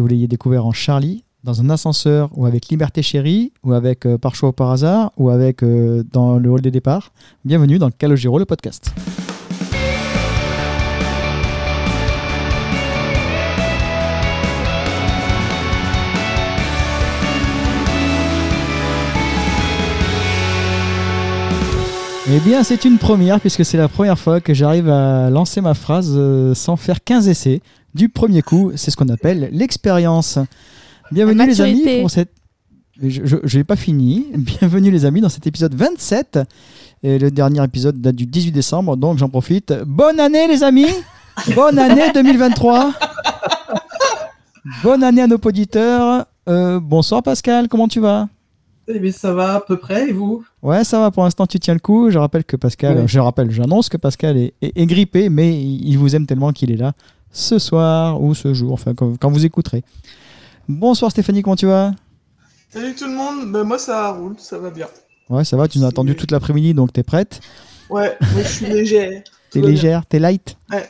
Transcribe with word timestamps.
que 0.00 0.02
vous 0.02 0.08
l'ayez 0.08 0.28
découvert 0.28 0.64
en 0.64 0.72
Charlie, 0.72 1.24
dans 1.44 1.60
un 1.60 1.68
ascenseur, 1.68 2.30
ou 2.34 2.46
avec 2.46 2.68
Liberté 2.68 3.02
Chérie, 3.02 3.52
ou 3.62 3.74
avec 3.74 4.06
euh, 4.06 4.16
Par 4.16 4.34
choix 4.34 4.48
ou 4.48 4.52
par 4.52 4.70
hasard, 4.70 5.12
ou 5.18 5.28
avec 5.28 5.62
euh, 5.62 6.02
dans 6.10 6.38
le 6.38 6.48
hall 6.48 6.62
des 6.62 6.70
départs. 6.70 7.12
Bienvenue 7.44 7.78
dans 7.78 7.90
Calogero, 7.90 8.38
le 8.38 8.46
podcast. 8.46 8.94
Eh 22.32 22.38
bien, 22.38 22.62
c'est 22.62 22.84
une 22.84 22.98
première 22.98 23.40
puisque 23.40 23.64
c'est 23.64 23.76
la 23.76 23.88
première 23.88 24.16
fois 24.16 24.40
que 24.40 24.54
j'arrive 24.54 24.88
à 24.88 25.30
lancer 25.30 25.60
ma 25.60 25.74
phrase 25.74 26.14
euh, 26.16 26.54
sans 26.54 26.76
faire 26.76 27.02
15 27.02 27.28
essais 27.28 27.60
du 27.94 28.08
premier 28.08 28.42
coup. 28.42 28.72
C'est 28.76 28.90
ce 28.90 28.96
qu'on 28.96 29.08
appelle 29.08 29.48
l'expérience. 29.52 30.38
Bienvenue 31.12 31.46
les 31.46 31.60
amis 31.60 31.84
pour 32.00 32.10
cette... 32.10 32.30
Je 33.02 33.56
n'ai 33.58 33.64
pas 33.64 33.76
fini. 33.76 34.26
Bienvenue 34.36 34.90
les 34.90 35.04
amis 35.04 35.20
dans 35.20 35.28
cet 35.28 35.46
épisode 35.46 35.74
27. 35.74 36.38
Et 37.02 37.18
le 37.18 37.30
dernier 37.30 37.64
épisode 37.64 38.00
date 38.00 38.14
du 38.16 38.26
18 38.26 38.52
décembre, 38.52 38.96
donc 38.96 39.16
j'en 39.18 39.28
profite. 39.30 39.72
Bonne 39.86 40.20
année 40.20 40.46
les 40.48 40.62
amis 40.62 40.86
Bonne 41.54 41.78
année 41.78 42.10
2023 42.14 42.92
Bonne 44.82 45.02
année 45.02 45.22
à 45.22 45.26
nos 45.26 45.38
auditeurs. 45.42 46.26
Euh, 46.48 46.78
bonsoir 46.80 47.22
Pascal, 47.22 47.68
comment 47.68 47.88
tu 47.88 48.00
vas? 48.00 48.28
Eh 48.92 48.98
bien, 48.98 49.12
ça 49.12 49.32
va 49.32 49.54
à 49.54 49.60
peu 49.60 49.78
près, 49.78 50.08
et 50.08 50.12
vous? 50.12 50.44
Ouais, 50.62 50.84
ça 50.84 50.98
va, 51.00 51.10
pour 51.10 51.22
l'instant 51.22 51.46
tu 51.46 51.58
tiens 51.60 51.74
le 51.74 51.80
coup. 51.80 52.10
Je 52.10 52.18
rappelle 52.18 52.44
que 52.44 52.56
Pascal, 52.56 52.98
Oui. 52.98 53.04
je 53.06 53.18
rappelle, 53.20 53.50
j'annonce 53.50 53.88
que 53.88 53.96
Pascal 53.96 54.36
est, 54.36 54.52
est- 54.60 54.72
est 54.76 54.86
grippé, 54.86 55.28
mais 55.30 55.58
il 55.62 55.96
vous 55.96 56.14
aime 56.16 56.26
tellement 56.26 56.52
qu'il 56.52 56.70
est 56.72 56.76
là 56.76 56.92
ce 57.32 57.58
soir 57.58 58.20
ou 58.22 58.34
ce 58.34 58.54
jour, 58.54 58.72
enfin 58.72 58.94
quand, 58.94 59.16
quand 59.18 59.30
vous 59.30 59.44
écouterez. 59.44 59.84
Bonsoir 60.68 61.10
Stéphanie, 61.10 61.42
comment 61.42 61.56
tu 61.56 61.66
vas? 61.66 61.92
Salut 62.70 62.94
tout 62.94 63.06
le 63.06 63.14
monde, 63.14 63.50
ben 63.52 63.64
moi 63.64 63.78
ça 63.78 64.10
roule, 64.12 64.36
ça 64.38 64.58
va 64.58 64.70
bien. 64.70 64.86
Ouais, 65.28 65.44
ça 65.44 65.56
va, 65.56 65.68
tu 65.68 65.78
nous 65.78 65.84
as 65.84 65.88
attendu 65.88 66.16
toute 66.16 66.30
l'après-midi, 66.30 66.74
donc 66.74 66.92
t'es 66.92 67.02
prête? 67.02 67.40
Ouais, 67.88 68.16
je 68.36 68.42
suis 68.42 68.66
légère. 68.66 69.22
T'es 69.50 69.60
légère, 69.60 70.06
t'es 70.06 70.18
light? 70.18 70.56
Ouais, 70.70 70.86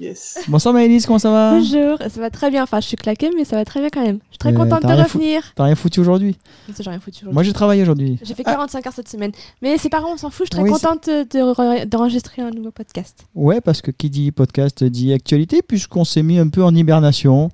yes. 0.00 0.38
Bonsoir 0.48 0.74
Maëlys, 0.74 1.06
comment 1.06 1.18
ça 1.18 1.30
va? 1.30 1.52
Bonjour, 1.58 1.98
ça 1.98 2.20
va 2.20 2.30
très 2.30 2.50
bien. 2.50 2.62
Enfin, 2.62 2.80
je 2.80 2.86
suis 2.88 2.96
claquée, 2.96 3.30
mais 3.36 3.44
ça 3.44 3.56
va 3.56 3.64
très 3.64 3.80
bien 3.80 3.88
quand 3.90 4.02
même. 4.04 4.18
Je 4.28 4.30
suis 4.32 4.38
très 4.38 4.52
contente 4.54 4.82
de 4.82 4.88
revenir. 4.88 5.42
T'as 5.54 5.64
rien 5.64 5.74
foutu 5.74 6.00
aujourd'hui? 6.00 6.36
Mais 6.68 6.74
ça, 6.74 6.82
J'ai 6.82 6.90
rien 6.90 6.98
foutu 7.00 7.18
aujourd'hui. 7.18 7.34
Moi 7.34 7.42
j'ai 7.42 7.52
travaillé 7.52 7.82
aujourd'hui. 7.82 8.18
J'ai 8.22 8.34
fait 8.34 8.44
45 8.44 8.86
heures 8.86 8.92
cette 8.92 9.08
semaine. 9.08 9.32
Mais 9.62 9.78
c'est 9.78 9.88
pas 9.88 10.00
grave, 10.00 10.12
on 10.14 10.16
s'en 10.16 10.30
fout. 10.30 10.46
Je 10.50 10.56
suis 10.56 10.62
très 10.62 10.62
Oui, 10.62 10.70
contente 10.70 11.06
de- 11.08 11.52
re- 11.54 11.84
d'enregistrer 11.86 12.42
un 12.42 12.50
nouveau 12.50 12.70
podcast. 12.70 13.24
Ouais, 13.34 13.60
parce 13.60 13.82
que 13.82 13.90
qui 13.90 14.10
dit 14.10 14.30
podcast 14.32 14.82
dit 14.84 15.12
actualité, 15.12 15.62
puisqu'on 15.62 16.04
s'est 16.04 16.22
mis 16.22 16.38
un 16.38 16.48
peu 16.48 16.64
en 16.64 16.74
hibernation. 16.74 17.50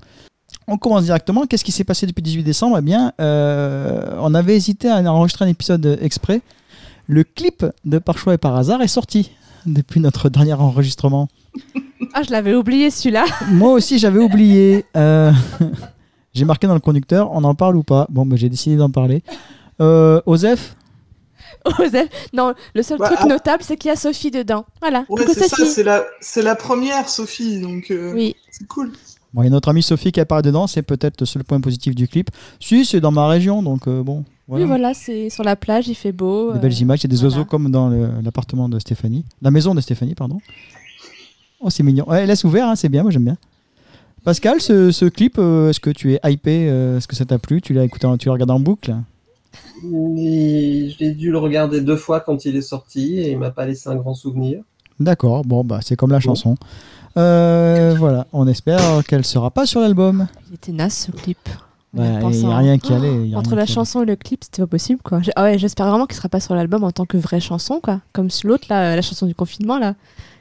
On 0.68 0.78
commence 0.78 1.04
directement. 1.04 1.46
Qu'est-ce 1.46 1.64
qui 1.64 1.72
s'est 1.72 1.84
passé 1.84 2.06
depuis 2.06 2.22
le 2.22 2.26
18 2.26 2.42
décembre? 2.42 2.78
Eh 2.78 2.82
bien, 2.82 3.12
euh, 3.20 4.16
on 4.20 4.34
avait 4.34 4.56
hésité 4.56 4.88
à 4.88 4.96
enregistrer 5.12 5.44
un 5.44 5.48
épisode 5.48 5.98
exprès. 6.00 6.40
Le 7.06 7.22
clip 7.22 7.64
de 7.84 7.98
Par 7.98 8.18
choix 8.18 8.34
et 8.34 8.38
par 8.38 8.56
hasard 8.56 8.82
est 8.82 8.88
sorti 8.88 9.30
depuis 9.64 10.00
notre 10.00 10.28
dernier 10.28 10.54
enregistrement. 10.54 11.28
Ah, 12.14 12.22
je 12.22 12.30
l'avais 12.30 12.54
oublié 12.54 12.90
celui-là. 12.90 13.24
Moi 13.50 13.72
aussi, 13.72 13.98
j'avais 13.98 14.18
oublié. 14.20 14.84
Euh, 14.96 15.32
j'ai 16.34 16.44
marqué 16.44 16.66
dans 16.66 16.74
le 16.74 16.80
conducteur, 16.80 17.30
on 17.32 17.44
en 17.44 17.54
parle 17.54 17.76
ou 17.76 17.82
pas? 17.82 18.06
Bon, 18.10 18.24
bah, 18.26 18.36
j'ai 18.36 18.48
décidé 18.48 18.76
d'en 18.76 18.90
parler. 18.90 19.22
Euh, 19.80 20.20
Osef? 20.26 20.76
Osef. 21.78 22.08
non, 22.32 22.54
le 22.74 22.82
seul 22.82 22.98
Bah, 22.98 23.06
truc 23.06 23.18
ah. 23.22 23.26
notable, 23.26 23.62
c'est 23.62 23.76
qu'il 23.76 23.88
y 23.88 23.92
a 23.92 23.96
Sophie 23.96 24.30
dedans. 24.30 24.64
Voilà. 24.80 25.04
Ouais, 25.08 25.22
c'est 25.26 25.34
ça, 25.48 25.48
Sophie. 25.48 25.70
c'est 25.70 25.82
la, 25.82 26.04
c'est 26.20 26.42
la 26.42 26.54
première 26.54 27.08
Sophie, 27.08 27.60
donc 27.60 27.90
euh, 27.90 28.12
Oui. 28.14 28.36
c'est 28.50 28.66
cool. 28.66 28.92
Bon, 29.34 29.42
il 29.42 29.46
y 29.46 29.48
a 29.48 29.50
notre 29.50 29.68
amie 29.68 29.82
Sophie 29.82 30.12
qui 30.12 30.20
apparaît 30.20 30.42
dedans, 30.42 30.66
c'est 30.66 30.82
peut-être 30.82 31.20
le 31.20 31.26
seul 31.26 31.44
point 31.44 31.60
positif 31.60 31.94
du 31.94 32.08
clip. 32.08 32.30
Si, 32.60 32.84
c'est 32.86 33.00
dans 33.00 33.10
ma 33.10 33.26
région, 33.28 33.62
donc 33.62 33.86
euh, 33.88 34.02
bon. 34.02 34.24
Oui, 34.48 34.62
voilà, 34.62 34.94
c'est 34.94 35.28
sur 35.28 35.42
la 35.42 35.56
plage, 35.56 35.88
il 35.88 35.96
fait 35.96 36.12
beau. 36.12 36.52
Des 36.52 36.58
euh, 36.58 36.60
belles 36.62 36.78
images, 36.80 37.00
il 37.00 37.04
y 37.04 37.06
a 37.06 37.10
des 37.10 37.16
voilà. 37.16 37.34
oiseaux 37.34 37.44
comme 37.44 37.70
dans 37.70 37.90
l'appartement 38.22 38.68
de 38.68 38.78
Stéphanie. 38.78 39.24
La 39.42 39.50
maison 39.50 39.74
de 39.74 39.80
Stéphanie, 39.80 40.14
pardon. 40.14 40.38
Oh, 41.66 41.70
c'est 41.70 41.82
mignon. 41.82 42.08
Ouais, 42.08 42.24
laisse 42.26 42.44
ouvert, 42.44 42.68
hein, 42.68 42.76
c'est 42.76 42.88
bien, 42.88 43.02
moi 43.02 43.10
j'aime 43.10 43.24
bien. 43.24 43.36
Pascal, 44.22 44.60
ce, 44.60 44.92
ce 44.92 45.04
clip, 45.04 45.34
euh, 45.38 45.70
est-ce 45.70 45.80
que 45.80 45.90
tu 45.90 46.12
es 46.14 46.20
hypé 46.24 46.68
euh, 46.70 46.98
Est-ce 46.98 47.08
que 47.08 47.16
ça 47.16 47.24
t'a 47.24 47.38
plu? 47.40 47.60
Tu 47.60 47.72
l'as 47.74 47.82
écouté, 47.84 48.06
en- 48.06 48.16
tu 48.16 48.28
l'as 48.28 48.34
regardé 48.34 48.52
en 48.52 48.60
boucle? 48.60 48.94
J'ai 49.82 51.12
dû 51.12 51.30
le 51.30 51.38
regarder 51.38 51.80
deux 51.80 51.96
fois 51.96 52.20
quand 52.20 52.44
il 52.44 52.56
est 52.56 52.60
sorti, 52.62 53.18
et 53.18 53.32
il 53.32 53.38
m'a 53.38 53.50
pas 53.50 53.66
laissé 53.66 53.88
un 53.88 53.96
grand 53.96 54.14
souvenir. 54.14 54.60
D'accord, 55.00 55.44
bon, 55.44 55.64
bah 55.64 55.80
c'est 55.82 55.96
comme 55.96 56.12
la 56.12 56.20
chanson. 56.20 56.56
Euh, 57.16 57.94
voilà, 57.98 58.26
on 58.32 58.46
espère 58.46 59.04
qu'elle 59.06 59.24
sera 59.24 59.50
pas 59.50 59.66
sur 59.66 59.80
l'album. 59.80 60.26
Il 60.50 60.54
était 60.54 60.72
naze 60.72 60.92
ce 60.94 61.10
clip. 61.10 61.38
Il 61.94 62.02
n'y 62.02 62.44
a 62.52 62.58
rien 62.58 62.78
qui 62.78 62.92
allait. 62.92 63.14
il 63.24 63.30
y 63.30 63.34
a 63.34 63.38
Entre 63.38 63.50
rien 63.50 63.56
la 63.58 63.64
qui 63.66 63.72
allait. 63.72 63.74
chanson 63.74 64.02
et 64.02 64.06
le 64.06 64.16
clip, 64.16 64.44
c'était 64.44 64.62
pas 64.62 64.66
possible 64.66 65.00
quoi. 65.02 65.22
J'ai- 65.22 65.32
Ah 65.34 65.44
ouais, 65.44 65.58
j'espère 65.58 65.88
vraiment 65.88 66.06
qu'il 66.06 66.16
sera 66.16 66.28
pas 66.28 66.40
sur 66.40 66.54
l'album 66.54 66.84
en 66.84 66.90
tant 66.92 67.06
que 67.06 67.16
vraie 67.16 67.40
chanson 67.40 67.80
quoi. 67.82 68.00
Comme 68.12 68.28
l'autre 68.44 68.66
là, 68.68 68.92
euh, 68.92 68.96
la 68.96 69.02
chanson 69.02 69.26
du 69.26 69.34
confinement 69.34 69.78
là, 69.78 69.94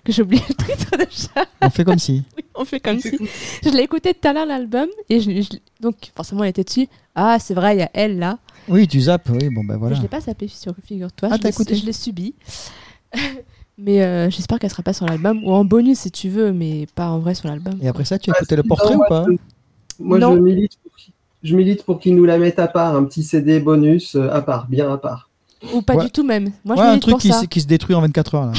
que 0.05 0.11
j'ai 0.13 0.21
oublié 0.21 0.41
le 0.47 0.55
titre 0.55 0.91
déjà. 0.97 1.45
On 1.61 1.69
fait 1.69 1.83
comme 1.83 1.99
si. 1.99 2.23
Oui, 2.37 2.43
on 2.55 2.63
fait 2.65 2.79
comme 2.79 2.99
si. 3.01 3.17
cool. 3.17 3.27
Je 3.63 3.69
l'ai 3.69 3.83
écouté 3.83 4.13
tout 4.13 4.27
à 4.29 4.33
l'heure 4.33 4.45
l'album 4.45 4.87
et 5.09 5.19
je, 5.19 5.29
je- 5.41 5.57
donc 5.81 5.95
forcément 6.15 6.43
elle 6.43 6.51
était 6.51 6.63
dessus. 6.63 6.87
Ah 7.15 7.37
c'est 7.39 7.53
vrai, 7.53 7.75
il 7.75 7.79
y 7.79 7.83
a 7.83 7.89
elle 7.93 8.17
là. 8.19 8.37
Oui, 8.69 8.87
tu 8.87 9.01
zappes, 9.01 9.29
oui, 9.29 9.49
bon 9.49 9.63
ben 9.65 9.75
voilà. 9.77 9.95
Je 9.95 10.01
l'ai 10.01 10.07
pas 10.07 10.21
sapé 10.21 10.47
sur 10.47 10.73
figure-toi. 10.85 11.29
Ah, 11.31 11.35
je 11.35 11.41
t'as 11.41 11.47
l'ai- 11.49 11.53
écouté 11.53 11.75
Je 11.75 11.85
l'ai 11.85 11.91
subi. 11.93 12.33
mais 13.77 14.01
euh, 14.03 14.29
j'espère 14.29 14.59
qu'elle 14.59 14.69
sera 14.69 14.83
pas 14.83 14.93
sur 14.93 15.05
l'album 15.05 15.43
ou 15.43 15.51
en 15.53 15.65
bonus 15.65 15.99
si 15.99 16.11
tu 16.11 16.29
veux, 16.29 16.53
mais 16.53 16.87
pas 16.95 17.09
en 17.09 17.19
vrai 17.19 17.35
sur 17.35 17.47
l'album. 17.49 17.73
Et 17.81 17.87
après 17.87 18.05
ça, 18.05 18.17
tu 18.17 18.29
as 18.29 18.33
Ouais, 18.33 18.37
écouté 18.39 18.55
le 18.55 18.61
c'est 18.61 18.67
portrait 18.67 18.95
ou 18.95 19.03
pas 19.09 19.25
moi, 19.27 19.35
je- 19.99 20.03
Moi, 20.03 20.19
Non. 20.19 20.35
je 20.35 20.39
milite, 20.41 20.71
pour 20.83 20.95
qu'il- 20.95 21.13
je 21.43 21.55
milite 21.55 21.83
pour 21.83 21.99
qu'ils 21.99 22.15
nous 22.15 22.25
la 22.25 22.37
mettent 22.37 22.59
à 22.59 22.67
part, 22.67 22.95
un 22.95 23.03
petit 23.05 23.23
CD 23.23 23.59
bonus 23.59 24.15
euh, 24.15 24.29
à 24.31 24.41
part, 24.41 24.67
bien 24.67 24.91
à 24.93 24.97
part. 24.97 25.29
Ou 25.73 25.81
pas 25.81 25.95
Ouais. 25.95 26.05
du 26.05 26.11
tout 26.11 26.23
même. 26.23 26.51
Moi 26.63 26.75
Ouais, 26.75 26.81
je 26.81 26.81
un 26.81 26.87
milite 26.89 27.01
truc 27.01 27.11
pour 27.13 27.21
qui, 27.21 27.29
ça. 27.29 27.41
se- 27.41 27.45
qui 27.45 27.61
se 27.61 27.67
détruit 27.67 27.95
en 27.95 28.01
24 28.01 28.35
heures. 28.35 28.45
Là. 28.47 28.53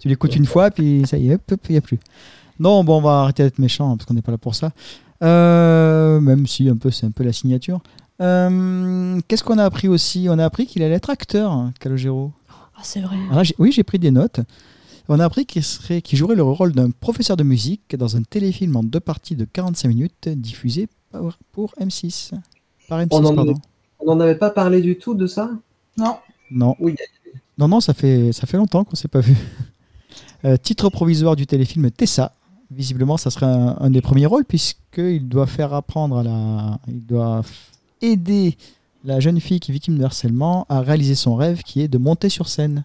Tu 0.00 0.08
l'écoutes 0.08 0.34
une 0.36 0.46
fois, 0.46 0.70
puis 0.70 1.02
ça 1.06 1.16
y 1.16 1.30
est, 1.30 1.38
il 1.68 1.72
n'y 1.72 1.76
a 1.76 1.80
plus. 1.80 1.98
Non, 2.58 2.82
bon, 2.84 2.98
on 2.98 3.00
va 3.00 3.20
arrêter 3.22 3.42
d'être 3.44 3.58
méchant, 3.58 3.96
parce 3.96 4.06
qu'on 4.06 4.14
n'est 4.14 4.22
pas 4.22 4.32
là 4.32 4.38
pour 4.38 4.54
ça. 4.54 4.70
Euh, 5.22 6.20
même 6.20 6.46
si 6.46 6.68
un 6.68 6.76
peu, 6.76 6.90
c'est 6.90 7.06
un 7.06 7.10
peu 7.10 7.22
la 7.24 7.32
signature. 7.32 7.80
Euh, 8.20 9.20
Qu'est-ce 9.28 9.44
qu'on 9.44 9.58
a 9.58 9.64
appris 9.64 9.88
aussi? 9.88 10.26
On 10.28 10.38
a 10.38 10.44
appris 10.44 10.66
qu'il 10.66 10.82
allait 10.82 10.94
être 10.94 11.10
acteur, 11.10 11.52
hein, 11.52 11.72
Calogero. 11.80 12.32
Ah 12.76 12.80
c'est 12.82 13.00
vrai. 13.00 13.16
Alors 13.26 13.36
là, 13.38 13.42
j'ai- 13.44 13.54
oui, 13.58 13.72
j'ai 13.72 13.82
pris 13.82 13.98
des 13.98 14.10
notes. 14.10 14.40
On 15.08 15.18
a 15.18 15.24
appris 15.24 15.44
qu'il 15.44 15.62
serait, 15.64 16.02
qu'il 16.02 16.18
jouerait 16.18 16.36
le 16.36 16.42
rôle 16.42 16.72
d'un 16.72 16.90
professeur 16.90 17.36
de 17.36 17.42
musique 17.42 17.96
dans 17.96 18.16
un 18.16 18.22
téléfilm 18.22 18.76
en 18.76 18.82
deux 18.84 19.00
parties 19.00 19.36
de 19.36 19.44
45 19.44 19.88
minutes 19.88 20.28
diffusé 20.28 20.88
pour 21.52 21.74
M6. 21.80 22.32
Par 22.88 23.00
M6, 23.00 23.08
On 23.10 23.24
en 23.24 23.34
pardon. 23.34 23.54
On 23.98 24.14
n'en 24.14 24.20
avait 24.20 24.36
pas 24.36 24.50
parlé 24.50 24.80
du 24.80 24.96
tout 24.96 25.14
de 25.14 25.26
ça? 25.26 25.50
Non, 25.96 26.16
Non. 26.50 26.76
Oui. 26.78 26.94
Non, 27.58 27.68
non, 27.68 27.80
ça 27.80 27.92
fait, 27.92 28.32
ça 28.32 28.46
fait 28.46 28.56
longtemps 28.56 28.84
qu'on 28.84 28.96
s'est 28.96 29.08
pas 29.08 29.20
vu. 29.20 29.34
Euh, 30.44 30.56
titre 30.56 30.88
provisoire 30.88 31.36
du 31.36 31.46
téléfilm 31.46 31.90
Tessa. 31.90 32.32
Visiblement, 32.70 33.16
ça 33.16 33.30
serait 33.30 33.46
un, 33.46 33.76
un 33.80 33.90
des 33.90 34.00
premiers 34.00 34.26
rôles, 34.26 34.44
puisqu'il 34.44 35.28
doit 35.28 35.46
faire 35.46 35.74
apprendre 35.74 36.18
à 36.18 36.22
la. 36.22 36.78
Il 36.88 37.04
doit 37.04 37.42
aider 38.00 38.56
la 39.04 39.20
jeune 39.20 39.40
fille 39.40 39.60
qui 39.60 39.70
est 39.70 39.74
victime 39.74 39.98
de 39.98 40.04
harcèlement 40.04 40.66
à 40.68 40.80
réaliser 40.80 41.14
son 41.14 41.34
rêve 41.34 41.62
qui 41.62 41.80
est 41.80 41.88
de 41.88 41.98
monter 41.98 42.28
sur 42.28 42.48
scène. 42.48 42.82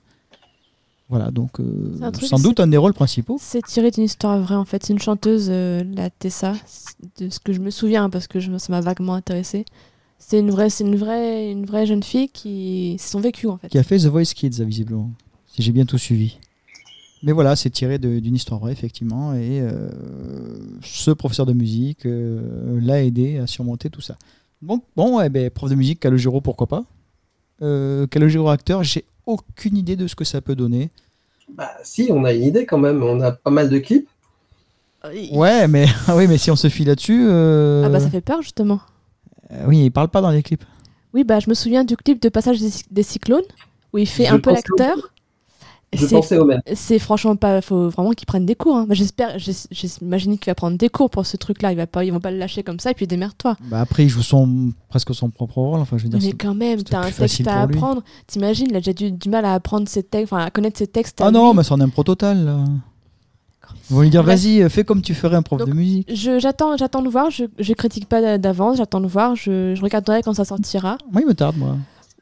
Voilà, 1.08 1.30
donc 1.30 1.60
euh, 1.60 1.96
sans 2.20 2.40
doute 2.40 2.60
un 2.60 2.68
des 2.68 2.78
rôles 2.78 2.94
principaux. 2.94 3.38
C'est 3.40 3.64
tiré 3.64 3.92
d'une 3.92 4.06
histoire 4.06 4.40
vraie 4.40 4.56
en 4.56 4.66
fait. 4.66 4.84
C'est 4.84 4.94
une 4.94 5.00
chanteuse, 5.00 5.48
euh, 5.50 5.84
la 5.96 6.10
Tessa, 6.10 6.54
de 7.20 7.30
ce 7.30 7.40
que 7.40 7.54
je 7.54 7.60
me 7.60 7.70
souviens 7.70 8.10
parce 8.10 8.26
que 8.26 8.40
je, 8.40 8.58
ça 8.58 8.74
m'a 8.74 8.82
vaguement 8.82 9.14
intéressé. 9.14 9.66
C'est 10.18 10.40
une 10.40 10.50
vraie, 10.50 10.72
c'est 10.72 10.84
une 10.84 10.96
vraie, 10.96 11.52
une 11.52 11.66
vraie 11.66 11.86
jeune 11.86 12.02
fille 12.02 12.30
qui, 12.30 12.96
c'est 12.98 13.12
son 13.12 13.20
vécu 13.20 13.48
en 13.48 13.58
fait. 13.58 13.68
Qui 13.68 13.78
a 13.78 13.84
fait 13.84 14.00
The 14.00 14.06
Voice 14.06 14.34
Kids, 14.34 14.64
visiblement, 14.64 15.12
si 15.46 15.62
j'ai 15.62 15.72
bien 15.72 15.86
tout 15.86 16.00
suivi. 16.00 16.40
Mais 17.26 17.32
voilà, 17.32 17.56
c'est 17.56 17.72
tiré 17.72 17.98
d'une 17.98 18.36
histoire 18.36 18.60
vraie, 18.60 18.72
effectivement, 18.72 19.34
et 19.34 19.60
euh, 19.60 19.90
ce 20.84 21.10
professeur 21.10 21.48
de 21.48 21.54
musique 21.54 22.06
euh, 22.06 22.80
l'a 22.80 23.04
aidé 23.04 23.40
à 23.40 23.48
surmonter 23.48 23.90
tout 23.90 24.00
ça. 24.00 24.16
Bon, 24.62 24.82
bon 24.96 25.18
ouais, 25.18 25.28
ben, 25.30 25.50
prof 25.50 25.68
de 25.68 25.74
musique, 25.76 26.00
Calogero, 26.00 26.40
pourquoi 26.40 26.68
pas? 26.68 26.84
Euh, 27.64 28.06
Calogero 28.06 28.50
acteur, 28.50 28.84
j'ai 28.84 29.06
aucune 29.26 29.76
idée 29.76 29.96
de 29.96 30.06
ce 30.06 30.16
que 30.16 30.24
ça 30.24 30.40
peut 30.40 30.56
donner. 30.56 30.92
Bah 31.52 31.72
si, 31.84 32.10
on 32.12 32.24
a 32.26 32.32
une 32.32 32.44
idée 32.44 32.68
quand 32.68 32.78
même, 32.78 33.02
on 33.02 33.20
a 33.22 33.32
pas 33.32 33.50
mal 33.50 33.70
de 33.72 33.80
clips. 33.80 34.08
Ouais, 35.32 35.68
mais, 35.68 35.88
ah 36.08 36.16
oui, 36.16 36.28
mais 36.28 36.38
si 36.38 36.52
on 36.52 36.56
se 36.56 36.70
fie 36.70 36.86
là-dessus... 36.86 37.26
euh, 37.28 37.86
Ah 37.86 37.90
bah 37.90 38.00
ça 38.00 38.10
fait 38.12 38.22
peur 38.22 38.44
justement. 38.44 38.82
euh, 39.52 39.64
oui, 39.66 39.84
il 39.86 39.92
parle 39.92 40.10
pas 40.10 40.22
dans 40.22 40.30
les 40.30 40.44
clips. 40.44 40.64
Oui 41.16 41.24
bah 41.24 41.40
je 41.40 41.50
me 41.50 41.56
souviens 41.56 41.84
du 41.84 41.98
clip 41.98 42.22
de 42.22 42.30
Passage 42.30 42.60
des, 42.60 42.70
des 42.92 43.04
cyclones 43.04 43.42
où 43.94 43.98
il 43.98 44.08
fait 44.08 44.26
Je 44.26 44.34
un 44.34 44.40
peu 44.40 44.52
l'acteur. 44.52 44.96
Je 45.96 46.06
c'est- 46.06 46.16
pensais 46.16 46.38
au 46.38 46.46
même. 46.46 46.62
C'est 46.76 47.00
franchement 47.00 47.36
pas. 47.36 47.62
Faut 47.62 47.90
vraiment 47.90 48.12
qu'il 48.12 48.26
prenne 48.26 48.46
des 48.46 48.56
cours. 48.56 48.76
hein. 48.78 48.88
J'espère. 48.92 49.38
j'es- 49.40 49.68
J'imagine 49.72 50.38
qu'il 50.38 50.50
va 50.52 50.56
prendre 50.56 50.78
des 50.78 50.90
cours 50.90 51.10
pour 51.10 51.26
ce 51.26 51.38
truc-là. 51.38 51.72
Il 51.72 51.78
va 51.78 51.88
pas. 51.88 52.04
Ils 52.04 52.12
vont 52.12 52.20
pas 52.20 52.32
le 52.32 52.38
lâcher 52.38 52.64
comme 52.64 52.80
ça 52.80 52.92
et 52.92 52.94
puis 52.94 53.08
démerde-toi. 53.08 53.56
Bah, 53.70 53.82
après, 53.82 54.04
il 54.04 54.10
joue 54.10 54.22
son, 54.24 54.72
presque 54.90 55.14
son 55.16 55.30
propre 55.30 55.58
rôle. 55.58 55.80
Enfin, 55.80 55.98
je 55.98 56.04
veux 56.04 56.10
dire, 56.10 56.20
Mais 56.22 56.34
quand 56.34 56.56
même, 56.56 56.84
t'as 56.84 57.00
un 57.06 57.12
texte 57.12 57.48
à 57.48 57.62
apprendre. 57.62 58.04
T'imagines, 58.28 58.68
il 58.70 58.76
a 58.76 58.80
déjà 58.80 58.94
du, 58.94 59.12
du 59.12 59.30
mal 59.30 59.46
à 59.46 59.54
apprendre 59.54 59.88
ses 59.88 60.04
textes, 60.04 60.32
enfin 60.34 60.44
à 60.46 60.50
connaître 60.52 60.78
ses 60.78 60.88
textes. 60.88 61.22
Ah 61.22 61.32
non, 61.32 61.54
mais 61.54 61.64
c'est 61.64 61.72
en 61.74 61.80
impro 61.82 62.04
total. 62.04 62.46
là. 62.46 62.60
Ils 63.90 63.96
vont 63.96 64.02
lui 64.02 64.10
dire 64.10 64.24
vas-y, 64.24 64.62
euh, 64.64 64.70
fais 64.70 64.84
comme 64.84 65.02
tu 65.02 65.14
ferais 65.14 65.36
un 65.36 65.42
prof 65.42 65.60
Donc, 65.60 65.70
de 65.70 65.74
musique. 65.74 66.10
J'attends, 66.14 66.76
j'attends 66.78 67.02
de 67.02 67.10
voir. 67.10 67.30
Je, 67.30 67.46
je 67.60 67.74
critique 67.74 68.08
pas 68.08 68.22
d'a- 68.22 68.38
d'avance. 68.38 68.78
J'attends 68.78 69.00
de 69.02 69.08
voir. 69.08 69.36
Je, 69.36 69.74
je 69.76 69.82
regarderai 69.82 70.22
quand 70.24 70.34
ça 70.34 70.46
sortira. 70.46 70.98
Moi, 71.12 71.22
il 71.22 71.28
me 71.28 71.34
tarde, 71.34 71.58
moi. 71.58 71.76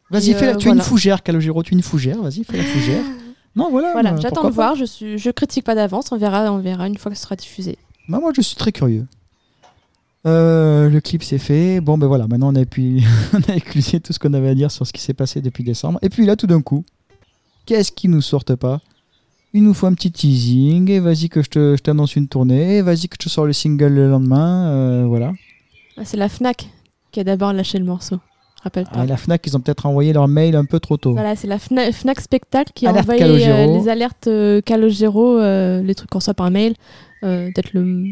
Vas-y, 0.09 0.33
fais 0.33 0.45
la... 0.45 0.53
euh, 0.53 0.57
tu 0.57 0.67
es 0.67 0.71
une 0.71 0.81
fougère, 0.81 1.23
Calogero, 1.23 1.63
tu 1.63 1.73
es 1.73 1.77
une 1.77 1.81
fougère, 1.83 2.21
vas-y, 2.21 2.43
fais 2.43 2.57
la 2.57 2.63
fougère. 2.63 3.01
Non, 3.55 3.69
voilà. 3.69 3.91
Voilà, 3.93 4.15
j'attends 4.17 4.41
de 4.41 4.47
pas. 4.47 4.53
voir. 4.53 4.75
Je 4.75 4.85
suis, 4.85 5.17
je 5.17 5.29
critique 5.29 5.63
pas 5.65 5.75
d'avance. 5.75 6.11
On 6.11 6.17
verra, 6.17 6.51
on 6.51 6.57
verra 6.59 6.87
une 6.87 6.97
fois 6.97 7.11
que 7.11 7.17
ce 7.17 7.23
sera 7.23 7.35
diffusé. 7.35 7.77
Bah, 8.09 8.19
moi, 8.19 8.31
je 8.35 8.41
suis 8.41 8.55
très 8.55 8.71
curieux. 8.71 9.05
Euh, 10.25 10.89
le 10.89 11.01
clip 11.01 11.21
c'est 11.23 11.37
fait. 11.37 11.81
Bon, 11.81 11.97
ben 11.97 12.07
voilà, 12.07 12.27
maintenant 12.27 12.53
on 12.53 12.55
a, 12.55 12.65
pu... 12.65 13.01
on 13.33 13.51
a 13.51 13.55
éclusé 13.57 13.99
tout 13.99 14.13
ce 14.13 14.19
qu'on 14.19 14.33
avait 14.33 14.47
à 14.49 14.55
dire 14.55 14.71
sur 14.71 14.87
ce 14.87 14.93
qui 14.93 15.01
s'est 15.01 15.13
passé 15.13 15.41
depuis 15.41 15.63
décembre. 15.65 15.99
Et 16.01 16.09
puis 16.09 16.25
là, 16.25 16.35
tout 16.37 16.47
d'un 16.47 16.61
coup, 16.61 16.85
qu'est-ce 17.65 17.91
qui 17.91 18.07
nous 18.07 18.21
sortent 18.21 18.55
pas? 18.55 18.79
Il 19.53 19.63
nous 19.63 19.73
faut 19.73 19.85
un 19.85 19.93
petit 19.93 20.11
teasing. 20.11 20.89
Et 20.89 20.99
vas-y 20.99 21.27
que 21.29 21.43
je 21.43 21.49
te- 21.49 21.75
je 21.77 21.81
t'annonce 21.83 22.15
une 22.15 22.27
tournée. 22.27 22.77
Et 22.77 22.81
vas-y 22.81 23.07
que 23.09 23.15
je 23.19 23.25
te 23.25 23.29
sors 23.29 23.45
le 23.45 23.53
single 23.53 23.93
le 23.93 24.09
lendemain. 24.09 24.69
euh, 24.69 25.05
voilà. 25.05 25.33
Ah, 25.97 26.05
C'est 26.05 26.17
la 26.17 26.29
Fnac 26.29 26.69
qui 27.11 27.19
a 27.19 27.23
d'abord 27.23 27.53
lâché 27.53 27.77
le 27.77 27.85
morceau. 27.85 28.17
Rappelle-toi. 28.63 28.93
Ah, 28.95 29.05
la 29.05 29.17
Fnac, 29.17 29.45
ils 29.45 29.57
ont 29.57 29.59
peut-être 29.59 29.85
envoyé 29.85 30.13
leur 30.13 30.27
mail 30.27 30.55
un 30.55 30.63
peu 30.65 30.79
trop 30.79 30.95
tôt. 30.97 31.11
Voilà, 31.11 31.35
c'est 31.35 31.47
la 31.47 31.57
Fna- 31.57 31.91
Fnac 31.91 32.21
Spectacle 32.21 32.71
qui 32.73 32.85
a 32.87 32.91
Alerte 32.91 33.03
envoyé 33.03 33.19
Calogero. 33.19 33.75
euh, 33.75 33.77
les 33.79 33.89
alertes 33.89 34.27
euh, 34.27 34.61
Calogero, 34.61 35.37
euh, 35.37 35.81
les 35.81 35.93
trucs 35.95 36.09
qu'on 36.09 36.19
reçoit 36.19 36.33
par 36.33 36.49
mail. 36.49 36.75
euh, 37.23 37.49
Peut-être 37.53 37.73
le 37.73 38.05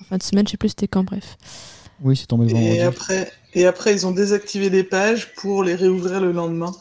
en 0.00 0.04
fin 0.04 0.16
de 0.16 0.22
semaine, 0.22 0.46
je 0.46 0.52
sais 0.52 0.56
plus 0.56 0.70
c'était 0.70 0.88
quand, 0.88 1.04
bref. 1.04 1.36
Oui, 2.02 2.16
c'est 2.16 2.26
tombé 2.26 2.46
le 2.46 2.52
vendredi. 2.52 2.76
Et 2.76 2.82
après, 2.82 3.30
et 3.54 3.66
après, 3.66 3.92
ils 3.92 4.06
ont 4.06 4.12
désactivé 4.12 4.70
les 4.70 4.84
pages 4.84 5.34
pour 5.34 5.62
les 5.64 5.74
réouvrir 5.74 6.20
le 6.20 6.32
lendemain. 6.32 6.72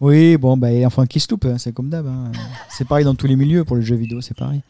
Oui, 0.00 0.36
bon, 0.36 0.56
bah, 0.56 0.72
et 0.72 0.84
enfin, 0.84 1.06
qui 1.06 1.20
se 1.20 1.28
loupe, 1.30 1.44
hein, 1.46 1.56
c'est 1.58 1.72
comme 1.72 1.88
d'hab. 1.88 2.06
hein. 2.06 2.32
C'est 2.70 2.86
pareil 2.86 3.04
dans 3.04 3.14
tous 3.14 3.26
les 3.28 3.36
milieux, 3.36 3.64
pour 3.64 3.76
les 3.76 3.82
jeux 3.82 3.96
vidéo, 3.96 4.20
c'est 4.20 4.36
pareil. 4.36 4.60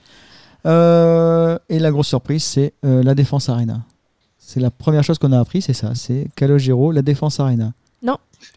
Euh, 0.66 1.58
et 1.68 1.78
la 1.78 1.90
grosse 1.90 2.08
surprise, 2.08 2.44
c'est 2.44 2.74
euh, 2.84 3.02
la 3.02 3.14
Défense 3.14 3.48
Arena. 3.48 3.80
C'est 4.50 4.58
la 4.60 4.70
première 4.72 5.04
chose 5.04 5.18
qu'on 5.18 5.30
a 5.30 5.38
appris, 5.38 5.62
c'est 5.62 5.72
ça, 5.74 5.94
c'est 5.94 6.26
Calogero, 6.34 6.90
la 6.90 7.02
Défense 7.02 7.38
Arena. 7.38 7.72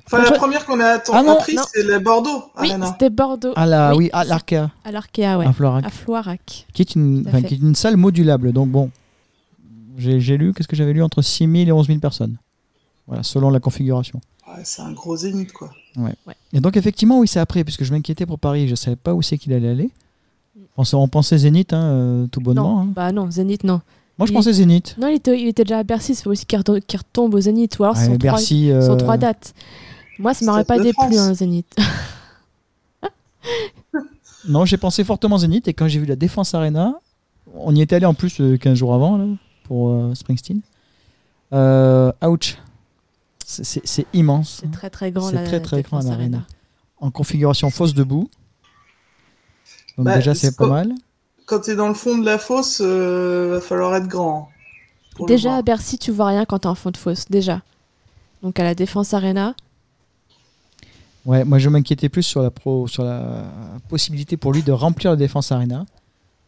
Enfin, 0.07 0.23
la 0.23 0.31
première 0.31 0.65
qu'on 0.65 0.79
a 0.79 0.97
Ah 1.11 1.23
non, 1.23 1.33
appris, 1.37 1.55
non. 1.55 1.63
c'est 1.73 1.83
la 1.83 1.99
Bordeaux 1.99 2.43
Oui, 2.59 2.69
Arena. 2.71 2.87
c'était 2.87 3.09
Bordeaux. 3.09 3.51
Ah, 3.57 3.65
la, 3.65 3.91
oui, 3.91 4.05
Oui, 4.05 4.09
à 4.13 4.23
l'Arkea, 4.23 4.69
À 4.85 4.91
l'Arkea, 4.91 5.37
ouais. 5.37 5.45
à 5.45 5.51
Florac, 5.51 5.85
À 5.85 5.89
Floirac. 5.89 6.65
qui, 6.73 6.81
est 6.81 6.95
une, 6.95 7.21
Tout 7.23 7.27
à 7.27 7.31
enfin, 7.31 7.41
fait. 7.41 7.47
qui 7.49 7.53
est 7.55 7.57
une 7.57 7.75
salle 7.75 7.97
modulable. 7.97 8.53
Donc, 8.53 8.69
bon, 8.69 8.89
j'ai 9.97 10.37
lu, 10.37 10.53
qu'est-ce 10.53 10.67
que 10.69 10.75
j'avais 10.77 10.93
lu? 10.93 11.03
Entre 11.03 11.21
6 11.21 11.45
000 11.51 11.55
et 11.67 11.71
11 11.73 11.87
000 11.87 11.99
personnes. 11.99 12.37
Voilà, 13.07 13.23
selon 13.23 13.49
la 13.49 13.59
configuration. 13.59 14.21
Ouais, 14.47 14.61
c'est 14.63 14.81
un 14.81 14.93
gros 14.93 15.17
zénith, 15.17 15.51
quoi. 15.51 15.69
Et 16.53 16.59
donc, 16.61 16.77
effectivement, 16.77 17.19
oui, 17.19 17.27
c'est 17.27 17.39
après, 17.41 17.63
puisque 17.65 17.83
je 17.83 17.91
m'inquiétais 17.91 18.25
pour 18.25 18.39
Paris, 18.39 18.67
je 18.69 18.75
savais 18.75 18.95
pas 18.95 19.13
où 19.13 19.21
c'est 19.21 19.37
qu'il 19.37 19.51
allait 19.53 19.69
aller. 19.69 19.89
On, 20.57 20.81
pensait- 20.83 20.95
on 20.95 21.07
pensait 21.07 21.37
Zénith, 21.37 21.73
hein, 21.73 21.81
euh, 21.83 22.27
tout 22.27 22.39
bonnement. 22.41 22.77
non, 22.77 22.81
hein. 22.83 22.87
bah 22.95 23.11
non, 23.11 23.29
Zénith, 23.29 23.63
non. 23.63 23.81
Moi, 24.17 24.27
je 24.27 24.31
il- 24.31 24.35
pensais 24.35 24.53
Zénith. 24.53 24.95
Non, 24.99 25.07
il 25.07 25.15
était, 25.15 25.39
il 25.39 25.47
était 25.47 25.63
déjà 25.63 25.79
à 25.79 25.83
Bercy, 25.83 26.13
c'est 26.15 26.27
aussi 26.27 26.45
qu'il 26.45 26.59
retombe, 26.59 27.33
au 27.33 27.39
Zénith. 27.39 27.77
Ou 27.79 27.83
alors, 27.83 27.97
Ouais, 27.97 28.17
trois, 28.17 28.37
sont 28.39 28.53
euh, 28.69 28.95
trois 28.97 29.17
dates. 29.17 29.53
Moi, 30.19 30.33
ça 30.33 30.45
m'aurait 30.45 30.63
pas 30.65 30.77
déplu, 30.79 31.17
un 31.17 31.33
Zénith. 31.33 31.75
Non, 34.47 34.65
j'ai 34.65 34.77
pensé 34.77 35.03
fortement 35.05 35.37
Zénith 35.37 35.67
et 35.69 35.73
quand 35.73 35.87
j'ai 35.87 35.99
vu 35.99 36.05
la 36.05 36.17
Défense 36.17 36.53
Arena, 36.53 36.95
on 37.55 37.73
y 37.73 37.81
était 37.81 37.95
allé 37.95 38.05
en 38.05 38.13
plus 38.13 38.41
euh, 38.41 38.57
15 38.57 38.77
jours 38.77 38.93
avant 38.93 39.17
là, 39.17 39.25
pour 39.63 39.89
euh, 39.91 40.13
Springsteen. 40.15 40.59
Euh, 41.53 42.11
ouch. 42.25 42.57
C'est- 43.45 44.05
immense. 44.13 44.59
C'est 44.61 44.71
très 44.71 44.89
très 44.89 45.11
grand, 45.11 45.29
C'est 45.29 45.43
très, 45.43 45.61
très 45.61 45.81
grand, 45.81 45.99
l'Arena. 45.99 46.13
Arena. 46.15 46.47
En 46.99 47.11
configuration 47.11 47.69
fausse 47.69 47.93
debout. 47.93 48.29
Donc 49.97 50.05
Bah, 50.07 50.15
déjà, 50.15 50.33
c'est 50.35 50.55
pas- 50.57 50.67
mal. 50.67 50.93
Quand 51.45 51.59
t'es 51.59 51.75
dans 51.75 51.87
le 51.89 51.93
fond 51.93 52.17
de 52.17 52.25
la 52.25 52.37
fosse, 52.37 52.81
euh, 52.83 53.49
va 53.55 53.61
falloir 53.61 53.95
être 53.95 54.07
grand. 54.07 54.49
hein, 55.19 55.25
Déjà, 55.27 55.57
à 55.57 55.61
Bercy, 55.61 55.97
tu 55.97 56.11
vois 56.11 56.27
rien 56.27 56.45
quand 56.45 56.59
t'es 56.59 56.67
en 56.67 56.75
fond 56.75 56.91
de 56.91 56.97
fosse. 56.97 57.25
Déjà. 57.29 57.61
Donc, 58.41 58.59
à 58.59 58.63
la 58.63 58.75
Défense 58.75 59.13
Arena, 59.13 59.55
Ouais, 61.25 61.45
moi 61.45 61.57
je 61.57 61.69
m'inquiétais 61.69 62.09
plus 62.09 62.23
sur 62.23 62.41
la, 62.41 62.51
pro, 62.51 62.85
sur 62.89 63.05
la 63.05 63.45
possibilité 63.87 64.35
pour 64.35 64.51
lui 64.51 64.61
de 64.61 64.73
remplir 64.73 65.11
la 65.11 65.15
Défense 65.15 65.53
Arena. 65.53 65.85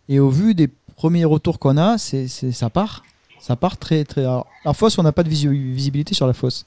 Et 0.09 0.19
au 0.19 0.30
vu 0.30 0.53
des 0.53 0.68
premiers 0.97 1.24
retours 1.24 1.59
qu'on 1.59 1.77
a, 1.77 1.97
c'est 1.97 2.27
c'est- 2.27 2.51
ça 2.51 2.69
part. 2.69 3.03
Ça 3.39 3.56
part 3.56 3.77
très 3.77 4.03
très. 4.03 4.21
alors, 4.21 4.47
la 4.65 4.74
fosse, 4.74 4.97
on 4.97 5.03
n'a 5.03 5.13
pas 5.13 5.24
de 5.24 5.30
visibilité 5.30 6.13
sur 6.13 6.27
la 6.27 6.33
fosse. 6.33 6.65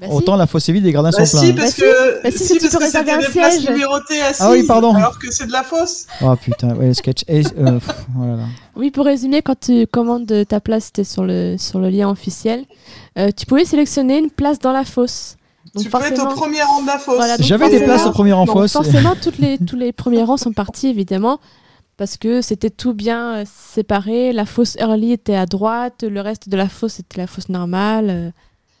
Bah 0.00 0.06
si. 0.08 0.12
Autant 0.12 0.36
la 0.36 0.46
fosse 0.46 0.68
est 0.68 0.72
vide, 0.72 0.84
les 0.84 0.92
gradins 0.92 1.10
Bah 1.16 1.24
sont 1.24 1.38
si, 1.38 1.52
pleins. 1.52 1.62
parce 1.64 1.78
Bah 1.78 1.86
que, 1.86 2.22
Bah 2.22 2.30
si, 2.30 2.38
si, 2.44 2.58
parce 2.58 2.76
que 2.76 2.84
c'était 2.86 3.16
des 3.18 3.26
places 3.32 3.68
numérotées 3.68 4.20
assises, 4.22 4.36
Ah 4.46 4.50
oui, 4.52 4.62
pardon. 4.64 4.94
alors 4.94 5.18
que 5.18 5.30
c'est 5.30 5.46
de 5.46 5.52
la 5.52 5.62
fosse. 5.62 6.06
Oh 6.22 6.34
putain, 6.36 6.74
ouais, 6.76 6.92
sketch. 6.94 7.22
Et, 7.28 7.42
euh, 7.58 7.78
pff, 7.78 7.88
oh 8.18 8.24
là 8.26 8.36
là. 8.36 8.42
Oui, 8.76 8.90
pour 8.90 9.04
résumer, 9.06 9.40
quand 9.42 9.58
tu 9.58 9.86
commandes 9.86 10.30
ta 10.48 10.60
place, 10.60 10.84
c'était 10.86 11.04
sur 11.04 11.24
le, 11.24 11.56
sur 11.58 11.78
le 11.78 11.88
lien 11.88 12.10
officiel, 12.10 12.64
euh, 13.18 13.30
tu 13.36 13.46
pouvais 13.46 13.64
sélectionner 13.64 14.18
une 14.18 14.30
place 14.30 14.58
dans 14.58 14.72
la 14.72 14.84
fosse. 14.84 15.36
Donc 15.74 15.84
tu 15.84 15.90
peux 15.90 15.98
être 15.98 16.12
au 16.12 16.16
forcément, 16.16 16.34
premier 16.34 16.62
rang 16.62 16.82
de 16.82 16.86
la 16.86 16.98
fosse. 16.98 17.16
Voilà, 17.16 17.36
J'avais 17.40 17.66
des 17.70 17.78
forcément- 17.78 17.94
places 17.94 18.06
au 18.06 18.10
premier 18.12 18.32
rang 18.32 18.46
fosse. 18.46 18.72
forcément, 18.72 19.14
toutes 19.20 19.38
les, 19.38 19.58
tous 19.58 19.76
les 19.76 19.92
premiers 19.92 20.22
rangs 20.22 20.36
sont 20.36 20.52
partis, 20.52 20.88
évidemment, 20.88 21.38
parce 21.96 22.16
que 22.18 22.40
c'était 22.42 22.70
tout 22.70 22.92
bien 22.94 23.36
euh, 23.36 23.44
séparé. 23.46 24.32
La 24.32 24.44
fosse 24.46 24.76
early 24.78 25.12
était 25.12 25.34
à 25.36 25.46
droite, 25.46 26.02
le 26.08 26.20
reste 26.20 26.48
de 26.50 26.56
la 26.56 26.68
fosse 26.68 27.00
était 27.00 27.18
la 27.18 27.26
fosse 27.26 27.48
normale. 27.48 28.32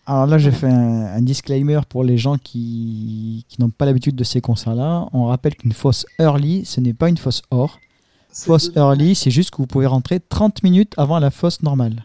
Alors 0.06 0.26
là, 0.26 0.38
j'ai 0.38 0.52
fait 0.52 0.68
un, 0.68 1.16
un 1.16 1.22
disclaimer 1.22 1.80
pour 1.88 2.04
les 2.04 2.16
gens 2.16 2.36
qui, 2.38 3.44
qui 3.48 3.60
n'ont 3.60 3.70
pas 3.70 3.86
l'habitude 3.86 4.14
de 4.14 4.24
ces 4.24 4.40
concerts-là. 4.40 5.08
On 5.12 5.24
rappelle 5.26 5.56
qu'une 5.56 5.72
fosse 5.72 6.06
early, 6.20 6.64
ce 6.64 6.80
n'est 6.80 6.94
pas 6.94 7.08
une 7.08 7.16
fosse 7.18 7.42
or. 7.50 7.78
C'est 8.30 8.46
Fosse 8.46 8.72
de- 8.72 8.78
early, 8.78 9.14
c'est 9.14 9.30
juste 9.30 9.50
que 9.50 9.56
vous 9.56 9.66
pouvez 9.66 9.86
rentrer 9.86 10.20
30 10.20 10.62
minutes 10.62 10.92
avant 10.96 11.18
la 11.18 11.30
fosse 11.30 11.62
normale. 11.62 12.04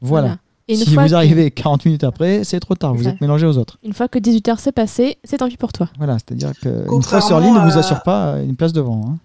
Voilà. 0.00 0.38
Et 0.68 0.74
une 0.74 0.80
Si 0.80 0.92
fois 0.92 1.04
vous 1.04 1.08
que- 1.10 1.14
arrivez 1.14 1.50
40 1.50 1.84
minutes 1.86 2.04
après, 2.04 2.44
c'est 2.44 2.60
trop 2.60 2.74
tard, 2.74 2.94
vous 2.94 3.04
C'est 3.04 3.10
êtes 3.10 3.20
mélangé 3.20 3.46
aux 3.46 3.56
autres. 3.56 3.78
Une 3.82 3.92
fois 3.92 4.08
que 4.08 4.18
18h 4.18 4.58
s'est 4.58 4.72
passé, 4.72 5.18
c'est 5.24 5.38
tant 5.38 5.48
pis 5.48 5.56
pour 5.56 5.72
toi. 5.72 5.88
Voilà, 5.98 6.18
c'est-à-dire 6.18 6.52
qu'une 6.60 7.02
fosse 7.02 7.30
early 7.30 7.50
ne 7.50 7.60
vous 7.60 7.78
assure 7.78 8.02
pas 8.02 8.36
une 8.42 8.56
place 8.56 8.72
devant. 8.72 9.06
hein. 9.08 9.18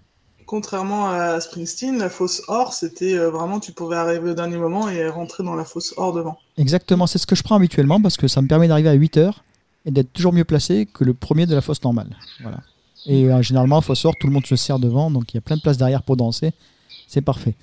Contrairement 0.48 1.10
à 1.10 1.38
Springsteen, 1.40 1.98
la 1.98 2.08
fosse 2.08 2.40
or, 2.48 2.72
c'était 2.72 3.12
euh, 3.12 3.28
vraiment, 3.28 3.60
tu 3.60 3.72
pouvais 3.72 3.96
arriver 3.96 4.30
au 4.30 4.34
dernier 4.34 4.56
moment 4.56 4.88
et 4.88 5.06
rentrer 5.06 5.44
dans 5.44 5.54
la 5.54 5.66
fosse 5.66 5.92
or 5.98 6.14
devant. 6.14 6.38
Exactement, 6.56 7.06
c'est 7.06 7.18
ce 7.18 7.26
que 7.26 7.36
je 7.36 7.42
prends 7.42 7.56
habituellement 7.56 8.00
parce 8.00 8.16
que 8.16 8.28
ça 8.28 8.40
me 8.40 8.48
permet 8.48 8.66
d'arriver 8.66 8.88
à 8.88 8.94
8 8.94 9.18
heures 9.18 9.44
et 9.84 9.90
d'être 9.90 10.10
toujours 10.10 10.32
mieux 10.32 10.46
placé 10.46 10.86
que 10.86 11.04
le 11.04 11.12
premier 11.12 11.44
de 11.44 11.54
la 11.54 11.60
fosse 11.60 11.84
normale. 11.84 12.16
Voilà. 12.40 12.60
Et 13.04 13.30
euh, 13.30 13.42
généralement, 13.42 13.82
fosse 13.82 14.06
or, 14.06 14.14
tout 14.18 14.26
le 14.26 14.32
monde 14.32 14.46
se 14.46 14.56
sert 14.56 14.78
devant, 14.78 15.10
donc 15.10 15.34
il 15.34 15.36
y 15.36 15.38
a 15.38 15.42
plein 15.42 15.56
de 15.56 15.60
places 15.60 15.76
derrière 15.76 16.02
pour 16.02 16.16
danser. 16.16 16.52
C'est 17.08 17.20
parfait. 17.20 17.54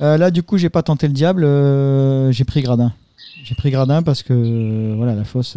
Euh, 0.00 0.16
là, 0.16 0.32
du 0.32 0.42
coup, 0.42 0.58
j'ai 0.58 0.68
pas 0.68 0.82
tenté 0.82 1.06
le 1.06 1.12
diable, 1.12 1.44
euh, 1.44 2.32
j'ai 2.32 2.44
pris 2.44 2.60
gradin. 2.60 2.92
J'ai 3.44 3.54
pris 3.54 3.70
gradin 3.70 4.02
parce 4.02 4.24
que 4.24 4.94
voilà, 4.96 5.14
la 5.14 5.22
fosse. 5.22 5.56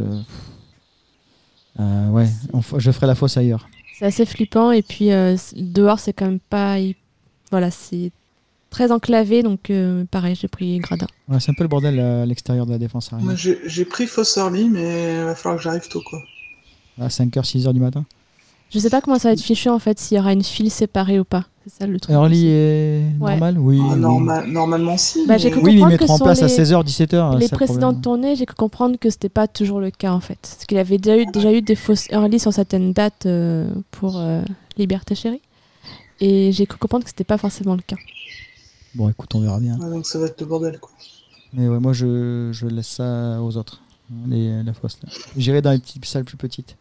ouais, 1.80 2.30
je 2.78 2.92
ferai 2.92 3.08
la 3.08 3.16
fosse 3.16 3.38
ailleurs. 3.38 3.68
C'est 4.00 4.06
assez 4.06 4.26
flippant. 4.26 4.72
Et 4.72 4.82
puis, 4.82 5.12
euh, 5.12 5.36
dehors, 5.58 6.00
c'est 6.00 6.14
quand 6.14 6.26
même 6.26 6.40
pas. 6.40 6.78
Voilà, 7.52 7.70
c'est 7.70 8.12
très 8.70 8.94
enclavé. 8.94 9.44
Donc, 9.44 9.70
euh, 9.70 10.06
pareil, 10.10 10.36
j'ai 10.36 10.48
pris 10.48 10.78
gradin. 10.80 11.08
Ouais, 11.28 11.42
c'est 11.42 11.52
un 11.52 11.54
peu 11.54 11.66
le 11.66 11.68
bordel 11.68 12.00
à 12.00 12.26
l'extérieur 12.26 12.66
de 12.66 12.72
la 12.72 12.78
défense 12.78 13.12
Moi, 13.12 13.36
j'ai 13.36 13.60
j'ai 13.66 13.84
pris 13.84 14.08
fosse 14.08 14.38
early, 14.38 14.70
mais 14.70 15.16
il 15.16 15.26
va 15.26 15.36
falloir 15.36 15.58
que 15.58 15.64
j'arrive 15.64 15.90
tôt, 15.90 16.02
quoi. 16.02 16.22
À 16.98 17.10
5h, 17.10 17.44
6h 17.44 17.74
du 17.74 17.82
matin. 17.82 18.06
Je 18.70 18.78
sais 18.80 18.90
pas 18.90 19.02
comment 19.02 19.18
ça 19.18 19.30
va 19.30 19.34
être 19.34 19.42
fichu 19.42 19.70
en 19.70 19.80
fait, 19.80 19.98
s'il 20.00 20.18
y 20.18 20.20
aura 20.20 20.32
une 20.34 20.44
file 20.44 20.70
séparée 20.70 21.20
ou 21.20 21.24
pas. 21.26 21.46
C'est 21.66 21.80
ça 21.82 21.88
le 21.88 22.00
truc. 22.00 22.14
Early 22.14 22.46
Ouais. 22.46 23.32
normal 23.32 23.58
Oui. 23.60 23.80
Ah, 23.92 23.96
norma- 23.96 24.46
Normalement, 24.46 24.98
si. 24.98 25.26
Bah, 25.28 25.38
mais-. 25.44 25.54
Oui, 25.56 25.62
mais 25.64 25.74
ils 25.74 25.86
mettront 25.88 26.14
en 26.14 26.18
ce 26.18 26.24
place 26.24 26.40
sont 26.40 26.46
à 26.46 26.48
les- 26.48 26.54
16h, 26.56 26.84
17h. 26.84 27.38
Les 27.40 27.48
précédentes 27.50 28.02
tournées, 28.02 28.36
j'ai 28.36 28.46
cru 28.46 28.56
comprendre 28.56 28.98
que 29.00 29.10
c'était 29.10 29.30
pas 29.30 29.48
toujours 29.48 29.80
le 29.80 29.90
cas 29.92 30.12
en 30.14 30.20
fait. 30.20 30.38
Parce 30.42 30.66
qu'il 30.66 30.78
avait 30.78 30.98
déjà 31.00 31.18
eu, 31.18 31.26
déjà 31.26 31.52
eu 31.52 31.62
des 31.62 31.76
fausses 31.76 32.08
early 32.12 32.40
sur 32.40 32.54
certaines 32.54 32.94
dates 32.94 33.26
euh, 33.26 33.72
pour 33.92 34.18
euh, 34.18 34.42
Liberté 34.78 35.16
Chérie. 35.16 35.42
Et 36.22 36.52
j'ai 36.52 36.66
cru 36.66 36.78
comprendre 36.78 37.04
que 37.06 37.10
c'était 37.10 37.24
pas 37.24 37.38
forcément 37.38 37.76
le 37.76 37.82
cas. 37.82 37.96
Bon, 38.96 39.10
écoute, 39.10 39.34
on 39.36 39.40
verra 39.42 39.60
bien. 39.60 39.78
Ouais, 39.80 39.90
donc 39.90 40.06
ça 40.06 40.20
va 40.20 40.26
être 40.28 40.40
le 40.42 40.48
bordel, 40.48 40.80
quoi. 40.80 40.92
Mais 41.54 41.68
ouais, 41.68 41.80
moi, 41.80 41.94
je, 41.94 42.50
je 42.52 42.68
laisse 42.68 42.88
ça 42.88 43.42
aux 43.42 43.58
autres, 43.58 43.82
les, 44.28 44.62
la 44.64 44.74
fosse. 44.74 44.98
là. 45.04 45.10
J'irai 45.38 45.62
dans 45.62 45.72
les 45.72 45.80
petites 45.80 46.06
salles 46.06 46.24
plus 46.26 46.38
petites. 46.38 46.76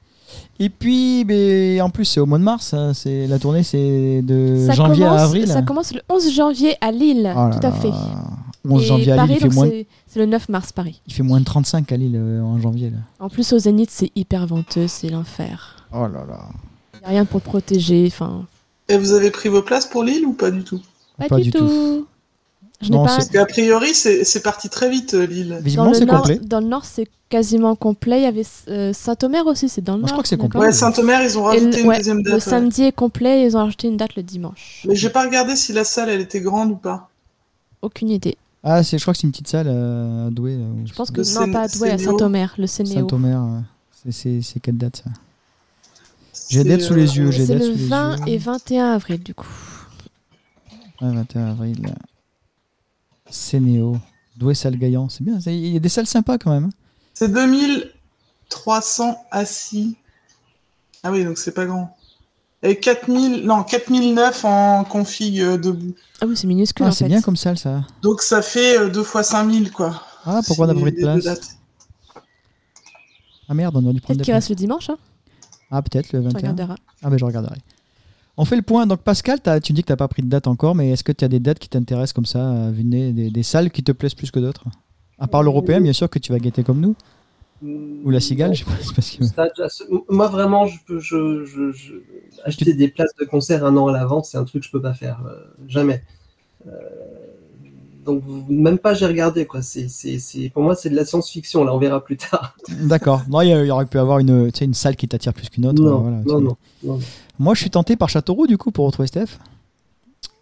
Et 0.60 0.68
puis, 0.68 1.24
ben, 1.24 1.80
en 1.82 1.90
plus, 1.90 2.04
c'est 2.04 2.20
au 2.20 2.26
mois 2.26 2.38
de 2.38 2.44
mars. 2.44 2.74
hein, 2.74 2.92
c'est 2.94 3.26
la 3.26 3.38
tournée, 3.38 3.62
c'est 3.62 4.22
de 4.22 4.64
Ça 4.66 4.72
janvier 4.74 5.04
commence, 5.04 5.20
à 5.20 5.24
avril. 5.24 5.46
Ça 5.48 5.62
commence 5.62 5.94
le 5.94 6.00
11 6.08 6.32
janvier 6.32 6.74
à 6.80 6.90
Lille, 6.92 7.32
Oh 7.34 7.48
là 7.48 7.50
tout 7.58 7.66
à 7.66 7.70
là. 7.70 7.76
fait. 7.76 7.90
11 8.68 8.82
Et 8.82 8.86
janvier 8.86 9.12
à 9.12 9.16
Paris, 9.16 9.28
Lille, 9.28 9.36
il 9.36 9.40
fait, 9.42 9.48
donc 9.48 9.54
moins, 9.54 9.68
c'est 9.68 9.86
c'est 10.08 10.18
le 10.20 10.26
9 10.26 10.48
mars 10.48 10.72
Paris. 10.72 11.00
il 11.06 11.14
fait 11.14 11.22
moins 11.22 11.40
de 11.40 11.44
35 11.44 11.90
à 11.92 11.96
Lille 11.96 12.16
euh, 12.16 12.42
en 12.42 12.60
janvier. 12.60 12.90
Là. 12.90 12.96
En 13.20 13.28
plus 13.28 13.52
au 13.52 13.58
Zénith, 13.58 13.90
c'est 13.90 14.10
hyper 14.16 14.46
venteux, 14.46 14.88
c'est 14.88 15.08
l'enfer. 15.08 15.86
Oh 15.92 16.02
là 16.02 16.24
là. 16.28 16.40
Y 17.02 17.04
a 17.04 17.08
rien 17.08 17.24
pour 17.24 17.40
te 17.40 17.46
protéger, 17.46 18.04
enfin 18.08 18.44
Et 18.88 18.98
vous 18.98 19.12
avez 19.12 19.30
pris 19.30 19.48
vos 19.48 19.62
places 19.62 19.86
pour 19.86 20.02
Lille 20.02 20.26
ou 20.26 20.32
pas 20.32 20.50
du 20.50 20.64
tout? 20.64 20.80
Pas, 21.16 21.28
Pas 21.28 21.36
du, 21.36 21.44
du 21.44 21.50
tout. 21.52 22.06
Je 22.80 22.92
Non, 22.92 23.04
pas. 23.04 23.16
Parce 23.16 23.28
qu'a 23.28 23.44
priori, 23.46 23.92
c'est 23.94 24.42
parti 24.42 24.68
très 24.68 24.88
vite, 24.88 25.14
euh, 25.14 25.26
Lille. 25.26 25.48
Dans 25.50 25.60
Visiblement, 25.60 25.88
le, 25.90 25.94
c'est 25.96 26.04
nord, 26.06 26.16
complet. 26.22 26.38
dans 26.42 26.60
le 26.60 26.66
nord, 26.66 26.84
c'est 26.84 27.08
quasiment 27.28 27.74
complet. 27.74 28.20
Il 28.20 28.22
y 28.22 28.26
avait 28.26 28.44
euh, 28.68 28.92
Saint-Omer 28.92 29.44
aussi, 29.48 29.68
c'est 29.68 29.80
dans 29.82 29.94
le 29.94 30.00
Moi, 30.00 30.06
je 30.06 30.12
nord. 30.12 30.16
crois 30.18 30.22
que 30.22 30.28
c'est 30.28 30.36
complet. 30.36 30.60
Ouais, 30.60 30.72
Saint-Omer, 30.72 31.22
ils 31.24 31.36
ont 31.38 31.42
rajouté 31.42 31.66
le- 31.78 31.80
une 31.82 31.88
ouais, 31.88 31.96
deuxième 31.98 32.18
Le 32.18 32.22
date. 32.22 32.34
ouais. 32.34 32.40
samedi 32.40 32.84
est 32.84 32.92
complet, 32.92 33.44
ils 33.44 33.56
ont 33.56 33.60
rajouté 33.64 33.88
une 33.88 33.96
date 33.96 34.14
le 34.14 34.22
dimanche. 34.22 34.82
Mais 34.86 34.94
j'ai 34.94 35.10
pas 35.10 35.24
regardé 35.24 35.56
si 35.56 35.72
la 35.72 35.82
salle, 35.84 36.08
elle 36.08 36.20
était 36.20 36.40
grande 36.40 36.70
ou 36.70 36.76
pas. 36.76 37.10
Aucune 37.82 38.10
idée. 38.10 38.36
Ah, 38.62 38.82
c'est, 38.84 38.96
je 38.98 39.02
crois 39.02 39.12
que 39.14 39.18
c'est 39.20 39.26
une 39.26 39.32
petite 39.32 39.48
salle 39.48 39.66
euh, 39.68 40.28
à 40.28 40.30
Douai. 40.30 40.56
là, 40.56 40.64
Je 40.84 40.92
pense 40.92 41.10
que 41.10 41.20
Le 41.20 41.34
non, 41.46 41.52
pas 41.52 41.62
à 41.62 41.68
Douai, 41.68 41.90
à. 41.90 41.98
Saint-Omer, 41.98 42.54
le 42.58 42.66
Sénéo. 42.68 43.08
Saint-Omer. 43.08 43.40
euh, 44.06 44.10
c'est, 44.12 44.40
quelle 44.62 44.76
date 44.78 45.02
ça 45.04 45.10
J'ai 46.50 46.62
date 46.64 46.80
sous 46.82 46.94
les 46.94 47.16
yeux, 47.16 47.30
j'ai 47.32 47.44
C'est 47.46 47.54
le 47.56 47.60
sous 47.60 47.70
les 47.72 47.86
20 47.86 48.16
yeux. 48.18 48.22
et 48.34 48.38
21 48.38 48.92
avril, 48.92 49.20
du 49.22 49.34
coup. 49.34 49.48
Ouais, 51.00 51.12
21 51.12 51.46
avril. 51.50 51.76
Sénéo. 53.30 53.98
Douai 54.36 54.54
salle 54.54 54.76
Gaillan. 54.76 55.08
C'est 55.08 55.24
bien. 55.24 55.40
c'est- 55.40 55.56
Il 55.56 55.72
y 55.72 55.76
a 55.76 55.80
des 55.80 55.88
salles 55.88 56.06
sympas 56.06 56.38
quand 56.38 56.50
même. 56.52 56.64
hein. 56.66 56.70
C'est 57.14 57.28
2300 57.32 59.16
assis. 59.30 59.96
Ah 61.02 61.10
oui, 61.10 61.24
donc 61.24 61.38
c'est 61.38 61.52
pas 61.52 61.66
grand. 61.66 61.96
Et 62.62 62.76
4000, 62.78 63.44
non, 63.46 63.62
4009 63.62 64.44
en 64.44 64.84
config 64.84 65.40
euh, 65.40 65.56
debout. 65.58 65.94
Ah 66.20 66.26
oui, 66.26 66.36
c'est 66.36 66.46
minuscule 66.48 66.86
Ah, 66.86 66.88
en 66.88 66.92
c'est 66.92 67.04
fait. 67.04 67.08
bien 67.08 67.20
comme 67.22 67.36
salle 67.36 67.56
ça. 67.58 67.84
Donc 68.02 68.20
ça 68.20 68.42
fait 68.42 68.78
euh, 68.78 68.88
2 68.90 69.02
fois 69.04 69.22
5000, 69.22 69.70
quoi. 69.70 70.02
Ah, 70.24 70.40
pourquoi 70.46 70.66
on 70.66 70.70
a 70.70 70.74
pris 70.74 70.92
de 70.92 71.00
place. 71.00 71.56
Ah 73.48 73.54
merde, 73.54 73.76
on 73.76 73.84
aurait 73.84 73.94
dû 73.94 74.00
prendre 74.00 74.16
Peut-être 74.16 74.18
des 74.18 74.24
qu'il 74.24 74.34
reste 74.34 74.48
le 74.50 74.56
dimanche, 74.56 74.90
hein 74.90 74.98
Ah, 75.70 75.80
peut-être 75.82 76.12
le 76.12 76.18
Tu 76.20 76.24
21. 76.26 76.38
regarderas. 76.52 76.76
Ah, 77.02 77.10
ben 77.10 77.18
je 77.18 77.24
regarderai. 77.24 77.58
On 78.38 78.44
fait 78.44 78.56
le 78.56 78.62
point. 78.62 78.86
Donc, 78.86 79.00
Pascal, 79.02 79.40
tu 79.62 79.72
dis 79.72 79.82
que 79.82 79.88
tu 79.88 79.92
n'as 79.92 79.96
pas 79.96 80.06
pris 80.08 80.22
de 80.22 80.28
date 80.28 80.46
encore, 80.46 80.74
mais 80.76 80.90
est-ce 80.90 81.02
que 81.02 81.10
tu 81.12 81.24
as 81.24 81.28
des 81.28 81.40
dates 81.40 81.58
qui 81.58 81.68
t'intéressent 81.68 82.12
comme 82.14 82.24
ça, 82.24 82.66
à 82.66 82.70
vue 82.70 82.84
de 82.84 82.88
nez, 82.88 83.12
des, 83.12 83.30
des 83.30 83.42
salles 83.42 83.70
qui 83.70 83.82
te 83.82 83.90
plaisent 83.92 84.14
plus 84.14 84.30
que 84.30 84.38
d'autres? 84.38 84.64
À 85.18 85.26
part 85.26 85.42
l'européen, 85.42 85.80
bien 85.80 85.92
sûr, 85.92 86.08
que 86.08 86.20
tu 86.20 86.30
vas 86.32 86.38
guetter 86.38 86.62
comme 86.62 86.80
nous. 86.80 86.94
Ou 87.60 88.10
la 88.10 88.20
cigale, 88.20 88.54
je 88.54 88.64
sais 88.64 88.64
pas. 88.64 89.48
Ça, 89.50 89.68
ce- 89.68 89.82
Moi, 90.08 90.28
vraiment, 90.28 90.66
je 90.66 90.78
peux, 90.86 91.00
je, 91.00 91.44
je, 91.44 91.72
je- 91.72 91.94
acheter 92.44 92.72
des 92.72 92.86
places 92.86 93.10
de 93.18 93.24
concert 93.24 93.64
un 93.64 93.76
an 93.76 93.88
à 93.88 93.92
l'avance, 93.92 94.30
c'est 94.30 94.38
un 94.38 94.44
truc 94.44 94.62
que 94.62 94.66
je 94.68 94.70
peux 94.72 94.80
pas 94.80 94.94
faire. 94.94 95.20
euh, 95.26 95.34
jamais. 95.66 96.04
Euh, 96.68 96.70
donc, 98.04 98.22
même 98.48 98.78
pas, 98.78 98.94
j'ai 98.94 99.06
regardé, 99.06 99.44
quoi. 99.44 99.60
C'est, 99.62 99.88
pour 100.54 100.62
moi, 100.62 100.76
c'est 100.76 100.88
de 100.90 100.94
la 100.94 101.04
science-fiction, 101.04 101.64
là, 101.64 101.74
on 101.74 101.78
verra 101.78 102.02
plus 102.02 102.16
tard. 102.16 102.56
D'accord. 102.84 103.22
Non, 103.28 103.40
il 103.40 103.48
y, 103.48 103.70
aurait 103.72 103.86
pu 103.86 103.98
avoir 103.98 104.20
une, 104.20 104.50
une 104.60 104.74
salle 104.74 104.94
qui 104.94 105.08
t'attire 105.08 105.34
plus 105.34 105.48
qu'une 105.48 105.66
autre. 105.66 105.82
non, 105.82 105.98
euh, 105.98 106.00
voilà, 106.00 106.16
non, 106.24 106.40
non, 106.40 106.56
non, 106.84 106.94
non. 106.94 107.00
Moi, 107.38 107.54
je 107.54 107.60
suis 107.60 107.70
tenté 107.70 107.96
par 107.96 108.08
Châteauroux, 108.08 108.46
du 108.46 108.58
coup, 108.58 108.70
pour 108.70 108.86
retrouver 108.86 109.08
Steph. 109.08 109.38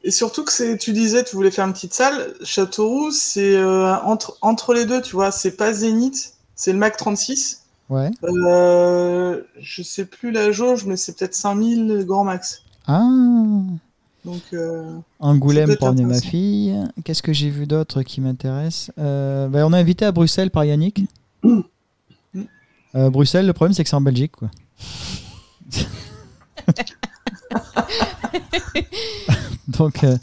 Et 0.02 0.10
surtout 0.10 0.44
que 0.44 0.52
c'est, 0.52 0.78
tu 0.78 0.92
disais, 0.92 1.24
tu 1.24 1.34
voulais 1.36 1.50
faire 1.50 1.66
une 1.66 1.72
petite 1.72 1.94
salle. 1.94 2.34
Châteauroux, 2.42 3.10
c'est 3.10 3.56
euh, 3.56 3.96
entre, 4.02 4.38
entre 4.40 4.72
les 4.72 4.86
deux, 4.86 5.02
tu 5.02 5.16
vois. 5.16 5.30
C'est 5.30 5.56
pas 5.56 5.72
Zénith, 5.72 6.34
c'est 6.54 6.72
le 6.72 6.78
Mac 6.78 6.96
36. 6.96 7.64
Ouais. 7.88 8.10
Euh, 8.24 9.42
je 9.60 9.82
sais 9.82 10.04
plus 10.04 10.30
la 10.30 10.50
jauge, 10.52 10.86
mais 10.86 10.96
c'est 10.96 11.16
peut-être 11.16 11.34
5000 11.34 12.04
grand 12.06 12.24
max. 12.24 12.62
Ah 12.86 13.02
Donc, 14.24 14.42
euh, 14.52 14.96
Angoulême 15.20 15.76
pour 15.76 15.92
ma 15.92 16.20
fille. 16.20 16.76
Qu'est-ce 17.04 17.22
que 17.22 17.32
j'ai 17.32 17.50
vu 17.50 17.66
d'autre 17.66 18.02
qui 18.02 18.20
m'intéresse? 18.20 18.90
Euh, 18.98 19.48
ben, 19.48 19.64
On 19.64 19.72
a 19.72 19.78
invité 19.78 20.04
à 20.04 20.12
Bruxelles 20.12 20.50
par 20.50 20.64
Yannick. 20.64 21.02
Euh, 22.94 23.10
Bruxelles, 23.10 23.46
le 23.46 23.52
problème, 23.52 23.74
c'est 23.74 23.82
que 23.82 23.90
c'est 23.90 23.96
en 23.96 24.00
Belgique. 24.00 24.32
Quoi. 24.32 24.50
Donc, 29.68 30.04
euh, 30.04 30.16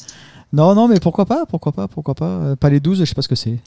non, 0.51 0.75
non, 0.75 0.87
mais 0.87 0.99
pourquoi 0.99 1.25
pas 1.25 1.45
Pourquoi 1.45 1.71
pas 1.71 1.87
Pourquoi 1.87 2.15
pas 2.15 2.25
Euh, 2.25 2.55
Palais 2.55 2.79
12, 2.79 2.99
je 2.99 3.05
sais 3.05 3.15
pas 3.15 3.21
ce 3.21 3.27
que 3.27 3.35
c'est. 3.35 3.59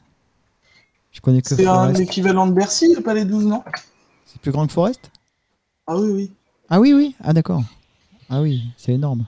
Je 1.12 1.20
connais 1.20 1.42
que 1.42 1.48
c'est 1.48 1.66
un 1.66 1.94
équivalent 1.94 2.46
de 2.46 2.52
Bercy, 2.52 2.94
le 2.94 3.02
Palais 3.02 3.24
12, 3.24 3.46
non? 3.46 3.62
C'est 4.26 4.40
plus 4.40 4.52
grand 4.52 4.66
que 4.66 4.72
Forest? 4.72 5.10
Ah 5.86 5.96
oui, 5.96 6.10
oui. 6.10 6.32
Ah 6.68 6.80
oui, 6.80 6.92
oui. 6.92 7.14
Ah 7.22 7.32
d'accord. 7.32 7.62
Ah 8.28 8.42
oui, 8.42 8.64
c'est 8.76 8.92
énorme. 8.92 9.26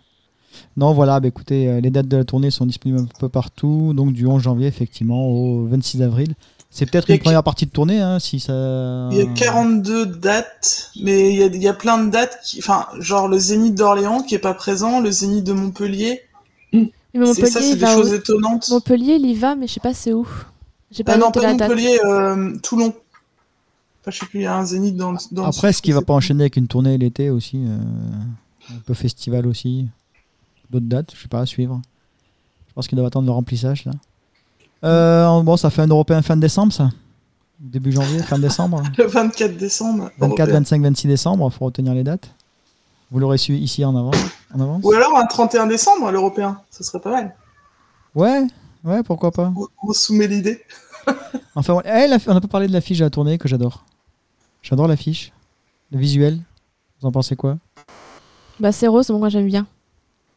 Non, 0.76 0.92
voilà, 0.92 1.21
bah, 1.21 1.28
écoutez, 1.28 1.68
euh, 1.68 1.80
les 1.80 1.90
dates 1.90 2.09
de 2.09 2.16
la 2.16 2.25
tournée 2.25 2.50
sont 2.50 2.66
disponibles 2.66 3.00
un 3.00 3.07
peu 3.18 3.28
partout, 3.28 3.92
donc 3.95 4.12
du 4.12 4.26
11 4.26 4.42
janvier, 4.42 4.66
effectivement, 4.66 5.28
au 5.28 5.66
26 5.66 6.02
avril. 6.02 6.35
C'est 6.71 6.85
peut-être 6.91 7.11
une 7.11 7.19
première 7.19 7.43
partie 7.43 7.65
de 7.67 7.71
tournée, 7.71 7.99
hein, 8.01 8.19
si 8.19 8.41
ça... 8.41 9.09
Il 9.11 9.17
y 9.17 9.21
a 9.23 9.27
42 9.27 10.05
dates, 10.07 10.91
mais 11.01 11.33
il 11.33 11.39
y 11.39 11.43
a, 11.43 11.47
il 11.47 11.63
y 11.63 11.67
a 11.69 11.73
plein 11.73 12.05
de 12.05 12.11
dates 12.11 12.39
qui, 12.45 12.59
enfin, 12.59 12.87
genre 13.01 13.27
le 13.27 13.39
Zénith 13.39 13.75
d'Orléans 13.75 14.23
qui 14.23 14.35
est 14.35 14.39
pas 14.39 14.53
présent, 14.55 15.01
le 15.01 15.11
Zénith 15.11 15.45
de 15.45 15.55
Montpellier. 15.55 16.21
Mais 16.73 16.91
C'est 17.15 17.19
Montpellier, 17.19 17.51
ça, 17.51 17.61
c'est 17.63 17.77
des 17.77 17.87
choses 17.87 18.11
où 18.11 18.15
étonnantes. 18.15 18.69
Montpellier, 18.71 19.15
il 19.15 19.27
y 19.27 19.35
va, 19.35 19.55
mais 19.57 19.67
je 19.67 19.73
sais 19.75 19.81
pas 19.81 19.95
c'est 19.95 20.13
où. 20.13 20.29
J'ai 20.91 21.05
pas 21.05 21.15
Ah 21.15 21.19
non, 21.19 21.31
pas 21.33 21.41
la 21.41 21.55
date. 21.55 21.69
Montpellier, 21.71 21.99
euh, 22.05 22.57
Toulon. 22.63 22.89
Enfin, 24.03 24.11
je 24.11 24.19
sais 24.19 24.27
plus, 24.27 24.41
il 24.41 24.43
y 24.43 24.47
a 24.47 24.57
un 24.57 24.65
Zénith 24.67 24.95
dans, 24.97 25.13
le- 25.13 25.19
dans 25.33 25.45
Après, 25.47 25.73
sud, 25.73 25.77
ce 25.79 25.83
qui 25.83 25.93
va 25.93 26.03
pas 26.03 26.13
enchaîner 26.15 26.43
avec 26.45 26.57
une 26.57 26.69
tournée 26.69 26.97
l'été 26.99 27.31
aussi, 27.31 27.57
euh, 27.65 27.79
un 28.71 28.79
peu 28.87 28.93
festival 28.95 29.47
aussi, 29.47 29.87
d'autres 30.71 30.87
dates, 30.87 31.13
je 31.17 31.23
sais 31.23 31.29
pas, 31.29 31.41
à 31.41 31.47
suivre. 31.47 31.81
Je 32.69 32.75
pense 32.75 32.87
qu'ils 32.89 32.97
doivent 32.97 33.09
attendre 33.09 33.27
le 33.27 33.33
remplissage, 33.33 33.87
là. 33.87 33.93
Euh, 34.85 35.42
bon, 35.42 35.56
ça 35.56 35.70
fait 35.70 35.82
un 35.82 35.87
européen 35.88 36.23
fin 36.23 36.37
décembre, 36.37 36.73
ça 36.73 36.90
Début 37.61 37.90
janvier, 37.90 38.23
fin 38.23 38.38
décembre. 38.38 38.82
Le 38.99 39.04
24 39.06 39.56
décembre. 39.56 40.04
24, 40.18 40.23
européen. 40.28 40.47
25, 40.54 40.82
26 40.82 41.08
décembre, 41.08 41.50
il 41.52 41.56
faut 41.56 41.64
retenir 41.64 41.92
les 41.94 42.04
dates. 42.04 42.30
Vous 43.11 43.18
l'aurez 43.18 43.38
su 43.38 43.54
ici 43.56 43.85
en 43.85 43.97
avance, 43.97 44.16
en 44.54 44.61
avance 44.61 44.80
Ou 44.85 44.92
alors 44.92 45.16
un 45.18 45.26
31 45.26 45.66
décembre, 45.66 46.11
l'européen. 46.12 46.61
Ce 46.70 46.85
serait 46.85 47.00
pas 47.00 47.11
mal. 47.11 47.35
Ouais, 48.14 48.42
ouais, 48.85 49.02
pourquoi 49.02 49.32
pas. 49.32 49.52
On, 49.56 49.66
on 49.88 49.92
soumet 49.92 50.26
l'idée. 50.28 50.62
Enfin, 51.54 51.75
ouais, 51.75 51.82
eh, 51.87 52.06
la- 52.06 52.18
on 52.28 52.37
a 52.37 52.40
pas 52.40 52.47
parlé 52.47 52.68
de 52.68 52.73
l'affiche 52.73 52.99
de 52.99 53.04
la 53.04 53.11
tournée 53.11 53.37
que 53.38 53.49
j'adore. 53.49 53.85
J'adore 54.62 54.87
l'affiche, 54.87 55.32
le 55.90 55.99
visuel. 55.99 56.38
Vous 57.00 57.08
en 57.08 57.11
pensez 57.11 57.35
quoi? 57.35 57.56
Bah 58.61 58.70
c'est 58.70 58.87
rose, 58.87 59.11
moi 59.11 59.28
j'aime 59.28 59.47
bien. 59.47 59.66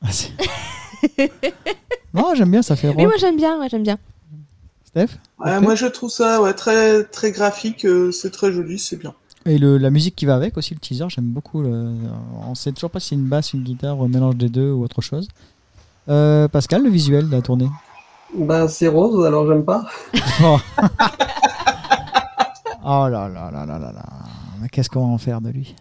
Ah, 0.03 0.07
Non, 2.13 2.33
j'aime 2.36 2.50
bien, 2.51 2.62
ça 2.63 2.75
fait 2.75 2.88
Oui, 2.88 2.95
rock. 2.95 3.03
moi 3.05 3.13
j'aime 3.19 3.36
bien, 3.38 3.57
moi 3.57 3.67
j'aime 3.67 3.83
bien. 3.83 3.98
Steph 4.91 5.17
Ouais, 5.39 5.60
moi, 5.60 5.75
je 5.75 5.88
trouve 5.88 6.10
ça 6.10 6.41
ouais, 6.41 6.53
très, 6.53 7.03
très 7.05 7.31
graphique. 7.31 7.86
euh, 7.86 8.12
c'est 8.12 8.29
très 8.31 8.51
joli, 8.51 8.77
c'est 8.77 8.98
bien. 8.98 9.13
Et 9.45 9.57
le, 9.57 9.77
la 9.79 9.89
musique 9.89 10.15
qui 10.15 10.25
va 10.25 10.36
avec 10.36 10.55
aussi, 10.57 10.74
le 10.75 10.79
teaser, 10.79 11.05
j'aime 11.10 11.25
beaucoup. 11.25 11.62
le- 11.63 11.93
on 12.48 12.53
sait 12.55 12.71
toujours 12.71 12.91
pas 12.91 13.00
si 13.00 13.10
c'est 13.10 13.15
une 13.15 13.27
basse, 13.27 13.53
une 13.53 13.63
guitare, 13.63 13.98
ou 14.00 14.03
un 14.03 14.07
mélange 14.07 14.36
des 14.36 14.50
deux 14.50 14.71
ou 14.71 14.83
autre 14.83 15.01
chose. 15.01 15.27
Euh, 16.10 16.48
Pascal, 16.48 16.83
le 16.83 16.89
visuel 16.89 17.27
de 17.27 17.31
la 17.36 17.41
tournée? 17.41 17.69
Ben, 18.38 18.67
c'est 18.67 18.88
rose, 18.88 19.25
alors 19.25 19.48
j'aime 19.48 19.65
pas. 19.65 19.86
Oh, 20.43 20.57
Oh 22.83 23.07
là 23.07 23.29
là 23.29 23.51
là 23.51 23.65
là 23.65 23.77
là 23.79 23.91
là. 23.91 24.03
Mais 24.62 24.67
Qu'est-ce 24.69 24.89
qu'on 24.89 25.07
va 25.07 25.13
en 25.13 25.17
faire 25.19 25.39
de 25.41 25.50
lui? 25.50 25.75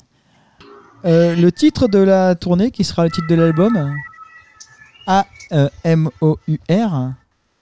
Euh, 1.07 1.35
Le 1.35 1.51
titre 1.51 1.89
de 1.89 1.99
la 1.99 2.35
tournée, 2.35 2.71
qui 2.71 2.85
sera 2.85 3.05
le 3.05 3.11
titre 3.11 3.27
de 3.29 3.35
l'album? 3.35 3.95
A-M-O-U-R, 5.07 7.13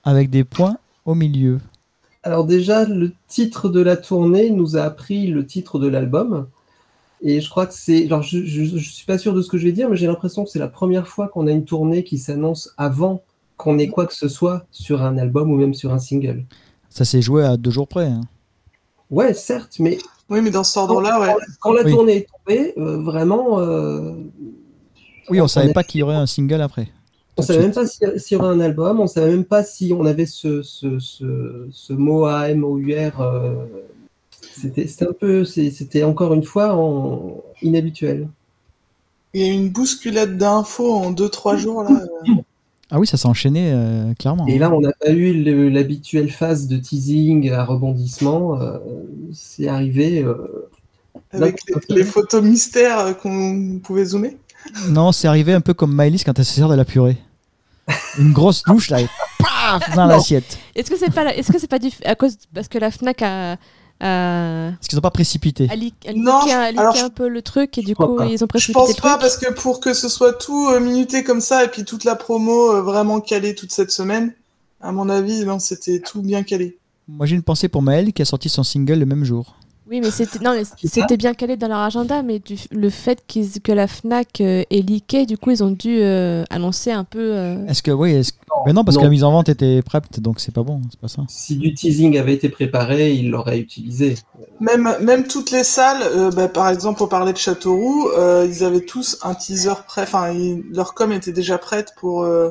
avec 0.04 0.30
des 0.30 0.42
points 0.44 0.76
au 1.08 1.14
milieu. 1.14 1.58
Alors 2.22 2.44
déjà, 2.44 2.84
le 2.84 3.12
titre 3.28 3.68
de 3.68 3.80
la 3.80 3.96
tournée 3.96 4.50
nous 4.50 4.76
a 4.76 4.82
appris 4.82 5.26
le 5.28 5.46
titre 5.46 5.78
de 5.78 5.86
l'album. 5.88 6.46
Et 7.22 7.40
je 7.40 7.48
crois 7.50 7.66
que 7.66 7.74
c'est... 7.74 8.04
Alors, 8.06 8.22
je, 8.22 8.44
je 8.44 8.76
suis 8.78 9.06
pas 9.06 9.18
sûr 9.18 9.34
de 9.34 9.42
ce 9.42 9.48
que 9.48 9.58
je 9.58 9.64
vais 9.64 9.72
dire, 9.72 9.88
mais 9.88 9.96
j'ai 9.96 10.06
l'impression 10.06 10.44
que 10.44 10.50
c'est 10.50 10.58
la 10.60 10.68
première 10.68 11.08
fois 11.08 11.26
qu'on 11.28 11.46
a 11.48 11.50
une 11.50 11.64
tournée 11.64 12.04
qui 12.04 12.16
s'annonce 12.18 12.74
avant 12.76 13.22
qu'on 13.56 13.78
ait 13.78 13.88
quoi 13.88 14.06
que 14.06 14.14
ce 14.14 14.28
soit 14.28 14.66
sur 14.70 15.02
un 15.02 15.18
album 15.18 15.50
ou 15.50 15.56
même 15.56 15.74
sur 15.74 15.92
un 15.92 15.98
single. 15.98 16.44
Ça 16.90 17.04
s'est 17.04 17.22
joué 17.22 17.44
à 17.44 17.56
deux 17.56 17.70
jours 17.72 17.88
près. 17.88 18.06
hein. 18.06 18.20
Ouais, 19.10 19.32
certes, 19.34 19.76
mais 19.80 19.98
Oui, 20.30 20.42
mais 20.42 20.50
dans 20.50 20.62
cet 20.62 20.76
ordre-là, 20.76 21.20
ouais. 21.20 21.34
quand 21.60 21.72
la 21.72 21.82
Oui. 21.82 21.90
tournée 21.92 22.16
est 22.18 22.26
tombée, 22.46 22.74
euh, 22.76 22.98
vraiment, 23.02 23.58
euh, 23.58 24.12
Oui, 25.30 25.40
on 25.40 25.48
savait 25.48 25.70
est- 25.70 25.72
pas 25.74 25.82
qu'il 25.82 26.00
y 26.00 26.02
aurait 26.02 26.14
un 26.14 26.26
single 26.26 26.60
après. 26.60 26.88
On 27.38 27.42
Tout 27.42 27.48
de 27.48 27.52
savait 27.54 27.62
même 27.62 27.72
pas 27.72 27.86
si- 27.86 27.98
s'il 28.16 28.36
y 28.36 28.40
aurait 28.40 28.54
un 28.54 28.60
album, 28.60 29.00
on 29.00 29.06
savait 29.06 29.30
même 29.30 29.44
pas 29.44 29.62
si 29.64 29.92
on 29.96 30.04
avait 30.04 30.26
ce, 30.26 30.62
ce, 30.62 30.98
ce, 30.98 31.66
ce 31.70 31.92
mot 31.92 32.26
A-M-O-U-R. 32.26 33.20
euh, 33.20 33.54
c'était 34.52 34.86
c'était 34.88 35.06
un 35.08 35.12
peu, 35.12 35.44
c'est- 35.44 35.70
c'était 35.70 36.02
encore 36.02 36.34
une 36.34 36.42
fois 36.44 36.74
en- 36.74 37.42
inhabituel. 37.62 38.28
Il 39.34 39.42
y 39.46 39.48
a 39.48 39.52
une 39.52 39.68
bousculade 39.68 40.36
d'infos 40.36 40.92
en 40.94 41.10
2-3 41.12 41.56
jours, 41.56 41.82
là. 41.84 41.90
euh. 41.92 42.32
Ah 42.90 42.98
oui, 42.98 43.06
ça 43.06 43.18
s'est 43.18 43.28
enchaîné 43.28 43.70
euh, 43.72 44.14
clairement. 44.18 44.46
Et 44.46 44.58
là, 44.58 44.72
on 44.74 44.80
n'a 44.80 44.92
pas 44.98 45.10
eu 45.10 45.34
le- 45.44 45.68
l'habituelle 45.68 46.30
phase 46.30 46.66
de 46.68 46.78
teasing 46.78 47.50
à 47.50 47.64
rebondissement. 47.64 48.60
euh, 48.60 48.78
c'est 49.32 49.68
arrivé. 49.68 50.22
euh, 50.22 50.34
avec 51.32 51.58
les, 51.68 51.96
les 51.96 52.04
photos 52.04 52.42
mystères 52.42 52.98
euh, 53.00 53.12
qu'on 53.12 53.78
pouvait 53.82 54.06
zoomer. 54.06 54.36
Non, 54.88 55.12
c'est 55.12 55.28
arrivé 55.28 55.52
un 55.52 55.60
peu 55.60 55.74
comme 55.74 55.92
Maëlys 55.94 56.24
quand 56.24 56.36
elle 56.38 56.44
se 56.44 56.54
sert 56.54 56.68
de 56.70 56.74
la 56.74 56.84
purée. 56.86 57.18
Une 58.18 58.32
grosse 58.32 58.62
douche 58.64 58.90
là 58.90 59.00
et 59.00 59.08
paf 59.38 59.94
dans 59.94 60.06
l'assiette. 60.06 60.58
Est-ce 60.74 60.90
que 60.90 60.96
c'est 60.98 61.10
pas, 61.12 61.34
est-ce 61.34 61.50
que 61.52 61.58
c'est 61.58 61.66
pas 61.68 61.78
du, 61.78 61.90
à 62.04 62.14
cause 62.14 62.36
parce 62.54 62.68
que 62.68 62.78
la 62.78 62.90
Fnac 62.90 63.22
a, 63.22 63.52
a, 63.52 63.56
Parce 64.72 64.88
qu'ils 64.88 64.96
n'ont 64.96 65.02
pas 65.02 65.10
précipité. 65.10 65.68
Non, 66.14 66.40
alors, 66.78 66.94
je- 66.96 67.04
un 67.04 67.10
peu 67.10 67.28
le 67.28 67.42
truc 67.42 67.76
et 67.78 67.82
du 67.82 67.94
coup 67.96 68.06
pas. 68.16 68.26
ils 68.26 68.34
ont 68.34 68.38
Je 68.38 68.44
précipité 68.46 68.78
pense 68.78 68.96
le 68.96 69.02
pas, 69.02 69.18
parce 69.18 69.36
que 69.36 69.52
pour 69.52 69.80
que 69.80 69.92
ce 69.94 70.08
soit 70.08 70.32
tout 70.34 70.68
euh, 70.70 70.80
minuté 70.80 71.24
comme 71.24 71.40
ça, 71.40 71.64
et 71.64 71.68
puis 71.68 71.84
toute 71.84 72.04
la 72.04 72.14
promo 72.16 72.72
euh, 72.72 72.82
vraiment 72.82 73.20
calée 73.20 73.54
toute 73.54 73.72
cette 73.72 73.90
semaine, 73.90 74.34
À 74.80 74.92
mon 74.92 75.08
avis, 75.08 75.44
non, 75.44 75.58
c'était 75.58 75.98
tout 76.00 76.22
bien 76.22 76.42
calé. 76.44 76.78
Moi, 77.08 77.26
j'ai 77.26 77.34
une 77.36 77.42
pensée 77.42 77.68
pour 77.68 77.82
Maël 77.82 78.12
qui 78.12 78.22
a 78.22 78.24
sorti 78.24 78.48
son 78.48 78.62
single 78.62 78.98
le 79.00 79.06
même 79.06 79.24
jour. 79.24 79.56
Oui, 79.90 80.00
mais 80.02 80.10
c'était 80.10 80.38
non, 80.40 80.52
mais 80.52 80.64
c'était 80.84 81.16
bien 81.16 81.32
calé 81.32 81.56
dans 81.56 81.68
leur 81.68 81.78
agenda, 81.78 82.22
mais 82.22 82.38
du- 82.40 82.58
le 82.70 82.90
fait 82.90 83.22
qu'ils- 83.26 83.62
que 83.62 83.72
la 83.72 83.86
Fnac 83.86 84.40
euh, 84.42 84.62
leaké, 84.70 85.24
du 85.24 85.38
coup, 85.38 85.50
ils 85.50 85.64
ont 85.64 85.70
dû 85.70 85.98
euh, 86.00 86.44
annoncer 86.50 86.90
un 86.92 87.04
peu. 87.04 87.18
euh, 87.34 87.66
Est-ce 87.66 87.82
que, 87.82 87.90
oui, 87.90 88.12
est-ce 88.12 88.32
que- 88.32 88.38
Mais 88.66 88.72
non, 88.74 88.84
parce 88.84 88.96
non. 88.96 89.00
que 89.02 89.06
la 89.06 89.10
mise 89.10 89.24
en 89.24 89.32
vente 89.32 89.48
était 89.48 89.80
prête, 89.82 90.20
donc 90.20 90.40
c'est 90.40 90.52
pas 90.52 90.62
bon, 90.62 90.82
c'est 90.90 91.00
pas 91.00 91.08
ça. 91.08 91.22
Si 91.28 91.56
du 91.56 91.72
teasing 91.72 92.18
avait 92.18 92.34
été 92.34 92.48
préparé, 92.50 93.12
il 93.14 93.30
l'aurait 93.30 93.58
utilisé. 93.60 94.16
Même, 94.60 94.94
même 95.00 95.26
toutes 95.26 95.50
les 95.52 95.64
salles, 95.64 96.02
euh, 96.02 96.30
bah, 96.32 96.48
par 96.48 96.68
exemple, 96.68 97.02
on 97.02 97.06
parlait 97.08 97.32
de 97.32 97.38
Châteauroux, 97.38 98.08
euh, 98.16 98.46
ils 98.50 98.64
avaient 98.64 98.80
tous 98.84 99.18
un 99.22 99.34
teaser 99.34 99.72
prêt, 99.86 100.02
enfin, 100.02 100.32
ils- 100.32 100.64
leur 100.70 100.92
com 100.94 101.12
était 101.12 101.32
déjà 101.32 101.56
prête 101.56 101.92
pour. 101.98 102.22
euh, 102.24 102.50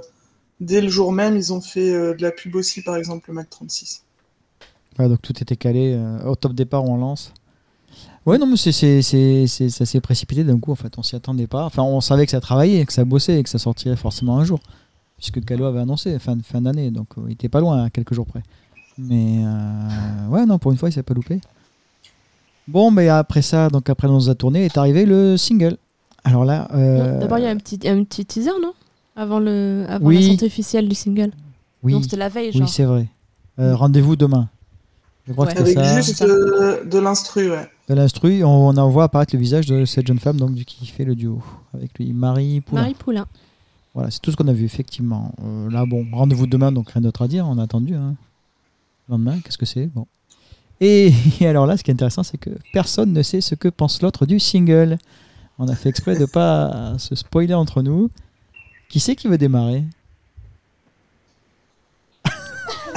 dès 0.60 0.82
le 0.82 0.90
jour 0.90 1.12
même, 1.12 1.36
ils 1.38 1.54
ont 1.54 1.62
fait 1.62 1.92
euh, 1.94 2.16
de 2.16 2.22
la 2.24 2.32
pub 2.32 2.56
aussi, 2.56 2.82
par 2.82 2.96
exemple, 2.96 3.26
le 3.28 3.36
Mac 3.36 3.48
36. 3.50 4.04
Ouais, 5.00 5.08
donc 5.10 5.22
tout 5.22 5.34
était 5.42 5.56
calé. 5.56 5.94
euh, 5.96 6.26
au 6.26 6.36
top 6.36 6.54
départ, 6.54 6.84
on 6.86 6.98
lance. 6.98 7.32
Ouais, 8.26 8.38
non, 8.38 8.46
mais 8.46 8.58
c'est, 8.58 8.72
c'est, 8.72 9.02
c'est, 9.02 9.48
c'est- 9.48 9.70
ça 9.70 9.86
s'est 9.86 10.02
précipité 10.02 10.44
d'un 10.44 10.60
coup, 10.60 10.72
en 10.72 10.76
fait. 10.76 10.98
On 10.98 11.04
s'y 11.04 11.16
attendait 11.16 11.48
pas. 11.48 11.64
Enfin, 11.66 11.84
on 11.84 12.02
savait 12.02 12.26
que 12.26 12.32
ça 12.32 12.42
travaillait, 12.42 12.86
que 12.86 12.92
ça 12.94 13.06
bossait 13.06 13.40
et 13.40 13.44
que 13.44 13.50
ça 13.50 13.58
sortirait 13.60 13.96
forcément 13.96 14.38
un 14.38 14.44
jour. 14.44 14.60
Puisque 15.18 15.44
Calo 15.46 15.66
avait 15.66 15.80
annoncé 15.80 16.18
fin, 16.20 16.38
fin 16.44 16.62
d'année, 16.62 16.92
donc 16.92 17.08
euh, 17.18 17.22
il 17.28 17.34
était 17.34 17.50
pas 17.50 17.60
loin, 17.60 17.86
à 17.86 17.90
quelques 17.90 18.14
jours 18.14 18.26
près. 18.28 18.44
Mais 18.98 19.44
euh, 19.46 20.28
ouais, 20.30 20.46
non, 20.46 20.60
pour 20.60 20.72
une 20.72 20.78
fois, 20.78 20.90
il 20.90 20.92
s'est 20.92 21.04
pas 21.04 21.14
loupé. 21.14 21.40
Bon, 22.68 22.92
mais 22.92 23.08
après 23.08 23.42
ça, 23.42 23.70
donc 23.70 23.90
après 23.90 24.08
nos 24.08 24.30
a 24.30 24.36
tourné, 24.36 24.66
est 24.66 24.78
arrivé 24.78 25.06
le 25.06 25.38
single. 25.38 25.78
Alors 26.24 26.44
là. 26.44 26.68
euh, 26.74 27.20
D'abord, 27.20 27.38
il 27.40 27.46
y 27.46 27.48
a 27.48 27.50
un 27.50 27.58
petit, 27.58 27.80
un 27.88 28.04
petit 28.04 28.26
teaser, 28.26 28.52
non? 28.62 28.74
Avant, 29.16 29.40
le, 29.40 29.86
avant 29.88 30.06
Oui. 30.06 30.22
la 30.22 30.28
sortie 30.28 30.46
officielle 30.46 30.90
du 30.90 30.96
single? 30.96 31.32
Oui, 31.82 31.98
c'était 32.04 32.18
la 32.18 32.28
veille, 32.30 32.52
oui 32.54 32.60
genre. 32.60 32.70
c'est 32.70 32.84
vrai. 32.84 33.08
Rendez-vous 33.58 34.16
demain. 34.18 34.50
Je 35.28 35.34
crois 35.34 35.46
Ouais. 35.48 35.54
que 35.54 35.66
c'était 35.66 35.78
Avec 35.80 35.90
ça. 35.90 36.02
juste 36.02 36.22
euh, 36.22 36.84
de 36.86 37.00
l'instru, 37.00 37.52
ouais. 37.52 37.68
De 37.90 37.96
l'instru, 37.96 38.44
on, 38.44 38.68
on 38.70 38.78
en 38.78 38.90
voit 38.90 39.06
apparaître 39.06 39.36
le 39.36 39.40
visage 39.42 39.66
de 39.66 39.84
cette 39.86 40.08
jeune 40.08 40.20
femme 40.20 40.38
donc, 40.38 40.54
du- 40.54 40.64
qui 40.66 40.86
fait 40.88 41.04
le 41.04 41.16
duo 41.16 41.42
avec 41.74 41.98
lui, 42.00 42.14
Marie 42.14 42.62
Poulain. 42.62 42.82
Marie 42.82 42.94
Poulain. 42.94 43.26
Voilà, 43.94 44.10
c'est 44.12 44.20
tout 44.22 44.32
ce 44.32 44.36
qu'on 44.38 44.48
a 44.48 44.54
vu, 44.54 44.64
effectivement. 44.66 45.34
Euh, 45.44 45.70
là, 45.72 45.86
bon, 45.86 46.06
rendez-vous 46.14 46.48
demain, 46.48 46.72
donc 46.72 46.90
rien 46.92 47.02
d'autre 47.02 47.24
à 47.24 47.28
dire, 47.28 47.46
on 47.48 47.58
a 47.58 47.64
attendu. 47.64 47.94
Hein. 47.96 48.16
Le 49.10 49.14
lendemain, 49.14 49.40
qu'est-ce 49.44 49.58
que 49.58 49.66
c'est? 49.66 49.88
Bon. 49.88 50.06
Et, 50.80 51.12
alors 51.42 51.66
là, 51.66 51.76
ce 51.78 51.84
qui 51.84 51.92
est 51.92 51.94
intéressant, 51.94 52.24
c'est 52.24 52.38
que 52.38 52.52
personne 52.72 53.12
ne 53.12 53.22
sait 53.24 53.42
ce 53.42 53.56
que 53.56 53.68
pense 53.68 54.02
l'autre 54.02 54.26
du 54.26 54.40
single. 54.40 54.98
On 55.60 55.68
a 55.68 55.76
fait 55.76 55.90
exprès 55.90 56.18
de 56.18 56.26
pas 56.26 56.94
se 57.00 57.16
spoiler 57.16 57.56
entre 57.56 57.82
nous. 57.82 58.10
Qui 58.90 59.00
c'est 59.00 59.16
qui 59.16 59.28
veut 59.28 59.38
démarrer? 59.40 59.84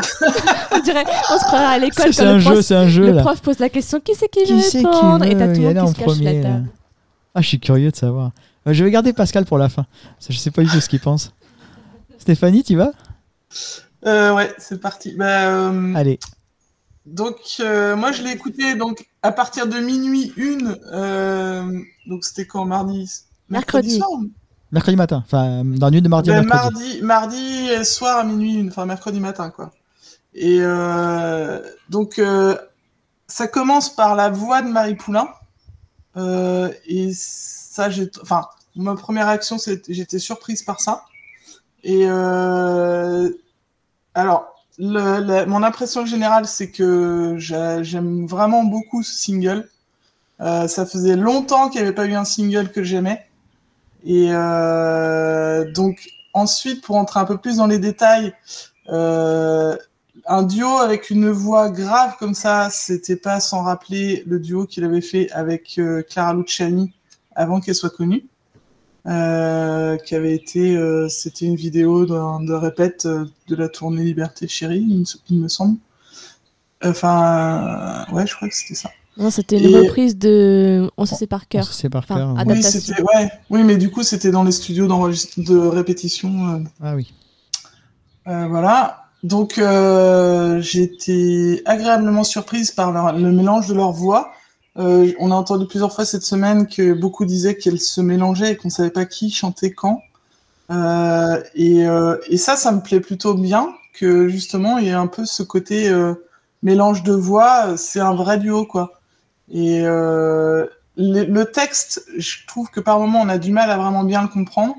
On 0.72 0.78
dirait, 0.80 1.04
on 1.30 1.38
se 1.38 1.44
croirait 1.44 1.64
à 1.74 1.78
l'école 1.78 2.12
C'est 2.12 2.22
un 2.24 2.34
le, 2.34 2.38
jeu, 2.40 2.50
prof, 2.52 2.64
c'est 2.64 2.74
un 2.74 2.88
jeu 2.88 3.06
le 3.06 3.12
là. 3.12 3.22
prof 3.22 3.40
pose 3.40 3.58
la 3.58 3.68
question 3.68 4.00
qui 4.00 4.14
c'est 4.14 4.28
qui, 4.28 4.44
Qui 4.44 4.52
veut 4.54 4.60
c'est 4.60 4.78
qui 4.80 4.86
répondre 4.86 5.24
Et 5.24 5.36
t'as 5.36 5.46
veut 5.46 5.54
tout 5.54 5.60
le 5.60 5.66
monde 5.68 5.78
en 5.78 5.86
qui 5.86 5.92
se 5.92 5.96
cache 5.98 6.06
premier 6.06 6.24
la 6.24 6.48
là 6.48 6.54
table. 6.56 6.68
Ah, 7.34 7.40
je 7.42 7.48
suis 7.48 7.60
curieux 7.60 7.90
de 7.90 7.96
savoir. 7.96 8.30
Euh, 8.66 8.72
je 8.72 8.84
vais 8.84 8.90
garder 8.90 9.12
Pascal 9.12 9.44
pour 9.44 9.58
la 9.58 9.68
fin. 9.68 9.86
Je 10.28 10.36
sais 10.36 10.50
pas 10.50 10.62
du 10.62 10.68
tout 10.70 10.80
ce 10.80 10.88
qu'il 10.88 11.00
pense. 11.00 11.32
Stéphanie, 12.18 12.62
tu 12.64 12.76
vas? 12.76 12.92
Euh, 14.06 14.34
ouais, 14.34 14.52
c'est 14.58 14.80
parti. 14.80 15.14
Bah, 15.16 15.48
euh, 15.48 15.94
Allez. 15.94 16.18
Donc, 17.06 17.36
euh, 17.60 17.96
moi, 17.96 18.12
je 18.12 18.22
l'ai 18.22 18.30
écouté 18.32 18.74
donc 18.74 19.06
à 19.22 19.32
partir 19.32 19.66
de 19.66 19.78
minuit 19.78 20.32
une. 20.36 20.76
euh, 20.92 21.62
donc, 22.06 22.24
c'était 22.24 22.46
quand 22.46 22.64
mardi 22.64 23.10
Mercredi. 23.48 23.96
soir 23.98 24.08
Mercredi 24.72 24.96
matin. 24.96 25.22
Enfin, 25.26 25.64
dans 25.64 25.86
la 25.86 25.90
nuit 25.90 26.02
de 26.02 26.08
mardi 26.08 26.30
à 26.30 26.40
Ben, 26.40 26.46
mercredi. 26.46 27.00
mardi, 27.02 27.02
mardi 27.02 27.84
soir 27.84 28.18
à 28.18 28.24
minuit 28.24 28.54
une, 28.54 28.68
enfin 28.68 28.86
mercredi 28.86 29.18
matin, 29.18 29.50
quoi. 29.50 29.72
Et 30.34 30.58
euh, 30.60 31.60
donc, 31.88 32.18
euh, 32.18 32.56
ça 33.28 33.48
commence 33.48 33.94
par 33.94 34.16
la 34.16 34.30
voix 34.30 34.62
de 34.62 34.68
Marie 34.68 34.96
Poulain. 34.96 35.28
Euh, 36.16 36.72
et 36.86 37.12
ça, 37.14 37.90
j'ai, 37.90 38.10
enfin, 38.22 38.46
ma 38.76 38.94
première 38.96 39.28
réaction, 39.28 39.58
c'est, 39.58 39.82
j'étais 39.92 40.18
surprise 40.20 40.62
par 40.62 40.80
ça. 40.80 41.04
Et 41.84 42.06
alors, 44.14 44.54
le- 44.78 45.20
la- 45.20 45.46
mon 45.46 45.62
impression 45.62 46.06
générale, 46.06 46.46
c'est 46.46 46.70
que 46.70 47.34
j'a- 47.38 47.82
j'aime 47.82 48.26
vraiment 48.26 48.64
beaucoup 48.64 49.02
ce 49.02 49.14
single. 49.14 49.68
Euh, 50.40 50.68
ça 50.68 50.86
faisait 50.86 51.16
longtemps 51.16 51.68
qu'il 51.70 51.80
n'y 51.82 51.88
avait 51.88 51.96
pas 51.96 52.06
eu 52.06 52.14
un 52.14 52.24
single 52.24 52.70
que 52.72 52.82
j'aimais. 52.84 53.26
Et 54.04 54.28
euh, 54.32 55.70
donc, 55.72 56.08
ensuite, 56.34 56.82
pour 56.84 56.96
entrer 56.96 57.20
un 57.20 57.26
peu 57.26 57.38
plus 57.38 57.58
dans 57.58 57.66
les 57.66 57.78
détails, 57.78 58.34
euh, 58.90 59.76
un 60.26 60.42
duo 60.42 60.68
avec 60.78 61.10
une 61.10 61.30
voix 61.30 61.70
grave 61.70 62.16
comme 62.18 62.34
ça, 62.34 62.68
c'était 62.70 63.16
pas 63.16 63.40
sans 63.40 63.62
rappeler 63.62 64.22
le 64.26 64.38
duo 64.38 64.66
qu'il 64.66 64.84
avait 64.84 65.00
fait 65.00 65.30
avec 65.32 65.76
euh, 65.78 66.02
Clara 66.02 66.34
Luciani 66.34 66.92
avant 67.34 67.60
qu'elle 67.60 67.74
soit 67.74 67.90
connue. 67.94 68.24
Euh, 69.06 69.96
qui 69.96 70.14
avait 70.14 70.34
été, 70.34 70.76
euh, 70.76 71.08
c'était 71.08 71.46
une 71.46 71.56
vidéo 71.56 72.04
de 72.04 72.52
répète 72.52 73.06
de 73.06 73.56
la 73.56 73.70
tournée 73.70 74.04
Liberté 74.04 74.46
Chérie, 74.46 74.84
il 74.86 74.98
me, 75.00 75.04
il 75.30 75.40
me 75.40 75.48
semble. 75.48 75.78
Enfin, 76.84 78.06
euh, 78.10 78.14
ouais, 78.14 78.26
je 78.26 78.34
crois 78.36 78.48
que 78.48 78.54
c'était 78.54 78.74
ça. 78.74 78.90
Non, 79.16 79.30
c'était 79.30 79.58
une 79.58 79.70
Et- 79.74 79.78
reprise 79.88 80.16
de 80.18 80.90
On 80.98 81.06
se 81.06 81.14
sait 81.14 81.26
par 81.26 81.42
On 81.44 81.48
cœur. 81.48 81.64
se 81.64 81.72
sait 81.72 81.88
par 81.88 82.04
cœur. 82.06 82.34
Oui, 82.34 82.40
Adaptation. 82.42 82.80
c'était, 82.80 83.02
ouais, 83.02 83.30
oui, 83.48 83.64
mais 83.64 83.76
du 83.78 83.90
coup, 83.90 84.02
c'était 84.02 84.30
dans 84.30 84.44
les 84.44 84.52
studios 84.52 84.86
de 84.86 85.56
répétition. 85.56 86.48
euh, 86.56 86.58
Ah 86.82 86.94
oui. 86.94 87.12
Euh, 88.28 88.46
voilà. 88.48 89.04
Donc 89.22 89.58
euh, 89.58 90.60
j'ai 90.60 90.82
été 90.82 91.62
agréablement 91.66 92.24
surprise 92.24 92.70
par 92.70 93.12
le 93.12 93.32
mélange 93.32 93.68
de 93.68 93.74
leurs 93.74 93.92
voix. 93.92 94.32
Euh, 94.78 95.12
on 95.18 95.30
a 95.30 95.34
entendu 95.34 95.66
plusieurs 95.66 95.92
fois 95.92 96.04
cette 96.04 96.22
semaine 96.22 96.66
que 96.66 96.92
beaucoup 96.92 97.24
disaient 97.24 97.56
qu'elles 97.56 97.80
se 97.80 98.00
mélangeaient 98.00 98.52
et 98.52 98.56
qu'on 98.56 98.70
savait 98.70 98.90
pas 98.90 99.04
qui 99.04 99.30
chantait 99.30 99.72
quand. 99.72 100.00
Euh, 100.70 101.42
et, 101.54 101.86
euh, 101.86 102.16
et 102.28 102.36
ça, 102.36 102.56
ça 102.56 102.70
me 102.72 102.80
plaît 102.80 103.00
plutôt 103.00 103.34
bien 103.34 103.74
que 103.92 104.28
justement 104.28 104.78
il 104.78 104.86
y 104.86 104.88
ait 104.88 104.92
un 104.92 105.08
peu 105.08 105.24
ce 105.24 105.42
côté 105.42 105.88
euh, 105.88 106.14
mélange 106.62 107.02
de 107.02 107.12
voix. 107.12 107.76
C'est 107.76 108.00
un 108.00 108.14
vrai 108.14 108.38
duo 108.38 108.64
quoi. 108.64 109.00
Et 109.52 109.82
le, 109.82 111.44
texte, 111.44 112.04
je 112.16 112.46
trouve 112.46 112.70
que 112.70 112.78
par 112.78 113.00
moments 113.00 113.20
on 113.20 113.28
a 113.28 113.38
du 113.38 113.50
mal 113.50 113.70
à 113.70 113.76
vraiment 113.76 114.04
bien 114.04 114.22
le 114.22 114.28
comprendre. 114.28 114.76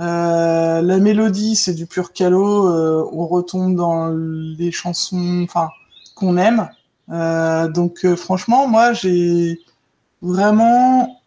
Euh, 0.00 0.80
la 0.80 0.98
mélodie, 0.98 1.56
c'est 1.56 1.74
du 1.74 1.86
pur 1.86 2.12
calot. 2.12 2.68
euh, 2.68 3.08
on 3.12 3.26
retombe 3.26 3.74
dans 3.76 4.08
les 4.08 4.70
chansons, 4.70 5.42
enfin, 5.44 5.70
qu'on 6.14 6.36
aime. 6.36 6.68
Euh, 7.10 7.68
donc, 7.68 8.04
euh, 8.04 8.16
franchement, 8.16 8.68
moi, 8.68 8.92
j'ai 8.92 9.60
vraiment, 10.22 11.20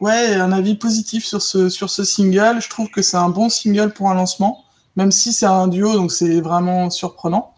ouais, 0.00 0.34
un 0.34 0.52
avis 0.52 0.76
positif 0.76 1.24
sur 1.24 1.42
ce 1.42 1.68
sur 1.68 1.90
ce 1.90 2.04
single. 2.04 2.60
Je 2.60 2.68
trouve 2.68 2.88
que 2.90 3.02
c'est 3.02 3.16
un 3.16 3.28
bon 3.30 3.48
single 3.48 3.92
pour 3.92 4.10
un 4.10 4.14
lancement, 4.14 4.64
même 4.96 5.12
si 5.12 5.32
c'est 5.32 5.46
un 5.46 5.68
duo, 5.68 5.94
donc 5.94 6.12
c'est 6.12 6.40
vraiment 6.40 6.90
surprenant. 6.90 7.52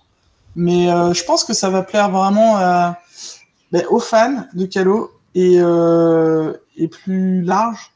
Mais 0.57 0.91
euh, 0.93 1.15
je 1.15 1.25
pense 1.25 1.45
que 1.45 1.55
ça 1.55 1.71
va 1.71 1.83
plaire 1.83 2.11
vraiment 2.11 2.59
ben, 3.73 3.85
aux 3.91 4.01
fans 4.01 4.45
de 4.55 4.67
Calo 4.67 5.11
et, 5.35 5.57
et 6.77 6.89
plus 6.89 7.43
large. 7.43 7.92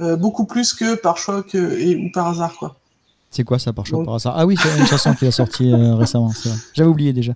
Euh, 0.00 0.16
beaucoup 0.16 0.44
plus 0.44 0.72
que 0.72 0.94
par 0.96 1.18
choix 1.18 1.42
que, 1.42 1.78
et, 1.78 1.96
ou 1.96 2.10
par 2.12 2.26
hasard 2.28 2.54
quoi. 2.58 2.76
C'est 3.30 3.44
quoi 3.44 3.58
ça 3.58 3.72
par 3.72 3.86
choix 3.86 3.98
Donc- 3.98 4.06
par 4.06 4.14
hasard? 4.16 4.34
Ah 4.36 4.44
oui, 4.46 4.56
c'est 4.60 4.76
une 4.78 4.86
chanson 4.86 5.14
qui 5.14 5.26
a 5.26 5.30
sorti 5.32 5.72
euh, 5.72 5.94
récemment, 5.96 6.30
c'est 6.30 6.48
vrai. 6.48 6.58
J'avais 6.72 6.88
oublié 6.88 7.12
déjà. 7.12 7.32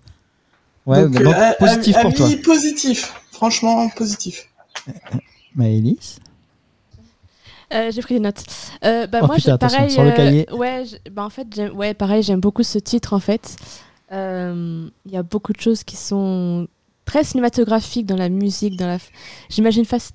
Ouais, 0.87 1.03
donc, 1.03 1.23
donc, 1.23 1.35
euh, 1.35 1.53
positif 1.59 1.97
pour 2.01 2.15
toi. 2.15 2.29
positif, 2.45 3.13
franchement 3.33 3.89
positif. 3.91 4.49
Maëlys 5.55 6.19
Euh, 7.75 7.91
j'ai 7.93 8.01
pris 8.01 8.15
des 8.15 8.21
notes. 8.21 8.43
Euh, 8.85 9.07
bah, 9.07 9.21
Oh, 9.23 9.27
moi, 9.27 9.37
putain, 9.37 9.59
pareil. 9.59 9.91
sur 9.91 10.03
le 10.03 10.11
euh, 10.11 10.17
cahier. 10.17 10.47
ouais, 10.53 10.85
j'ai- 10.87 11.11
bah, 11.11 11.25
en 11.25 11.31
fait, 11.31 11.47
ouais, 11.75 11.93
pareil, 11.95 12.23
j'aime 12.23 12.41
beaucoup 12.41 12.63
ce 12.63 12.79
titre 12.79 13.13
en 13.13 13.19
fait. 13.21 13.57
Euh, 14.13 14.89
Il 15.05 15.13
y 15.13 15.17
a 15.19 15.23
beaucoup 15.23 15.53
de 15.53 15.61
choses 15.61 15.85
qui 15.85 15.97
sont 15.97 16.67
très 17.09 17.25
cinématographiques 17.25 18.05
dans 18.07 18.17
la 18.17 18.29
musique, 18.29 18.77
dans 18.77 18.87
la. 18.87 18.99
J'imagine 19.49 19.85
faci- 19.85 20.13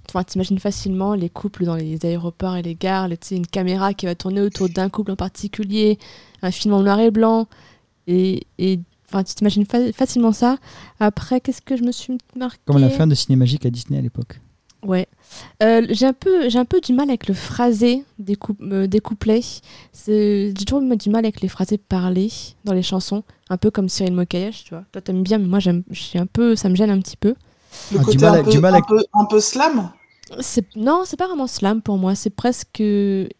facilement 0.59 1.15
les 1.15 1.29
couples 1.29 1.65
dans 1.65 1.75
les 1.75 2.05
aéroports 2.05 2.55
et 2.55 2.61
les 2.61 2.75
gares, 2.75 3.07
les- 3.07 3.17
une 3.31 3.47
caméra 3.47 3.93
qui 3.95 4.05
va 4.05 4.13
tourner 4.13 4.41
autour 4.41 4.69
d'un 4.69 4.89
couple 4.89 5.11
en 5.11 5.15
particulier, 5.15 5.97
un 6.43 6.51
film 6.51 6.73
en 6.75 6.81
noir 6.83 6.99
et 6.99 7.09
blanc, 7.09 7.47
et, 8.05 8.45
et 8.59 8.79
enfin, 9.09 9.23
tu 9.23 9.33
t'imagines 9.33 9.65
fa- 9.65 9.91
facilement 9.91 10.31
ça. 10.33 10.57
Après, 10.99 11.41
qu'est-ce 11.41 11.61
que 11.61 11.75
je 11.75 11.83
me 11.83 11.91
suis 11.91 12.15
marqué 12.35 12.59
Comme 12.65 12.77
la 12.79 12.89
fin 12.89 13.07
de 13.07 13.15
Cinémagique 13.15 13.65
à 13.65 13.71
Disney 13.71 13.97
à 13.97 14.01
l'époque. 14.01 14.39
Ouais. 14.85 15.07
Euh, 15.61 15.85
j'ai 15.89 16.05
un 16.05 16.13
peu 16.13 16.49
j'ai 16.49 16.59
un 16.59 16.65
peu 16.65 16.81
du 16.81 16.93
mal 16.93 17.09
avec 17.09 17.27
le 17.27 17.33
phrasé 17.33 18.03
des, 18.19 18.35
coup- 18.35 18.57
euh, 18.61 18.85
des 18.87 18.99
couplets. 18.99 19.41
C'est- 19.91 20.53
J'ai 20.57 20.65
toujours 20.65 20.81
du 20.81 21.09
mal 21.09 21.23
avec 21.25 21.41
les 21.41 21.47
phrasés 21.47 21.77
parlés 21.77 22.29
dans 22.65 22.73
les 22.73 22.83
chansons, 22.83 23.23
un 23.49 23.57
peu 23.57 23.71
comme 23.71 23.87
Cyril 23.89 24.13
Mokayesh, 24.13 24.65
tu 24.65 24.71
vois. 24.73 24.83
Toi 24.91 25.01
t'aimes 25.01 25.23
bien, 25.23 25.37
mais 25.37 25.47
moi 25.47 25.59
j'aime, 25.59 25.83
un 26.15 26.25
peu, 26.25 26.55
ça 26.55 26.69
me 26.69 26.75
gêne 26.75 26.89
un 26.89 26.99
petit 26.99 27.17
peu. 27.17 27.35
Le 27.91 27.99
Ah, 27.99 28.03
du 28.11 28.17
mal 28.19 28.35
un, 28.35 28.39
à- 28.39 28.43
peu, 28.43 28.51
du 28.51 28.59
mal 28.59 28.75
un, 28.75 28.81
peu, 28.81 29.03
un 29.13 29.25
peu 29.25 29.39
slam? 29.39 29.89
C'est 30.39 30.65
non, 30.75 31.03
c'est 31.05 31.17
pas 31.17 31.27
vraiment 31.27 31.47
slam 31.47 31.81
pour 31.81 31.97
moi. 31.97 32.15
C'est 32.15 32.29
presque, 32.29 32.81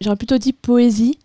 j'aurais 0.02 0.16
plutôt 0.18 0.38
dit 0.38 0.54
poésie. 0.54 1.18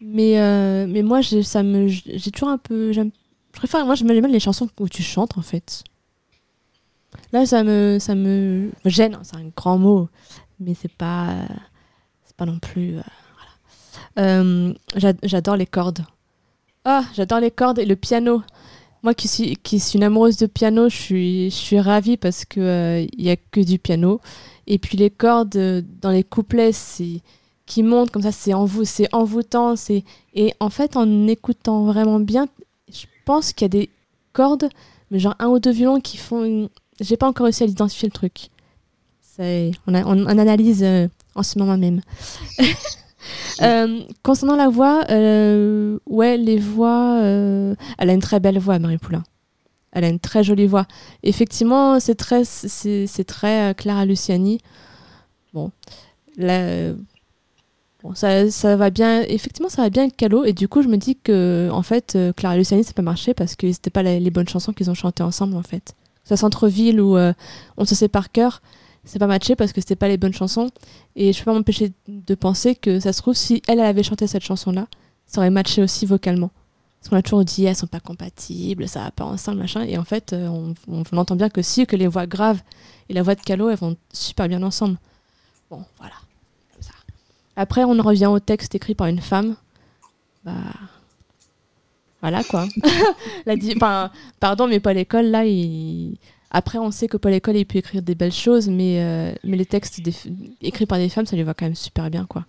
Mais, 0.00 0.40
euh, 0.40 0.86
mais 0.88 1.02
moi, 1.02 1.20
j'ai 1.20 1.42
ça 1.42 1.62
me, 1.62 1.86
j'ai 1.88 2.30
toujours 2.30 2.48
un 2.48 2.58
peu. 2.58 2.92
j'aime- 2.92 3.10
Je 3.52 3.58
préfère, 3.58 3.84
moi, 3.84 3.94
j'aime 3.94 4.08
bien 4.08 4.28
les 4.28 4.40
chansons 4.40 4.68
où 4.78 4.88
tu 4.88 5.02
chantes, 5.02 5.36
en 5.36 5.42
fait. 5.42 5.84
Là, 7.32 7.46
ça 7.46 7.62
me, 7.64 7.98
ça 8.00 8.14
me 8.14 8.70
gêne, 8.84 9.14
hein, 9.14 9.20
c'est 9.22 9.36
un 9.36 9.50
grand 9.56 9.78
mot, 9.78 10.08
mais 10.58 10.74
c'est 10.74 10.92
pas, 10.92 11.28
c'est 12.24 12.36
pas 12.36 12.46
non 12.46 12.58
plus. 12.58 12.98
euh, 12.98 13.02
voilà. 14.16 14.30
Euh, 14.30 14.74
j'a- 14.96 15.12
j'adore 15.22 15.56
les 15.56 15.66
cordes. 15.66 16.04
Ah, 16.84 17.04
j'adore 17.14 17.40
les 17.40 17.50
cordes 17.50 17.78
et 17.78 17.84
le 17.86 17.96
piano. 17.96 18.42
Moi 19.02 19.14
qui 19.14 19.28
suis, 19.28 19.56
qui 19.56 19.80
suis 19.80 19.96
une 19.98 20.04
amoureuse 20.04 20.36
de 20.36 20.46
piano, 20.46 20.88
je 20.88 20.96
suis, 20.96 21.50
je 21.50 21.54
suis 21.56 21.80
ravie 21.80 22.16
parce 22.16 22.44
que 22.44 22.60
euh, 22.60 23.06
il 23.16 23.22
y 23.24 23.30
a 23.30 23.36
que 23.36 23.60
du 23.60 23.78
piano. 23.78 24.20
Et 24.66 24.78
puis 24.78 24.96
les 24.98 25.10
cordes 25.10 25.56
euh, 25.56 25.82
dans 26.02 26.10
les 26.10 26.24
couplets, 26.24 26.72
qui 27.66 27.82
montent 27.82 28.10
comme 28.10 28.22
ça, 28.22 28.32
c'est 28.32 28.52
c'est 28.84 29.14
envoûtant. 29.14 29.76
C'est 29.76 30.04
et 30.34 30.54
en 30.60 30.70
fait, 30.70 30.96
en 30.96 31.26
écoutant 31.28 31.84
vraiment 31.84 32.20
bien, 32.20 32.48
je 32.92 33.06
pense 33.24 33.52
qu'il 33.52 33.64
y 33.64 33.66
a 33.66 33.68
des 33.68 33.90
cordes, 34.32 34.68
mais 35.10 35.18
genre 35.18 35.36
un 35.38 35.48
ou 35.48 35.58
deux 35.58 35.70
violons 35.72 36.00
qui 36.00 36.16
font. 36.16 36.44
Une... 36.44 36.68
J'ai 37.00 37.16
pas 37.16 37.28
encore 37.28 37.44
réussi 37.44 37.62
à 37.62 37.66
identifier 37.66 38.08
le 38.08 38.12
truc. 38.12 38.48
On, 39.86 39.94
a- 39.94 40.04
on, 40.04 40.18
on 40.26 40.38
analyse 40.38 40.82
euh, 40.82 41.08
en 41.34 41.42
ce 41.42 41.58
moment 41.58 41.76
même. 41.78 42.00
Euh, 43.62 44.00
concernant 44.22 44.56
la 44.56 44.70
voix, 44.70 45.04
euh, 45.10 45.98
ouais, 46.06 46.38
les 46.38 46.56
voix, 46.58 47.18
euh, 47.20 47.74
elle 47.98 48.08
a 48.08 48.14
une 48.14 48.20
très 48.22 48.40
belle 48.40 48.58
voix, 48.58 48.78
Marie 48.78 48.96
Poulain. 48.96 49.22
Elle 49.92 50.04
a 50.04 50.08
une 50.08 50.18
très 50.18 50.42
jolie 50.42 50.66
voix. 50.66 50.86
Effectivement, 51.22 52.00
c'est 52.00 52.14
très, 52.14 52.44
c'est 52.46 53.24
très 53.26 53.74
Clara 53.74 54.06
Luciani. 54.06 54.60
Bon, 55.52 55.70
ça, 58.14 58.50
ça 58.50 58.76
va 58.76 58.88
bien. 58.88 59.20
Effectivement, 59.22 59.68
ça 59.68 59.82
va 59.82 59.90
bien 59.90 60.04
avec 60.04 60.16
Calo. 60.16 60.44
Et 60.44 60.54
du 60.54 60.68
coup, 60.68 60.80
je 60.82 60.88
me 60.88 60.96
dis 60.96 61.16
que, 61.16 61.68
en 61.70 61.82
fait, 61.82 62.16
Clara 62.36 62.56
Luciani, 62.56 62.82
ça 62.84 62.94
peut 62.94 63.02
marcher 63.02 63.34
parce 63.34 63.56
que 63.56 63.70
c'était 63.70 63.90
pas 63.90 64.02
la- 64.02 64.18
les 64.18 64.30
bonnes 64.30 64.48
chansons 64.48 64.72
qu'ils 64.72 64.90
ont 64.90 64.94
chantées 64.94 65.22
ensemble, 65.22 65.56
en 65.56 65.62
fait. 65.62 65.94
Centre-ville 66.36 67.00
où 67.00 67.16
euh, 67.16 67.32
on 67.76 67.84
se 67.84 67.94
sait 67.94 68.08
par 68.08 68.30
cœur, 68.30 68.62
c'est 69.04 69.18
pas 69.18 69.26
matché 69.26 69.56
parce 69.56 69.72
que 69.72 69.80
c'était 69.80 69.96
pas 69.96 70.08
les 70.08 70.16
bonnes 70.16 70.32
chansons. 70.32 70.70
Et 71.16 71.32
je 71.32 71.38
peux 71.38 71.46
pas 71.46 71.54
m'empêcher 71.54 71.92
de 72.08 72.34
penser 72.34 72.74
que 72.74 73.00
ça 73.00 73.12
se 73.12 73.20
trouve, 73.20 73.34
si 73.34 73.62
elle, 73.68 73.80
avait 73.80 74.02
chanté 74.02 74.26
cette 74.26 74.44
chanson-là, 74.44 74.86
ça 75.26 75.40
aurait 75.40 75.50
matché 75.50 75.82
aussi 75.82 76.06
vocalement. 76.06 76.50
Parce 77.00 77.08
qu'on 77.08 77.16
a 77.16 77.22
toujours 77.22 77.44
dit, 77.44 77.64
elles 77.64 77.76
sont 77.76 77.86
pas 77.86 78.00
compatibles, 78.00 78.86
ça 78.86 79.04
va 79.04 79.10
pas 79.10 79.24
ensemble, 79.24 79.58
machin. 79.58 79.82
Et 79.82 79.96
en 79.96 80.04
fait, 80.04 80.32
euh, 80.32 80.48
on, 80.86 81.16
entend 81.16 81.36
bien 81.36 81.48
que 81.48 81.62
si, 81.62 81.86
que 81.86 81.96
les 81.96 82.06
voix 82.06 82.26
graves 82.26 82.60
et 83.08 83.14
la 83.14 83.22
voix 83.22 83.34
de 83.34 83.40
Calo, 83.40 83.70
elles 83.70 83.78
vont 83.78 83.96
super 84.12 84.48
bien 84.48 84.62
ensemble. 84.62 84.98
Bon, 85.70 85.82
voilà. 85.98 86.14
Après, 87.56 87.84
on 87.84 87.98
en 87.98 88.02
revient 88.02 88.26
au 88.26 88.38
texte 88.38 88.74
écrit 88.74 88.94
par 88.94 89.06
une 89.06 89.20
femme. 89.20 89.56
Bah. 90.44 90.52
Voilà, 92.20 92.44
quoi. 92.44 92.66
La 93.46 93.56
di- 93.56 93.74
pardon, 94.40 94.66
mais 94.68 94.80
Paul 94.80 94.96
École, 94.98 95.26
là. 95.26 95.42
Après, 96.50 96.78
on 96.78 96.90
sait 96.90 97.06
que 97.08 97.16
Paul 97.16 97.32
École, 97.32 97.56
il 97.56 97.64
peut 97.64 97.78
écrire 97.78 98.02
des 98.02 98.14
belles 98.14 98.32
choses, 98.32 98.68
mais, 98.68 99.00
euh, 99.00 99.32
mais 99.44 99.56
les 99.56 99.66
textes 99.66 100.00
écrits 100.60 100.86
par 100.86 100.98
des 100.98 101.08
femmes, 101.08 101.26
ça 101.26 101.36
lui 101.36 101.44
va 101.44 101.54
quand 101.54 101.64
même 101.64 101.76
super 101.76 102.10
bien, 102.10 102.26
quoi. 102.26 102.44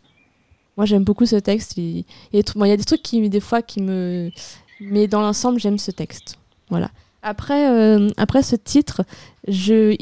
Moi, 0.76 0.86
j'aime 0.86 1.04
beaucoup 1.04 1.26
ce 1.26 1.36
texte. 1.36 1.78
Il, 1.78 2.06
y 2.34 2.40
a 2.40 2.78
des 2.78 2.84
trucs- 2.84 3.04
qui, 3.04 3.30
des 3.30 3.40
fois, 3.40 3.62
qui 3.62 3.82
me. 3.82 4.32
Mais 4.80 5.08
dans 5.08 5.22
l'ensemble, 5.22 5.60
j'aime 5.60 5.78
ce 5.78 5.92
texte. 5.92 6.38
Voilà. 6.70 6.90
Après, 7.22 7.70
euh, 7.70 8.10
après 8.18 8.42
ce 8.42 8.56
titre, 8.56 9.04
je 9.48 9.96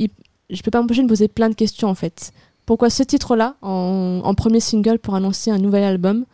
je 0.49 0.61
peux 0.63 0.71
pas 0.71 0.81
m'empêcher 0.81 1.03
de 1.03 1.07
poser 1.07 1.27
plein 1.27 1.49
de 1.49 1.53
questions, 1.55 1.89
en 1.89 1.95
fait. 1.95 2.31
Pourquoi 2.65 2.89
ce 2.89 3.03
titre-là, 3.03 3.55
en, 3.61 4.21
en 4.23 4.33
premier 4.35 4.59
single 4.61 4.97
pour 4.99 5.15
annoncer 5.15 5.51
un 5.51 5.57
nouvel 5.57 5.83
album? 5.83 6.25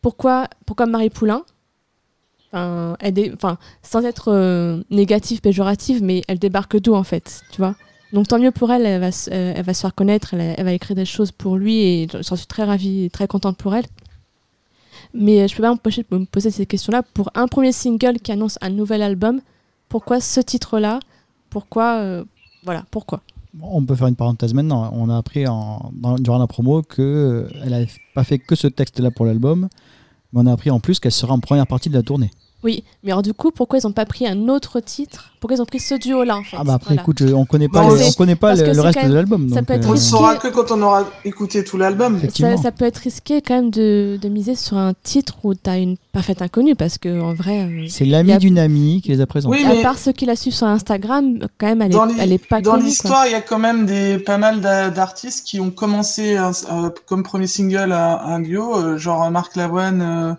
Pourquoi, 0.00 0.48
pourquoi 0.64 0.86
Marie 0.86 1.10
Poulain? 1.10 1.42
Elle 2.52 3.32
enfin, 3.34 3.56
sans 3.82 4.04
être 4.04 4.28
euh, 4.32 4.82
négative, 4.90 5.40
péjorative, 5.40 6.02
mais 6.02 6.22
elle 6.28 6.38
débarque 6.38 6.78
d'où 6.80 6.94
en 6.94 7.02
fait, 7.04 7.42
tu 7.50 7.58
vois? 7.58 7.74
Donc 8.12 8.28
tant 8.28 8.38
mieux 8.38 8.50
pour 8.50 8.70
elle, 8.70 8.84
elle 8.84 9.00
va, 9.00 9.10
se- 9.10 9.30
euh, 9.30 9.54
elle 9.56 9.64
va 9.64 9.72
se 9.72 9.80
faire 9.80 9.94
connaître, 9.94 10.34
elle, 10.34 10.62
va 10.64 10.72
écrire 10.72 10.94
des 10.94 11.06
choses 11.06 11.32
pour 11.32 11.56
lui 11.56 11.78
et 11.80 12.08
j'en 12.20 12.36
suis 12.36 12.46
très 12.46 12.64
ravie 12.64 13.04
et 13.04 13.10
très 13.10 13.26
contente 13.26 13.56
pour 13.56 13.74
elle. 13.74 13.86
Mais 15.14 15.40
euh, 15.42 15.48
je 15.48 15.56
peux 15.56 15.62
pas 15.62 15.70
m'empêcher 15.70 16.04
de 16.10 16.18
me 16.18 16.26
poser 16.26 16.50
ces 16.50 16.66
questions-là. 16.66 17.02
Pour 17.14 17.30
un 17.34 17.46
premier 17.48 17.72
single 17.72 18.18
qui 18.20 18.32
annonce 18.32 18.58
un 18.60 18.70
nouvel 18.70 19.00
album, 19.02 19.40
pourquoi 19.88 20.20
ce 20.20 20.40
titre-là? 20.40 21.00
Pourquoi 21.50 22.22
Voilà, 22.64 22.84
pourquoi? 22.90 23.22
On 23.60 23.84
peut 23.84 23.94
faire 23.94 24.06
une 24.08 24.16
parenthèse 24.16 24.54
maintenant. 24.54 24.90
On 24.94 25.10
a 25.10 25.16
appris 25.18 25.44
durant 26.20 26.38
la 26.38 26.46
promo 26.46 26.82
qu'elle 26.82 27.48
n'avait 27.68 27.88
pas 28.14 28.24
fait 28.24 28.38
que 28.38 28.54
ce 28.54 28.66
texte-là 28.66 29.10
pour 29.10 29.26
l'album, 29.26 29.68
on 30.40 30.46
a 30.46 30.52
appris 30.52 30.70
en 30.70 30.80
plus 30.80 30.98
qu'elle 31.00 31.12
sera 31.12 31.34
en 31.34 31.40
première 31.40 31.66
partie 31.66 31.88
de 31.88 31.94
la 31.94 32.02
tournée. 32.02 32.30
Oui, 32.64 32.84
mais 33.02 33.10
alors 33.10 33.22
du 33.22 33.34
coup, 33.34 33.50
pourquoi 33.50 33.78
ils 33.80 33.86
n'ont 33.86 33.92
pas 33.92 34.04
pris 34.06 34.26
un 34.26 34.48
autre 34.48 34.78
titre? 34.80 35.30
Pourquoi 35.40 35.56
ils 35.56 35.60
ont 35.62 35.64
pris 35.66 35.80
ce 35.80 35.96
duo-là 35.96 36.36
en 36.36 36.44
fait? 36.44 36.56
Ah 36.58 36.62
bah 36.62 36.74
après, 36.74 36.90
Voilà. 36.94 37.02
écoute, 37.02 37.18
je- 37.26 37.34
on 37.34 37.44
connaît 37.44 37.68
pas, 37.68 37.82
Bon, 37.82 37.96
c'est- 37.96 38.08
on 38.08 38.12
connaît 38.12 38.36
pas 38.36 38.54
le, 38.54 38.72
le 38.72 38.80
reste 38.80 38.96
même- 38.98 39.08
de 39.10 39.14
l'album. 39.14 39.48
ça 39.48 39.56
donc, 39.56 39.66
peut 39.66 39.72
être 39.74 39.86
euh, 39.86 39.88
On 39.88 39.92
ne 39.92 39.96
saura 39.96 40.36
que 40.36 40.46
quand 40.46 40.70
on 40.70 40.80
aura 40.82 41.04
écouté 41.24 41.64
tout 41.64 41.76
l'album. 41.76 42.20
Ça, 42.32 42.56
ça 42.56 42.70
peut 42.70 42.84
être 42.84 42.98
risqué 42.98 43.42
quand 43.42 43.54
même 43.54 43.70
de, 43.70 44.16
de 44.22 44.28
miser 44.28 44.54
sur 44.54 44.76
un 44.76 44.92
titre 45.02 45.34
où 45.42 45.54
tu 45.54 45.68
as 45.68 45.78
une 45.78 45.96
parfaite 46.12 46.40
inconnue 46.42 46.76
parce 46.76 46.98
que 46.98 47.20
en 47.20 47.34
vrai, 47.34 47.62
euh, 47.64 47.86
C'est 47.88 48.04
l'ami 48.04 48.32
a- 48.32 48.38
d'une 48.38 48.58
amie 48.60 49.00
qui 49.02 49.08
les 49.10 49.20
a 49.20 49.26
présentés. 49.26 49.56
Oui, 49.58 49.64
à 49.66 49.74
mais- 49.74 49.82
part 49.82 49.98
ceux 49.98 50.12
qui 50.12 50.26
la 50.26 50.36
suivent 50.36 50.54
sur 50.54 50.68
Instagram, 50.68 51.40
quand 51.58 51.66
même, 51.66 51.82
elle 51.82 51.92
est, 51.92 51.98
elle 52.20 52.38
pas 52.38 52.60
Dans 52.60 52.76
l'histoire, 52.76 53.26
il 53.26 53.32
y 53.32 53.34
a 53.34 53.40
quand 53.40 53.58
même 53.58 53.86
des, 53.86 54.18
pas 54.18 54.38
mal 54.38 54.60
d'a- 54.60 54.90
d'artistes 54.90 55.44
qui 55.44 55.58
ont 55.58 55.70
commencé 55.70 56.36
un- 56.36 56.52
euh, 56.70 56.90
comme 57.06 57.24
premier 57.24 57.48
single 57.48 57.90
un, 57.90 58.20
un 58.24 58.38
duo, 58.38 58.76
euh, 58.76 58.96
genre 58.98 59.28
Marc 59.32 59.56
Lavoine 59.56 60.00
euh, 60.02 60.34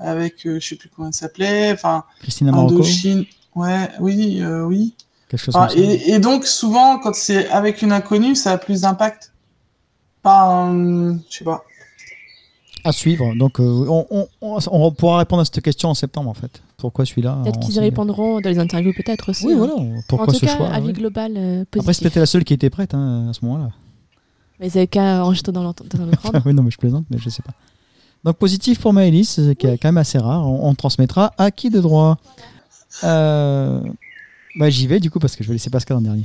avec, 0.00 0.46
euh, 0.46 0.58
je 0.60 0.68
sais 0.68 0.76
plus 0.76 0.88
comment 0.94 1.08
elle 1.08 1.14
s'appelait, 1.14 1.72
enfin, 1.72 2.04
Christina 2.20 2.50
Marocco, 2.52 2.74
Indochine. 2.74 3.24
Ouais, 3.54 3.88
oui, 4.00 4.38
euh, 4.40 4.62
oui. 4.64 4.94
quelque 5.28 5.40
chose 5.40 5.56
Enfin, 5.56 5.68
comme 5.68 5.76
ça. 5.76 5.82
et, 5.84 6.18
donc, 6.18 6.46
souvent, 6.46 6.98
quand 6.98 7.14
c'est 7.14 7.48
avec 7.48 7.82
une 7.82 7.92
inconnue, 7.92 8.34
ça 8.36 8.52
a 8.52 8.58
plus 8.58 8.82
d'impact? 8.82 9.32
Pas 10.22 10.42
un, 10.42 11.14
je 11.14 11.20
sais 11.38 11.44
pas. 11.44 11.62
À 12.84 12.92
suivre. 12.92 13.34
Donc, 13.34 13.58
euh, 13.60 13.64
on, 13.88 14.06
on- 14.10 14.28
on- 14.40 14.58
on 14.70 14.92
pourra 14.92 15.18
répondre 15.18 15.42
à 15.42 15.44
cette 15.44 15.60
question 15.60 15.88
en 15.90 15.94
septembre, 15.94 16.30
en 16.30 16.34
fait. 16.34 16.62
Pourquoi 16.76 17.04
celui-là? 17.04 17.38
Peut-être 17.42 17.58
qu'ils 17.60 17.74
y 17.74 17.80
répondront 17.80 18.40
dans 18.40 18.48
les 18.48 18.58
interviews, 18.58 18.92
peut-être 18.94 19.30
aussi. 19.30 19.46
Oui, 19.46 19.52
hein. 19.54 19.56
voilà. 19.58 19.74
Pourquoi 20.08 20.28
en 20.28 20.30
tout 20.32 20.38
ce 20.38 20.46
cas, 20.46 20.56
choix 20.56 20.68
avis 20.68 20.88
oui. 20.88 20.92
global 20.92 21.32
euh, 21.36 21.62
Après, 21.62 21.80
positif. 21.80 22.06
c'était 22.06 22.20
la 22.20 22.26
seule 22.26 22.44
qui 22.44 22.54
était 22.54 22.70
prête 22.70 22.94
hein, 22.94 23.26
à 23.30 23.32
ce 23.32 23.44
moment-là. 23.44 23.70
Mais 24.60 24.68
ils 24.68 24.78
avaient 24.78 24.86
qu'à 24.86 25.24
enregistrer 25.24 25.50
dans, 25.52 25.62
l'ent- 25.64 25.74
dans 25.90 26.02
ordre. 26.04 26.42
oui, 26.46 26.54
non, 26.54 26.62
mais 26.62 26.70
je 26.70 26.78
plaisante, 26.78 27.04
mais 27.10 27.18
je 27.18 27.28
sais 27.28 27.42
pas. 27.42 27.52
Donc, 28.28 28.36
positif 28.36 28.78
pour 28.80 28.92
Maëlys, 28.92 29.36
ce 29.36 29.52
qui 29.52 29.66
est 29.66 29.78
quand 29.78 29.88
même 29.88 29.96
assez 29.96 30.18
rare. 30.18 30.46
On, 30.46 30.68
on 30.68 30.74
transmettra 30.74 31.32
à 31.38 31.50
qui 31.50 31.70
de 31.70 31.80
droit 31.80 32.18
Euh, 33.04 33.80
bah, 34.56 34.68
J'y 34.68 34.86
vais, 34.86 35.00
du 35.00 35.10
coup, 35.10 35.18
parce 35.18 35.34
que 35.34 35.42
je 35.42 35.48
vais 35.48 35.54
laisser 35.54 35.70
Pascal 35.70 35.96
en 35.96 36.00
dernier. 36.02 36.24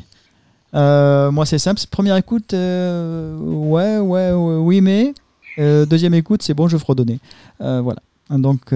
Euh, 0.73 1.31
moi, 1.31 1.45
c'est 1.45 1.59
simple. 1.59 1.79
Première 1.89 2.17
écoute, 2.17 2.53
euh, 2.53 3.37
ouais, 3.37 3.99
ouais, 3.99 4.31
ouais, 4.33 4.55
oui, 4.57 4.81
mais. 4.81 5.13
Euh, 5.59 5.85
deuxième 5.85 6.13
écoute, 6.15 6.41
c'est 6.43 6.53
bon, 6.53 6.67
je 6.67 6.77
fredonnais. 6.77 7.19
Voilà. 7.59 8.01
Donc, 8.29 8.73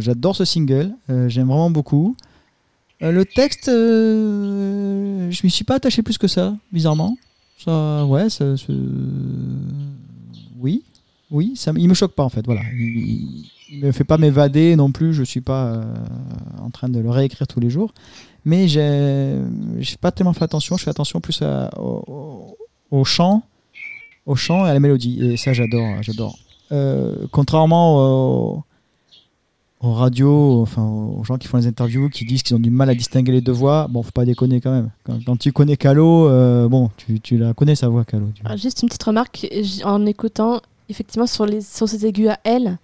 j'adore 0.00 0.36
ce 0.36 0.44
single. 0.44 0.92
J'aime 1.28 1.46
vraiment 1.48 1.70
beaucoup. 1.70 2.16
Le 3.00 3.24
texte, 3.24 3.68
euh, 3.68 5.30
je 5.30 5.40
m'y 5.44 5.50
suis 5.50 5.64
pas 5.64 5.76
attaché 5.76 6.02
plus 6.02 6.18
que 6.18 6.26
ça, 6.26 6.54
bizarrement. 6.72 7.16
Ça, 7.64 8.04
ouais, 8.04 8.28
ça- 8.28 8.54
oui, 10.60 10.82
oui, 11.30 11.52
ça, 11.56 11.72
il 11.76 11.88
me 11.88 11.94
choque 11.94 12.12
pas 12.12 12.24
en 12.24 12.28
fait. 12.28 12.44
Voilà, 12.46 12.62
il, 12.74 13.44
il 13.70 13.84
me 13.84 13.92
fait 13.92 14.04
pas 14.04 14.18
m'évader 14.18 14.76
non 14.76 14.92
plus. 14.92 15.12
Je 15.12 15.22
suis 15.22 15.40
pas 15.40 15.66
euh, 15.66 15.94
en 16.60 16.70
train 16.70 16.88
de 16.88 16.98
le 16.98 17.10
réécrire 17.10 17.46
tous 17.46 17.60
les 17.60 17.70
jours, 17.70 17.92
mais 18.44 18.68
j'ai, 18.68 19.38
pas 20.00 20.10
tellement 20.10 20.32
fait 20.32 20.44
attention. 20.44 20.76
Je 20.76 20.84
fais 20.84 20.90
attention 20.90 21.20
plus 21.20 21.42
au, 21.76 23.04
chant, 23.04 23.42
au 24.26 24.36
chant 24.36 24.66
et 24.66 24.70
à 24.70 24.74
la 24.74 24.80
mélodie. 24.80 25.22
Et 25.22 25.36
ça, 25.36 25.52
j'adore, 25.52 26.02
j'adore. 26.02 26.38
Euh, 26.72 27.26
contrairement 27.30 28.62
aux, 29.80 29.92
radios, 29.92 30.60
enfin 30.60 30.82
aux 30.82 31.22
gens 31.24 31.38
qui 31.38 31.46
font 31.46 31.58
les 31.58 31.66
interviews, 31.66 32.08
qui 32.08 32.24
disent 32.24 32.42
qu'ils 32.42 32.56
ont 32.56 32.60
du 32.60 32.70
mal 32.70 32.90
à 32.90 32.94
distinguer 32.94 33.32
les 33.32 33.40
deux 33.40 33.52
voix. 33.52 33.86
Bon, 33.88 34.02
faut 34.02 34.10
pas 34.10 34.24
déconner 34.24 34.60
quand 34.60 34.72
même. 34.72 34.90
Quand, 35.04 35.36
tu 35.36 35.52
connais 35.52 35.76
Calo, 35.76 36.28
euh, 36.28 36.68
bon, 36.68 36.90
tu, 36.96 37.20
tu 37.20 37.36
la 37.36 37.52
connais 37.52 37.74
sa 37.74 37.88
voix, 37.88 38.04
Calo. 38.04 38.28
Alors, 38.44 38.56
juste 38.56 38.82
une 38.82 38.88
petite 38.88 39.04
remarque, 39.04 39.46
en 39.84 40.06
écoutant, 40.06 40.62
effectivement, 40.88 41.26
sur, 41.26 41.46
les, 41.46 41.60
sur 41.60 41.88
ces 41.88 42.06
aigus 42.06 42.28
à 42.28 42.38
elle, 42.44 42.78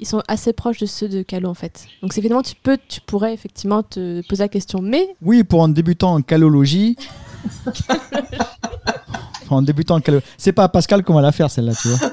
ils 0.00 0.06
sont 0.06 0.22
assez 0.28 0.52
proches 0.52 0.78
de 0.78 0.86
ceux 0.86 1.08
de 1.08 1.22
Calo 1.22 1.48
en 1.48 1.54
fait. 1.54 1.86
Donc 2.02 2.12
c'est 2.12 2.20
finalement 2.22 2.42
tu 2.42 2.54
peux, 2.54 2.78
tu 2.88 3.00
pourrais 3.00 3.34
effectivement 3.34 3.82
te 3.82 4.26
poser 4.28 4.44
la 4.44 4.48
question, 4.48 4.80
mais 4.80 5.08
Oui, 5.22 5.42
pour 5.44 5.64
un 5.64 5.68
débutant 5.68 6.14
en 6.14 6.22
calologie. 6.22 6.96
en 9.50 9.62
débutant 9.62 9.96
en 9.96 10.00
calo. 10.00 10.20
C'est 10.36 10.52
pas 10.52 10.64
à 10.64 10.68
Pascal 10.68 11.02
qu'on 11.02 11.14
va 11.14 11.22
la 11.22 11.32
faire 11.32 11.50
celle-là, 11.50 11.74
tu 11.74 11.88
vois. 11.88 12.10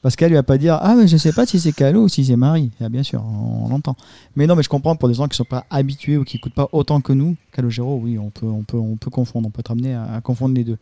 Pascal, 0.00 0.30
il 0.30 0.34
va 0.34 0.44
pas 0.44 0.58
dire 0.58 0.78
Ah, 0.80 0.94
mais 0.94 1.08
je 1.08 1.16
sais 1.16 1.32
pas 1.32 1.44
si 1.44 1.58
c'est 1.58 1.72
Calo 1.72 2.02
ou 2.04 2.08
si 2.08 2.24
c'est 2.24 2.36
Marie. 2.36 2.70
Ah, 2.80 2.88
bien 2.88 3.02
sûr, 3.02 3.20
on, 3.24 3.64
on 3.64 3.68
l'entend. 3.68 3.96
Mais 4.36 4.46
non, 4.46 4.54
mais 4.54 4.62
je 4.62 4.68
comprends 4.68 4.94
pour 4.94 5.08
des 5.08 5.14
gens 5.14 5.26
qui 5.26 5.36
sont 5.36 5.42
pas 5.44 5.66
habitués 5.70 6.16
ou 6.16 6.22
qui 6.24 6.36
écoutent 6.36 6.54
pas 6.54 6.68
autant 6.70 7.00
que 7.00 7.12
nous. 7.12 7.34
Calogero, 7.52 7.96
oui, 8.00 8.16
on 8.16 8.30
peut, 8.30 8.46
on, 8.46 8.62
peut, 8.62 8.76
on 8.76 8.96
peut 8.96 9.10
confondre, 9.10 9.48
on 9.48 9.50
peut 9.50 9.58
être 9.60 9.72
amené 9.72 9.94
à, 9.94 10.04
à 10.14 10.20
confondre 10.20 10.54
les 10.54 10.62
deux. 10.62 10.78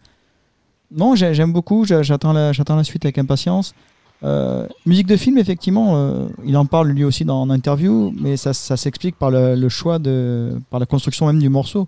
Non, 0.95 1.15
j'ai- 1.15 1.33
j'aime 1.35 1.53
beaucoup, 1.53 1.87
j'a- 1.87 2.03
j'attends 2.03 2.35
la, 2.35 2.53
j'attends 2.53 2.77
la 2.77 2.85
suite 2.85 3.07
avec 3.07 3.17
impatience. 3.17 3.75
Euh, 4.23 4.67
musique 4.87 5.07
de 5.07 5.17
film, 5.17 5.39
effectivement, 5.39 5.97
euh, 5.97 6.27
il 6.45 6.57
en 6.57 6.65
parle 6.65 6.89
lui 6.89 7.05
aussi 7.05 7.25
dans 7.25 7.43
en 7.43 7.51
interview, 7.51 8.13
mais 8.19 8.37
ça, 8.37 8.55
ça 8.55 8.77
s'explique 8.77 9.17
par 9.17 9.31
le, 9.31 9.55
le 9.55 9.69
choix 9.69 9.99
de, 9.99 10.59
par 10.71 10.81
la 10.81 10.87
construction 10.87 11.27
même 11.27 11.39
du 11.39 11.49
morceau, 11.49 11.87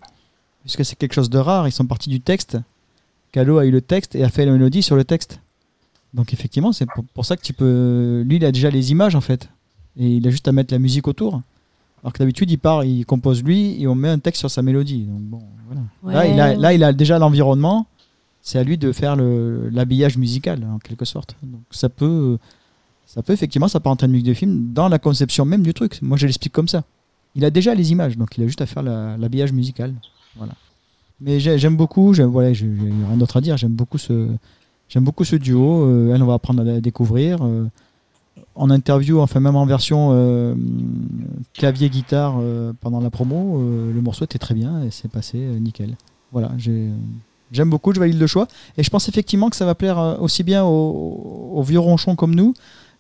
puisque 0.63 0.85
c'est 0.85 0.97
quelque 0.97 1.15
chose 1.15 1.31
de 1.31 1.39
rare. 1.39 1.67
Ils 1.67 1.73
sont 1.73 1.87
partis 1.87 2.11
du 2.11 2.21
texte. 2.21 2.59
Calo 3.33 3.59
a 3.59 3.65
eu 3.65 3.71
le 3.71 3.81
texte 3.81 4.15
et 4.15 4.25
a 4.25 4.29
fait 4.29 4.45
la 4.45 4.53
mélodie 4.53 4.83
sur 4.83 4.97
le 4.97 5.05
texte. 5.05 5.41
Donc 6.15 6.33
effectivement, 6.33 6.73
c'est 6.73 6.87
pour, 6.87 7.05
pour 7.15 7.25
ça 7.25 7.37
que 7.37 7.43
tu 7.43 7.53
peux. 7.53 8.23
Lui, 8.27 8.37
il 8.37 8.45
a 8.45 8.53
déjà 8.53 8.71
les 8.71 8.91
images 8.91 9.15
en 9.15 9.21
fait, 9.21 9.49
et 9.99 10.17
il 10.17 10.27
a 10.27 10.31
juste 10.31 10.49
à 10.49 10.53
mettre 10.53 10.73
la 10.73 10.79
musique 10.79 11.09
autour. 11.09 11.41
Alors 12.03 12.13
que 12.13 12.19
d'habitude, 12.19 12.51
il 12.51 12.59
part, 12.59 12.85
il 12.85 13.05
compose 13.05 13.43
lui, 13.43 13.83
et 13.83 13.87
on 13.89 13.95
met 13.95 14.09
un 14.09 14.19
texte 14.19 14.41
sur 14.41 14.51
sa 14.51 14.63
mélodie. 14.63 15.05
Donc 15.05 15.21
bon, 15.21 15.43
voilà. 16.03 16.21
Là, 16.21 16.27
il 16.27 16.41
a, 16.41 16.55
là, 16.55 16.73
il 16.73 16.85
a 16.85 16.93
déjà 16.93 17.19
l'environnement. 17.19 17.87
C'est 18.49 18.59
à 18.59 18.65
lui 18.65 18.79
de 18.79 18.93
faire 18.93 19.15
l'habillage 19.15 20.17
musical, 20.17 20.65
en 20.75 20.79
quelque 20.79 21.05
sorte. 21.05 21.37
Donc 21.43 21.61
ça 21.71 21.91
peut, 21.91 22.39
ça 23.05 23.23
peut 23.23 23.35
effectivement 23.35 23.69
s'apparenter 23.69 24.05
à 24.05 24.07
une 24.07 24.13
musique 24.13 24.29
de 24.29 24.33
film 24.33 24.73
dans 24.73 24.89
la 24.89 24.99
conception 24.99 25.45
même 25.45 25.63
du 25.63 25.75
truc. 25.75 26.01
Moi, 26.01 26.17
je 26.17 26.27
l'explique 26.27 26.55
comme 26.55 26.67
ça. 26.67 26.83
Il 27.35 27.45
a 27.45 27.51
déjà 27.51 27.75
les 27.75 27.93
images, 27.93 28.17
donc 28.17 28.39
il 28.39 28.45
a 28.45 28.47
juste 28.47 28.63
à 28.63 28.67
faire 28.67 28.83
la- 28.83 29.19
l'habillage 29.19 29.53
musical. 29.53 29.93
Voilà. 30.37 30.55
Mais 31.21 31.41
j'ai- 31.41 31.59
j'aime 31.59 31.77
beaucoup, 31.77 32.15
j'aime- 32.15 32.31
voilà, 32.31 32.55
j'ai 32.55 32.67
rien 33.11 33.19
d'autre 33.19 33.37
à 33.37 33.43
dire. 33.43 33.59
J'aime 33.59 33.73
beaucoup 33.73 33.99
ce, 33.99 34.29
beaucoup 34.97 35.25
duo. 35.37 35.85
Euh, 35.85 36.15
elle, 36.15 36.23
on 36.23 36.27
va 36.27 36.33
apprendre 36.35 36.63
à 36.63 36.65
la 36.65 36.81
découvrir. 36.81 37.41
Euh, 37.43 37.67
en 38.55 38.71
interview, 38.71 39.21
enfin 39.21 39.41
même 39.41 39.57
en 39.57 39.67
version 39.67 40.09
euh, 40.13 40.55
clavier 41.53 41.91
guitare 41.91 42.37
euh, 42.41 42.73
pendant 42.81 43.01
la 43.01 43.11
promo, 43.11 43.59
euh, 43.61 43.93
le 43.93 44.01
morceau 44.01 44.25
était 44.25 44.39
très 44.39 44.55
bien 44.55 44.83
et 44.85 44.91
c'est 44.91 45.11
passé 45.11 45.37
euh, 45.39 45.59
nickel. 45.59 45.97
Voilà, 46.33 46.51
j'ai- 46.57 46.89
j'aime 47.53 47.71
beaucoup, 47.71 47.93
je 47.95 48.01
valide 48.01 48.19
le 48.19 48.27
choix 48.27 48.47
et 48.77 48.83
je 48.83 48.91
pense 48.91 49.09
effectivement 49.09 49.51
que 49.51 49.57
ça 49.57 49.65
va 49.67 49.75
plaire 49.75 49.99
euh, 49.99 50.17
aussi 50.21 50.43
bien 50.43 50.65
aux, 50.65 51.53
aux 51.55 51.63
vieux 51.63 51.79
ronchons 51.81 52.17
comme 52.17 52.35
nous 52.35 52.55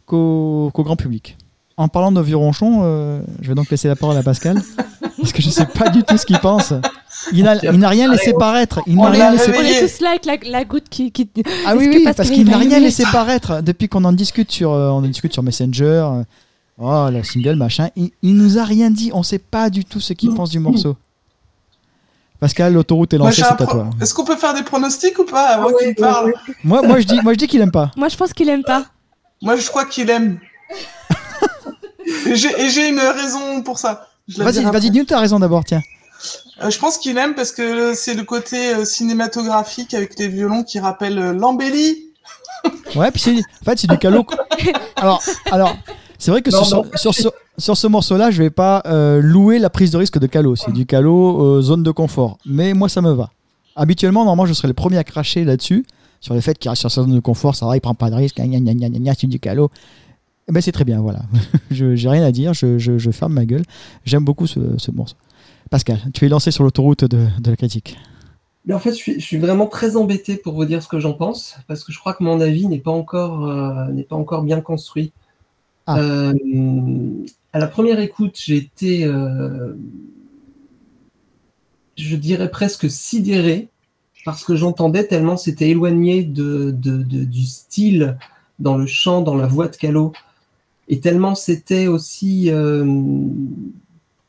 qu'au 0.07 0.73
grand 0.75 0.97
public. 0.97 1.37
En 1.77 1.87
parlant 1.89 2.11
de 2.11 2.21
vieux 2.21 2.37
ronchons, 2.37 2.81
euh, 2.83 3.21
je 3.41 3.49
vais 3.49 3.55
donc 3.55 3.71
laisser 3.71 3.87
la 3.87 3.95
parole 3.95 4.17
à 4.17 4.23
Pascal 4.23 4.61
parce 5.19 5.33
que 5.33 5.41
je 5.43 5.49
sais 5.51 5.67
pas 5.67 5.91
du 5.91 6.03
tout 6.03 6.17
ce 6.19 6.27
qu'il 6.27 6.39
pense. 6.41 6.73
Il 7.33 7.45
n'a 7.45 7.57
il 7.65 7.79
n'a 7.79 7.89
rien 7.89 8.11
laissé 8.11 8.33
paraître. 8.33 8.81
Il 8.87 8.97
n'a 8.97 9.11
rien 9.11 9.31
l'a 9.31 9.33
laissé 9.33 9.53
On 9.57 9.61
est 9.61 9.81
tous 9.87 10.01
là 10.01 10.11
avec 10.11 10.25
la, 10.25 10.37
la 10.51 10.65
goutte 10.65 10.89
qui. 10.89 11.13
qui... 11.13 11.29
ah 11.67 11.77
oui, 11.77 11.89
oui, 11.89 12.05
parce 12.17 12.31
qu'il 12.31 12.45
n'a 12.49 12.59
rien 12.59 12.81
laissé 12.81 13.05
paraître 13.13 13.63
depuis 13.63 13.89
qu'on 13.89 14.05
en 14.05 14.13
discute 14.13 14.51
sur, 14.51 14.73
euh, 14.73 14.91
on 14.91 14.99
en 14.99 15.03
discute 15.03 15.33
sur 15.33 15.43
Messenger. 15.45 15.85
euh, 15.85 16.23
oh, 16.79 17.09
la 17.13 17.23
single, 17.23 17.55
machin. 17.57 17.91
Il, 17.97 18.11
il 18.23 18.35
nous 18.35 18.59
a 18.59 18.65
rien 18.65 18.91
dit. 18.91 19.11
On 19.15 19.23
sait 19.23 19.39
pas 19.39 19.71
du 19.71 19.85
tout 19.85 20.01
ce 20.01 20.15
qu'il 20.15 20.35
pense 20.35 20.51
du 20.51 20.59
morceau. 20.59 20.97
Pascal, 22.41 22.73
l'autoroute 22.73 23.13
est 23.15 23.19
lancée, 23.19 23.43
c'est 23.43 23.63
à 23.63 23.67
toi. 23.67 23.91
Est-ce 24.01 24.15
qu'on 24.15 24.25
peut 24.25 24.37
faire 24.37 24.55
des 24.55 24.63
pronostics 24.63 25.19
ou 25.19 25.25
pas 25.25 25.49
avant 25.49 25.69
Ah 25.71 25.73
ouais, 25.73 25.85
qu'il 25.87 25.95
parle 25.97 26.27
ouais, 26.27 26.55
Moi, 26.63 26.83
moi, 26.83 27.01
je 27.01 27.07
dis, 27.07 27.21
moi, 27.23 27.33
je 27.33 27.39
dis 27.39 27.49
qu'il 27.49 27.61
aime 27.61 27.73
pas. 27.73 27.91
Moi, 27.97 28.09
je 28.09 28.17
pense 28.17 28.33
qu'il 28.33 28.49
aime 28.49 28.63
pas. 28.63 28.87
Moi, 29.43 29.57
je 29.57 29.67
crois 29.67 29.85
qu'il 29.85 30.09
aime. 30.11 30.39
et 32.27 32.37
j'ai 32.37 32.89
une 32.89 33.01
raison 33.01 33.63
pour 33.63 33.79
ça. 33.79 34.09
Vas-y, 34.37 34.63
vas-y, 34.65 34.91
dis-nous 34.91 35.05
ta 35.05 35.19
raison 35.19 35.39
d'abord, 35.39 35.65
tiens. 35.65 35.83
Euh, 36.63 36.71
je 36.71 36.79
pense 36.79 36.99
qu'il 36.99 37.17
aime 37.19 37.35
parce 37.35 37.53
que 37.53 37.95
c'est 37.95 38.15
le 38.15 38.25
côté 38.25 38.75
euh, 38.75 38.85
cinématographique 38.85 39.95
avec 39.95 40.19
les 40.19 40.29
violons 40.29 40.65
qui 40.65 40.81
rappelle 40.81 41.19
euh, 41.19 41.33
l'embellie. 41.33 42.07
Ouais, 42.97 43.11
puis 43.13 43.21
c'est, 43.23 43.37
en 43.37 43.65
fait, 43.65 43.79
c'est 43.79 43.87
du 43.87 43.99
calot. 43.99 44.27
Alors, 44.97 45.23
alors, 45.53 45.77
c'est 46.19 46.31
vrai 46.31 46.43
que 46.43 46.51
Non, 46.51 46.85
sur, 46.97 47.15
ce, 47.15 47.29
sur 47.59 47.77
ce 47.77 47.87
morceau-là, 47.87 48.31
je 48.31 48.43
vais 48.43 48.51
pas 48.51 48.83
euh, 48.87 49.21
louer 49.23 49.59
la 49.59 49.71
prise 49.71 49.91
de 49.93 49.97
risque 49.97 50.19
de 50.19 50.27
calot. 50.27 50.57
C'est 50.57 50.73
du 50.73 50.85
calot 50.85 51.59
euh, 51.59 51.63
zone 51.63 51.83
de 51.83 51.91
confort. 51.91 52.39
Mais 52.45 52.75
moi, 52.75 52.89
ça 52.89 53.01
me 53.01 53.13
va. 53.13 53.31
Habituellement, 53.77 54.25
normalement, 54.25 54.47
je 54.47 54.53
serais 54.53 54.69
le 54.69 54.75
premier 54.75 54.99
à 54.99 55.05
cracher 55.05 55.45
là-dessus 55.45 55.87
sur 56.21 56.35
le 56.35 56.41
fait 56.41 56.59
qu'il 56.59 56.69
reste 56.69 56.81
sur 56.81 56.91
sa 56.91 57.03
zone 57.03 57.15
de 57.15 57.21
confort. 57.21 57.55
Ça 57.55 57.67
va, 57.67 57.77
il 57.77 57.81
prend 57.81 57.95
pas 57.95 58.11
de 58.11 58.17
risque. 58.17 58.37
Gna, 58.39 58.47
gna, 58.47 58.75
gna, 58.75 58.89
gna, 58.89 58.99
gna, 58.99 59.15
c'est 59.15 59.29
du 59.29 59.39
calot. 59.39 59.71
Eh 60.49 60.53
ben, 60.53 60.61
c'est 60.61 60.73
très 60.73 60.85
bien, 60.85 61.01
voilà. 61.01 61.21
je 61.71 61.95
j'ai 61.95 62.09
rien 62.09 62.25
à 62.25 62.33
dire. 62.33 62.53
Je, 62.53 62.79
je, 62.79 62.99
je 62.99 63.11
ferme 63.13 63.35
ma 63.35 63.45
gueule. 63.47 63.63
J'aime 64.05 64.25
beaucoup 64.25 64.47
ce, 64.47 64.61
ce 64.79 64.91
morceau. 64.91 65.17
Pascal, 65.71 65.99
tu 66.15 66.25
es 66.25 66.29
lancé 66.29 66.51
sur 66.51 66.65
l'autoroute 66.65 67.05
de, 67.05 67.27
de 67.41 67.51
la 67.51 67.57
critique. 67.57 67.97
Mais 68.65 68.75
en 68.75 68.79
fait, 68.79 68.91
je 68.91 68.97
suis, 68.97 69.21
je 69.21 69.25
suis 69.25 69.39
vraiment 69.39 69.67
très 69.67 69.97
embêté 69.97 70.37
pour 70.37 70.55
vous 70.55 70.65
dire 70.65 70.83
ce 70.83 70.89
que 70.89 70.99
j'en 70.99 71.13
pense, 71.13 71.57
parce 71.69 71.85
que 71.85 71.93
je 71.93 71.99
crois 71.99 72.15
que 72.15 72.25
mon 72.25 72.41
avis 72.41 72.67
n'est 72.67 72.81
pas 72.81 72.91
encore, 72.91 73.47
euh, 73.47 73.87
n'est 73.93 74.03
pas 74.03 74.17
encore 74.17 74.43
bien 74.43 74.61
construit. 74.61 75.13
Ah. 75.91 75.99
Euh, 76.01 76.35
à 77.55 77.59
la 77.59 77.67
première 77.67 77.99
écoute, 77.99 78.37
j'ai 78.39 78.57
été, 78.57 79.07
euh, 79.07 79.73
je 81.97 82.15
dirais 82.15 82.51
presque 82.51 82.91
sidéré 82.91 83.69
parce 84.27 84.45
que 84.45 84.55
j'entendais 84.55 85.05
tellement 85.07 85.39
c'était 85.39 85.71
éloigné 85.71 86.25
du 86.25 87.45
style 87.47 88.19
dans 88.59 88.77
le 88.77 88.87
chant, 88.87 89.23
dans 89.23 89.35
la 89.35 89.47
voix 89.47 89.69
de 89.69 89.77
Calo, 89.77 90.13
et 90.89 91.01
tellement 91.01 91.35
c'était 91.35 91.87
aussi 91.87 92.51
euh, 92.51 92.85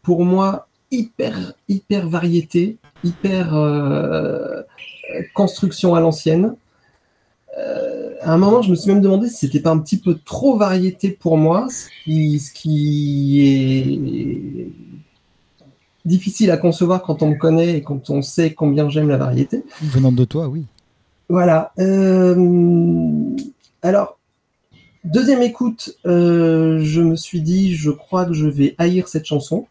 pour 0.02 0.24
moi 0.24 0.70
hyper 0.92 1.52
hyper 1.68 2.08
variété, 2.08 2.78
hyper 3.04 3.54
construction 5.34 5.94
à 5.94 6.00
l'ancienne. 6.00 6.56
À 8.22 8.34
un 8.34 8.38
moment, 8.38 8.62
je 8.62 8.72
me 8.72 8.76
suis 8.76 8.92
même 8.92 9.02
demandé 9.02 9.28
si 9.30 9.36
c'était 9.36 9.60
pas 9.60 9.72
un 9.72 9.80
petit 9.80 9.98
peu 9.98 10.18
trop 10.26 10.58
variété 10.58 11.10
pour 11.10 11.38
moi, 11.38 11.68
ce 11.70 11.88
qui, 12.04 12.40
ce 12.40 12.52
qui 12.54 13.42
est 13.42 14.70
difficile 16.06 16.52
à 16.52 16.58
concevoir 16.58 17.02
quand 17.02 17.22
on 17.22 17.30
me 17.30 17.36
connaît 17.36 17.78
et 17.78 17.82
quand 17.82 18.10
on 18.10 18.22
sait 18.22 18.54
combien 18.54 18.90
j'aime 18.90 19.10
la 19.10 19.18
variété. 19.18 19.64
Venant 19.82 20.12
de 20.12 20.26
toi, 20.26 20.48
oui. 20.48 20.66
Voilà. 21.30 21.72
euh, 21.80 23.36
alors, 23.84 24.18
deuxième 25.04 25.44
écoute, 25.44 25.96
euh, 26.06 26.80
je 26.82 27.02
me 27.02 27.16
suis 27.16 27.42
dit, 27.42 27.76
je 27.76 27.92
crois 27.92 28.26
que 28.26 28.34
je 28.34 28.48
vais 28.48 28.76
haïr 28.80 29.08
cette 29.08 29.26
chanson. 29.26 29.68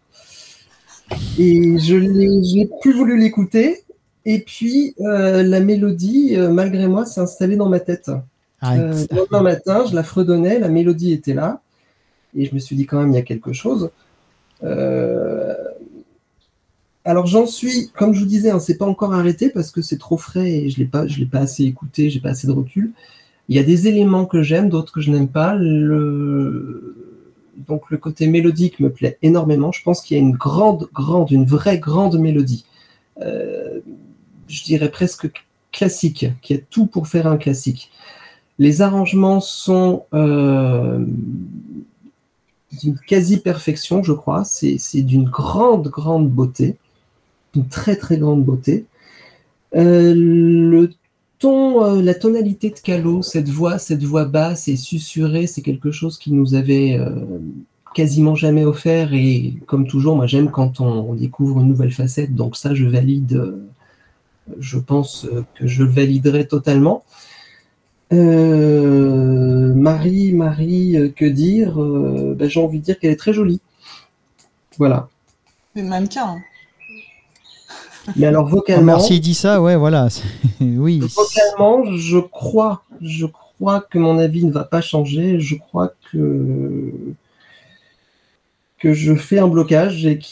Et 1.38 1.78
je 1.78 2.42
j'ai 2.44 2.70
plus 2.80 2.92
voulu 2.92 3.18
l'écouter. 3.18 3.82
Et 4.24 4.40
puis, 4.40 4.94
euh, 5.00 5.42
la 5.42 5.60
mélodie, 5.60 6.36
malgré 6.36 6.86
moi, 6.86 7.06
s'est 7.06 7.20
installée 7.20 7.56
dans 7.56 7.68
ma 7.68 7.80
tête. 7.80 8.10
Euh, 8.64 9.04
le 9.10 9.16
lendemain 9.16 9.42
matin, 9.42 9.84
je 9.88 9.94
la 9.94 10.02
fredonnais, 10.02 10.58
la 10.58 10.68
mélodie 10.68 11.12
était 11.12 11.34
là. 11.34 11.60
Et 12.36 12.44
je 12.44 12.54
me 12.54 12.58
suis 12.58 12.76
dit, 12.76 12.86
quand 12.86 12.98
même, 12.98 13.12
il 13.12 13.14
y 13.14 13.18
a 13.18 13.22
quelque 13.22 13.52
chose. 13.52 13.90
Euh, 14.64 15.54
alors 17.04 17.26
j'en 17.26 17.46
suis, 17.46 17.90
comme 17.90 18.12
je 18.12 18.20
vous 18.20 18.26
disais, 18.26 18.50
hein, 18.50 18.60
c'est 18.60 18.76
pas 18.76 18.84
encore 18.84 19.14
arrêté 19.14 19.48
parce 19.48 19.70
que 19.70 19.80
c'est 19.80 19.98
trop 19.98 20.18
frais 20.18 20.50
et 20.50 20.68
je 20.68 20.78
l'ai 20.78 20.84
pas, 20.84 21.06
je 21.06 21.18
l'ai 21.20 21.26
pas 21.26 21.38
assez 21.38 21.64
écouté, 21.64 22.10
j'ai 22.10 22.20
pas 22.20 22.30
assez 22.30 22.46
de 22.46 22.52
recul. 22.52 22.92
Il 23.48 23.56
y 23.56 23.58
a 23.58 23.62
des 23.62 23.88
éléments 23.88 24.26
que 24.26 24.42
j'aime, 24.42 24.68
d'autres 24.68 24.92
que 24.92 25.00
je 25.00 25.10
n'aime 25.10 25.28
pas. 25.28 25.54
Le... 25.54 27.24
Donc 27.66 27.90
le 27.90 27.96
côté 27.96 28.26
mélodique 28.26 28.78
me 28.78 28.90
plaît 28.90 29.16
énormément. 29.22 29.72
Je 29.72 29.82
pense 29.82 30.02
qu'il 30.02 30.16
y 30.16 30.20
a 30.20 30.22
une 30.22 30.36
grande, 30.36 30.88
grande, 30.92 31.30
une 31.30 31.46
vraie 31.46 31.78
grande 31.78 32.18
mélodie. 32.18 32.66
Euh, 33.22 33.80
je 34.48 34.64
dirais 34.64 34.90
presque 34.90 35.30
classique, 35.72 36.26
qui 36.42 36.54
a 36.54 36.58
tout 36.58 36.86
pour 36.86 37.08
faire 37.08 37.26
un 37.26 37.36
classique. 37.36 37.90
Les 38.58 38.82
arrangements 38.82 39.40
sont 39.40 40.04
euh, 40.14 41.04
d'une 42.80 42.98
quasi-perfection, 43.06 44.02
je 44.02 44.12
crois. 44.12 44.44
C'est 44.44 45.02
d'une 45.02 45.24
grande, 45.24 45.88
grande 45.88 46.28
beauté, 46.28 46.76
une 47.54 47.68
très, 47.68 47.96
très 47.96 48.18
grande 48.18 48.44
beauté. 48.44 48.86
Euh, 49.76 50.14
le 50.14 50.90
ton, 51.38 51.84
euh, 51.84 52.02
la 52.02 52.14
tonalité 52.14 52.70
de 52.70 52.78
Calo, 52.78 53.22
cette 53.22 53.48
voix, 53.48 53.78
cette 53.78 54.02
voix 54.02 54.24
basse 54.24 54.66
et 54.68 54.76
susurrée, 54.76 55.46
c'est 55.46 55.62
quelque 55.62 55.92
chose 55.92 56.18
qui 56.18 56.32
nous 56.32 56.54
avait 56.54 56.98
euh, 56.98 57.10
quasiment 57.94 58.34
jamais 58.34 58.64
offert. 58.64 59.14
Et 59.14 59.54
comme 59.66 59.86
toujours, 59.86 60.16
moi 60.16 60.26
j'aime 60.26 60.50
quand 60.50 60.80
on, 60.80 61.14
découvre 61.14 61.60
une 61.60 61.68
nouvelle 61.68 61.92
facette. 61.92 62.34
Donc 62.34 62.56
ça, 62.56 62.74
je 62.74 62.86
valide. 62.86 63.34
euh, 63.34 63.68
je 64.58 64.78
pense 64.78 65.26
euh, 65.26 65.44
que 65.54 65.66
je 65.66 65.84
le 65.84 65.90
validerai 65.90 66.46
totalement. 66.46 67.04
Euh, 68.12 69.74
Marie, 69.74 70.32
Marie, 70.32 70.96
euh, 70.96 71.08
que 71.14 71.24
dire 71.24 71.80
Euh, 71.80 72.34
ben, 72.36 72.48
J'ai 72.48 72.60
envie 72.60 72.78
de 72.80 72.84
dire 72.84 72.98
qu'elle 72.98 73.10
est 73.12 73.16
très 73.16 73.32
jolie. 73.32 73.60
Voilà. 74.78 75.08
C'est 75.74 75.82
le 75.82 75.88
mannequin. 75.88 76.24
hein. 76.26 76.38
Mais 78.16 78.26
alors 78.26 78.46
Oh, 78.46 78.56
vocalement, 78.56 78.84
merci, 78.86 79.16
il 79.16 79.20
dit 79.20 79.34
ça, 79.34 79.60
ouais, 79.60 79.76
voilà. 79.76 80.08
oui. 80.60 81.00
vocalement, 81.00 81.84
je 81.96 82.18
crois, 82.18 82.82
je 83.02 83.26
crois 83.26 83.80
que 83.82 83.98
mon 83.98 84.18
avis 84.18 84.44
ne 84.44 84.52
va 84.52 84.64
pas 84.64 84.80
changer. 84.80 85.38
Je 85.40 85.56
crois 85.56 85.92
que 86.10 86.92
que 88.78 88.94
je 88.94 89.12
fais 89.16 89.40
un 89.40 89.48
blocage 89.48 90.06
et 90.06 90.18
que 90.18 90.24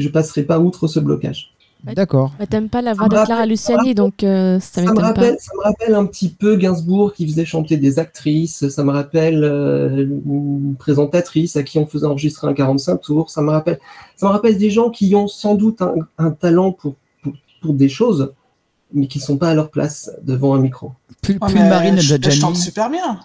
je 0.00 0.08
passerai 0.08 0.44
pas 0.44 0.60
outre 0.60 0.86
ce 0.86 1.00
blocage. 1.00 1.50
D'accord. 1.84 2.32
Bah, 2.38 2.46
T'aimes 2.46 2.68
pas 2.68 2.82
la 2.82 2.92
voix 2.92 3.06
de 3.06 3.10
Clara 3.10 3.34
rappelle- 3.34 3.48
Luciani, 3.50 3.94
donc 3.94 4.22
euh, 4.24 4.58
ça 4.60 4.66
Ça 4.74 4.80
me, 4.82 4.86
m'étonne 4.88 4.96
pas. 5.00 5.06
rappelle, 5.08 5.36
ça 5.40 5.52
me 5.56 5.62
rappelle 5.62 5.94
un 5.94 6.04
petit 6.06 6.28
peu 6.28 6.56
Gainsbourg 6.56 7.14
qui 7.14 7.26
faisait 7.26 7.44
chanter 7.44 7.76
des 7.76 7.98
actrices. 7.98 8.68
Ça 8.68 8.82
me 8.84 8.90
rappelle 8.90 9.44
euh, 9.44 10.04
une 10.26 10.74
présentatrice 10.78 11.56
à 11.56 11.62
qui 11.62 11.78
on 11.78 11.86
faisait 11.86 12.06
enregistrer 12.06 12.48
un 12.48 12.52
45 12.54 12.96
tours. 13.00 13.30
Ça 13.30 13.42
me 13.42 13.50
rappelle, 13.50 13.78
ça 14.16 14.26
me 14.26 14.32
rappelle 14.32 14.58
des 14.58 14.70
gens 14.70 14.90
qui 14.90 15.14
ont 15.14 15.28
sans 15.28 15.54
doute 15.54 15.80
un, 15.80 15.94
un 16.18 16.30
talent 16.32 16.72
pour, 16.72 16.96
pour, 17.22 17.32
pour 17.62 17.74
des 17.74 17.88
choses, 17.88 18.32
mais 18.92 19.06
qui 19.06 19.20
sont 19.20 19.36
pas 19.38 19.50
à 19.50 19.54
leur 19.54 19.70
place 19.70 20.10
devant 20.22 20.54
un 20.54 20.58
micro. 20.60 20.88
Ouais, 21.28 21.36
Pull 21.38 21.38
mais 21.54 21.68
Marine 21.68 21.98
elle 21.98 22.32
chante 22.32 22.56
super 22.56 22.90
bien. 22.90 23.20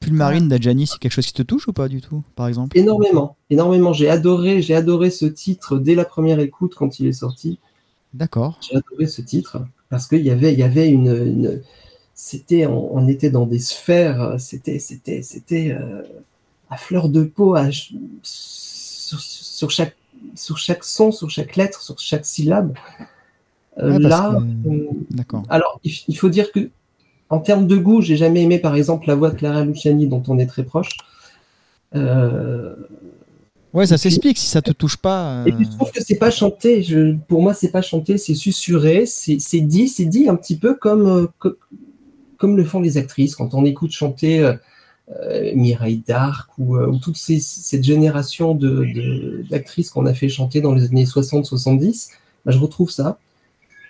Pulmarine 0.00 0.48
d'Adjani, 0.48 0.86
c'est 0.86 0.98
quelque 0.98 1.12
chose 1.12 1.26
qui 1.26 1.34
te 1.34 1.42
touche 1.42 1.68
ou 1.68 1.74
pas 1.74 1.86
du 1.86 2.00
tout, 2.00 2.22
par 2.34 2.48
exemple? 2.48 2.76
Énormément, 2.78 3.36
énormément. 3.50 3.92
J'ai 3.92 4.08
adoré, 4.08 4.62
j'ai 4.62 4.74
adoré 4.74 5.10
ce 5.10 5.26
titre 5.26 5.76
dès 5.76 5.94
la 5.94 6.06
première 6.06 6.40
écoute 6.40 6.72
quand 6.74 6.98
il 7.00 7.06
est 7.06 7.12
sorti. 7.12 7.58
D'accord. 8.14 8.58
J'ai 8.60 8.76
adoré 8.76 9.06
ce 9.06 9.22
titre 9.22 9.62
parce 9.88 10.06
qu'il 10.06 10.22
y 10.22 10.30
avait, 10.30 10.52
il 10.52 10.58
y 10.58 10.62
avait 10.62 10.88
une, 10.88 11.08
une 11.08 11.62
c'était, 12.14 12.66
on, 12.66 12.94
on, 12.96 13.08
était 13.08 13.30
dans 13.30 13.46
des 13.46 13.58
sphères, 13.58 14.36
c'était, 14.38 14.78
c'était, 14.78 15.22
c'était 15.22 15.72
euh, 15.72 16.02
à 16.68 16.76
fleur 16.76 17.08
de 17.08 17.24
peau, 17.24 17.54
à, 17.54 17.70
sur, 18.22 19.20
sur, 19.20 19.70
chaque, 19.70 19.96
sur 20.34 20.58
chaque 20.58 20.84
son, 20.84 21.12
sur 21.12 21.30
chaque 21.30 21.56
lettre, 21.56 21.82
sur 21.82 21.98
chaque 21.98 22.26
syllabe. 22.26 22.76
Euh, 23.78 23.98
là, 23.98 24.38
que- 24.64 24.68
euh, 24.68 24.88
D'accord. 25.10 25.44
alors 25.48 25.80
il, 25.84 25.92
il 26.08 26.18
faut 26.18 26.28
dire 26.28 26.52
que 26.52 26.70
en 27.30 27.38
termes 27.38 27.66
de 27.66 27.76
goût, 27.76 28.02
j'ai 28.02 28.16
jamais 28.16 28.42
aimé 28.42 28.58
par 28.58 28.74
exemple 28.74 29.06
la 29.06 29.14
voix 29.14 29.30
de 29.30 29.36
Clara 29.36 29.64
Luciani 29.64 30.06
dont 30.08 30.22
on 30.26 30.38
est 30.38 30.46
très 30.46 30.64
proche. 30.64 30.98
Ouais, 33.72 33.86
ça 33.86 33.98
s'explique 33.98 34.38
si 34.38 34.46
ça 34.46 34.62
te 34.62 34.72
touche 34.72 34.96
pas. 34.96 35.44
Et 35.46 35.52
puis, 35.52 35.64
euh, 35.64 35.68
je 35.70 35.76
trouve 35.76 35.90
que 35.92 36.02
c'est 36.02 36.16
pas 36.18 36.30
chanté. 36.30 36.82
Je, 36.82 37.14
pour 37.28 37.40
moi, 37.42 37.54
c'est 37.54 37.70
pas 37.70 37.82
chanté, 37.82 38.18
c'est 38.18 38.34
susurré, 38.34 39.06
c'est 39.06 39.60
dit, 39.60 39.88
c'est 39.88 40.06
dit 40.06 40.28
un 40.28 40.34
petit 40.36 40.56
peu 40.56 40.74
comme, 40.74 41.06
euh, 41.06 41.26
co- 41.38 41.56
comme 42.36 42.56
le 42.56 42.64
font 42.64 42.80
les 42.80 42.96
actrices 42.98 43.36
quand 43.36 43.54
on 43.54 43.64
écoute 43.64 43.92
chanter 43.92 44.40
euh, 44.40 45.52
Mireille 45.54 46.02
Darc 46.06 46.50
ou, 46.58 46.76
ou 46.78 46.98
toute 46.98 47.16
ces- 47.16 47.40
cette 47.40 47.82
génération 47.84 48.54
de- 48.54 48.84
de- 48.94 49.44
d'actrices 49.50 49.90
qu'on 49.90 50.06
a 50.06 50.14
fait 50.14 50.28
chanter 50.28 50.60
dans 50.60 50.72
les 50.72 50.84
années 50.84 51.04
60-70. 51.06 52.10
Bah, 52.44 52.52
je 52.52 52.58
retrouve 52.58 52.90
ça. 52.90 53.18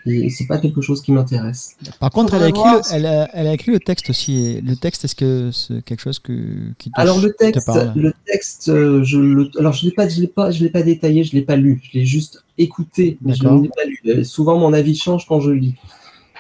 Et 0.06 0.30
c'est 0.30 0.46
pas 0.46 0.58
quelque 0.58 0.80
chose 0.80 1.02
qui 1.02 1.12
m'intéresse. 1.12 1.76
Par 1.98 2.10
contre, 2.10 2.34
elle 2.34 2.42
a, 2.42 2.48
écrit 2.48 2.62
le, 2.76 2.82
si- 2.82 2.94
elle, 2.94 3.06
a, 3.06 3.28
elle 3.34 3.46
a 3.46 3.52
écrit 3.52 3.70
le 3.70 3.80
texte 3.80 4.08
aussi. 4.08 4.60
le 4.62 4.74
texte, 4.74 5.04
est-ce 5.04 5.14
que 5.14 5.50
c'est 5.52 5.82
quelque 5.84 6.00
chose 6.00 6.18
que, 6.18 6.72
qui 6.78 6.90
te, 6.90 7.00
Alors 7.00 7.18
le 7.20 7.32
texte, 7.34 7.66
parle? 7.66 7.92
le 7.96 8.12
texte, 8.26 8.68
euh, 8.70 9.04
je 9.04 9.18
le, 9.18 9.50
alors 9.58 9.74
je 9.74 9.84
l'ai 9.84 9.92
pas, 9.92 10.08
je 10.08 10.20
l'ai 10.22 10.26
pas, 10.26 10.50
je 10.50 10.62
l'ai 10.64 10.70
pas 10.70 10.82
détaillé, 10.82 11.22
je 11.22 11.32
l'ai 11.34 11.42
pas 11.42 11.56
lu, 11.56 11.80
je 11.82 11.98
l'ai 11.98 12.06
juste 12.06 12.44
écouté, 12.56 13.18
mais 13.20 13.34
je 13.34 13.42
l'ai 13.44 13.68
pas 13.68 13.84
lu. 13.84 14.00
Euh, 14.06 14.24
Souvent 14.24 14.58
mon 14.58 14.72
avis 14.72 14.96
change 14.96 15.26
quand 15.26 15.40
je 15.40 15.50
lis. 15.50 15.74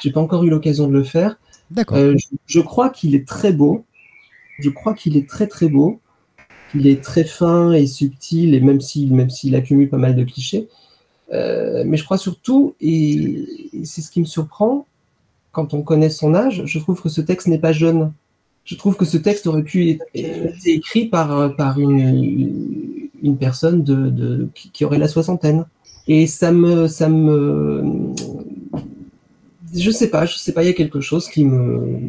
J'ai 0.02 0.10
pas 0.10 0.20
encore 0.20 0.42
eu 0.44 0.50
l'occasion 0.50 0.88
de 0.88 0.92
le 0.94 1.04
faire. 1.04 1.36
D'accord. 1.70 1.98
Euh, 1.98 2.14
je, 2.16 2.28
je 2.46 2.60
crois 2.60 2.88
qu'il 2.88 3.14
est 3.14 3.28
très 3.28 3.52
beau. 3.52 3.84
Je 4.58 4.70
crois 4.70 4.94
qu'il 4.94 5.16
est 5.18 5.28
très 5.28 5.46
très 5.46 5.68
beau. 5.68 6.00
Qu'il 6.72 6.86
est 6.86 7.02
très 7.02 7.24
fin 7.24 7.72
et 7.72 7.86
subtil 7.86 8.54
et 8.54 8.60
même 8.60 8.80
s'il 8.80 9.12
même 9.12 9.28
s'il 9.28 9.54
accumule 9.56 9.88
pas 9.88 9.98
mal 9.98 10.16
de 10.16 10.24
clichés. 10.24 10.68
Euh, 11.32 11.84
mais 11.86 11.96
je 11.96 12.04
crois 12.04 12.18
surtout 12.18 12.74
et, 12.80 13.46
c'est 13.84 14.00
ce 14.02 14.10
qui 14.10 14.20
me 14.20 14.24
surprend 14.24 14.86
quand 15.52 15.74
on 15.74 15.82
connaît 15.82 16.10
son 16.10 16.34
âge, 16.34 16.62
je 16.64 16.78
trouve 16.78 17.00
que 17.02 17.08
ce 17.08 17.20
texte 17.20 17.46
n'est 17.48 17.58
pas 17.58 17.72
jeune. 17.72 18.12
Je 18.64 18.76
trouve 18.76 18.96
que 18.96 19.04
ce 19.04 19.16
texte 19.16 19.46
aurait 19.46 19.62
pu 19.64 19.90
être 19.90 20.04
écrit 20.64 21.06
par, 21.06 21.56
par 21.56 21.80
une, 21.80 23.08
une 23.22 23.36
personne 23.36 23.82
de, 23.82 24.10
de- 24.10 24.48
qui, 24.54 24.70
qui 24.70 24.84
aurait 24.84 24.98
la 24.98 25.08
soixantaine. 25.08 25.64
Et 26.06 26.26
ça 26.26 26.52
me, 26.52 26.86
ça 26.88 27.08
me, 27.08 28.12
je 29.74 29.90
sais 29.90 30.08
pas, 30.08 30.26
je 30.26 30.36
sais 30.36 30.52
pas, 30.52 30.62
il 30.62 30.66
y 30.66 30.70
a 30.70 30.74
quelque 30.74 31.00
chose 31.00 31.28
qui 31.28 31.44
me, 31.44 32.00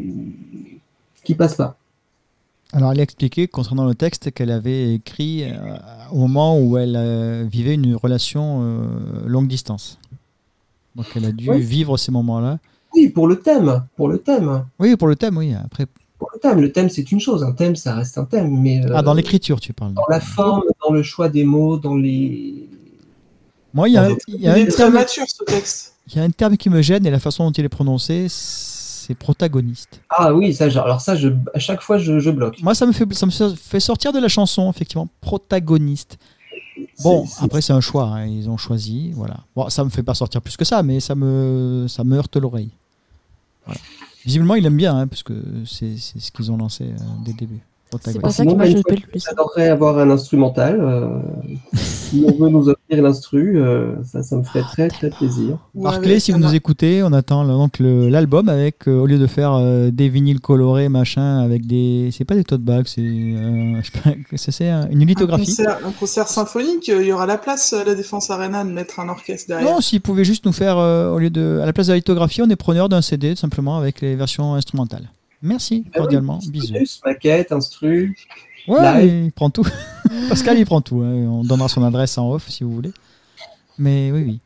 qui 1.24 1.36
passe 1.36 1.56
pas. 1.56 1.78
Alors, 2.74 2.92
elle 2.94 3.00
a 3.00 3.04
expliqué 3.04 3.48
concernant 3.48 3.86
le 3.86 3.96
texte 3.96 4.32
qu'elle 4.32 4.52
avait 4.52 4.94
écrit 4.94 5.44
euh, 5.44 5.76
au 6.12 6.18
moment 6.20 6.58
où 6.60 6.78
elle 6.78 6.96
euh, 6.96 7.46
vivait 7.50 7.74
une 7.74 7.96
relation 7.96 8.62
euh, 8.64 9.28
longue 9.28 9.48
distance. 9.48 9.98
Donc, 10.96 11.06
elle 11.16 11.26
a 11.26 11.32
dû 11.32 11.50
Oui. 11.50 11.62
vivre 11.62 11.98
ces 11.98 12.12
moments-là. 12.12 12.60
Oui, 12.94 13.10
pour 13.10 13.28
le 13.28 13.38
thème, 13.40 13.84
pour 13.96 14.08
le 14.08 14.18
thème, 14.20 14.66
Oui, 14.80 14.96
pour 14.96 15.08
le 15.08 15.16
thème, 15.16 15.38
oui. 15.38 15.54
Après, 15.54 15.86
pour 16.18 16.30
le 16.34 16.40
thème. 16.40 16.62
Le 16.62 16.72
thème, 16.72 16.90
c'est 16.90 17.12
une 17.12 17.20
chose. 17.20 17.44
Un 17.44 17.52
thème, 17.54 17.76
ça 17.76 17.96
reste 17.96 18.18
un 18.18 18.26
thème, 18.26 18.50
mais 18.62 18.82
ah, 18.94 19.02
dans 19.02 19.14
l'écriture, 19.14 19.60
tu 19.60 19.74
parles. 19.74 19.94
dans 19.94 20.06
la 20.10 20.20
forme, 20.20 20.64
dans 20.86 20.94
le 20.94 21.02
choix 21.04 21.30
des 21.30 21.44
mots, 21.44 21.78
dans 21.78 21.96
les. 21.96 22.70
Moi, 23.74 23.88
il 23.90 23.94
y 23.94 23.98
a, 23.98 24.04
un, 24.04 24.16
Il 24.28 24.42
y 24.42 24.48
a 24.48 24.54
un 24.54 24.56
est 24.56 24.68
très 24.68 24.78
terme, 24.84 24.94
mature 24.94 25.24
ce 25.28 25.44
texte. 25.46 25.96
il 26.08 26.16
y 26.18 26.20
a 26.20 26.24
un 26.24 26.30
terme 26.30 26.58
qui 26.58 26.70
me 26.70 26.82
gêne 26.82 27.06
et 27.06 27.10
la 27.12 27.20
façon 27.20 27.46
dont 27.46 27.52
il 27.52 27.64
est 27.64 27.70
prononcé, 27.70 28.28
c'est 29.12 29.16
protagoniste. 29.18 30.00
Ah 30.10 30.34
oui, 30.34 30.54
ça, 30.54 30.66
alors 30.66 31.02
ça, 31.02 31.16
je, 31.16 31.28
à 31.54 31.60
chaque 31.60 31.82
fois, 31.82 31.98
je, 31.98 32.20
je 32.20 32.30
bloque. 32.32 32.62
Moi, 32.62 32.74
ça 32.76 32.86
me 32.86 32.94
fait, 32.94 33.12
ça 33.14 33.26
me 33.26 33.32
fait 33.56 33.80
sortir 33.82 34.14
de 34.14 34.20
la 34.20 34.30
chanson, 34.30 34.70
effectivement, 34.72 35.10
protagoniste. 35.20 36.18
Bon, 37.04 37.26
après, 37.42 37.62
c'est 37.62 37.74
un 37.74 37.82
choix. 37.82 38.06
hein, 38.06 38.26
Ils 38.26 38.50
ont 38.50 38.58
choisi. 38.58 39.12
Voilà. 39.14 39.38
Bon, 39.56 39.68
ça 39.70 39.84
me 39.84 39.90
fait 39.90 40.04
pas 40.04 40.14
sortir 40.14 40.42
plus 40.42 40.56
que 40.56 40.64
ça, 40.66 40.82
mais 40.84 41.00
ça 41.02 41.16
me, 41.16 41.86
ça 41.90 42.04
me 42.04 42.16
heurte 42.16 42.38
l'oreille. 42.38 42.72
Voilà. 43.66 43.82
Visiblement, 44.26 44.56
il 44.56 44.66
aime 44.66 44.78
bien, 44.78 44.96
hein, 44.98 45.08
parce 45.08 45.24
que 45.24 45.34
c'est 45.66 45.98
c'est 45.98 46.20
ce 46.20 46.32
qu'ils 46.32 46.52
ont 46.52 46.58
lancé 46.58 46.86
euh, 46.86 46.96
dès 47.26 47.32
le 47.34 47.38
début. 47.38 47.62
C'est 48.04 48.20
pas 48.20 48.30
ça 48.30 48.44
une 48.44 48.50
choqué 48.52 48.82
fois 48.82 48.94
le 48.96 49.02
plus. 49.12 49.24
J'adorerais 49.26 49.70
avoir 49.70 49.98
un 50.00 50.10
instrumental. 50.10 50.80
euh, 50.82 51.08
si 51.74 52.24
on 52.28 52.32
veut 52.44 52.50
nous 52.50 52.70
offrir 52.70 53.02
l'instru, 53.04 53.58
euh, 53.58 53.96
ça, 54.04 54.22
ça 54.24 54.36
me 54.38 54.44
ferait 54.44 54.64
très 54.64 54.88
très 54.88 55.10
plaisir. 55.10 55.58
Ouais, 55.76 55.84
Barclay, 55.84 56.20
si 56.20 56.32
vous 56.32 56.40
nous 56.40 56.54
écoutez, 56.56 57.04
on 57.04 57.14
attend 57.14 57.44
le- 57.44 57.50
donc 57.54 57.80
l'album 57.80 58.50
avec, 58.50 58.88
euh, 58.88 59.00
au 59.00 59.06
lieu 59.06 59.18
de 59.18 59.28
faire 59.28 59.54
euh, 59.54 59.92
des 59.92 60.10
vinyles 60.10 60.40
colorés, 60.42 60.90
machin, 60.90 61.40
avec 61.40 61.66
des. 61.68 62.10
C'est 62.12 62.26
pas 62.26 62.36
des 62.36 62.44
tote 62.44 62.62
bags, 62.62 62.86
c'est. 62.88 63.02
euh, 63.02 63.80
je 63.82 63.92
sais 63.92 64.00
pas, 64.04 64.10
c'est 64.36 64.52
c'est 64.52 64.70
un- 64.70 64.90
une 64.90 65.02
Un 65.02 65.06
lithographie. 65.06 65.46
concert, 65.46 65.78
un 65.86 65.92
concert 65.92 66.28
symphonique, 66.28 66.88
il 66.88 67.04
y 67.06 67.12
aura 67.12 67.26
la 67.26 67.38
place 67.38 67.74
à 67.74 67.84
la 67.84 67.96
Défense 67.96 68.30
Arena 68.30 68.64
de 68.64 68.70
mettre 68.72 69.00
un 69.00 69.10
orchestre 69.10 69.48
derrière. 69.50 69.72
Non, 69.76 69.82
s'ils 69.82 70.02
pouvaient 70.02 70.26
juste 70.26 70.46
nous 70.46 70.54
faire, 70.54 70.78
euh, 70.78 71.12
au 71.14 71.20
lieu 71.20 71.30
de. 71.30 71.60
À 71.62 71.66
la 71.66 71.74
place 71.74 71.88
de 71.88 71.92
la 71.94 71.98
lithographie, 71.98 72.42
on 72.42 72.50
est 72.50 72.56
preneur 72.56 72.90
d'un 72.90 73.02
CD, 73.02 73.32
tout 73.32 73.40
simplement, 73.40 73.78
avec 73.78 74.02
les 74.02 74.16
versions 74.16 74.54
instrumentales. 74.56 75.10
Merci, 75.42 75.84
Ah 75.86 75.90
oui, 75.90 75.98
cordialement. 75.98 76.40
Bisous. 76.50 76.74
bonus, 76.74 77.02
maquette, 77.06 77.52
instru. 77.52 78.16
Ouais, 78.68 79.02
Live. 79.06 79.24
il 79.26 79.32
prend 79.32 79.50
tout. 79.50 79.66
Pascal, 80.30 80.58
il 80.60 80.66
prend 80.66 80.82
tout. 80.82 81.02
hein. 81.02 81.12
On 81.28 81.44
donnera 81.44 81.68
son 81.68 81.84
adresse 81.84 82.18
en 82.18 82.30
off 82.32 82.48
si 82.50 82.64
vous 82.64 82.72
voulez. 82.72 82.92
Mais 83.80 84.12
oui, 84.12 84.24
oui. 84.26 84.40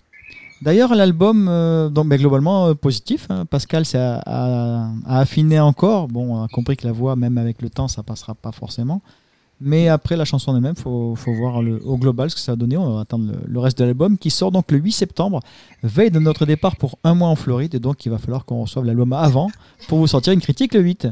D'ailleurs, 0.62 0.96
l'album, 0.96 1.48
euh, 1.50 1.90
donc, 1.90 2.08
globalement 2.08 2.68
euh, 2.68 2.74
positif. 2.76 3.28
hein. 3.30 3.46
Pascal 3.46 3.86
s'est 3.86 3.98
à, 3.98 4.22
à- 4.26 4.90
à 5.06 5.20
affiner 5.20 5.60
encore. 5.60 6.08
Bon, 6.08 6.36
on 6.38 6.44
a 6.44 6.48
compris 6.48 6.78
que 6.78 6.88
la 6.88 6.94
voix, 6.94 7.16
même 7.18 7.38
avec 7.38 7.62
le 7.62 7.70
temps, 7.70 7.90
ça 7.90 8.04
passera 8.04 8.34
pas 8.36 8.54
forcément. 8.54 9.02
Mais 9.62 9.88
après 9.88 10.18
la 10.18 10.26
chanson 10.26 10.56
elle-même, 10.56 10.76
faut, 10.76 11.16
faut 11.16 11.34
voir 11.34 11.58
au 11.86 11.98
global 11.98 12.30
ce 12.30 12.36
que 12.36 12.42
ça 12.42 12.52
va 12.52 12.56
donner. 12.58 12.78
On 12.78 12.96
va 12.96 13.02
attendre 13.02 13.32
le, 13.46 13.60
reste 13.60 13.78
de 13.80 13.86
l'album 13.86 14.18
qui 14.18 14.30
sort 14.30 14.52
donc 14.52 14.72
le 14.72 14.78
8 14.78 14.92
septembre, 14.92 15.40
veille 15.82 16.12
de 16.12 16.20
notre 16.20 16.46
départ 16.46 16.76
pour 16.76 16.98
un 17.04 17.16
mois 17.16 17.30
en 17.30 17.36
Floride. 17.36 17.74
Et 17.74 17.80
donc, 17.80 18.06
il 18.06 18.10
va 18.10 18.18
falloir 18.18 18.46
qu'on 18.46 18.62
reçoive 18.62 18.86
l'album 18.86 19.14
avant 19.14 19.50
pour 19.88 20.00
vous 20.00 20.08
sortir 20.08 20.34
une 20.34 20.42
critique 20.42 20.74
le 20.74 20.82
8. 20.82 21.08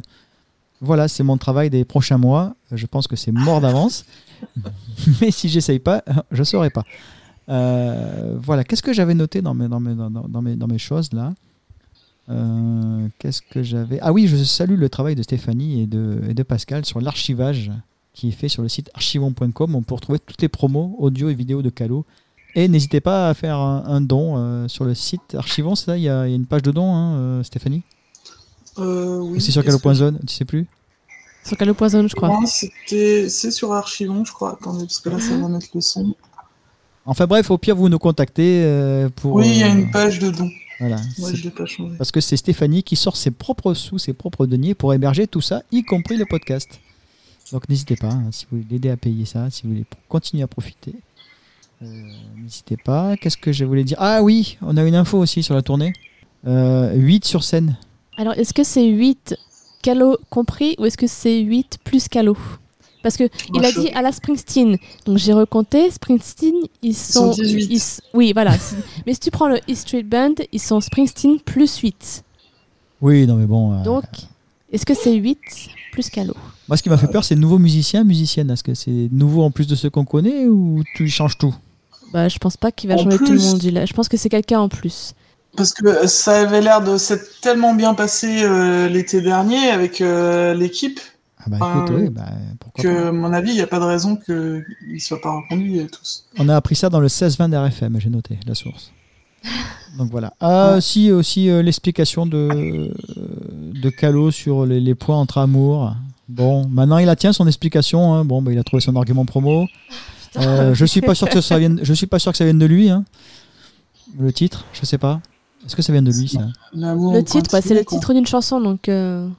Voilà, 0.82 1.08
c'est 1.08 1.24
mon 1.24 1.38
travail 1.38 1.70
des 1.70 1.86
prochains 1.86 2.18
mois. 2.18 2.56
Je 2.72 2.86
pense 2.86 3.08
que 3.08 3.16
c'est 3.16 3.32
mort 3.32 3.62
d'avance. 3.62 4.06
Mais 5.22 5.32
si 5.32 5.48
j'essaye 5.48 5.80
pas, 5.80 6.04
je 6.32 6.40
ne 6.40 6.44
saurais 6.44 6.70
pas. 6.70 6.84
Euh, 7.48 8.38
voilà, 8.42 8.66
qu'est-ce 8.66 8.84
que 8.84 8.92
j'avais 8.92 9.14
noté 9.14 9.42
dans 9.42 9.54
mes, 9.54 10.78
choses 10.78 11.14
là? 11.14 11.34
Euh, 12.30 13.08
Qu'est-ce 13.20 13.42
que 13.42 13.64
j'avais? 13.64 14.00
Ah 14.02 14.12
oui, 14.12 14.28
je 14.28 14.36
salue 14.44 14.78
le 14.78 14.90
travail 14.90 15.16
de 15.16 15.24
Stéphanie 15.24 15.82
et 15.82 15.88
de 15.88 16.44
Pascal 16.44 16.84
sur 16.84 17.00
l'archivage 17.00 17.72
qui 18.14 18.30
est 18.30 18.32
fait 18.32 18.48
sur 18.50 18.62
le 18.62 18.70
site 18.70 18.90
archivon.com. 18.94 19.76
On 19.76 19.82
peut 19.82 19.96
retrouver 19.96 20.20
toutes 20.20 20.42
les 20.42 20.50
promos 20.50 20.96
audio 21.00 21.30
et 21.30 21.34
vidéo 21.34 21.62
de 21.62 21.70
Calo. 21.70 22.06
Et 22.56 22.68
n'hésitez 22.68 23.02
pas 23.02 23.30
à 23.30 23.34
faire 23.34 23.58
un, 23.58 23.84
un 23.88 24.02
don 24.02 24.36
euh, 24.38 24.68
sur 24.68 24.86
le 24.86 24.94
site 24.94 25.34
Archivon, 25.36 25.74
c'est 25.76 25.86
ça? 25.86 25.98
Il 25.98 26.04
y, 26.04 26.10
a, 26.10 26.28
il 26.28 26.30
y 26.30 26.34
a 26.34 26.36
une 26.36 26.46
page 26.46 26.62
de 26.62 26.70
don, 26.72 26.94
hein, 26.94 27.16
euh, 27.16 27.44
Stéphanie? 27.44 27.82
Euh, 28.78 29.18
oui, 29.20 29.38
Ou 29.38 29.40
c'est 29.40 29.52
sur 29.52 29.62
que- 29.64 29.68
calo.zone, 29.68 30.20
tu 30.28 30.34
sais 30.36 30.46
plus? 30.46 30.68
Sur 31.46 31.58
Calo 31.58 31.74
Poison, 31.74 32.08
je 32.08 32.16
crois. 32.16 32.30
Non, 32.30 32.46
c'était, 32.46 33.28
c'est 33.28 33.52
sur 33.52 33.74
Archivon, 33.74 34.24
je 34.24 34.32
crois. 34.32 34.54
Attendez, 34.54 34.86
parce 34.86 35.02
que 35.02 35.10
là, 35.10 35.20
ça 35.20 35.36
va 35.36 35.48
mettre 35.50 35.68
le 35.76 35.82
son. 35.82 36.16
Enfin 37.06 37.26
bref, 37.28 37.52
au 37.52 37.58
pire, 37.58 37.76
vous 37.76 37.90
nous 37.90 38.00
contactez 38.00 38.64
euh, 38.64 39.10
pour. 39.10 39.34
Oui, 39.34 39.50
il 39.50 39.58
y 39.58 39.64
a 39.64 39.68
une 39.68 39.92
page 39.92 40.20
de 40.20 40.30
don. 40.32 40.50
Voilà. 40.80 40.98
Moi, 41.20 41.34
je 41.34 41.50
pas 41.50 41.66
changé. 41.66 41.96
Parce 41.98 42.12
que 42.12 42.22
c'est 42.22 42.38
Stéphanie 42.38 42.82
qui 42.84 42.96
sort 42.96 43.18
ses 43.18 43.30
propres 43.32 43.74
sous, 43.74 43.98
ses 44.00 44.14
propres 44.14 44.46
deniers 44.46 44.74
pour 44.74 44.94
héberger 44.94 45.28
tout 45.28 45.42
ça, 45.42 45.64
y 45.72 45.84
compris 45.84 46.16
le 46.16 46.26
podcast. 46.26 46.80
Donc 47.54 47.70
n'hésitez 47.70 47.96
pas, 47.96 48.10
hein, 48.10 48.26
si 48.32 48.46
vous 48.52 48.58
voulez 48.58 48.68
l'aider 48.72 48.90
à 48.90 48.98
payer 48.98 49.24
ça, 49.26 49.50
si 49.50 49.64
vous 49.64 49.70
voulez 49.70 49.86
continuer 50.10 50.44
à 50.44 50.48
profiter. 50.48 50.94
euh, 51.84 51.86
n'hésitez 52.42 52.78
pas. 52.78 53.16
Qu'est-ce 53.16 53.38
que 53.38 53.52
je 53.52 53.64
voulais 53.64 53.84
dire? 53.86 53.98
Ah 54.00 54.22
oui, 54.24 54.58
on 54.62 54.76
a 54.76 54.84
une 54.84 54.96
info 54.96 55.18
aussi 55.20 55.44
sur 55.44 55.54
la 55.56 55.62
tournée. 55.62 55.94
Euh, 56.48 56.94
8 56.96 57.24
sur 57.26 57.44
scène. 57.44 57.78
Alors, 58.18 58.34
est-ce 58.34 58.54
que 58.54 58.64
c'est 58.64 58.86
8 58.88 59.36
Calo 59.82 60.18
compris 60.30 60.76
ou 60.80 60.86
est-ce 60.86 60.98
que 60.98 61.08
c'est 61.08 61.40
8 61.40 61.78
plus 61.84 62.08
Calo? 62.08 62.36
Parce 63.04 63.18
que 63.18 63.26
il 63.54 63.64
a 63.66 63.70
je- 63.70 63.82
dit 63.82 63.90
à 63.90 64.02
la 64.02 64.12
Springsteen. 64.14 64.78
Donc 65.06 65.18
j'ai 65.18 65.34
recompté. 65.34 65.92
Springsteen, 65.92 66.56
ils 66.82 66.96
sont. 66.96 67.34
sont 67.34 67.42
18. 67.42 67.68
ils 67.70 67.76
s- 67.76 68.02
oui, 68.14 68.32
voilà. 68.34 68.56
Mais 69.06 69.14
si 69.14 69.20
tu 69.20 69.30
prends 69.32 69.48
le 69.50 69.58
E 69.70 69.76
Street 69.76 70.04
Band, 70.04 70.36
ils 70.54 70.60
sont 70.62 70.80
Springsteen 70.82 71.40
plus 71.42 71.78
8. 71.78 72.24
Oui, 73.02 73.28
non 73.28 73.36
mais 73.36 73.46
bon. 73.46 73.74
euh, 73.74 73.84
Donc, 73.84 74.06
est-ce 74.72 74.86
que 74.86 74.94
c'est 74.96 75.14
8 75.14 75.38
plus 75.92 76.10
Calo? 76.10 76.34
Moi, 76.68 76.78
ce 76.78 76.84
qui 76.84 76.90
m'a 76.90 76.98
fait 76.98 77.08
peur, 77.08 77.24
c'est 77.24 77.36
nouveaux 77.36 77.60
musiciens, 77.60 78.04
musiciennes. 78.04 78.50
Est-ce 78.52 78.64
que 78.64 78.74
c'est 78.74 79.10
nouveau 79.12 79.44
en 79.44 79.52
plus 79.52 79.68
de 79.68 79.76
ceux 79.76 79.90
qu'on 79.90 80.06
connaît 80.06 80.46
ou 80.48 80.84
tu 80.96 81.08
changes 81.10 81.38
tout 81.38 81.54
Bah, 82.14 82.30
je 82.30 82.38
pense 82.38 82.58
pas 82.58 82.72
qu'il 82.72 82.90
va 82.90 82.96
En 82.96 83.04
changer 83.04 83.18
tout 83.18 83.34
le 83.34 83.40
monde. 83.40 83.64
il 83.64 83.78
a- 83.78 83.86
Je 83.86 83.94
pense 83.94 84.08
que 84.08 84.18
c'est 84.18 84.30
quelqu'un 84.30 84.60
en 84.60 84.70
plus. 84.70 85.14
Parce 85.56 85.72
que 85.74 86.08
ça 86.08 86.42
avait 86.42 86.62
l'air 86.62 86.82
de 86.84 86.98
s'être 86.98 87.40
tellement 87.42 87.76
bien 87.76 87.94
passé 87.94 88.42
euh, 88.44 88.88
l'été 88.90 89.22
dernier 89.22 89.70
avec 89.70 90.02
euh, 90.02 90.54
l'équipe. 90.56 91.00
Ah 91.38 91.44
bah 91.50 91.58
écoute, 91.58 91.96
oui, 91.96 92.10
bah, 92.10 92.30
pourquoi 92.60 92.84
Que, 92.84 92.88
pas. 93.04 93.08
à 93.10 93.12
mon 93.12 93.34
avis, 93.34 93.52
il 93.52 93.56
n'y 93.56 93.62
a 93.62 93.68
pas 93.68 93.80
de 93.80 93.84
raison 93.86 94.16
qu'ils 94.16 94.64
ne 94.94 95.00
soient 95.00 95.22
pas 95.22 95.32
reconduits 95.36 95.82
euh, 95.82 95.88
tous. 95.92 96.26
On 96.40 96.48
a 96.50 96.56
appris 96.56 96.76
ça 96.76 96.90
dans 96.90 97.02
le 97.02 97.08
16-20 97.10 97.50
d'RFM, 97.50 98.00
j'ai 98.00 98.10
noté 98.10 98.40
la 98.48 98.56
source. 98.56 98.92
Donc 100.00 100.10
voilà. 100.10 100.34
Ah, 100.40 100.78
si, 100.82 101.12
aussi 101.12 101.50
euh, 101.50 101.62
l'explication 101.62 102.26
de, 102.26 102.92
de 103.74 103.90
Calo 103.90 104.32
sur 104.32 104.66
les, 104.66 104.80
les 104.80 104.96
points 104.96 105.18
entre 105.18 105.38
amour. 105.38 105.94
Bon, 106.30 106.68
maintenant 106.68 106.98
il 107.00 107.10
a 107.10 107.16
tient 107.16 107.34
son 107.34 107.48
explication. 107.48 108.14
hein. 108.14 108.26
Bon, 108.26 108.42
bah, 108.42 108.52
il 108.54 108.58
a 108.60 108.64
trouvé 108.64 108.82
son 108.82 108.96
argument 108.96 109.26
promo. 109.26 109.68
Euh, 110.36 110.74
je 110.74 110.84
suis 110.86 111.02
pas 111.02 111.14
sûr 111.14 111.30
que 111.30 111.42
ça 111.42 111.60
vienne. 111.60 111.80
Je 111.84 111.94
suis 111.94 112.08
pas 112.08 112.18
sûr 112.18 112.32
que 112.32 112.38
ça 112.40 112.44
vienne 112.44 112.58
de 112.58 112.66
lui. 112.66 112.90
hein. 112.90 113.06
Le 114.18 114.34
titre, 114.34 114.66
je 114.74 114.84
sais 114.84 114.98
pas. 114.98 115.22
Est-ce 115.64 115.76
que 115.76 115.84
ça 115.84 115.94
vient 115.94 116.02
de 116.02 116.12
lui 116.12 116.28
ça? 116.28 116.48
Le 116.74 117.22
titre, 117.22 117.52
bah, 117.52 117.62
c'est 117.62 117.76
le 117.76 117.86
titre 117.86 118.16
d'une 118.16 118.26
chanson, 118.26 118.60
donc 118.60 118.90
euh, 118.90 119.30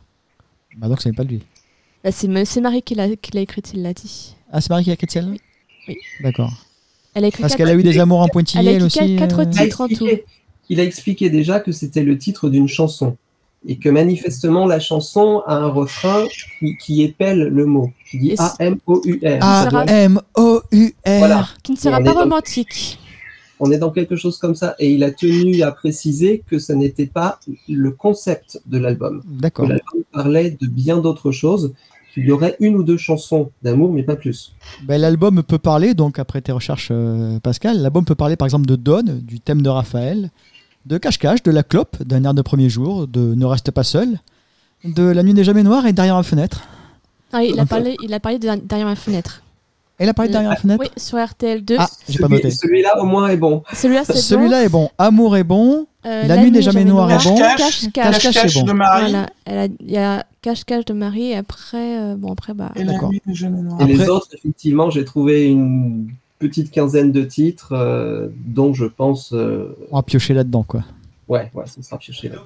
Bah 0.77 0.87
donc 0.87 1.03
ça 1.03 1.11
vient 1.11 1.17
pas 1.17 1.25
de 1.25 1.31
lui. 1.31 1.43
bah, 2.05 2.13
c'est 2.13 2.29
Ma- 2.29 2.45
c'est 2.45 2.61
Marie 2.61 2.83
qui 2.83 2.95
l'a 2.95 3.09
qui 3.17 3.33
l'a 3.33 3.41
écrite, 3.41 3.73
il 3.75 3.83
l'a 3.83 3.93
dit. 3.93 4.37
Ah, 4.53 4.61
c'est 4.61 4.71
Marie 4.71 4.85
qui 4.85 4.91
a 4.91 4.93
écrit 4.93 5.09
celle-là? 5.11 5.33
Oui. 5.89 5.97
D'accord. 6.23 6.53
Elle 7.15 7.25
a 7.25 7.27
écrit 7.27 7.41
Parce 7.41 7.57
qu'elle 7.57 7.69
a 7.71 7.75
eu 7.75 7.83
des 7.83 7.99
amours 7.99 8.21
en 8.21 8.27
Elle 8.27 8.31
a 8.31 8.33
pointillé, 8.33 8.71
elle 8.71 8.85
écrit 8.85 9.01
aussi. 9.03 9.17
quatre 9.17 9.41
euh, 9.41 9.45
titres 9.47 9.81
en 9.81 9.89
tout. 9.89 10.07
il 10.69 10.79
a 10.79 10.85
expliqué 10.85 11.29
déjà 11.29 11.59
que 11.59 11.73
c'était 11.73 12.05
le 12.05 12.17
titre 12.19 12.49
d'une 12.49 12.69
chanson 12.69 13.17
et 13.67 13.79
que 13.79 13.89
manifestement 13.89 14.67
la 14.67 14.79
chanson 14.81 15.43
a 15.47 15.57
un 15.57 15.69
refrain 15.69 16.25
qui, 16.59 16.77
qui 16.77 17.03
épelle 17.03 17.41
le 17.49 17.65
mot, 17.67 17.91
qui 18.11 18.19
dit 18.19 18.35
A-M-O-U-R. 18.39 19.39
Ah, 19.41 19.67
sera- 19.71 19.81
A-M-O-U-R. 19.83 21.19
Voilà. 21.19 21.49
qui 21.63 21.73
ne 21.73 21.77
sera 21.77 21.99
pas 22.01 22.13
dans- 22.15 22.21
romantique. 22.21 22.99
On 23.61 23.71
est 23.71 23.79
dans 23.79 23.91
quelque 23.91 24.17
chose 24.17 24.37
comme 24.39 24.55
ça 24.57 24.75
et 24.79 24.93
il 24.93 25.05
a 25.05 25.11
tenu 25.13 25.63
à 25.63 25.71
préciser 25.71 26.43
que 26.51 26.59
ce 26.59 26.73
n'était 26.73 27.07
pas 27.07 27.39
le 27.69 27.93
concept 27.93 28.61
de 28.67 28.79
l'album. 28.79 29.23
D'accord. 29.27 29.67
l'album 29.67 30.03
parlait 30.13 30.51
de 30.61 30.67
bien 30.67 30.99
d'autres 30.99 31.31
choses, 31.31 31.73
qu'il 32.13 32.25
y 32.27 32.33
aurait 32.33 32.57
une 32.61 32.77
ou 32.77 32.83
deux 32.83 32.97
chansons 32.99 33.51
d'amour, 33.63 33.93
mais 33.93 34.03
pas 34.03 34.17
plus. 34.17 34.53
Ben, 34.87 35.01
l'album 35.01 35.43
peut 35.43 35.59
parler, 35.59 35.95
donc 35.95 36.19
après 36.19 36.41
tes 36.41 36.53
recherches, 36.53 36.89
euh, 36.91 37.39
Pascal, 37.41 37.81
l'album 37.81 38.05
peut 38.05 38.15
parler 38.17 38.37
par 38.37 38.47
exemple 38.47 38.67
de 38.67 38.77
Donne, 38.77 39.21
du 39.21 39.41
thème 39.41 39.63
de 39.63 39.69
Raphaël, 39.69 40.31
de 40.87 40.99
Cache-Cache, 40.99 41.43
de 41.43 41.51
La 41.51 41.63
Clope, 41.63 42.03
d'un 42.03 42.25
air 42.25 42.35
de 42.35 42.43
premier 42.43 42.69
jour, 42.69 43.07
de 43.07 43.35
Ne 43.35 43.45
reste 43.47 43.71
pas 43.71 43.85
seul, 43.85 44.19
de 44.85 45.03
La 45.03 45.23
nuit 45.23 45.35
n'est 45.35 45.45
jamais 45.45 45.63
noire 45.63 45.87
et 45.87 45.93
Derrière 45.93 46.17
ma 46.17 46.23
fenêtre. 46.23 46.63
Ah, 47.33 47.43
il, 47.43 47.59
a 47.59 47.67
parlé, 47.67 47.97
il 48.03 48.13
a 48.15 48.21
parlé 48.21 48.39
de 48.39 48.49
derrière 48.63 48.87
ma 48.87 48.95
fenêtre. 48.95 49.43
Elle 49.99 50.09
a 50.09 50.15
parlé 50.15 50.29
de 50.29 50.33
Derrière 50.33 50.51
ma 50.51 50.57
fenêtre 50.57 50.81
Oui, 50.81 50.89
sur 50.97 51.19
RTL2. 51.19 51.77
Ah, 51.79 51.89
j'ai 52.09 52.19
pas 52.19 52.29
noté. 52.29 52.51
Celui-là, 52.51 53.01
au 53.01 53.07
moins, 53.07 53.29
est 53.29 53.37
bon. 53.37 53.63
Celui-là, 53.73 54.03
c'est 54.05 54.17
Celui-là 54.17 54.65
est 54.65 54.69
bon. 54.69 54.91
Amour 54.99 55.37
est 55.37 55.45
bon. 55.45 55.79
bon. 55.79 55.87
Euh, 56.07 56.27
La 56.27 56.37
nuit 56.37 56.51
n'est 56.51 56.63
jamais 56.63 56.85
noire 56.85 57.11
est 57.11 57.25
bon. 57.25 57.37
Cache, 57.37 57.57
cache. 57.57 57.93
Cache-cache, 57.93 58.23
Cache-cache 58.23 58.55
bon. 58.55 58.65
de 58.65 58.73
Marie 58.73 59.15
Voilà, 59.47 59.69
il 59.81 59.91
y 59.91 59.97
a 59.97 60.27
cache-cache 60.43 60.85
de 60.85 60.93
Marie 60.93 61.31
et 61.31 61.37
après, 61.37 61.99
euh, 61.99 62.17
bon 62.17 62.33
après 62.33 62.53
bah. 62.53 62.71
et 62.77 62.85
la 62.85 62.93
nuit 62.93 63.23
n'est 63.27 63.35
jamais 63.35 63.63
noire. 63.63 63.81
Et 63.81 63.87
les 63.87 64.09
autres, 64.09 64.29
effectivement, 64.35 64.91
j'ai 64.91 65.05
trouvé 65.05 65.47
une 65.47 66.09
petite 66.49 66.71
quinzaine 66.71 67.11
de 67.13 67.23
titres 67.23 67.73
euh, 67.73 68.29
dont 68.47 68.73
je 68.75 68.85
pense. 68.87 69.33
euh, 69.33 69.77
On 69.91 69.97
va 69.97 70.03
piocher 70.03 70.35
là-dedans, 70.35 70.63
quoi. 70.63 70.83
ouais, 71.29 71.51
ouais, 71.55 71.65
ça 71.67 71.83
sera 71.83 71.99
pioché 71.99 72.29
là. 72.29 72.37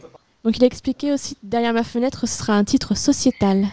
Donc 0.45 0.57
il 0.57 0.63
a 0.63 0.67
expliqué 0.67 1.13
aussi 1.13 1.37
derrière 1.43 1.73
ma 1.75 1.83
fenêtre, 1.85 2.27
ce 2.27 2.39
sera 2.39 2.55
un 2.55 2.65
titre 2.65 2.95
sociétal. 2.97 3.67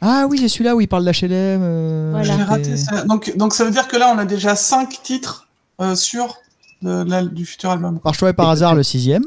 Ah 0.00 0.26
oui, 0.28 0.38
c'est 0.38 0.48
celui-là 0.48 0.74
où 0.76 0.80
il 0.80 0.88
parle 0.88 1.04
d'HLM. 1.04 1.30
euh, 1.32 2.08
Voilà. 2.12 2.36
J'ai 2.36 2.42
raté 2.42 2.76
ça. 2.76 3.04
Donc, 3.04 3.36
donc 3.36 3.52
ça 3.54 3.64
veut 3.64 3.70
dire 3.70 3.86
que 3.88 3.96
là, 3.96 4.12
on 4.14 4.18
a 4.18 4.24
déjà 4.24 4.54
5 4.56 5.02
titres 5.02 5.46
euh, 5.80 5.94
sur 5.94 6.36
le- 6.82 7.04
la- 7.04 7.24
du 7.24 7.44
futur 7.46 7.70
album. 7.70 7.98
Par 8.00 8.14
choix 8.14 8.30
et 8.30 8.32
par 8.34 8.48
hasard, 8.50 8.74
le 8.74 8.82
sixième. 8.82 9.24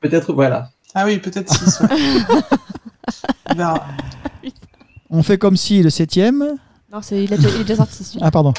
Peut-être, 0.00 0.32
voilà. 0.32 0.70
Ah 0.94 1.06
oui, 1.06 1.18
peut-être 1.18 1.52
6. 1.52 1.82
On 3.50 3.54
verra. 3.54 3.84
On 5.10 5.22
fait 5.22 5.38
comme 5.38 5.56
si 5.56 5.82
le 5.82 5.90
septième. 5.90 6.38
Non, 6.92 7.00
c'est 7.02 7.22
il, 7.24 7.32
a 7.32 7.36
déjà- 7.36 7.48
il 7.50 7.60
est 7.60 7.64
déjà 7.64 7.76
sorti 7.76 8.04
celui-là. 8.04 8.26
Ah, 8.26 8.30
pardon. 8.30 8.52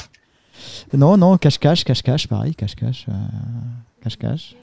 Non, 0.92 1.16
non, 1.16 1.36
cache-cache, 1.36 1.84
cache-cache, 1.84 2.26
pareil, 2.28 2.54
cache-cache, 2.54 3.06
euh, 3.08 3.12
cache-cache. 4.02 4.56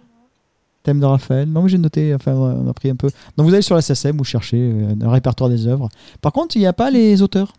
Thème 0.84 0.99
de 0.99 1.06
Raphaël. 1.06 1.47
Non, 1.47 1.62
mais 1.64 1.70
j'ai 1.70 1.78
noté, 1.78 2.14
enfin, 2.16 2.34
on 2.34 2.68
a 2.68 2.74
pris 2.74 2.89
un 2.89 2.95
peu. 2.95 3.08
Donc 3.38 3.47
vous 3.47 3.54
allez 3.54 3.62
sur 3.62 3.76
la 3.76 3.82
SSM, 3.82 4.18
vous 4.18 4.24
cherchez 4.24 4.58
euh, 4.60 4.95
le 4.99 5.08
répertoire 5.08 5.49
des 5.49 5.68
œuvres. 5.68 5.89
Par 6.22 6.32
contre, 6.32 6.56
il 6.56 6.60
n'y 6.60 6.66
a 6.66 6.74
pas 6.74 6.89
les 6.89 7.22
auteurs. 7.22 7.54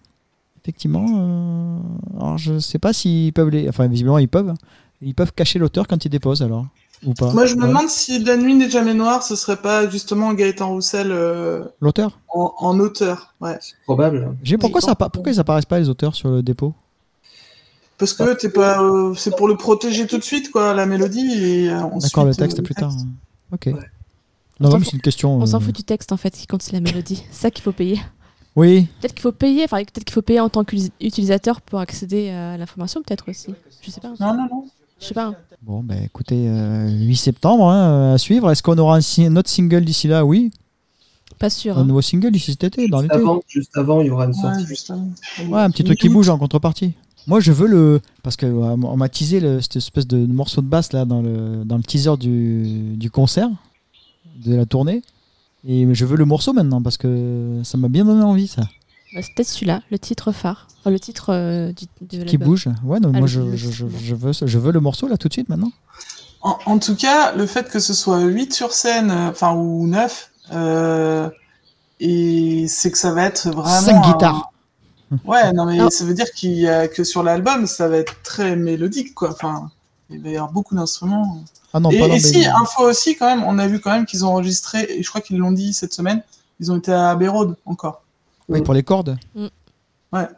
Effectivement. 0.63 1.07
euh, 1.17 1.79
Alors, 2.21 2.39
je 2.39 2.59
sais 2.59 2.79
pas 2.79 2.93
s'ils 2.93 3.33
peuvent 3.33 3.49
les. 3.51 3.69
Enfin, 3.69 3.87
visiblement, 3.89 4.19
ils 4.19 4.29
peuvent. 4.29 4.55
Ils 5.01 5.15
peuvent 5.15 5.33
cacher 5.33 5.59
l'auteur 5.59 5.87
quand 5.89 6.05
ils 6.05 6.09
déposent, 6.09 6.43
alors. 6.43 6.67
Ou 7.05 7.15
pas. 7.15 7.33
Moi, 7.33 7.47
je 7.47 7.57
me 7.57 7.63
Ouais. 7.63 7.69
demande 7.69 7.89
si 7.89 8.21
La 8.23 8.37
nuit 8.37 8.55
n'est 8.55 8.71
jamais 8.71 8.95
noire, 8.95 9.25
ce 9.25 9.35
serait 9.35 9.57
pas 9.57 9.89
justement 9.89 10.33
Gaëtan 10.35 10.69
Roussel 10.69 11.09
euh, 11.11 11.65
L'auteur? 11.81 12.21
en, 12.33 12.53
en 12.59 12.79
auteur. 12.79 13.35
Ouais. 13.41 13.57
C'est 13.61 13.75
probable. 13.85 14.37
J'ai 14.45 14.57
pourquoi, 14.57 14.81
ça, 14.81 14.95
pourquoi 14.95 15.33
ils 15.33 15.41
apparaissent 15.41 15.65
pas, 15.65 15.81
les 15.81 15.89
auteurs, 15.89 16.15
sur 16.15 16.29
le 16.31 16.43
dépôt? 16.45 16.75
Parce 17.99 18.15
que 18.15 18.35
t'es 18.35 18.49
pas, 18.49 18.83
euh, 18.83 19.15
c'est 19.15 19.37
pour 19.37 19.47
le 19.49 19.57
protéger 19.57 20.07
tout 20.07 20.19
de 20.19 20.25
suite, 20.25 20.51
quoi, 20.51 20.75
la 20.75 20.87
mélodie. 20.87 21.31
Et 21.33 21.71
euh, 21.71 21.81
ensuite, 21.83 22.03
D'accord, 22.03 22.25
le 22.25 22.35
texte 22.35 22.59
euh, 22.59 22.63
plus 22.63 22.75
tard. 22.75 22.93
Ok. 23.53 23.67
Ouais. 23.67 23.73
Non, 23.73 23.79
On 24.61 24.65
non, 24.65 24.71
s'en 24.71 24.79
mais 24.79 24.85
fout- 24.85 24.91
c'est 24.91 24.97
une 24.97 25.03
question. 25.03 25.35
On 25.37 25.47
s'en 25.47 25.59
euh, 25.59 25.61
fout 25.61 25.75
du 25.75 25.85
texte 25.85 26.13
en 26.13 26.17
fait, 26.17 26.31
qui 26.31 26.47
compte 26.47 26.63
c'est 26.63 26.73
la 26.73 26.81
mélodie. 26.81 27.25
C'est 27.31 27.43
ça 27.43 27.51
qu'il 27.51 27.63
faut 27.63 27.73
payer. 27.73 28.01
Oui, 28.55 28.87
Peut-être 29.01 29.15
qu'il 29.15 29.23
faut 29.23 29.33
payer, 29.33 29.65
enfin 29.65 29.79
peut-être 29.79 30.05
qu'il 30.05 30.13
faut 30.13 30.21
payer 30.23 30.41
en 30.41 30.51
tant 30.51 30.63
qu'utilisateur 30.63 31.61
pour 31.63 31.79
accéder 31.79 32.29
à 32.31 32.57
l'information, 32.59 33.03
peut-être 33.03 33.31
aussi. 33.31 33.55
Je 33.81 33.91
sais 33.91 34.01
pas. 34.01 34.09
Non, 34.21 34.35
non, 34.35 34.47
non. 34.51 34.65
Je 35.01 35.07
sais 35.07 35.15
pas. 35.15 35.35
Bon, 35.63 35.83
ben 35.83 36.03
écoutez, 36.05 36.45
euh, 36.49 36.89
8 36.91 37.17
septembre 37.17 37.69
hein, 37.71 38.13
à 38.15 38.19
suivre. 38.19 38.51
Est-ce 38.51 38.63
qu'on 38.63 38.77
aura 38.79 38.97
un, 38.97 39.01
si- 39.01 39.25
un 39.25 39.37
autre 39.37 39.49
single 39.49 39.85
d'ici 39.85 40.07
là? 40.07 40.25
Oui. 40.25 40.51
Pas 41.39 41.49
sûr. 41.51 41.79
Un 41.79 41.81
hein. 41.81 41.85
nouveau 41.87 42.03
single 42.03 42.31
d'ici 42.31 42.51
cet 42.53 42.65
été, 42.65 42.89
dans 42.89 43.01
Juste 43.01 43.13
l'été? 43.15 43.23
avant, 43.25 43.43
juste 43.49 43.77
avant, 43.77 44.01
il 44.01 44.09
y 44.09 44.11
aura 44.11 44.25
une 44.27 44.31
Ouais, 44.33 44.37
sortie. 44.43 44.67
juste 44.67 44.91
avant. 44.91 45.09
Ouais, 45.49 45.61
un 45.61 45.71
petit 45.71 45.83
truc 45.85 45.99
qui 45.99 46.09
bouge 46.11 46.29
en 46.29 46.39
contrepartie. 46.39 46.93
Moi, 47.27 47.41
je 47.41 47.53
veux 47.53 47.69
le. 47.69 48.01
Parce 48.23 48.37
qu'on 48.37 48.97
m'a 48.97 49.09
teasé 49.09 49.41
le- 49.41 49.61
cette 49.61 49.77
espèce 49.77 50.07
de 50.07 50.27
morceau 50.27 50.61
de 50.61 50.67
basse 50.67 50.93
là 50.93 51.05
dans 51.05 51.23
le, 51.23 51.65
dans 51.65 51.77
le 51.77 51.83
teaser 51.83 52.17
du, 52.17 52.97
du 52.97 53.11
concert, 53.11 53.49
de 54.45 54.55
la 54.57 54.67
tournée. 54.67 55.03
Et 55.67 55.87
je 55.95 56.05
veux 56.05 56.17
le 56.17 56.25
morceau 56.25 56.53
maintenant 56.53 56.83
parce 56.83 56.97
que 56.97 57.61
ça 57.63 57.79
m'a 57.79 57.89
bien 57.89 58.05
donné 58.05 58.23
envie 58.23 58.49
ça. 58.49 58.63
Bah, 59.15 59.21
c'est 59.23 59.35
peut-être 59.35 59.49
celui-là, 59.49 59.83
le 59.91 59.99
titre 59.99 60.33
phare. 60.33 60.67
Enfin, 60.81 60.91
le 60.91 60.99
titre 60.99 61.27
euh, 61.33 61.73
du, 61.73 62.19
de 62.19 62.25
Qui 62.25 62.39
bouge. 62.39 62.69
Ouais, 62.85 62.99
non, 62.99 63.13
Ah, 63.15 63.19
moi 63.19 63.27
je, 63.29 63.55
je, 63.55 63.71
je, 63.71 63.85
titre. 63.87 63.99
je 64.03 64.15
veux, 64.17 64.33
je 64.33 64.59
veux 64.59 64.73
le 64.73 64.81
morceau 64.81 65.07
là 65.07 65.17
tout 65.17 65.29
de 65.29 65.33
suite 65.33 65.49
maintenant. 65.49 65.71
En, 66.41 66.59
en 66.67 66.79
tout 66.81 66.97
cas, 66.97 67.33
le 67.37 67.47
fait 67.47 67.69
que 67.71 67.79
ce 67.79 67.95
soit 67.95 68.21
8 68.23 68.53
sur 68.53 68.73
scène, 68.73 69.11
euh, 69.13 69.31
enfin, 69.31 69.53
ou 69.55 69.87
9, 69.87 70.33
euh, 70.53 71.31
et 72.01 72.67
c'est 72.69 72.91
que 72.91 72.99
ça 72.99 73.13
va 73.13 73.27
être 73.27 73.49
vraiment. 73.51 73.69
5 73.81 73.95
un- 73.95 74.01
guitares. 74.13 74.52
Ouais, 75.25 75.53
non, 75.53 75.67
mais 75.67 75.91
ça 75.91 76.05
veut 76.05 76.15
dire 76.15 76.31
qu'il 76.33 76.53
y 76.53 76.69
a 76.69 76.89
que 76.89 77.05
sur 77.05 77.23
l'album, 77.23 77.67
ça 77.67 77.89
va 77.89 77.97
être 77.99 78.23
très 78.23 78.57
mélodique, 78.57 79.15
quoi. 79.15 79.31
Enfin, 79.33 79.71
il 80.11 80.21
va 80.23 80.29
y 80.31 80.37
avoir 80.37 80.53
beaucoup 80.53 80.75
d'instruments. 80.75 81.43
Ah 81.73 81.81
non, 81.81 81.91
et 81.91 81.99
pas 81.99 82.09
dans 82.09 82.15
et 82.15 82.19
si, 82.21 82.47
info 82.47 82.83
aussi, 82.83 83.17
quand 83.17 83.27
même, 83.27 83.45
on 83.45 83.59
a 83.59 83.67
vu 83.67 83.81
quand 83.81 83.91
même 83.93 84.05
qu'ils 84.07 84.25
ont 84.25 84.29
enregistré, 84.29 84.87
et 84.89 85.03
je 85.03 85.09
crois 85.09 85.21
qu'ils 85.21 85.39
l'ont 85.39 85.53
dit 85.53 85.73
cette 85.73 85.93
semaine, 85.93 86.23
ils 86.61 86.71
ont 86.71 86.77
été 86.77 86.93
à 86.93 87.11
Abbey 87.11 87.29
Road 87.29 87.57
encore. 87.67 88.03
Oui, 88.49 88.61
pour 88.63 88.75
les 88.75 88.83
cordes. 88.83 89.17
Mm. 89.35 89.47
Ouais. 90.13 90.29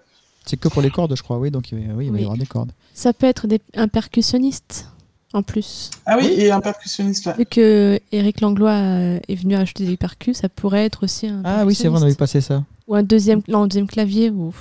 C'est 0.47 0.57
que 0.59 0.69
pour 0.69 0.83
les 0.83 0.91
cordes, 0.91 1.17
je 1.17 1.23
crois. 1.23 1.39
Oui, 1.39 1.51
donc 1.51 1.73
il 1.73 1.87
va- 1.89 1.95
oui, 1.95 2.07
il 2.07 2.13
va 2.13 2.17
y 2.19 2.21
Oui. 2.21 2.25
avoir 2.25 2.37
des 2.39 2.47
cordes. 2.47 2.71
Ça 2.95 3.13
peut 3.13 3.27
être 3.27 3.47
des, 3.47 3.61
un 3.75 3.89
percussionniste 3.89 4.89
en 5.33 5.43
plus. 5.43 5.91
Ah 6.07 6.17
oui, 6.19 6.27
Oui. 6.29 6.43
et 6.43 6.53
un 6.53 6.61
percussionniste, 6.61 7.27
ouais. 7.27 7.35
Vu 7.39 7.47
que 7.47 7.99
Eric 8.13 8.41
Langlois 8.41 8.71
euh, 8.71 9.19
est 9.27 9.35
venu 9.35 9.57
ajouter 9.57 9.87
des 9.87 9.97
percus, 9.97 10.37
ça 10.39 10.49
pourrait 10.49 10.85
être 10.85 11.03
aussi 11.05 11.27
un. 11.29 11.41
Ah 11.45 11.65
oui, 11.65 11.75
c'est 11.75 11.89
vrai, 11.89 11.99
on 11.99 12.03
avait 12.03 12.15
passé 12.15 12.41
ça. 12.41 12.63
Ou 12.89 12.95
un 12.95 13.03
deuxième, 13.03 13.41
non, 13.49 13.63
un 13.63 13.67
deuxième 13.67 13.87
clavier. 13.87 14.31
Ou... 14.31 14.53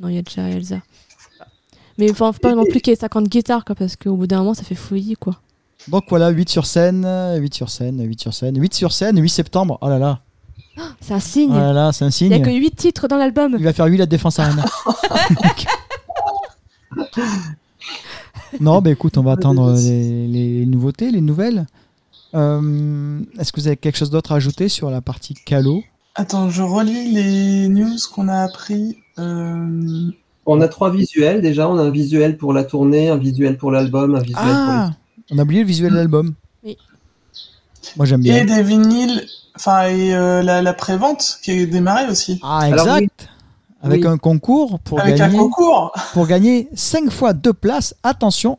Non, 0.00 0.08
il 0.08 0.14
y 0.14 0.18
a 0.18 0.22
déjà 0.22 0.42
Elsa. 0.48 0.80
Mais 1.98 2.10
enfin, 2.10 2.32
faut 2.32 2.38
pas 2.40 2.54
non 2.54 2.64
plus 2.64 2.80
qu'il 2.80 2.90
y 2.90 2.94
ait 2.94 2.98
50 3.00 3.26
guitares, 3.28 3.64
quoi, 3.64 3.74
parce 3.74 3.96
qu'au 3.96 4.16
bout 4.16 4.26
d'un 4.26 4.38
moment, 4.38 4.54
ça 4.54 4.62
fait 4.64 4.74
fouillis, 4.74 5.14
quoi. 5.14 5.40
Donc 5.88 6.04
voilà, 6.08 6.28
8 6.30 6.48
sur 6.48 6.66
scène, 6.66 7.06
8 7.38 7.54
sur 7.54 7.70
scène, 7.70 8.02
8 8.06 8.20
sur 8.20 8.34
scène, 8.34 8.60
8 8.60 8.74
sur 8.74 8.92
scène, 8.92 9.20
8 9.20 9.28
septembre. 9.28 9.78
Oh 9.80 9.88
là 9.88 9.98
là, 9.98 10.20
C'est 11.00 11.14
un 11.14 11.20
signe. 11.20 11.52
oh 11.52 11.58
là 11.58 11.72
là, 11.72 11.92
c'est 11.92 12.04
un 12.04 12.10
Il 12.10 12.28
n'y 12.28 12.34
a 12.34 12.36
signe. 12.38 12.44
que 12.44 12.50
8 12.50 12.70
titres 12.76 13.08
dans 13.08 13.16
l'album. 13.16 13.54
Il 13.58 13.64
va 13.64 13.72
faire 13.72 13.86
8 13.86 13.96
la 13.98 14.06
défense 14.06 14.38
arena. 14.38 14.64
non, 18.60 18.80
bah 18.80 18.90
écoute, 18.90 19.16
on 19.18 19.22
va 19.22 19.32
attendre 19.32 19.72
les, 19.76 20.26
les 20.28 20.66
nouveautés, 20.66 21.10
les 21.10 21.20
nouvelles. 21.20 21.66
Euh, 22.34 23.20
Est-ce 23.38 23.52
que 23.52 23.60
vous 23.60 23.66
avez 23.68 23.76
quelque 23.76 23.96
chose 23.96 24.10
d'autre 24.10 24.32
à 24.32 24.36
ajouter 24.36 24.68
sur 24.68 24.90
la 24.90 25.00
partie 25.00 25.34
Calo? 25.34 25.82
Attends, 26.16 26.48
je 26.50 26.62
relis 26.62 27.12
les 27.12 27.68
news 27.68 27.96
qu'on 28.14 28.28
a 28.28 28.38
appris. 28.42 28.98
Euh... 29.18 30.10
On 30.46 30.60
a 30.60 30.68
trois 30.68 30.90
visuels 30.90 31.42
déjà. 31.42 31.68
On 31.68 31.76
a 31.78 31.82
un 31.82 31.90
visuel 31.90 32.36
pour 32.38 32.52
la 32.52 32.64
tournée, 32.64 33.08
un 33.10 33.16
visuel 33.16 33.58
pour 33.58 33.70
l'album, 33.70 34.14
un 34.14 34.20
visuel 34.20 34.38
Ah 34.42 34.90
On 35.30 35.38
a 35.38 35.42
oublié 35.42 35.60
le 35.62 35.66
visuel 35.66 35.90
de 35.92 35.96
l'album. 35.96 36.34
Oui. 36.64 36.76
Moi 37.96 38.06
j'aime 38.06 38.20
Et 38.20 38.44
bien. 38.44 38.44
des 38.46 38.62
vinyles, 38.62 39.26
enfin, 39.56 39.88
et 39.88 40.14
euh, 40.14 40.42
la, 40.42 40.62
la 40.62 40.72
prévente 40.74 41.38
qui 41.42 41.50
est 41.52 41.66
démarrée 41.66 42.08
aussi. 42.08 42.40
Ah, 42.42 42.60
Alors, 42.60 42.86
exact 42.96 43.28
Avec 43.82 44.02
Oui. 44.02 44.06
un 44.08 44.16
concours 44.18 44.80
pour 44.80 45.00
Avec 45.00 45.16
gagner. 45.16 45.36
un 45.36 45.38
concours. 45.38 45.92
pour 46.14 46.26
gagner 46.26 46.68
5 46.74 47.10
fois 47.10 47.32
2 47.34 47.52
places. 47.52 47.94
Attention, 48.02 48.58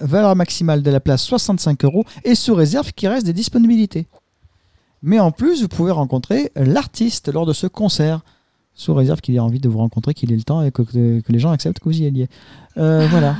valeur 0.00 0.34
maximale 0.34 0.82
de 0.82 0.90
la 0.90 1.00
place 1.00 1.22
65 1.22 1.84
euros 1.84 2.04
et 2.24 2.34
sous 2.34 2.54
réserve 2.54 2.92
qu'il 2.92 3.08
reste 3.08 3.26
des 3.26 3.32
disponibilités. 3.34 4.06
Mais 5.02 5.18
en 5.18 5.30
plus, 5.30 5.62
vous 5.62 5.68
pouvez 5.68 5.92
rencontrer 5.92 6.50
l'artiste 6.56 7.32
lors 7.32 7.46
de 7.46 7.52
ce 7.52 7.66
concert. 7.66 8.20
Sous 8.74 8.92
réserve 8.92 9.22
qu'il 9.22 9.34
ait 9.34 9.40
envie 9.40 9.60
de 9.60 9.70
vous 9.70 9.78
rencontrer, 9.78 10.12
qu'il 10.12 10.32
ait 10.32 10.36
le 10.36 10.42
temps 10.42 10.62
et 10.62 10.70
que, 10.70 10.82
les 11.28 11.38
gens 11.38 11.50
acceptent 11.50 11.78
que 11.78 11.84
vous 11.84 11.98
y 11.98 12.06
alliez. 12.06 12.28
Euh, 12.76 13.06
voilà. 13.10 13.36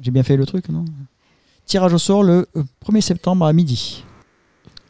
J'ai 0.00 0.10
bien 0.10 0.24
fait 0.24 0.36
le 0.36 0.46
truc, 0.46 0.68
non? 0.68 0.84
Tirage 1.64 1.94
au 1.94 1.98
sort 1.98 2.22
le 2.22 2.48
euh, 2.56 2.64
1er 2.84 3.00
septembre 3.00 3.46
à 3.46 3.52
midi. 3.52 4.04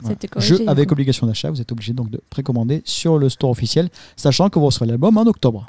Voilà. 0.01 0.17
Corrigé, 0.31 0.57
Jeu 0.57 0.65
avec 0.69 0.93
obligation 0.93 1.27
d'achat, 1.27 1.51
vous 1.51 1.61
êtes 1.61 1.73
obligé 1.73 1.93
donc 1.93 2.09
de 2.09 2.21
précommander 2.31 2.83
sur 2.85 3.19
le 3.19 3.29
store 3.29 3.51
officiel, 3.51 3.91
sachant 4.17 4.49
que 4.49 4.59
vous 4.59 4.67
recevrez 4.67 4.87
l'album 4.87 5.19
en 5.19 5.27
octobre. 5.27 5.67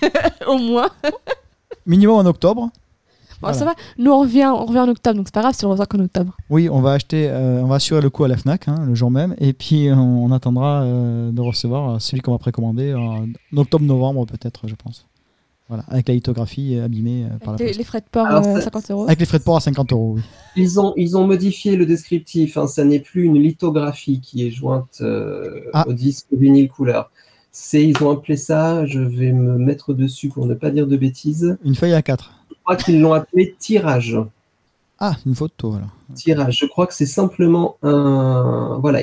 Au 0.46 0.58
moins. 0.58 0.88
Minimum 1.84 2.16
en 2.16 2.26
octobre. 2.26 2.70
Bon, 3.44 3.52
Voilà. 3.52 3.58
ça 3.58 3.64
va. 3.64 3.74
Nous, 3.98 4.10
on 4.10 4.20
revient, 4.20 4.46
on 4.52 4.64
revient 4.64 4.80
en 4.80 4.88
octobre, 4.88 5.16
donc 5.16 5.26
c'est 5.28 5.34
pas 5.34 5.42
grave 5.42 5.54
si 5.54 5.64
on 5.64 5.70
revient 5.70 5.84
qu'en 5.88 6.00
octobre. 6.00 6.36
Oui, 6.50 6.68
on 6.70 6.80
va 6.80 6.92
acheter, 6.92 7.28
euh, 7.28 7.60
on 7.62 7.66
va 7.66 7.76
assurer 7.76 8.00
le 8.00 8.10
coup 8.10 8.24
à 8.24 8.28
la 8.28 8.36
Fnac 8.36 8.68
hein, 8.68 8.84
le 8.86 8.94
jour 8.94 9.10
même, 9.10 9.34
et 9.38 9.52
puis 9.52 9.88
on, 9.92 10.24
on 10.24 10.32
attendra 10.32 10.82
euh, 10.82 11.30
de 11.32 11.40
recevoir 11.40 11.90
euh, 11.90 11.98
celui 11.98 12.20
qu'on 12.22 12.32
va 12.32 12.38
précommander 12.38 12.94
en 12.94 13.26
octobre-novembre 13.56 14.26
peut-être, 14.26 14.66
je 14.68 14.74
pense. 14.74 15.06
Voilà, 15.68 15.82
avec 15.88 16.08
la 16.08 16.14
lithographie 16.14 16.76
euh, 16.76 16.84
abîmée 16.84 17.24
euh, 17.24 17.38
par 17.38 17.54
la 17.54 17.54
Avec 17.54 17.60
les, 17.60 17.66
poste. 17.68 17.78
les 17.78 17.84
frais 17.84 18.00
de 18.00 18.06
port, 18.10 18.26
Alors, 18.26 18.46
euh, 18.46 18.54
ça- 18.56 18.60
50 18.62 18.90
euros. 18.90 19.04
Avec 19.04 19.18
les 19.20 19.24
frais 19.26 19.38
de 19.38 19.44
port 19.44 19.56
à 19.56 19.60
50 19.60 19.92
euros, 19.92 20.12
oui. 20.16 20.22
Ils 20.56 20.78
ont, 20.78 20.92
ils 20.96 21.16
ont 21.16 21.26
modifié 21.26 21.76
le 21.76 21.86
descriptif. 21.86 22.58
hein. 22.58 22.66
Ça 22.66 22.84
n'est 22.84 23.00
plus 23.00 23.24
une 23.24 23.38
lithographie 23.38 24.20
qui 24.20 24.46
est 24.46 24.50
jointe 24.50 24.98
euh, 25.00 25.60
Ah. 25.72 25.86
au 25.88 25.94
disque 25.94 26.26
vinyle 26.32 26.68
couleur. 26.68 27.10
C'est, 27.50 27.82
ils 27.82 28.02
ont 28.02 28.10
appelé 28.10 28.36
ça, 28.36 28.84
je 28.84 28.98
vais 29.00 29.32
me 29.32 29.56
mettre 29.56 29.94
dessus 29.94 30.28
pour 30.28 30.44
ne 30.46 30.54
pas 30.54 30.70
dire 30.70 30.86
de 30.86 30.96
bêtises. 30.98 31.56
Une 31.64 31.76
feuille 31.76 31.94
à 31.94 32.02
4. 32.02 32.33
Je 32.64 32.72
crois 32.72 32.76
qu'ils 32.82 33.00
l'ont 33.00 33.12
appelé 33.12 33.54
tirage. 33.58 34.18
Ah, 34.98 35.16
une 35.26 35.34
photo, 35.34 35.72
voilà. 35.72 35.86
Tirage. 36.14 36.58
Je 36.60 36.66
crois 36.66 36.86
que 36.86 36.94
c'est 36.94 37.04
simplement 37.04 37.76
un. 37.82 38.78
Voilà. 38.80 39.02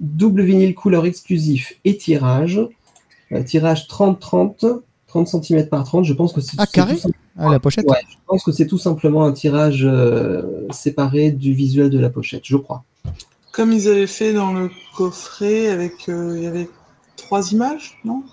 Double 0.00 0.42
vinyle 0.42 0.74
couleur 0.74 1.06
exclusif 1.06 1.74
et 1.84 1.96
tirage. 1.96 2.60
Euh, 3.30 3.44
tirage 3.44 3.86
30-30, 3.86 4.80
30 5.06 5.28
cm 5.28 5.68
par 5.68 5.84
30. 5.84 6.04
Je 6.04 6.12
pense 6.12 6.32
que 6.32 6.40
c'est 6.40 6.56
Ah, 6.58 6.66
carré 6.66 6.96
tout 6.96 7.10
Ah, 7.38 7.50
la 7.52 7.60
pochette 7.60 7.88
Ouais, 7.88 7.98
je 8.10 8.16
pense 8.26 8.42
que 8.42 8.50
c'est 8.50 8.66
tout 8.66 8.78
simplement 8.78 9.24
un 9.24 9.32
tirage 9.32 9.84
euh, 9.84 10.66
séparé 10.70 11.30
du 11.30 11.54
visuel 11.54 11.88
de 11.88 12.00
la 12.00 12.10
pochette, 12.10 12.42
je 12.44 12.56
crois. 12.56 12.82
Comme 13.52 13.70
ils 13.72 13.86
avaient 13.86 14.08
fait 14.08 14.32
dans 14.32 14.52
le 14.52 14.72
coffret 14.96 15.68
avec, 15.68 16.08
euh, 16.08 16.34
il 16.36 16.42
y 16.42 16.46
avait 16.48 16.68
trois 17.16 17.52
images, 17.52 18.00
non? 18.04 18.24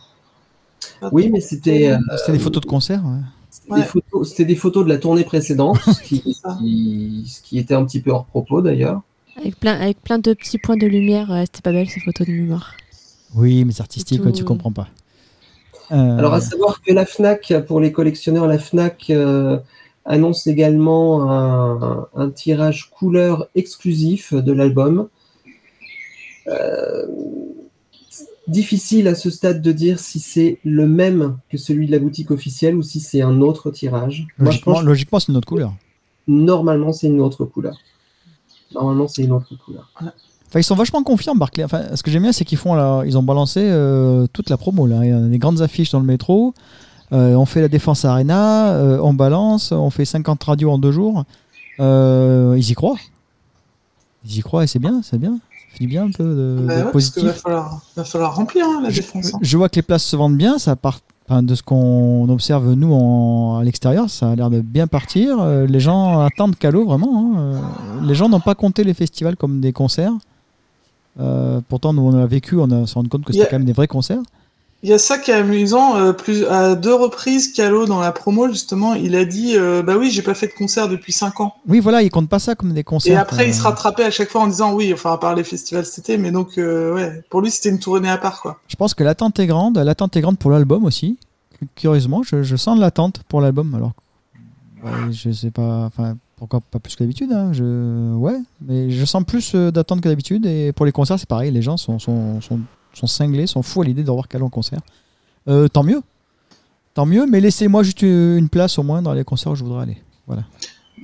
Pas 1.01 1.09
Oui, 1.11 1.30
mais 1.30 1.41
c'était 1.41 1.91
euh, 1.91 1.99
C'était 2.17 2.32
des 2.32 2.39
photos 2.39 2.63
de 2.63 2.67
concert, 2.67 3.05
ouais. 3.05 3.22
C'était 3.70 3.74
Ouais. 3.76 3.82
des, 3.82 3.88
photos- 3.88 4.30
c'était 4.30 4.45
des 4.45 4.55
photos 4.55 4.84
de 4.86 4.89
la 4.89 4.97
tournée 4.97 5.24
précédente, 5.24 5.78
ce 5.82 6.01
qui, 6.01 6.34
ça. 6.43 6.57
qui- 6.59 7.26
ce 7.28 7.41
qui 7.41 7.59
était 7.59 7.74
un 7.76 7.86
petit 7.86 8.01
peu 8.01 8.11
hors 8.11 8.26
propos 8.26 8.61
d'ailleurs. 8.61 9.01
Avec 9.38 9.57
plein, 9.59 9.74
avec 9.80 10.01
plein 10.01 10.17
de 10.20 10.34
petits 10.34 10.57
points 10.57 10.76
de 10.78 10.88
lumière. 10.88 11.32
euh, 11.32 11.41
C'était 11.45 11.61
pas 11.61 11.72
belle 11.72 11.89
ces 11.89 11.99
photos 12.01 12.28
de 12.28 12.34
mémoire. 12.34 12.74
Oui, 13.36 13.63
mais 13.63 13.72
c'est 13.72 13.82
artistique, 13.82 14.22
tout. 14.22 14.32
tu 14.32 14.43
comprends 14.43 14.72
pas. 14.72 14.88
Euh, 15.91 16.17
Alors 16.17 16.34
à 16.34 16.41
savoir 16.41 16.82
que 16.82 16.91
la 16.93 17.05
FNAC, 17.05 17.53
pour 17.67 17.80
les 17.80 17.91
collectionneurs, 17.91 18.47
la 18.47 18.59
FNAC 18.59 19.09
euh, 19.11 19.57
annonce 20.05 20.45
également 20.47 21.32
un, 21.32 22.07
un 22.15 22.30
tirage 22.32 22.89
couleur 22.91 23.47
exclusif 23.55 24.34
de 24.34 24.51
l'album. 24.51 25.07
Difficile 28.50 29.08
à 29.08 29.16
ce 29.16 29.30
stade 29.30 29.62
de 29.62 29.72
dire 29.72 30.00
si 30.00 30.20
c'est 30.20 30.60
le 30.66 30.88
même 30.88 31.38
que 31.50 31.58
celui 31.58 31.86
de 31.88 31.91
la 31.91 32.00
boutique 32.00 32.32
officielle 32.32 32.76
ou 32.76 32.82
si 32.82 33.00
c'est 33.00 33.22
un 33.22 33.41
autre 33.41 33.70
tirage. 33.72 34.26
Moi, 34.38 34.47
logiquement, 34.47 34.74
pense 34.74 34.82
que 34.84 34.88
logiquement, 34.88 35.20
c'est 35.20 35.32
une 35.32 35.38
autre 35.38 35.47
couleur. 35.47 35.74
normalement 36.28 36.91
c'est 36.91 37.08
une 37.08 37.22
autre 37.22 37.45
couleur. 37.45 37.78
Normalement 38.74 39.08
c'est 39.08 39.24
une 39.24 39.32
autre 39.32 39.54
couleur. 39.64 39.89
Enfin, 39.97 40.60
ils 40.60 40.64
sont 40.64 40.76
vachement 40.76 41.04
confiants, 41.04 41.36
Barclay. 41.36 41.64
Enfin, 41.64 41.95
ce 41.95 42.02
que 42.02 42.10
j'aime 42.10 42.24
bien, 42.24 42.32
c'est 42.32 42.43
qu'ils 42.45 42.58
font 42.58 42.74
la- 42.74 43.04
ils 43.06 43.18
ont 43.18 43.24
balancé 43.24 43.60
euh, 43.64 44.26
toute 44.34 44.50
la 44.50 44.58
promo. 44.58 44.88
Là. 44.88 45.06
Il 45.06 45.10
y 45.10 45.14
a 45.14 45.20
des 45.22 45.38
grandes 45.38 45.62
affiches 45.62 45.91
dans 45.91 46.00
le 46.00 46.06
métro. 46.08 46.54
Euh, 47.12 47.36
on 47.36 47.45
fait 47.45 47.62
la 47.62 47.68
Défense 47.68 48.04
Arena, 48.06 48.74
euh, 48.74 49.00
on 49.02 49.14
balance, 49.14 49.72
on 49.72 49.89
fait 49.91 50.06
50 50.06 50.43
radios 50.43 50.72
en 50.72 50.78
deux 50.80 50.91
jours. 50.91 51.24
Ils 51.80 52.70
y 52.70 52.74
croient. 52.74 52.97
Ils 54.26 54.38
y 54.38 54.41
croient 54.41 54.64
et 54.64 54.68
c'est 54.68 54.80
bien, 54.80 55.02
c'est 55.04 55.18
bien. 55.20 55.38
Bien 55.80 56.05
un 56.05 56.11
peu 56.11 56.24
de, 56.24 56.57
Bah 56.67 56.76
ouais, 56.76 56.84
va 56.84 56.91
positif. 56.91 57.30
falloir, 57.32 57.82
va 57.95 58.03
falloir 58.03 58.36
remplir 58.36 58.65
hein, 58.65 58.82
la 58.84 58.89
Je, 58.89 58.97
défense. 59.01 59.34
hein. 59.34 59.39
je 59.41 59.57
vois 59.57 59.70
que 59.70 59.78
les 59.78 59.82
places 59.82 60.03
se 60.03 60.15
vendent 60.15 60.36
bien, 60.38 60.57
ça 60.59 60.76
part 60.76 60.99
enfin, 61.30 61.41
de 61.43 61.55
ce 61.55 61.63
qu'on 61.63 62.28
observe 62.30 62.74
nous 62.74 62.91
en- 62.93 63.59
à 63.59 63.63
l'extérieur, 63.63 64.09
ça 64.09 64.32
a 64.32 64.36
l'air 64.36 64.49
de 64.49 64.59
bien 64.61 64.88
partir. 64.88 65.38
Euh, 65.39 65.65
les 65.67 65.80
gens 65.80 66.20
attendent 66.22 66.55
Calo 66.57 66.86
vraiment. 66.86 67.34
hein. 67.36 67.39
Euh, 67.39 67.59
les 68.03 68.15
gens 68.15 68.28
n'ont 68.30 68.39
pas 68.41 68.55
compté 68.55 68.84
les 68.84 68.93
festivals 68.93 69.38
comme 69.38 69.61
des 69.61 69.72
concerts. 69.72 70.13
Euh, 71.20 71.61
pourtant, 71.67 71.93
nous 71.93 72.01
on 72.01 72.13
a 72.15 72.26
vécu, 72.26 72.55
on 72.57 72.70
a- 72.72 72.86
s'est 72.88 72.93
rendu 72.95 73.09
compte 73.09 73.24
que 73.26 73.32
c'était 73.34 73.43
Yeah. 73.43 73.49
quand 73.51 73.57
même 73.57 73.65
des 73.65 73.74
vrais 73.74 73.88
concerts. 73.88 74.22
Il 74.82 74.89
y 74.89 74.93
a 74.93 74.97
ça 74.97 75.17
qui 75.17 75.32
est 75.32 75.34
amusant. 75.34 75.97
euh, 75.97 76.13
plus, 76.13 76.45
à 76.45 76.75
deux 76.75 76.93
reprises, 76.93 77.51
Calo, 77.51 77.86
dans 77.86 77.99
la 77.99 78.13
promo, 78.13 78.47
justement, 78.47 78.93
il 78.93 79.13
a 79.15 79.25
dit 79.25 79.57
euh, 79.57 79.84
Bah 79.84 79.97
oui, 79.97 80.09
j'ai 80.09 80.21
pas 80.21 80.34
fait 80.34 80.47
de 80.47 80.53
concert 80.53 80.88
depuis 80.88 81.11
cinq 81.11 81.41
ans. 81.41 81.53
Oui, 81.67 81.80
voilà, 81.82 82.01
ils 82.01 82.09
comptent 82.09 82.30
pas 82.30 82.39
ça 82.39 82.55
comme 82.55 82.71
des 82.73 82.86
concerts. 82.86 83.13
Et 83.13 83.17
après, 83.17 83.45
il 83.47 83.49
Euh, 83.51 83.53
se 83.53 83.61
rattrapait 83.61 84.05
à 84.05 84.11
chaque 84.11 84.30
fois 84.30 84.41
en 84.41 84.47
disant 84.47 84.73
Oui, 84.73 84.93
enfin, 84.93 85.11
à 85.11 85.17
part 85.17 85.36
les 85.36 85.43
festivals 85.43 85.86
cet 85.86 85.99
été, 86.09 86.17
mais 86.17 86.32
donc, 86.32 86.53
ouais, 86.55 87.21
pour 87.30 87.41
lui, 87.41 87.51
c'était 87.51 87.69
une 87.69 87.80
tournée 87.80 88.09
à 88.09 88.17
part, 88.17 88.41
quoi. 88.41 88.59
Je 88.69 88.75
pense 88.77 88.93
que 88.93 89.03
l'attente 89.03 89.38
est 89.39 89.47
grande. 89.47 89.77
L'attente 89.77 90.15
est 90.15 90.21
grande 90.21 90.38
pour 90.39 90.51
l'album 90.51 90.86
aussi. 90.86 91.17
Curieusement, 91.75 92.23
je, 92.23 92.41
je 92.43 92.55
sens 92.55 92.77
de 92.77 92.82
l'attente 92.82 93.21
pour 93.27 93.41
l'album. 93.41 93.75
Alors, 93.75 93.91
ouais, 94.86 95.11
je 95.11 95.30
sais 95.32 95.51
pas. 95.51 95.88
Enfin, 95.88 96.15
pourquoi 96.38 96.61
pas 96.61 96.80
plus 96.80 96.95
que 96.95 97.03
d'habitude 97.03 97.34
hein, 97.34 97.51
je, 97.51 98.13
Ouais, 98.15 98.39
mais 98.65 98.89
je 98.91 99.03
sens 99.03 99.25
plus 99.25 99.53
d'attente 99.55 99.99
que 99.99 100.07
d'habitude. 100.07 100.45
Et 100.45 100.71
pour 100.71 100.86
les 100.86 100.93
concerts, 100.93 101.19
c'est 101.19 101.27
pareil. 101.27 101.51
Les 101.51 101.61
gens 101.61 101.75
sont, 101.75 101.99
sont, 101.99 102.39
sont, 102.39 102.61
sont 103.00 103.08
cinglés, 103.08 103.47
sont 103.47 103.62
fous 103.64 103.82
à 103.82 103.86
l'idée 103.86 104.04
de 104.04 104.10
revoir 104.10 104.28
Calo 104.28 104.45
en 104.45 104.50
concert. 104.50 104.80
Euh, 105.47 105.68
tant 105.68 105.84
mieux. 105.84 106.02
Tant 106.93 107.06
mieux, 107.06 107.26
mais 107.26 107.39
laissez-moi 107.39 107.84
juste 107.84 108.02
une 108.02 108.50
place 108.50 108.78
au 108.80 108.84
moins 108.84 109.02
dans 109.02 109.14
les 109.14 109.24
concerts 109.24 109.52
où 109.54 109.56
je 109.56 109.64
voudrais 109.64 109.84
aller. 109.84 109.97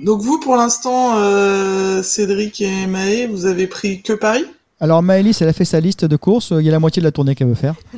Donc, 0.03 0.21
vous, 0.21 0.39
pour 0.39 0.55
l'instant, 0.55 1.17
euh, 1.17 2.03
Cédric 2.03 2.59
et 2.61 2.85
Maë, 2.85 3.27
vous 3.27 3.45
avez 3.45 3.65
pris 3.67 4.01
que 4.01 4.13
Paris? 4.13 4.45
Alors 4.81 5.01
Maëlys, 5.01 5.41
elle 5.41 5.47
a 5.47 5.53
fait 5.53 5.63
sa 5.63 5.79
liste 5.79 6.03
de 6.03 6.17
courses. 6.17 6.51
Il 6.51 6.65
y 6.65 6.67
a 6.67 6.71
la 6.71 6.79
moitié 6.79 6.99
de 6.99 7.05
la 7.05 7.11
tournée 7.11 7.33
qu'elle 7.33 7.47
veut 7.47 7.55
faire. 7.55 7.75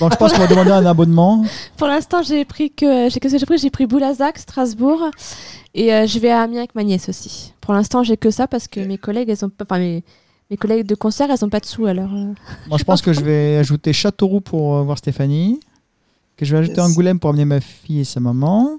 Donc 0.00 0.12
je 0.12 0.16
pense 0.16 0.32
qu'on 0.32 0.38
va 0.38 0.46
demander 0.46 0.70
un 0.70 0.86
abonnement. 0.86 1.44
Pour 1.76 1.88
l'instant, 1.88 2.22
j'ai 2.22 2.44
pris 2.44 2.70
que. 2.70 3.08
j'ai- 3.10 3.18
Qu'est-ce 3.18 3.34
que 3.34 3.38
j'ai 3.40 3.46
pris? 3.46 3.58
J'ai 3.58 3.70
pris 3.70 3.86
Boulazac, 3.86 4.38
Strasbourg. 4.38 5.10
Et 5.74 5.92
euh, 5.92 6.06
je 6.06 6.18
vais 6.20 6.30
à 6.30 6.42
Amiens 6.42 6.58
avec 6.60 6.76
ma 6.76 6.84
nièce 6.84 7.08
aussi. 7.08 7.52
Pour 7.60 7.74
l'instant, 7.74 8.04
j'ai 8.04 8.16
que 8.16 8.30
ça 8.30 8.46
parce 8.46 8.68
que 8.68 8.78
mes 8.78 8.98
collègues, 8.98 9.30
elles 9.30 9.44
ont 9.44 9.48
pas. 9.48 9.64
Enfin, 9.68 9.80
mes, 9.80 10.04
mes 10.50 10.56
collègues 10.56 10.86
de 10.86 10.94
concert, 10.94 11.30
elles 11.30 11.44
ont 11.44 11.48
pas 11.50 11.60
de 11.60 11.66
sous 11.66 11.86
alors. 11.86 12.12
euh, 12.12 12.32
Moi, 12.68 12.78
je 12.78 12.84
pense 12.84 13.02
que 13.02 13.12
je 13.12 13.20
vais 13.20 13.56
ajouter 13.56 13.92
Châteauroux 13.92 14.40
pour 14.40 14.76
euh, 14.76 14.82
voir 14.82 14.98
Stéphanie. 14.98 15.60
Que 16.36 16.44
je 16.44 16.52
vais 16.52 16.58
ajouter 16.60 16.80
Yes. 16.80 16.90
Angoulême 16.90 17.18
pour 17.18 17.30
amener 17.30 17.44
ma 17.44 17.60
fille 17.60 18.00
et 18.00 18.04
sa 18.04 18.20
maman. 18.20 18.78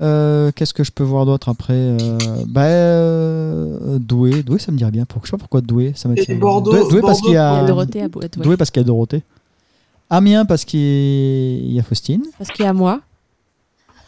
Euh, 0.00 0.52
Qu'est-ce 0.54 0.72
que 0.74 0.84
je 0.84 0.92
peux 0.92 1.02
voir 1.04 1.26
d'autre 1.26 1.48
après 1.48 1.74
euh, 1.74 2.18
bah, 2.46 2.64
euh, 2.66 3.98
Douai. 3.98 4.42
Douai, 4.42 4.58
ça 4.58 4.70
me 4.72 4.76
dirait 4.78 4.90
bien. 4.90 5.04
Pour- 5.04 5.20
Je 5.24 5.30
sais 5.30 5.32
pas 5.32 5.38
pourquoi 5.38 5.60
Douai. 5.62 5.92
Ça 5.96 6.08
m'attire. 6.08 6.30
Et 6.30 6.34
Bordeaux- 6.34 6.72
Douai, 6.72 6.88
Douai 6.90 7.00
parce 7.00 7.20
qu'il 7.20 7.32
y 7.32 7.36
a. 7.36 7.64
Dorothée 7.64 8.02
à. 8.02 8.08
Douai 8.08 8.56
parce 8.56 8.70
qu'il 8.70 8.80
y 8.80 8.84
a 8.84 8.86
Dorothée. 8.86 9.22
Amiens 10.08 10.44
parce 10.44 10.64
qu'il 10.64 11.72
y 11.72 11.78
a 11.78 11.82
Faustine. 11.82 12.22
Parce 12.38 12.50
qu'il 12.50 12.64
y 12.64 12.68
a 12.68 12.72
moi. 12.72 13.00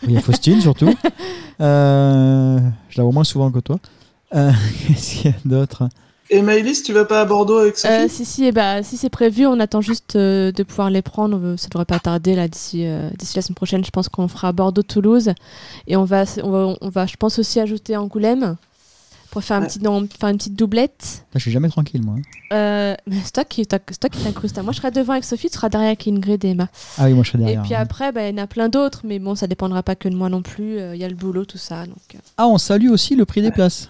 Il 0.04 0.12
y 0.12 0.16
a 0.16 0.20
Faustine 0.20 0.60
surtout. 0.60 0.94
Euh, 1.60 2.60
je 2.88 2.98
la 2.98 3.02
vois 3.02 3.12
moins 3.12 3.24
souvent 3.24 3.50
que 3.50 3.58
toi. 3.58 3.80
Euh, 4.32 4.52
Qu'est-ce 4.86 5.16
qu'il 5.22 5.30
y 5.32 5.34
a 5.34 5.36
d'autre? 5.44 5.88
Et 6.30 6.42
Maëlys, 6.42 6.82
tu 6.82 6.92
vas 6.92 7.06
pas 7.06 7.22
à 7.22 7.24
Bordeaux 7.24 7.56
avec 7.58 7.78
Sophie 7.78 7.92
Euh, 7.94 8.06
si, 8.08 8.24
si, 8.26 8.44
et 8.44 8.52
bah, 8.52 8.82
si 8.82 8.96
c'est 8.98 9.08
prévu, 9.08 9.46
on 9.46 9.58
attend 9.60 9.80
juste 9.80 10.14
euh, 10.16 10.52
de 10.52 10.62
pouvoir 10.62 10.90
les 10.90 11.00
prendre. 11.02 11.38
Euh, 11.42 11.56
Ça 11.56 11.68
devrait 11.68 11.86
pas 11.86 11.98
tarder 11.98 12.34
là 12.34 12.48
d'ici 12.48 12.84
euh, 12.86 13.08
d'ici 13.18 13.36
la 13.36 13.42
semaine 13.42 13.54
prochaine. 13.54 13.82
Je 13.84 13.90
pense 13.90 14.08
qu'on 14.10 14.28
fera 14.28 14.52
Bordeaux-Toulouse 14.52 15.30
et 15.86 15.96
on 15.96 16.04
va, 16.04 16.24
on 16.42 16.50
va, 16.50 16.74
on 16.82 16.88
va, 16.90 17.06
je 17.06 17.16
pense 17.16 17.38
aussi 17.38 17.60
ajouter 17.60 17.96
Angoulême 17.96 18.56
pour 19.30 19.42
faire, 19.44 19.56
un 19.58 19.60
Ouais. 19.62 19.66
petit, 19.68 19.80
non, 19.82 20.06
faire 20.20 20.28
une 20.30 20.36
petite 20.38 20.54
doublette. 20.54 21.22
Putain, 21.28 21.38
Je 21.38 21.38
suis 21.40 21.50
jamais 21.50 21.68
tranquille, 21.68 22.02
moi. 22.02 22.16
hein. 22.18 22.22
Euh, 22.54 22.94
mais 23.06 23.16
c'est 23.24 23.32
toi 23.32 23.44
qui 23.44 23.66
t'incrustes. 23.66 24.62
Moi, 24.62 24.72
je 24.72 24.78
serai 24.78 24.90
devant 24.90 25.12
avec 25.14 25.24
Sophie, 25.24 25.48
tu 25.48 25.54
seras 25.56 25.68
derrière 25.70 25.88
avec 25.88 26.06
Ingrid 26.08 26.44
et 26.44 26.48
Emma. 26.50 26.68
Ah 26.98 27.04
oui, 27.06 27.12
moi 27.14 27.24
je 27.24 27.28
serai 27.30 27.38
derrière. 27.38 27.60
et 27.60 27.64
puis 27.64 27.74
hein. 27.74 27.80
après, 27.80 28.12
bah, 28.12 28.28
il 28.28 28.36
y 28.36 28.40
en 28.40 28.42
a 28.42 28.46
plein 28.46 28.68
d'autres, 28.68 29.00
mais 29.04 29.18
bon, 29.18 29.34
ça 29.34 29.46
dépendra 29.46 29.82
pas 29.82 29.96
que 29.96 30.08
de 30.10 30.14
moi 30.14 30.28
non 30.28 30.40
plus. 30.42 30.78
Euh, 30.78 30.94
Il 30.94 31.00
y 31.00 31.04
a 31.04 31.08
le 31.08 31.14
boulot, 31.14 31.44
tout 31.46 31.58
ça. 31.58 31.84
Donc. 31.86 32.16
Ah, 32.36 32.46
on 32.48 32.58
salue 32.58 32.90
aussi 32.90 33.16
le 33.16 33.24
prix 33.24 33.40
des 33.42 33.50
places. 33.50 33.88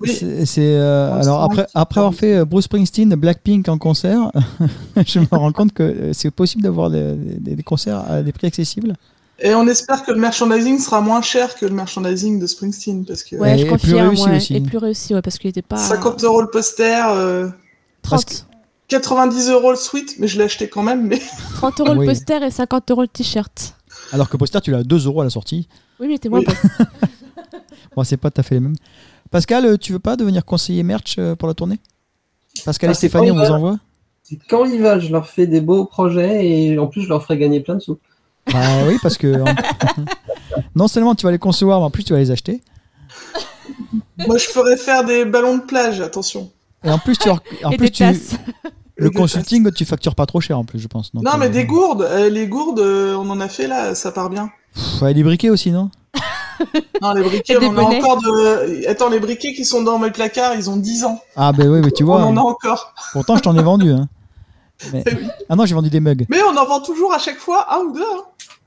Oui. 0.00 0.12
C'est, 0.12 0.44
c'est, 0.44 0.76
euh, 0.76 1.10
On 1.12 1.20
alors 1.22 1.42
après, 1.42 1.66
après 1.74 2.00
avoir 2.00 2.14
fait 2.14 2.36
euh, 2.38 2.44
Bruce 2.44 2.64
Springsteen, 2.64 3.14
Blackpink 3.14 3.68
en 3.68 3.78
concert, 3.78 4.30
je 5.06 5.20
me 5.20 5.26
rends 5.30 5.52
compte 5.52 5.72
que 5.72 5.82
euh, 5.82 6.12
c'est 6.12 6.30
possible 6.32 6.62
d'avoir 6.64 6.90
des, 6.90 7.14
des- 7.14 7.54
des 7.54 7.62
concerts 7.62 8.04
à 8.10 8.22
des 8.22 8.32
prix 8.32 8.48
accessibles. 8.48 8.94
Et 9.40 9.54
on 9.54 9.66
espère 9.66 10.04
que 10.04 10.12
le 10.12 10.18
merchandising 10.20 10.78
sera 10.78 11.00
moins 11.00 11.22
cher 11.22 11.54
que 11.54 11.64
le 11.66 11.72
merchandising 11.74 12.38
de 12.40 12.46
Springsteen, 12.46 13.04
parce 13.04 13.22
que 13.22 13.36
Ouais, 13.36 13.54
Et- 13.54 13.58
je 13.58 13.66
et 13.66 13.68
confirme. 13.68 13.98
plus 14.00 14.08
réussi 14.08 14.24
ouais. 14.28 14.36
aussi. 14.36 14.54
Et 14.56 14.60
plus 14.60 14.78
réussi, 14.78 15.14
ouais, 15.14 15.22
parce 15.22 15.38
qu'il 15.38 15.50
était 15.50 15.62
pas. 15.62 15.76
50 15.76 16.22
euros 16.24 16.40
le 16.42 16.50
poster, 16.50 17.04
euh, 17.10 17.48
30, 18.02 18.24
Parce 18.24 18.46
90 18.88 19.48
euros 19.50 19.70
le 19.70 19.76
suite, 19.76 20.16
mais 20.18 20.26
je 20.28 20.38
l'ai 20.38 20.44
acheté 20.44 20.68
quand 20.68 20.82
même. 20.82 21.06
Mais 21.06 21.20
30 21.54 21.80
euros 21.80 21.92
Oui. 21.92 22.00
le 22.00 22.12
poster 22.12 22.42
et 22.44 22.50
50 22.50 22.90
euros 22.90 23.02
le 23.02 23.08
t-shirt. 23.08 23.74
Alors 24.12 24.28
que 24.28 24.36
poster, 24.36 24.60
tu 24.60 24.70
l'as 24.72 24.78
à 24.78 24.82
2 24.82 25.06
euros 25.06 25.20
à 25.22 25.24
la 25.24 25.30
sortie. 25.30 25.68
Oui, 26.00 26.08
mais 26.08 26.18
t'es 26.18 26.28
moins 26.28 26.40
Oui. 26.40 26.46
bon. 26.46 26.84
Bon, 27.96 28.02
c'est 28.02 28.16
pas 28.16 28.28
tout 28.30 28.40
à 28.40 28.44
fait 28.44 28.56
les 28.56 28.60
mêmes. 28.60 28.74
Pascal, 29.34 29.66
euh, 29.66 29.76
tu 29.76 29.90
veux 29.92 29.98
pas 29.98 30.14
devenir 30.14 30.44
conseiller 30.44 30.84
merch 30.84 31.16
euh, 31.18 31.34
pour 31.34 31.48
la 31.48 31.54
tournée? 31.54 31.80
Pascal 32.64 32.90
Ah, 32.90 32.92
et 32.92 32.94
c'est 32.94 33.08
Stéphanie, 33.08 33.32
on 33.32 33.34
vous 33.34 33.50
envoie 33.50 33.78
C'est 34.22 34.38
quand 34.48 34.64
ils 34.64 34.80
veulent, 34.80 35.00
je 35.00 35.10
leur 35.10 35.28
fais 35.28 35.48
des 35.48 35.60
beaux 35.60 35.86
projets 35.86 36.46
et 36.46 36.78
en 36.78 36.86
plus, 36.86 37.02
je 37.02 37.08
leur 37.08 37.20
ferai 37.20 37.36
gagner 37.36 37.58
plein 37.58 37.74
de 37.74 37.80
sous. 37.80 37.98
Bah 38.52 38.60
oui, 38.86 38.96
parce 39.02 39.18
que 39.18 39.42
non 40.76 40.86
seulement 40.86 41.16
tu 41.16 41.26
vas 41.26 41.32
les 41.32 41.40
concevoir, 41.40 41.80
mais 41.80 41.86
en 41.86 41.90
plus 41.90 42.04
tu 42.04 42.12
vas 42.12 42.20
les 42.20 42.30
acheter. 42.30 42.62
Moi, 44.18 44.38
je 44.38 44.46
ferais 44.46 44.76
faire 44.76 45.04
des 45.04 45.24
ballons 45.24 45.56
de 45.58 45.62
plage, 45.62 46.00
attention. 46.00 46.52
Et 46.84 46.90
en 46.90 47.00
plus, 47.00 47.18
tu, 47.18 47.28
en 47.28 47.40
Et 47.72 47.76
plus 47.76 47.90
des 47.90 47.90
tu, 47.90 48.04
le 48.94 49.08
des 49.08 49.16
consulting, 49.16 49.68
tu 49.72 49.84
factures 49.84 50.14
pas 50.14 50.26
trop 50.26 50.40
cher 50.40 50.60
en 50.60 50.64
plus, 50.64 50.78
je 50.78 50.86
pense. 50.86 51.12
Donc, 51.12 51.24
Non, 51.24 51.38
mais 51.38 51.46
euh, 51.46 51.48
des 51.48 51.64
gourdes, 51.64 52.02
euh, 52.02 52.30
les 52.30 52.46
gourdes, 52.46 52.78
euh, 52.78 53.16
on 53.16 53.28
en 53.30 53.40
a 53.40 53.48
fait 53.48 53.66
là, 53.66 53.96
ça 53.96 54.12
part 54.12 54.30
bien. 54.30 54.50
pff, 54.74 55.02
ouais, 55.02 55.12
les 55.12 55.24
briquets 55.24 55.50
aussi, 55.50 55.72
non? 55.72 55.90
Non, 57.02 57.12
les 57.14 57.22
briquets, 57.22 57.56
on 57.62 57.66
en 57.76 57.76
a 57.76 57.82
encore 57.96 58.20
de. 58.22 58.86
Attends, 58.88 59.08
les 59.10 59.20
briquets 59.20 59.52
qui 59.54 59.64
sont 59.64 59.82
dans 59.82 59.98
mes 59.98 60.10
placards, 60.10 60.54
ils 60.54 60.70
ont 60.70 60.76
10 60.76 61.04
ans. 61.04 61.20
Ah 61.36 61.52
ben 61.52 61.68
oui, 61.68 61.80
mais 61.84 61.90
tu 61.90 62.02
on 62.02 62.06
vois. 62.06 62.22
en 62.24 62.36
a 62.36 62.40
encore. 62.40 62.94
Pourtant, 63.12 63.36
je 63.36 63.42
t'en 63.42 63.56
ai 63.58 63.62
vendu. 63.62 63.90
Hein. 63.90 64.08
Mais- 64.92 65.04
Eh 65.06 65.14
oui. 65.14 65.26
Ah 65.48 65.56
non, 65.56 65.66
j'ai 65.66 65.74
vendu 65.74 65.90
des 65.90 66.00
mugs. 66.00 66.26
Mais 66.28 66.42
on 66.42 66.56
en 66.56 66.66
vend 66.66 66.80
toujours 66.80 67.12
à 67.12 67.18
chaque 67.18 67.38
fois 67.38 67.66
un 67.74 67.78
ou 67.84 67.92
deux. 67.94 68.00
hein. 68.02 68.22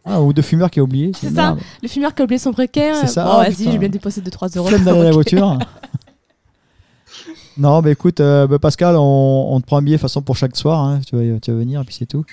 Ah, 0.05 0.21
ou 0.21 0.31
deux 0.31 0.41
fumeurs 0.41 0.69
qui 0.71 0.79
a 0.79 0.83
oublié. 0.83 1.11
C'est 1.19 1.27
ça. 1.27 1.31
merde. 1.53 1.59
Le 1.81 1.87
fumeur 1.89 2.15
qui 2.15 2.21
a 2.21 2.25
oublié 2.25 2.39
son 2.39 2.51
briquet. 2.51 2.93
C'est 3.01 3.07
ça. 3.07 3.25
Bon, 3.25 3.31
Ah, 3.39 3.43
vas-y, 3.49 3.69
j'ai 3.71 3.77
bien 3.77 3.89
déposé 3.89 4.21
2-3 4.21 4.57
euros. 4.57 4.67
Flemme 4.67 4.83
d'aller 4.85 5.01
à 5.01 5.03
la 5.03 5.11
voiture. 5.11 5.57
non, 7.57 7.81
bah 7.81 7.89
écoute, 7.91 8.19
euh, 8.19 8.45
bah, 8.47 8.59
Pascal, 8.59 8.95
on, 8.95 9.47
on 9.53 9.59
te 9.59 9.65
prend 9.65 9.77
un 9.77 9.81
billet 9.81 9.97
de 9.97 10.01
toute 10.01 10.09
façon 10.09 10.21
pour 10.21 10.37
chaque 10.37 10.55
soir. 10.55 10.79
hein. 10.83 11.01
Tu, 11.07 11.15
vas, 11.15 11.39
tu 11.39 11.51
vas 11.51 11.57
venir 11.57 11.81
et 11.81 11.83
puis 11.83 11.95
c'est 11.95 12.05
tout. 12.05 12.23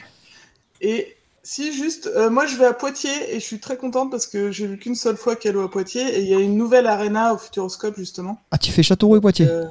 Et 0.80 1.13
si, 1.44 1.72
juste, 1.72 2.06
euh, 2.08 2.30
moi 2.30 2.46
je 2.46 2.56
vais 2.56 2.64
à 2.64 2.72
Poitiers 2.72 3.34
et 3.34 3.38
je 3.38 3.44
suis 3.44 3.60
très 3.60 3.76
contente 3.76 4.10
parce 4.10 4.26
que 4.26 4.50
j'ai 4.50 4.66
vu 4.66 4.78
qu'une 4.78 4.94
seule 4.94 5.16
fois 5.16 5.36
Calo 5.36 5.60
à 5.60 5.70
Poitiers 5.70 6.16
et 6.16 6.22
il 6.22 6.28
y 6.28 6.34
a 6.34 6.40
une 6.40 6.56
nouvelle 6.56 6.86
arena 6.86 7.34
au 7.34 7.38
Futuroscope 7.38 7.96
justement. 7.96 8.40
Ah, 8.50 8.58
tu 8.58 8.72
fais 8.72 8.82
Châteauroux 8.82 9.16
et 9.18 9.20
Poitiers? 9.20 9.46
Euh, 9.46 9.66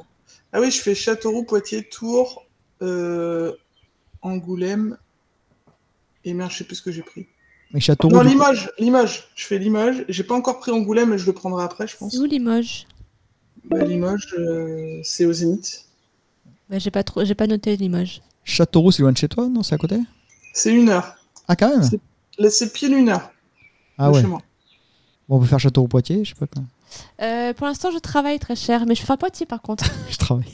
ah 0.52 0.60
oui, 0.60 0.70
je 0.70 0.80
fais 0.80 0.94
Châteauroux, 0.94 1.42
Poitiers, 1.44 1.82
Tours, 1.82 2.46
euh, 2.80 3.52
Angoulême 4.22 4.96
et 6.24 6.32
merde, 6.32 6.50
je 6.52 6.58
sais 6.58 6.64
plus 6.64 6.76
ce 6.76 6.82
que 6.82 6.92
j'ai 6.92 7.02
pris. 7.02 7.26
Mais 7.72 7.80
Châteauroux. 7.80 8.14
non, 8.14 8.22
Limoges, 8.22 8.70
Limoges. 8.78 9.24
Je 9.34 9.44
fais 9.44 9.58
Limoges. 9.58 10.04
J'ai 10.08 10.22
pas 10.22 10.34
encore 10.34 10.60
pris 10.60 10.70
Angoulême, 10.70 11.10
mais 11.10 11.18
je 11.18 11.26
le 11.26 11.32
prendrai 11.32 11.64
après, 11.64 11.88
je 11.88 11.96
pense. 11.96 12.12
C'est 12.12 12.18
où 12.18 12.24
Limoges? 12.24 12.86
Bah, 13.64 13.82
Limoges, 13.82 14.32
euh, 14.38 15.00
c'est 15.02 15.24
au 15.26 15.32
Zénith. 15.32 15.86
bah, 16.70 16.78
J'ai 16.78 16.92
pas, 16.92 17.02
trop... 17.02 17.24
j'ai 17.24 17.34
pas 17.34 17.48
noté 17.48 17.76
Limoges. 17.76 18.22
Châteauroux, 18.44 18.92
c'est 18.92 19.02
loin 19.02 19.10
de 19.10 19.16
chez 19.16 19.28
toi? 19.28 19.48
Non, 19.48 19.64
c'est 19.64 19.74
à 19.74 19.78
côté? 19.78 19.98
C'est 20.52 20.72
une 20.72 20.88
heure. 20.88 21.16
Ah, 21.48 21.56
quand 21.56 21.68
même 21.70 21.82
C'est- 21.82 22.86
une 22.88 23.08
heure 23.08 23.30
Ah 23.98 24.10
ouais. 24.10 24.22
Bon, 24.22 24.38
on 25.28 25.40
peut 25.40 25.46
faire 25.46 25.58
Châteauroux-Poitiers, 25.60 26.24
je 26.24 26.30
sais 26.30 26.34
pas 26.38 26.46
quoi. 26.46 26.62
Euh, 27.22 27.52
pour 27.54 27.66
l'instant, 27.66 27.90
je 27.92 27.98
travaille 27.98 28.38
très 28.38 28.56
cher, 28.56 28.84
mais 28.86 28.94
je 28.94 29.00
fais 29.00 29.06
pas 29.06 29.16
Poitiers 29.16 29.46
par 29.46 29.62
contre. 29.62 29.84
Je 30.10 30.16
travaille. 30.16 30.44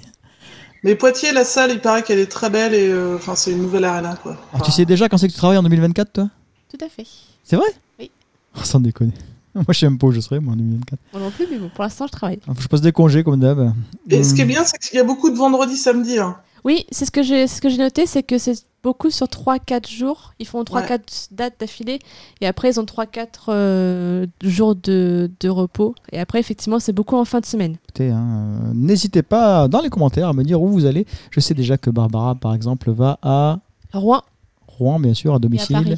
Mais 0.83 0.95
Poitiers, 0.95 1.33
la 1.33 1.45
salle, 1.45 1.73
il 1.73 1.81
paraît 1.81 2.03
qu'elle 2.03 2.19
est 2.19 2.31
très 2.31 2.49
belle 2.49 2.73
et 2.73 2.89
euh, 2.89 3.17
enfin, 3.17 3.35
c'est 3.37 3.53
une 3.53 3.61
nouvelle 3.63 3.85
arena 3.85 4.17
quoi. 4.23 4.37
Ah, 4.55 4.61
tu 4.65 4.71
sais 4.71 4.87
déjà 4.87 5.09
quand 5.09 5.19
c'est 5.19 5.29
que 5.29 5.33
tu 5.33 5.39
travailles 5.39 5.59
en 5.59 5.63
2024, 5.63 6.13
toi? 6.13 6.31
Tout 6.71 6.83
à 6.85 6.89
fait. 6.89 7.07
C'est 7.45 7.57
vrai? 7.57 7.67
Oui. 7.99 8.11
Oh, 8.57 8.61
sans 8.63 8.81
déconner. 8.81 9.13
Moi, 9.55 9.65
je 9.71 9.79
sais 9.81 9.87
même 9.87 9.99
pas 9.99 10.07
où 10.07 10.13
je 10.13 10.21
serai, 10.21 10.39
moi, 10.39 10.55
en 10.55 10.57
2024. 10.57 11.01
Moi 11.13 11.23
non 11.23 11.31
plus, 11.33 11.47
mais 11.51 11.59
bon, 11.59 11.69
pour 11.75 11.83
l'instant, 11.83 12.07
je 12.07 12.13
travaille. 12.13 12.39
Faut 12.47 12.55
que 12.55 12.63
Je 12.63 12.69
pose 12.69 12.81
des 12.81 12.93
congés, 12.93 13.25
comme 13.25 13.41
d'hab. 13.41 13.75
Et 14.09 14.23
ce 14.23 14.33
qui 14.33 14.43
est 14.43 14.45
Hmm. 14.45 14.49
bien, 14.49 14.65
c'est 14.65 14.79
qu'il 14.79 14.97
y 14.97 15.01
a 15.01 15.05
beaucoup 15.05 15.29
de 15.29 15.37
vendredis, 15.37 15.77
samedi. 15.77 16.19
Hein. 16.21 16.37
Oui, 16.65 16.85
c'est 16.91 17.05
ce 17.05 17.11
que 17.11 17.23
j'ai 17.23 17.47
ce 17.47 17.61
que 17.61 17.69
j'ai 17.69 17.79
noté, 17.79 18.07
c'est 18.07 18.23
que 18.23 18.39
c'est 18.39 18.65
beaucoup 18.83 19.11
sur 19.11 19.27
3-4 19.27 19.91
jours. 19.91 20.33
Ils 20.39 20.47
font 20.47 20.63
3-4 20.63 20.91
Ouais. 20.91 20.99
dates 21.33 21.55
d'affilée 21.61 21.99
et 22.41 22.47
après, 22.47 22.71
ils 22.71 22.81
ont 22.81 22.85
3-4 22.85 23.27
euh, 23.49 24.27
jours 24.43 24.75
de, 24.75 25.31
de 25.41 25.49
repos. 25.49 25.95
Et 26.13 26.19
après, 26.19 26.41
effectivement, 26.41 26.79
c'est 26.79 26.93
beaucoup 26.93 27.17
en 27.17 27.25
fin 27.25 27.41
de 27.41 27.47
semaine. 27.47 27.77
Écoutez, 27.85 28.11
hein, 28.11 28.27
euh, 28.65 28.73
N'hésitez 28.75 29.23
pas 29.23 29.69
dans 29.69 29.81
les 29.83 29.91
commentaires 29.91 30.29
à 30.29 30.33
me 30.33 30.43
dire 30.45 30.61
où 30.63 30.69
vous 30.69 30.87
allez. 30.87 31.07
Je 31.31 31.41
sais 31.41 31.55
déjà 31.55 31.77
que 31.79 31.91
Barbara, 31.91 32.35
par 32.35 32.55
exemple, 32.55 32.91
va 32.91 33.19
à 33.23 33.59
Rouen 33.93 34.23
Rouen, 34.67 34.99
bien 35.01 35.15
sûr, 35.15 35.35
à 35.35 35.39
domicile. 35.39 35.97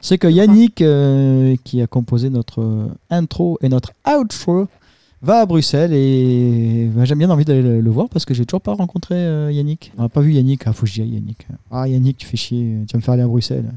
C'est 0.00 0.18
que 0.18 0.26
Yannick, 0.28 0.82
euh, 0.82 1.54
qui 1.64 1.80
a 1.80 1.86
composé 1.86 2.28
notre 2.30 2.88
intro 3.10 3.58
et 3.62 3.68
notre 3.68 3.92
outro, 4.06 4.66
va 5.22 5.40
à 5.40 5.46
Bruxelles 5.46 5.92
et 5.92 6.90
bah, 6.94 7.04
j'ai 7.04 7.14
bien 7.14 7.30
envie 7.30 7.44
d'aller 7.44 7.80
le, 7.80 7.90
voir 7.90 8.08
parce 8.08 8.24
que 8.24 8.34
j'ai 8.34 8.44
toujours 8.46 8.60
pas 8.60 8.74
rencontré 8.74 9.14
euh, 9.14 9.50
Yannick. 9.52 9.92
On 9.98 10.02
n'a 10.02 10.08
pas 10.08 10.20
vu 10.20 10.32
Yannick. 10.32 10.62
Ah, 10.66 10.72
faut 10.72 10.86
que 10.86 11.00
aille, 11.00 11.08
Yannick. 11.08 11.46
Ah, 11.70 11.88
Yannick, 11.88 12.18
tu 12.18 12.26
fais 12.26 12.36
chier. 12.36 12.78
Tu 12.88 12.92
vas 12.92 12.98
me 12.98 13.02
faire 13.02 13.14
aller 13.14 13.22
à 13.22 13.26
Bruxelles. 13.26 13.72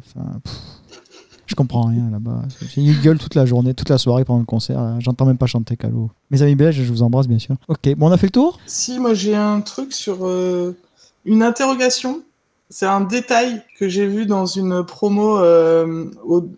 Je 1.45 1.55
comprends 1.55 1.87
rien 1.87 2.09
là-bas. 2.11 2.43
Une 2.77 2.93
gueule 3.01 3.17
toute 3.17 3.33
la 3.33 3.45
journée, 3.45 3.73
toute 3.73 3.89
la 3.89 3.97
soirée 3.97 4.23
pendant 4.23 4.39
le 4.39 4.45
concert. 4.45 4.99
J'entends 4.99 5.25
même 5.25 5.37
pas 5.39 5.47
chanter 5.47 5.75
Calo. 5.77 6.11
Mes 6.29 6.43
amis 6.43 6.53
belges, 6.55 6.75
je 6.75 6.91
vous 6.91 7.01
embrasse 7.01 7.27
bien 7.27 7.39
sûr. 7.39 7.55
Ok, 7.67 7.89
bon, 7.97 8.07
on 8.09 8.11
a 8.11 8.17
fait 8.17 8.27
le 8.27 8.31
tour? 8.31 8.59
Si, 8.67 8.99
moi 8.99 9.15
j'ai 9.15 9.35
un 9.35 9.61
truc 9.61 9.91
sur 9.91 10.27
euh, 10.27 10.77
une 11.25 11.41
interrogation. 11.41 12.21
C'est 12.69 12.85
un 12.85 13.01
détail 13.01 13.63
que 13.79 13.89
j'ai 13.89 14.05
vu 14.05 14.27
dans 14.27 14.45
une 14.45 14.83
promo, 14.83 15.39
euh, 15.39 16.11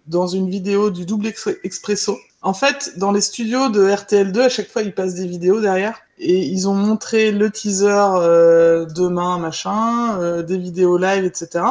dans 0.07 0.27
une 0.27 0.49
vidéo 0.49 0.91
du 0.91 1.05
double 1.05 1.27
Ex- 1.27 1.47
expresso. 1.63 2.17
En 2.43 2.53
fait, 2.55 2.97
dans 2.97 3.11
les 3.11 3.21
studios 3.21 3.69
de 3.69 3.87
RTL2, 3.87 4.39
à 4.39 4.49
chaque 4.49 4.69
fois, 4.69 4.81
ils 4.81 4.93
passent 4.93 5.13
des 5.13 5.27
vidéos 5.27 5.61
derrière. 5.61 6.01
Et 6.17 6.39
ils 6.39 6.67
ont 6.67 6.73
montré 6.73 7.31
le 7.31 7.51
teaser 7.51 7.87
euh, 7.87 8.85
demain, 8.85 9.37
machin, 9.37 10.19
euh, 10.19 10.41
des 10.41 10.57
vidéos 10.57 10.97
live, 10.97 11.23
etc. 11.23 11.65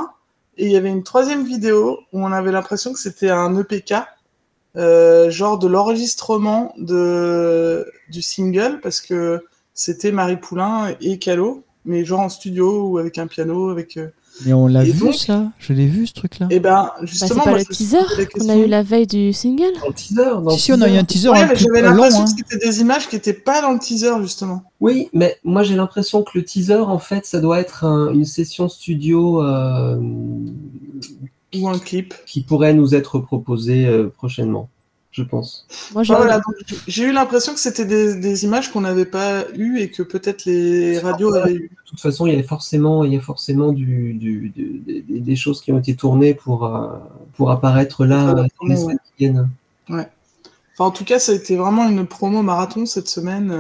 Et 0.59 0.67
il 0.67 0.73
y 0.73 0.77
avait 0.77 0.91
une 0.91 1.03
troisième 1.03 1.45
vidéo 1.45 1.99
où 2.13 2.25
on 2.25 2.33
avait 2.33 2.53
l'impression 2.53 2.93
que 2.93 3.01
c'était 3.01 3.31
un 3.31 3.57
EPK, 3.59 3.95
euh, 4.77 5.29
genre 5.31 5.59
de 5.59 5.67
l'enregistrement 5.67 6.73
de 6.79 7.91
du 8.09 8.23
single, 8.23 8.79
parce 8.81 9.01
que 9.01 9.45
c'était 9.75 10.13
Marie 10.13 10.37
Poulain 10.37 10.95
et 11.01 11.19
Calo, 11.19 11.65
mais 11.85 12.05
genre 12.05 12.21
en 12.21 12.29
studio 12.29 12.87
ou 12.89 12.99
avec 12.99 13.19
un 13.19 13.27
piano, 13.27 13.71
avec. 13.71 13.99
Mais 14.47 14.53
on 14.53 14.67
l'a 14.67 14.85
vu 14.85 14.93
donc- 14.93 15.15
ça 15.15 15.45
Je 15.59 15.73
l'ai 15.73 15.87
vu 15.87 16.07
ce 16.07 16.15
truc-là. 16.15 16.47
Et 16.51 16.61
ben 16.61 16.71
Bah, 16.71 16.95
justement, 17.03 17.29
c'est 17.29 17.35
pas 17.45 17.51
moi, 17.51 17.59
le 17.59 17.65
teaser 17.65 17.99
qu'on 18.35 18.49
a 18.49 18.57
eu 18.57 18.67
la 18.67 18.83
veille 18.83 19.07
du 19.07 19.33
single 19.33 19.65
Dans 19.81 19.89
le 19.89 19.93
teaser. 19.95 20.15
Dans 20.25 20.41
le 20.41 20.51
Si, 20.53 20.61
si, 20.61 20.73
on 20.73 20.81
a 20.81 20.89
eu 20.89 20.91
teaser. 20.91 20.99
un 20.99 21.05
teaser 21.05 21.29
Ouais, 21.31 21.47
mais 21.49 21.57
j'avais 21.57 21.83
l'impression 21.83 22.21
hein. 22.21 22.25
que 22.25 22.31
c'était 22.31 22.67
des 22.67 22.81
images 22.81 23.09
qui 23.09 23.17
étaient 23.17 23.33
pas 23.33 23.61
dans 23.63 23.73
le 23.73 23.79
teaser 23.79 24.13
justement. 24.23 24.63
Oui, 24.81 25.09
mais 25.13 25.37
moi 25.45 25.63
j'ai 25.63 25.75
l'impression 25.77 26.23
que 26.23 26.31
le 26.39 26.45
teaser, 26.45 26.75
en 26.81 26.99
fait, 26.99 27.27
ça 27.27 27.41
doit 27.41 27.61
être 27.61 27.85
un- 27.85 28.13
une 28.13 28.25
session 28.25 28.69
studio 28.69 29.43
euh, 29.43 29.97
Ou 31.55 31.69
un 31.69 31.79
clip. 31.79 32.15
qui 32.27 32.43
pourrait 32.43 32.75
nous 32.75 32.95
être 32.95 33.19
proposée 33.19 33.87
euh, 33.87 34.09
prochainement, 34.09 34.69
je 35.13 35.23
pense. 35.23 35.67
Moi, 35.93 36.03
je 36.03 36.13
Voilà, 36.13 36.37
donc, 36.37 36.55
j'ai 36.87 37.05
eu 37.05 37.13
l'impression 37.13 37.53
que 37.53 37.61
c'était 37.61 37.85
des, 37.85 38.15
des 38.15 38.45
images 38.45 38.71
qu'on 38.71 38.83
n'avait 38.83 39.05
pas 39.05 39.45
eues 39.55 39.79
et 39.79 39.91
que 39.91 40.03
peut-être 40.03 40.45
les 40.45 40.99
radios 41.01 41.35
avaient 41.35 41.55
eues. 41.55 41.71
De 41.85 41.91
toute 41.91 42.01
façon, 42.01 42.27
il 42.27 42.37
y 42.37 42.41
a 42.41 42.43
forcément, 42.45 43.03
il 43.05 43.13
y 43.13 43.17
a 43.17 43.21
forcément 43.21 43.73
du, 43.73 44.15
du- 44.15 44.51
du- 44.51 44.79
des, 44.87 45.21
des 45.21 45.37
choses 45.37 45.61
qui 45.61 45.73
ont 45.73 45.79
été 45.79 45.97
tournées 45.97 46.35
pour, 46.35 46.65
euh, 46.65 46.89
pour 47.35 47.51
apparaître 47.51 48.05
là 48.07 48.33
Ouais, 48.35 48.41
euh, 48.41 48.45
dans 48.61 48.67
les 48.67 48.75
ouais. 48.75 48.77
semaines 48.77 48.99
qui 49.05 49.13
viennent. 49.25 49.49
Enfin, 49.89 50.05
en 50.79 50.91
tout 50.93 51.05
cas, 51.05 51.19
ça 51.19 51.33
a 51.33 51.35
été 51.35 51.57
vraiment 51.57 51.89
une 51.89 52.07
promo 52.07 52.43
marathon 52.43 52.87
cette 52.87 53.09
semaine. 53.09 53.51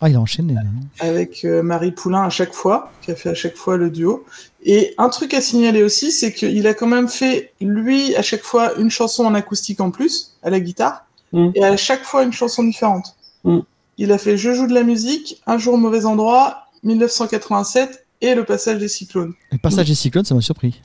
Ah, 0.00 0.08
il 0.08 0.16
a 0.16 0.20
enchaîné. 0.20 0.54
là. 0.54 0.62
avec 1.00 1.44
euh, 1.44 1.62
Marie 1.62 1.92
Poulain 1.92 2.22
à 2.24 2.30
chaque 2.30 2.54
fois, 2.54 2.90
qui 3.02 3.10
a 3.10 3.16
fait 3.16 3.28
à 3.30 3.34
chaque 3.34 3.56
fois 3.56 3.76
le 3.76 3.90
duo. 3.90 4.24
Et 4.64 4.94
un 4.98 5.08
truc 5.10 5.34
à 5.34 5.40
signaler 5.40 5.82
aussi, 5.82 6.10
c'est 6.12 6.32
qu'il 6.32 6.66
a 6.66 6.74
quand 6.74 6.86
même 6.86 7.08
fait, 7.08 7.52
lui, 7.60 8.14
à 8.16 8.22
chaque 8.22 8.42
fois, 8.42 8.74
une 8.78 8.90
chanson 8.90 9.24
en 9.24 9.34
acoustique 9.34 9.80
en 9.80 9.90
plus, 9.90 10.36
à 10.42 10.50
la 10.50 10.60
guitare, 10.60 11.04
Mm. 11.32 11.50
et 11.54 11.64
à 11.64 11.76
chaque 11.76 12.02
fois 12.02 12.24
une 12.24 12.32
chanson 12.32 12.64
différente. 12.64 13.14
Mm. 13.44 13.58
Il 13.98 14.10
a 14.12 14.18
fait 14.18 14.36
Je 14.36 14.52
joue 14.52 14.66
de 14.66 14.74
la 14.74 14.82
musique, 14.82 15.40
Un 15.46 15.58
jour 15.58 15.74
au 15.74 15.76
mauvais 15.76 16.04
endroit, 16.06 16.64
1987, 16.82 18.04
et 18.22 18.34
Le 18.34 18.44
passage 18.44 18.78
des 18.78 18.88
cyclones. 18.88 19.34
Le 19.52 19.58
passage 19.58 19.88
des 19.88 19.94
cyclones, 19.94 20.24
ça 20.24 20.34
m'a 20.34 20.40
surpris. 20.40 20.80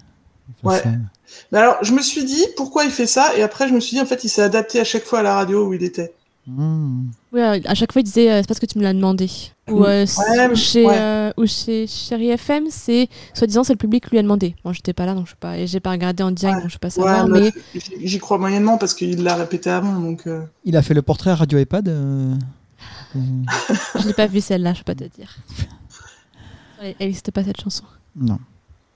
Enfin, 0.63 0.75
Ouais. 0.75 0.83
ça- 0.83 0.89
Mais 1.51 1.57
alors, 1.59 1.77
je 1.81 1.91
me 1.93 2.01
suis 2.01 2.23
dit, 2.23 2.45
pourquoi 2.55 2.85
il 2.85 2.91
fait 2.91 3.07
ça 3.07 3.35
Et 3.35 3.41
après, 3.43 3.67
je 3.67 3.73
me 3.73 3.79
suis 3.79 3.95
dit, 3.97 4.01
en 4.01 4.05
fait, 4.05 4.23
il 4.23 4.29
s'est 4.29 4.41
adapté 4.43 4.79
à 4.79 4.83
chaque 4.83 5.03
fois 5.05 5.19
à 5.19 5.23
la 5.23 5.35
radio 5.35 5.67
où 5.67 5.73
il 5.73 5.83
était. 5.83 6.13
Hmm. 6.47 7.05
Oui, 7.35 7.41
euh, 7.41 7.59
à 7.65 7.75
chaque 7.75 7.91
fois, 7.91 7.99
il 7.99 8.05
disait 8.05 8.31
euh, 8.31 8.37
c'est 8.41 8.47
parce 8.47 8.59
que 8.61 8.65
tu 8.65 8.77
me 8.77 8.83
l'as 8.83 8.93
demandé. 8.93 9.29
Ou, 9.69 9.83
euh, 9.83 10.05
Ouais, 10.05 10.47
ou 10.51 10.55
chez, 10.55 10.85
ouais. 10.85 10.97
euh, 10.97 11.31
ou 11.37 11.45
chez 11.45 11.85
Chéri 11.85 12.29
FM, 12.29 12.65
c'est 12.69 13.09
soi-disant 13.33 13.63
c'est 13.65 13.73
le 13.73 13.77
public 13.77 14.05
qui 14.05 14.11
lui 14.11 14.19
a 14.19 14.21
demandé. 14.21 14.55
Moi, 14.63 14.73
j'étais 14.73 14.93
pas 14.93 15.05
là, 15.05 15.13
donc 15.15 15.25
je 15.25 15.31
sais 15.31 15.37
pas, 15.39 15.57
et 15.57 15.67
j'ai 15.67 15.79
pas 15.81 15.91
regardé 15.91 16.23
en 16.23 16.31
direct, 16.31 16.55
Ouais. 16.55 16.61
donc 16.61 16.69
je 16.69 16.73
sais 16.75 16.79
pas 16.79 16.89
savoir. 16.89 17.27
mais 17.27 17.51
mais 17.73 17.81
j'y- 18.07 18.19
crois 18.19 18.37
moyennement 18.37 18.77
parce 18.77 18.93
qu'il 18.93 19.21
l'a 19.21 19.35
répété 19.35 19.69
avant, 19.69 19.99
donc... 19.99 20.27
euh, 20.27 20.43
Il 20.63 20.77
a 20.77 20.81
fait 20.81 20.93
le 20.93 21.01
portrait 21.01 21.31
à 21.31 21.35
Radio 21.35 21.59
iPad. 21.59 21.87
euh, 21.89 22.33
euh, 23.15 23.19
je 23.99 24.07
n'ai 24.07 24.13
pas 24.13 24.27
vu 24.27 24.39
celle-là, 24.39 24.73
je 24.73 24.83
peux 24.83 24.93
pas 24.95 24.95
te 24.95 25.15
dire. 25.15 25.35
Elle 26.81 26.95
elle 26.99 27.07
n'existe 27.07 27.31
pas 27.31 27.43
cette 27.43 27.59
chanson, 27.59 27.83
Non. 28.15 28.39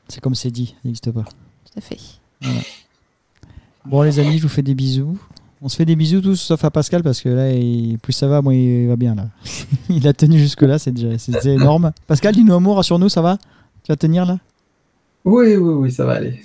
C'est 0.08 0.22
comme 0.22 0.36
c'est 0.36 0.52
dit, 0.52 0.68
ça 0.68 0.74
n'existe 0.86 1.12
pas. 1.12 1.24
tout 1.24 1.78
à 1.78 1.82
fait. 1.82 1.98
Bon, 3.86 4.02
les 4.04 4.20
amis, 4.20 4.38
je 4.38 4.44
vous 4.44 4.50
fais 4.50 4.62
des 4.62 4.76
bisous. 4.76 5.18
On 5.62 5.68
se 5.68 5.76
fait 5.76 5.86
des 5.86 5.96
bisous 5.98 6.22
tous, 6.22 6.38
sauf 6.38 6.64
à 6.64 6.72
Pascal, 6.72 7.04
parce 7.04 7.20
que 7.22 7.28
là, 7.30 7.52
il- 7.52 7.98
plus 8.00 8.14
ça 8.14 8.28
va, 8.28 8.42
moins 8.42 8.54
il 8.54 8.88
va 8.88 8.96
bien. 8.96 9.14
là. 9.16 9.26
il 9.90 10.08
a 10.08 10.14
tenu 10.14 10.38
jusque-là, 10.40 10.80
c'est 10.80 10.92
déjà 10.92 11.18
c'est 11.18 11.46
énorme. 11.46 11.92
Pascal, 12.08 12.34
dis-nous 12.34 12.54
un 12.54 12.60
mot, 12.60 12.74
rassure-nous, 12.74 13.10
ça 13.10 13.22
va? 13.22 13.38
Tu 13.84 13.92
vas 13.92 13.98
tenir 13.98 14.26
là? 14.26 14.38
Oui, 15.26 15.56
oui, 15.56 15.74
oui, 15.74 15.92
ça 15.92 16.06
va 16.06 16.14
aller. 16.14 16.42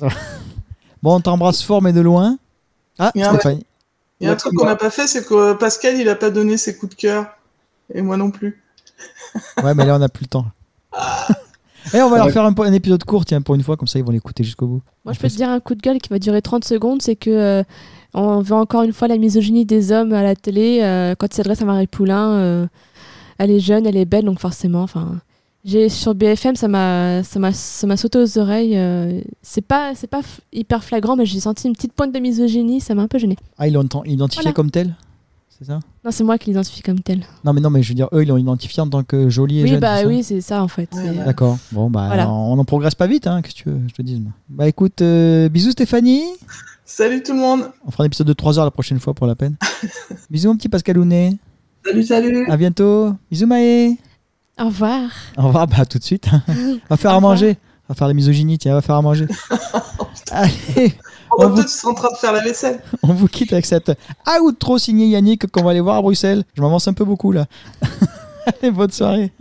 Bon, 1.03 1.15
on 1.17 1.21
t'embrasse 1.21 1.63
fort, 1.63 1.81
mais 1.81 1.93
de 1.93 2.01
loin. 2.01 2.39
Ah, 2.99 3.13
Il 3.15 3.21
y 3.21 3.25
a. 3.25 3.39
Il 4.21 4.27
y 4.27 4.31
a 4.31 4.33
un 4.33 4.37
truc 4.37 4.55
qu'on 4.55 4.65
n'a 4.65 4.77
pas 4.77 4.91
fait, 4.91 5.07
c'est 5.07 5.27
que 5.27 5.35
euh, 5.35 5.55
Pascal, 5.55 5.97
il 5.99 6.09
a 6.09 6.15
pas 6.15 6.31
donné 6.31 6.57
ses 6.57 6.77
coups 6.77 6.95
de 6.97 7.01
cœur. 7.01 7.27
Et 7.93 8.01
moi 8.03 8.17
non 8.17 8.31
plus. 8.31 8.61
Ouais, 9.63 9.75
mais 9.75 9.85
là, 9.85 9.97
on 9.97 9.99
n'a 9.99 10.09
plus 10.09 10.23
le 10.25 10.29
temps. 10.29 10.47
Et 11.93 12.01
on 12.01 12.09
va 12.09 12.19
leur 12.19 12.31
faire 12.31 12.45
un, 12.45 12.55
un 12.57 12.73
épisode 12.73 13.03
court, 13.05 13.25
tiens, 13.25 13.43
pour 13.43 13.55
une 13.57 13.63
fois, 13.63 13.77
comme 13.77 13.89
ça 13.89 13.99
ils 13.99 14.05
vont 14.05 14.13
l'écouter 14.13 14.45
jusqu'au 14.45 14.67
bout. 14.67 14.83
Moi, 15.05 15.13
je 15.13 15.19
peux 15.19 15.29
te 15.29 15.35
dire 15.35 15.49
un 15.49 15.59
coup 15.61 15.75
de 15.75 15.81
gueule 15.81 15.99
qui 15.99 16.09
va 16.09 16.19
durer 16.21 16.41
30 16.41 16.65
secondes, 16.65 17.03
c'est 17.03 17.17
que 17.17 17.31
euh, 17.31 17.63
on 18.15 18.41
veut 18.41 18.55
encore 18.55 18.83
une 18.83 18.93
fois 18.93 19.09
la 19.09 19.19
misogynie 19.19 19.65
des 19.65 19.93
hommes 19.93 20.13
à 20.13 20.23
la 20.23 20.35
télé. 20.37 20.81
euh, 20.83 21.15
quand 21.19 21.27
il 21.33 21.35
s'adresse 21.35 21.61
à 21.63 21.65
Marie 21.65 21.87
Poulain, 21.87 22.33
euh, 22.35 22.67
elle 23.39 23.51
est 23.51 23.61
jeune, 23.61 23.87
elle 23.87 23.97
est 23.97 24.05
belle, 24.05 24.25
donc 24.25 24.39
forcément, 24.39 24.83
enfin, 24.83 25.21
j'ai 25.65 25.89
sur 25.89 26.15
BFM, 26.15 26.57
ça 26.57 26.69
m'a, 26.69 27.23
ça 27.23 27.39
m'a, 27.39 27.53
ça 27.53 27.87
m'a 27.87 27.97
sauté 27.97 28.19
aux 28.19 28.39
oreilles. 28.39 28.77
euh, 28.77 29.21
c'est 29.43 29.63
pas, 29.67 29.93
c'est 29.95 30.07
pas 30.07 30.21
f- 30.21 30.41
hyper 30.53 30.85
flagrant, 30.85 31.17
mais 31.17 31.27
j'ai 31.27 31.41
senti 31.41 31.67
une 31.69 31.75
petite 31.75 31.93
pointe 31.93 32.13
de 32.15 32.19
misogynie, 32.21 32.81
ça 32.81 32.95
m'a 32.95 33.03
un 33.03 33.09
peu 33.09 33.19
gêné. 33.19 33.37
Ah, 33.59 33.67
ils 33.67 33.73
l'ont 33.75 33.89
ent- 33.95 34.05
identifié 34.05 34.43
Voilà. 34.43 34.55
comme 34.55 34.71
tel 34.71 34.95
C'est 35.59 35.65
ça? 35.65 35.81
Non, 36.05 36.11
c'est 36.11 36.23
moi 36.25 36.37
qui 36.37 36.51
l'identifie 36.51 36.83
comme 36.83 37.01
tel. 37.01 37.21
Non, 37.45 37.53
mais 37.55 37.61
non, 37.63 37.71
mais 37.71 37.83
je 37.83 37.89
veux 37.89 37.95
dire, 37.95 38.09
eux, 38.13 38.23
ils 38.25 38.29
l'ont 38.29 38.37
identifié 38.37 38.83
en 38.83 38.89
tant 38.89 39.03
que 39.05 39.29
jolie 39.31 39.61
et 39.61 39.63
Oui, 39.63 39.69
jeune. 39.71 39.81
bah 39.81 40.03
oui, 40.05 40.23
c'est 40.23 40.41
ça 40.43 40.63
en 40.63 40.69
fait. 40.69 40.93
Ouais, 40.95 41.01
c'est- 41.03 41.11
ouais. 41.19 41.25
D'accord. 41.25 41.57
Bon, 41.73 41.89
bah, 41.91 42.09
Voilà. 42.09 42.29
on 42.31 42.55
n'en 42.57 42.65
progresse 42.65 42.95
pas 42.95 43.07
vite, 43.07 43.27
hein, 43.27 43.41
que 43.41 43.49
tu 43.51 43.69
veux, 43.71 43.81
je 43.89 43.95
te 43.95 44.03
dise. 44.03 44.21
moi. 44.21 44.33
Bah 44.51 44.69
écoute, 44.69 45.01
euh, 45.01 45.49
bisous 45.49 45.71
Stéphanie. 45.71 46.23
Salut 46.87 47.23
tout 47.23 47.33
le 47.33 47.39
monde. 47.41 47.71
On 47.87 47.91
fera 47.91 48.05
un 48.05 48.07
épisode 48.07 48.27
de 48.27 48.33
3 48.33 48.59
heures 48.59 48.65
la 48.65 48.71
prochaine 48.71 49.01
fois 49.01 49.15
pour 49.15 49.27
la 49.27 49.35
peine. 49.35 49.57
bisous 50.31 50.49
mon 50.49 50.57
petit 50.57 50.69
Pascalounet. 50.69 51.37
Salut, 51.85 52.03
salut 52.05 52.47
À 52.51 52.57
bientôt. 52.57 53.13
Bisous 53.31 53.47
Maë. 53.47 53.97
Au 54.61 54.67
revoir. 54.67 55.11
Au 55.37 55.43
revoir, 55.47 55.67
bah 55.67 55.85
tout 55.87 55.99
de 55.99 56.05
suite. 56.05 56.27
va 56.91 56.97
faire 56.97 57.13
à 57.13 57.21
manger. 57.21 57.57
Va 57.89 57.95
faire 57.95 58.09
la 58.09 58.15
misogynie, 58.15 58.59
tiens, 58.59 58.75
va 58.75 58.83
faire 58.83 58.95
à 58.97 59.03
manger. 59.03 59.27
Allez, 60.31 60.95
Pendant 61.31 61.51
vous- 61.51 61.57
que 61.57 61.61
toi, 61.61 61.65
tu 61.65 61.71
seras 61.71 61.91
en 61.91 61.95
train 61.95 62.13
de 62.13 62.17
faire 62.17 62.33
la 62.33 62.41
vaisselle. 62.43 62.81
on 63.03 63.13
vous 63.13 63.29
quitte 63.29 63.53
avec 63.53 63.67
cette 63.67 63.93
outro 64.43 64.79
signée 64.79 65.07
Yannick 65.09 65.47
qu'on 65.51 65.63
va 65.63 65.71
aller 65.71 65.81
voir 65.81 65.97
à 65.97 66.03
Bruxelles. 66.03 66.45
Je 66.55 66.63
m'avance 66.63 66.87
un 66.89 66.93
peu 66.93 67.05
beaucoup 67.05 67.33
là. 67.33 67.47
Allez, 68.47 68.71
bonne 68.71 68.91
soirée. 68.91 69.33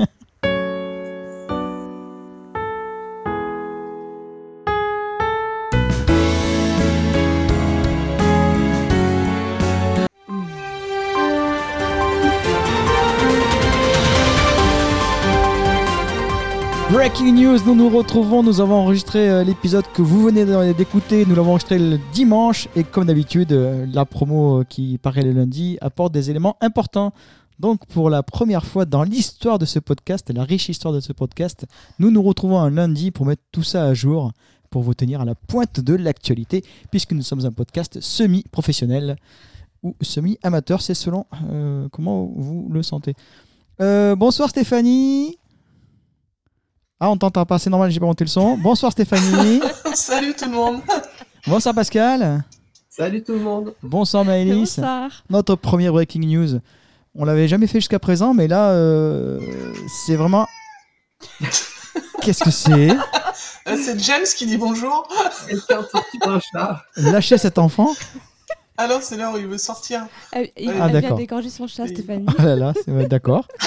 Breaking 17.04 17.34
news, 17.34 17.58
nous 17.66 17.76
nous 17.76 17.90
retrouvons, 17.90 18.44
nous 18.44 18.62
avons 18.62 18.76
enregistré 18.76 19.30
euh, 19.30 19.44
l'épisode 19.44 19.84
que 19.94 20.02
vous 20.02 20.24
venez 20.24 20.46
d'écouter, 20.74 21.26
nous 21.26 21.36
l'avons 21.36 21.50
enregistré 21.50 21.78
le 21.78 22.00
dimanche 22.14 22.70
et 22.78 22.86
comme 22.86 23.08
d'habitude, 23.08 23.52
euh, 23.52 23.86
la 23.92 24.06
promo 24.06 24.62
euh, 24.62 24.64
qui 24.64 24.98
paraît 25.00 25.24
le 25.24 25.34
lundi 25.34 25.78
apporte 25.82 26.14
des 26.14 26.30
éléments 26.30 26.56
importants. 26.62 27.12
Donc 27.60 27.86
pour 27.88 28.10
la 28.10 28.24
première 28.24 28.66
fois 28.66 28.86
dans 28.86 29.04
l'histoire 29.04 29.60
de 29.60 29.66
ce 29.66 29.80
podcast, 29.80 30.32
la 30.34 30.46
riche 30.46 30.70
histoire 30.70 30.94
de 30.94 31.02
ce 31.02 31.12
podcast, 31.12 31.66
nous 32.00 32.10
nous 32.10 32.24
retrouvons 32.24 32.60
un 32.60 32.70
lundi 32.70 33.12
pour 33.12 33.26
mettre 33.26 33.44
tout 33.52 33.64
ça 33.64 33.84
à 33.84 33.94
jour, 33.94 34.32
pour 34.70 34.82
vous 34.82 34.94
tenir 34.94 35.20
à 35.20 35.26
la 35.26 35.36
pointe 35.36 35.82
de 35.82 35.96
l'actualité, 35.96 36.64
puisque 36.90 37.12
nous 37.12 37.22
sommes 37.22 37.46
un 37.46 37.52
podcast 37.52 38.00
semi-professionnel 38.00 39.18
ou 39.84 39.94
semi-amateur, 40.00 40.82
c'est 40.82 40.94
selon 40.94 41.26
comment 41.92 42.32
vous 42.34 42.70
le 42.72 42.82
sentez. 42.82 43.14
Bonsoir 43.78 44.48
Stéphanie. 44.48 45.38
Ah, 47.06 47.10
on 47.10 47.18
t'entend 47.18 47.46
pas, 47.46 47.60
c'est 47.60 47.70
normal, 47.70 47.92
j'ai 47.92 48.00
pas 48.00 48.06
monté 48.06 48.24
le 48.24 48.30
son. 48.30 48.56
Bonsoir 48.56 48.94
Stéphanie. 48.94 49.60
Salut 49.94 50.34
tout 50.40 50.46
le 50.46 50.52
monde. 50.56 50.80
Bonsoir 51.46 51.76
Pascal. 51.76 52.46
Salut 52.90 53.22
tout 53.22 53.34
le 53.34 53.42
monde 53.42 53.74
Bonsoir 53.84 54.24
Maëlys. 54.24 54.78
Bonsoir. 54.78 55.12
Notre 55.30 55.56
premier 55.56 55.90
breaking 55.90 56.22
news. 56.26 56.62
On 57.14 57.26
l'avait 57.26 57.50
jamais 57.50 57.68
fait 57.68 57.80
jusqu'à 57.82 58.00
présent, 58.00 58.34
mais 58.34 58.48
là, 58.48 58.70
euh, 58.70 59.38
c'est 60.06 60.16
vraiment. 60.16 60.48
Qu'est-ce 62.22 62.46
que 62.46 62.52
c'est? 62.52 62.92
Euh, 63.68 63.78
c'est 63.84 64.00
James 64.00 64.24
qui 64.38 64.46
dit 64.46 64.56
bonjour. 64.58 65.06
Lâchez 66.96 67.38
cet 67.38 67.58
enfant. 67.58 67.94
Alors 68.78 69.02
c'est 69.02 69.18
l'heure 69.18 69.34
où 69.34 69.38
il 69.38 69.48
veut 69.48 69.58
sortir. 69.58 70.08
Elle, 70.32 70.52
il- 70.56 70.70
Ah, 70.70 70.88
elle 70.90 71.00
vient 71.02 71.16
d'égorger 71.16 71.50
son 71.50 71.68
chat. 71.68 71.86
Stéphanie. 71.86 72.28
Ah 72.38 72.46
là 72.46 72.56
là, 72.56 72.74
d'accord. 73.10 73.46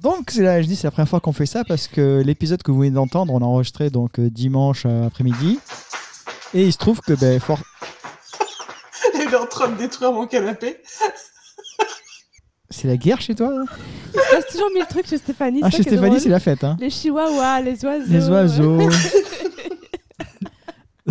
Donc 0.00 0.34
là, 0.34 0.62
je 0.62 0.66
dis, 0.66 0.76
c'est 0.76 0.86
la 0.86 0.90
première 0.90 1.08
fois 1.08 1.20
qu'on 1.20 1.32
fait 1.32 1.46
ça 1.46 1.64
parce 1.64 1.88
que 1.88 2.22
l'épisode 2.24 2.62
que 2.62 2.70
vous 2.70 2.78
venez 2.78 2.90
d'entendre, 2.90 3.32
on 3.32 3.40
l'a 3.40 3.46
enregistré 3.46 3.90
donc 3.90 4.18
euh, 4.18 4.30
dimanche 4.30 4.84
euh, 4.86 5.06
après-midi, 5.06 5.58
et 6.54 6.64
il 6.64 6.72
se 6.72 6.78
trouve 6.78 7.00
que 7.00 7.14
ben, 7.14 7.40
fort... 7.40 7.60
Il 9.14 9.20
est 9.22 9.36
en 9.36 9.46
train 9.46 9.68
de 9.68 9.76
détruire 9.76 10.12
mon 10.12 10.26
canapé. 10.26 10.76
c'est 12.70 12.88
la 12.88 12.96
guerre 12.96 13.20
chez 13.20 13.34
toi. 13.34 13.50
là 13.50 13.64
Il 14.14 14.20
se 14.20 14.34
passe 14.34 14.46
toujours 14.52 14.70
mille 14.72 14.86
trucs 14.86 15.06
chez 15.06 15.18
Stéphanie. 15.18 15.60
Ah 15.62 15.70
chez 15.70 15.82
Stéphanie, 15.82 16.20
c'est 16.20 16.28
la 16.28 16.40
fête. 16.40 16.62
Hein. 16.64 16.76
Les 16.78 16.90
chihuahuas, 16.90 17.60
les 17.60 17.84
oiseaux. 17.84 18.12
Les 18.12 18.28
oiseaux. 18.28 18.78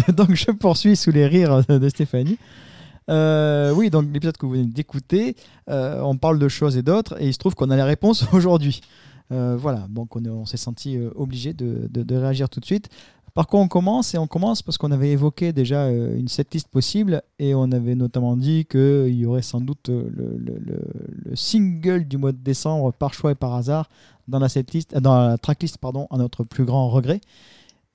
donc 0.13 0.33
je 0.35 0.51
poursuis 0.51 0.95
sous 0.95 1.11
les 1.11 1.27
rires 1.27 1.63
de 1.67 1.89
Stéphanie. 1.89 2.37
Euh, 3.11 3.73
oui, 3.73 3.89
donc 3.89 4.05
l'épisode 4.11 4.37
que 4.37 4.45
vous 4.45 4.53
venez 4.53 4.65
d'écouter, 4.65 5.35
euh, 5.69 6.01
on 6.01 6.15
parle 6.17 6.39
de 6.39 6.47
choses 6.47 6.77
et 6.77 6.81
d'autres, 6.81 7.21
et 7.21 7.27
il 7.27 7.33
se 7.33 7.37
trouve 7.39 7.55
qu'on 7.55 7.69
a 7.69 7.75
les 7.75 7.83
réponses 7.83 8.25
aujourd'hui. 8.33 8.81
Euh, 9.31 9.57
voilà, 9.59 9.85
donc 9.89 10.15
on, 10.15 10.23
est- 10.23 10.29
on 10.29 10.45
s'est 10.45 10.57
senti 10.57 10.97
obligé 11.15 11.53
de, 11.53 11.89
réagir 12.15 12.49
tout 12.49 12.59
de 12.59 12.65
suite. 12.65 12.89
Par 13.33 13.47
quoi 13.47 13.61
on 13.61 13.69
commence? 13.69 14.13
Et 14.13 14.17
on 14.17 14.27
commence 14.27 14.61
parce 14.61 14.77
qu'on 14.77 14.91
avait 14.91 15.11
évoqué 15.11 15.53
déjà 15.53 15.89
une 15.89 16.27
setlist 16.27 16.67
possible, 16.67 17.21
et 17.39 17.53
on 17.55 17.71
avait 17.71 17.95
notamment 17.95 18.35
dit 18.37 18.65
qu'il 18.65 19.13
y 19.13 19.25
aurait 19.25 19.41
sans 19.41 19.61
doute 19.61 19.87
le, 19.89 20.09
le- 20.37 20.59
le- 20.59 20.81
le 21.25 21.35
single 21.35 22.05
du 22.05 22.17
mois 22.17 22.31
de 22.33 22.37
décembre 22.37 22.91
par 22.93 23.13
choix 23.13 23.31
et 23.31 23.35
par 23.35 23.55
hasard 23.55 23.89
dans 24.27 24.39
la 24.39 24.49
setlist, 24.49 24.95
dans 24.97 25.17
la 25.27 25.37
tracklist, 25.37 25.77
pardon, 25.77 26.07
à 26.11 26.17
notre 26.17 26.43
plus 26.43 26.65
grand 26.65 26.89
regret. 26.89 27.19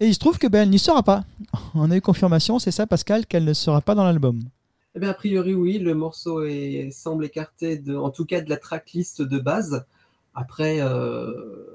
Et 0.01 0.07
il 0.09 0.15
se 0.15 0.19
trouve 0.19 0.39
que 0.39 0.47
ben, 0.47 0.63
elle 0.63 0.71
n'y 0.71 0.79
sera 0.79 1.03
pas. 1.03 1.25
On 1.75 1.91
a 1.91 1.97
eu 1.97 2.01
confirmation, 2.03 2.59
c'est 2.59 2.71
ça 2.71 2.87
Pascal, 2.87 3.27
qu'elle 3.27 3.45
ne 3.45 3.55
sera 3.55 3.81
pas 3.81 3.95
dans 3.95 4.05
l'album. 4.05 4.41
Eh 4.97 4.99
bien, 4.99 5.11
a 5.11 5.15
priori, 5.15 5.55
oui, 5.55 5.79
le 5.79 5.95
morceau 5.95 6.43
est, 6.43 6.91
semble 6.91 7.27
écarté, 7.27 7.77
de, 7.77 7.95
en 7.95 8.09
tout 8.09 8.25
cas 8.25 8.41
de 8.41 8.49
la 8.49 8.57
tracklist 8.57 9.21
de 9.21 9.39
base. 9.39 9.85
Après, 10.35 10.79
euh, 10.81 11.67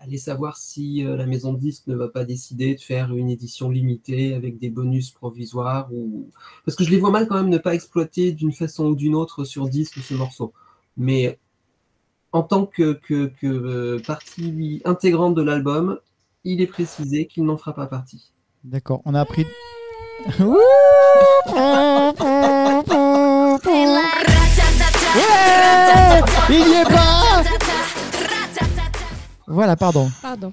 allez 0.00 0.16
savoir 0.16 0.56
si 0.56 1.04
euh, 1.04 1.14
la 1.14 1.26
maison 1.26 1.52
de 1.52 1.58
disques 1.58 1.88
ne 1.88 1.94
va 1.94 2.08
pas 2.08 2.24
décider 2.24 2.74
de 2.74 2.80
faire 2.80 3.14
une 3.14 3.28
édition 3.28 3.68
limitée 3.68 4.32
avec 4.32 4.58
des 4.58 4.70
bonus 4.70 5.10
provisoires. 5.10 5.92
Ou... 5.92 6.30
Parce 6.64 6.74
que 6.74 6.84
je 6.84 6.90
les 6.90 6.96
vois 6.96 7.10
mal 7.10 7.28
quand 7.28 7.34
même 7.34 7.50
ne 7.50 7.58
pas 7.58 7.74
exploiter 7.74 8.32
d'une 8.32 8.52
façon 8.52 8.86
ou 8.86 8.94
d'une 8.94 9.14
autre 9.14 9.44
sur 9.44 9.68
disque 9.68 9.98
ce 9.98 10.14
morceau. 10.14 10.54
Mais 10.96 11.38
en 12.32 12.42
tant 12.42 12.64
que, 12.64 12.94
que, 12.94 13.26
que 13.26 13.46
euh, 13.46 14.00
partie 14.06 14.80
intégrante 14.86 15.34
de 15.34 15.42
l'album, 15.42 15.98
il 16.44 16.62
est 16.62 16.66
précisé 16.66 17.26
qu'il 17.26 17.44
n'en 17.44 17.58
fera 17.58 17.74
pas 17.74 17.86
partie. 17.86 18.32
D'accord, 18.64 19.02
on 19.04 19.12
a 19.12 19.20
appris. 19.20 19.44
Il 26.48 26.58
y 26.58 26.72
est 26.74 26.84
pas 26.84 27.42
Voilà, 29.46 29.76
pardon. 29.76 30.10
Pardon. 30.20 30.52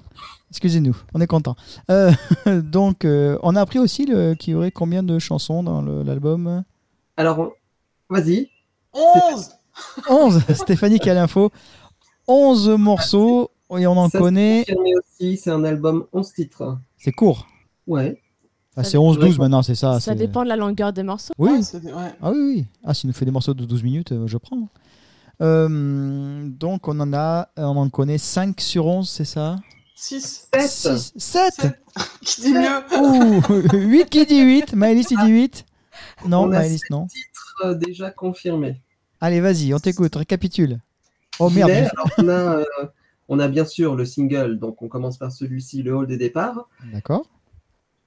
Excusez-nous, 0.50 0.96
on 1.14 1.20
est 1.20 1.26
content. 1.26 1.54
Euh, 1.90 2.10
donc, 2.62 3.04
euh, 3.04 3.38
on 3.42 3.54
a 3.56 3.60
appris 3.60 3.78
aussi 3.78 4.06
qu'il 4.38 4.52
y 4.52 4.54
aurait 4.54 4.70
combien 4.70 5.02
de 5.02 5.18
chansons 5.18 5.62
dans 5.62 5.82
l'album? 5.82 6.64
Alors, 7.16 7.38
on- 7.38 7.52
vas-y. 8.08 8.48
11 8.92 9.50
11 10.08 10.42
Stéphanie 10.54 10.98
qui 10.98 11.08
a 11.10 11.14
l'info. 11.14 11.50
11 12.26 12.68
morceaux, 12.70 13.50
et 13.76 13.86
on 13.86 13.96
en 13.96 14.08
Ça, 14.08 14.18
connaît. 14.18 14.64
c'est 15.18 15.50
un 15.50 15.64
album 15.64 16.06
11 16.12 16.32
titres. 16.32 16.78
C'est 16.98 17.12
court. 17.12 17.46
Ouais. 17.86 18.20
Ah, 18.76 18.84
Ça 18.84 18.90
c'est 18.90 18.96
11-12 18.98 19.18
dépend. 19.30 19.42
maintenant, 19.42 19.62
c'est 19.62 19.74
ça. 19.74 19.98
ça 20.00 20.14
dépend 20.14 20.42
de 20.44 20.48
la 20.48 20.56
longueur 20.56 20.92
des 20.92 21.02
morceaux. 21.02 21.32
Oui, 21.38 21.50
Ouais, 21.50 21.92
ouais. 21.92 22.14
Ah 22.22 22.30
oui, 22.30 22.38
oui. 22.40 22.66
Ah, 22.84 22.94
s'il 22.94 23.08
nous 23.08 23.14
fait 23.14 23.24
des 23.24 23.30
morceaux 23.30 23.54
de 23.54 23.64
12 23.64 23.82
minutes, 23.82 24.12
euh, 24.12 24.26
je 24.26 24.36
prends. 24.38 24.68
Euh, 25.42 26.48
donc, 26.48 26.86
on 26.88 26.98
en 27.00 27.12
a, 27.12 27.48
on 27.56 27.76
en 27.76 27.88
connaît 27.88 28.18
5 28.18 28.60
sur 28.60 28.86
11, 28.86 29.08
c'est 29.08 29.24
ça? 29.24 29.56
6. 29.96 30.48
7 30.54 31.12
7 31.16 31.78
Qui 32.22 32.40
dit 32.42 32.52
mieux? 32.54 32.98
Ouh 33.00 33.42
8 33.76 34.08
qui 34.08 34.24
dit 34.26 34.40
8 34.42 34.74
Maëlys, 34.74 35.06
il 35.10 35.18
dit 35.18 35.30
8 35.30 35.66
Non, 36.26 36.42
On 36.42 36.52
a 36.52 36.58
Maëlys, 36.60 36.80
non. 36.90 37.06
titres 37.06 37.54
euh, 37.64 37.74
déjà 37.74 38.10
confirmés. 38.10 38.80
Allez, 39.20 39.40
vas-y, 39.40 39.74
on 39.74 39.78
t'écoute, 39.78 40.14
récapitule. 40.16 40.78
Oh 41.38 41.50
merde 41.50 41.70
alors, 41.70 41.90
on, 42.18 42.28
a, 42.28 42.32
euh, 42.58 42.64
on 43.28 43.38
a 43.38 43.48
bien 43.48 43.64
sûr 43.66 43.94
le 43.96 44.04
single, 44.06 44.58
donc 44.58 44.80
on 44.82 44.88
commence 44.88 45.18
par 45.18 45.32
celui-ci, 45.32 45.82
le 45.82 45.94
hall 45.94 46.06
des 46.06 46.16
départs. 46.16 46.68
D'accord. 46.92 47.26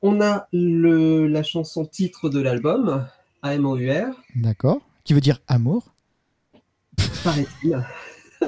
On 0.06 0.20
a 0.22 0.48
le, 0.52 1.28
la 1.28 1.44
chanson 1.44 1.86
titre 1.86 2.30
de 2.30 2.42
l'album, 2.42 3.08
AMOUR, 3.42 3.80
D'accord. 4.36 4.82
Qui 5.06 5.14
veut 5.14 5.22
dire 5.22 5.40
amour? 5.48 5.94
Paraît-il. 7.24 7.82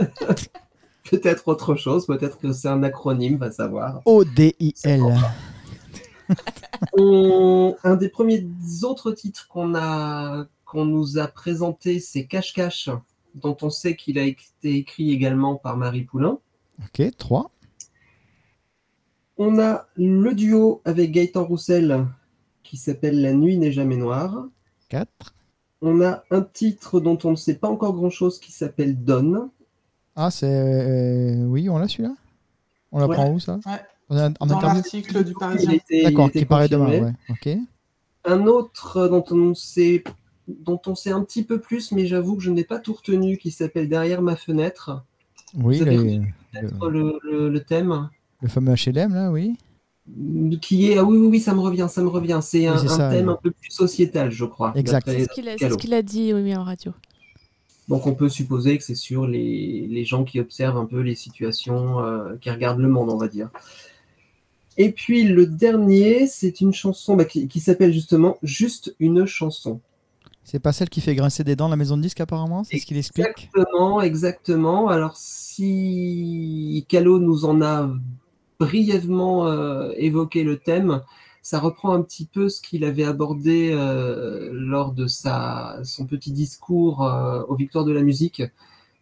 peut-être 1.10 1.48
autre 1.48 1.76
chose, 1.76 2.06
peut-être 2.08 2.40
que 2.40 2.52
c'est 2.52 2.68
un 2.68 2.84
acronyme, 2.84 3.38
va 3.38 3.52
savoir. 3.52 4.02
O-D-I-L. 4.04 5.02
On- 6.98 7.76
un 7.86 7.96
des 7.96 8.10
premiers 8.10 8.46
autres 8.84 9.12
titres 9.12 9.48
qu'on 9.48 9.76
a 9.76 10.48
qu'on 10.66 10.84
nous 10.86 11.20
a 11.20 11.28
présenté, 11.28 12.00
c'est 12.02 12.26
Cache 12.26 12.52
Cache, 12.54 12.90
dont 13.36 13.56
on 13.62 13.70
sait 13.70 13.96
qu'il 13.96 14.20
a 14.20 14.24
été 14.24 14.76
écrit 14.76 15.12
également 15.12 15.56
par 15.56 15.78
Marie 15.78 16.04
Poulain. 16.04 16.40
Ok, 16.84 17.12
3. 17.18 17.50
On 19.38 19.60
a 19.60 19.86
le 19.98 20.34
duo 20.34 20.82
avec 20.86 21.12
Gaëtan 21.12 21.44
Roussel 21.46 22.06
qui 22.64 22.78
s'appelle 22.78 23.22
La 23.22 23.34
nuit 23.34 23.58
n'est 23.58 23.72
jamais 23.72 23.98
noire. 23.98 24.46
4. 24.90 25.08
On 25.82 26.02
a 26.02 26.24
un 26.32 26.42
titre 26.42 27.00
dont 27.00 27.18
on 27.24 27.32
ne 27.32 27.36
sait 27.36 27.56
pas 27.56 27.68
encore 27.68 27.94
grand-chose 27.94 28.40
qui 28.40 28.52
s'appelle 28.52 29.04
Donne. 29.04 29.50
Ah, 30.16 30.32
c'est. 30.32 30.48
euh, 30.50 31.44
oui, 31.46 31.70
on 31.70 31.78
l'a 31.78 31.88
celui-là? 31.88 32.16
On 32.92 33.00
l'apprend 33.00 33.30
où 33.32 33.40
ça? 33.40 33.60
Ouais. 33.66 33.82
En, 34.10 34.18
en 34.18 34.30
Dans 34.46 34.56
interview 34.58 34.76
l'article 34.76 35.24
du 35.24 35.32
Il 35.32 35.38
Parisien. 35.38 35.72
a 35.72 35.74
a 35.74 36.04
D'accord, 36.10 36.32
qui 36.32 36.46
paraît 36.46 36.70
demain, 36.70 36.88
ouais. 36.90 37.14
Ok. 37.30 37.50
Un 38.24 38.48
autre 38.48 39.08
dont 39.08 39.24
on 39.32 39.54
sait 39.54 40.04
dont 40.48 40.80
on 40.86 40.94
sait 40.96 41.12
un 41.12 41.24
petit 41.24 41.44
peu 41.44 41.60
plus, 41.60 41.92
mais 41.92 42.06
j'avoue 42.06 42.38
que 42.38 42.44
je 42.44 42.52
n'ai 42.52 42.64
pas 42.64 42.78
tout 42.80 42.94
retenu, 42.94 43.38
qui 43.38 43.50
s'appelle 43.52 43.90
Derrière 43.90 44.22
ma 44.22 44.36
fenêtre. 44.36 45.04
Oui, 45.56 45.80
les- 45.80 46.22
Peut-être 46.54 46.88
le, 46.90 47.20
le- 47.24 47.50
le 47.50 47.60
thème. 47.64 48.10
Le 48.42 48.50
fameux 48.50 48.74
HLM, 48.74 49.14
là, 49.14 49.32
oui. 49.32 49.58
Qui 50.62 50.92
est. 50.92 50.98
Ah 50.98 51.04
oui, 51.04 51.18
oui, 51.18 51.28
oui, 51.28 51.40
ça 51.40 51.56
me 51.56 51.60
revient, 51.60 51.88
ça 51.90 52.04
me 52.04 52.10
revient. 52.10 52.40
C'est 52.42 52.68
un, 52.68 52.74
un 52.74 52.88
ça, 52.88 53.10
thème 53.10 53.28
oui. 53.28 53.34
un 53.34 53.40
peu 53.42 53.52
plus 53.52 53.72
sociétal, 53.72 54.30
je 54.30 54.46
crois. 54.46 54.72
Exact. 54.76 55.08
C'est 55.10 55.24
ce 55.24 55.30
qu'il 55.34 55.50
a, 55.50 55.58
ce 55.58 56.02
dit 56.02 56.34
oui, 56.34 56.42
oui, 56.42 56.56
en 56.56 56.64
radio. 56.64 56.94
Donc 57.88 58.08
on 58.08 58.16
peut 58.16 58.30
supposer 58.30 58.78
que 58.78 58.84
c'est 58.84 58.96
sur 58.96 59.28
les, 59.28 59.88
les 59.88 60.06
gens 60.06 60.24
qui 60.24 60.40
observent 60.40 60.78
un 60.78 60.86
peu 60.86 61.02
les 61.02 61.16
situations, 61.16 62.00
euh, 62.04 62.36
qui 62.38 62.50
regardent 62.50 62.80
le 62.80 62.88
monde, 62.88 63.10
on 63.12 63.18
va 63.18 63.28
dire. 63.28 63.50
Et 64.78 64.92
puis 64.92 65.24
le 65.24 65.46
dernier, 65.46 66.28
c'est 66.28 66.62
une 66.62 66.74
chanson 66.74 67.16
bah, 67.16 67.26
qui, 67.26 67.48
qui 67.48 67.60
s'appelle 67.60 67.94
justement 67.94 68.38
Juste 68.44 68.96
une 69.00 69.26
chanson. 69.26 69.82
C'est 70.44 70.60
pas 70.60 70.74
celle 70.74 70.90
qui 70.90 71.02
fait 71.02 71.16
grincer 71.16 71.44
des 71.44 71.56
dents 71.56 71.68
la 71.70 71.76
maison 71.76 71.98
de 71.98 72.04
disque, 72.04 72.20
apparemment 72.22 72.64
C'est 72.64 72.78
ce 72.78 72.86
qu'il 72.86 72.98
explique? 72.98 73.26
Exactement, 73.26 74.02
exactement. 74.02 74.88
Alors 74.90 75.18
si 75.18 76.86
Calo 76.88 77.20
nous 77.20 77.46
en 77.46 77.62
a 77.62 77.90
brièvement 78.60 79.48
euh, 79.48 79.92
évoqué 79.98 80.44
le 80.44 80.58
thème, 80.58 81.02
ça 81.42 81.60
reprend 81.60 81.94
un 81.94 82.02
petit 82.02 82.26
peu 82.26 82.50
ce 82.50 82.62
qu'il 82.62 82.84
avait 82.84 83.04
abordé 83.04 83.72
euh, 83.74 84.50
lors 84.52 84.92
de 84.94 85.06
sa, 85.08 85.78
son 85.84 86.06
petit 86.06 86.32
discours 86.32 87.04
euh, 87.04 87.44
aux 87.48 87.56
Victoires 87.56 87.86
de 87.86 87.92
la 87.92 88.02
musique 88.02 88.42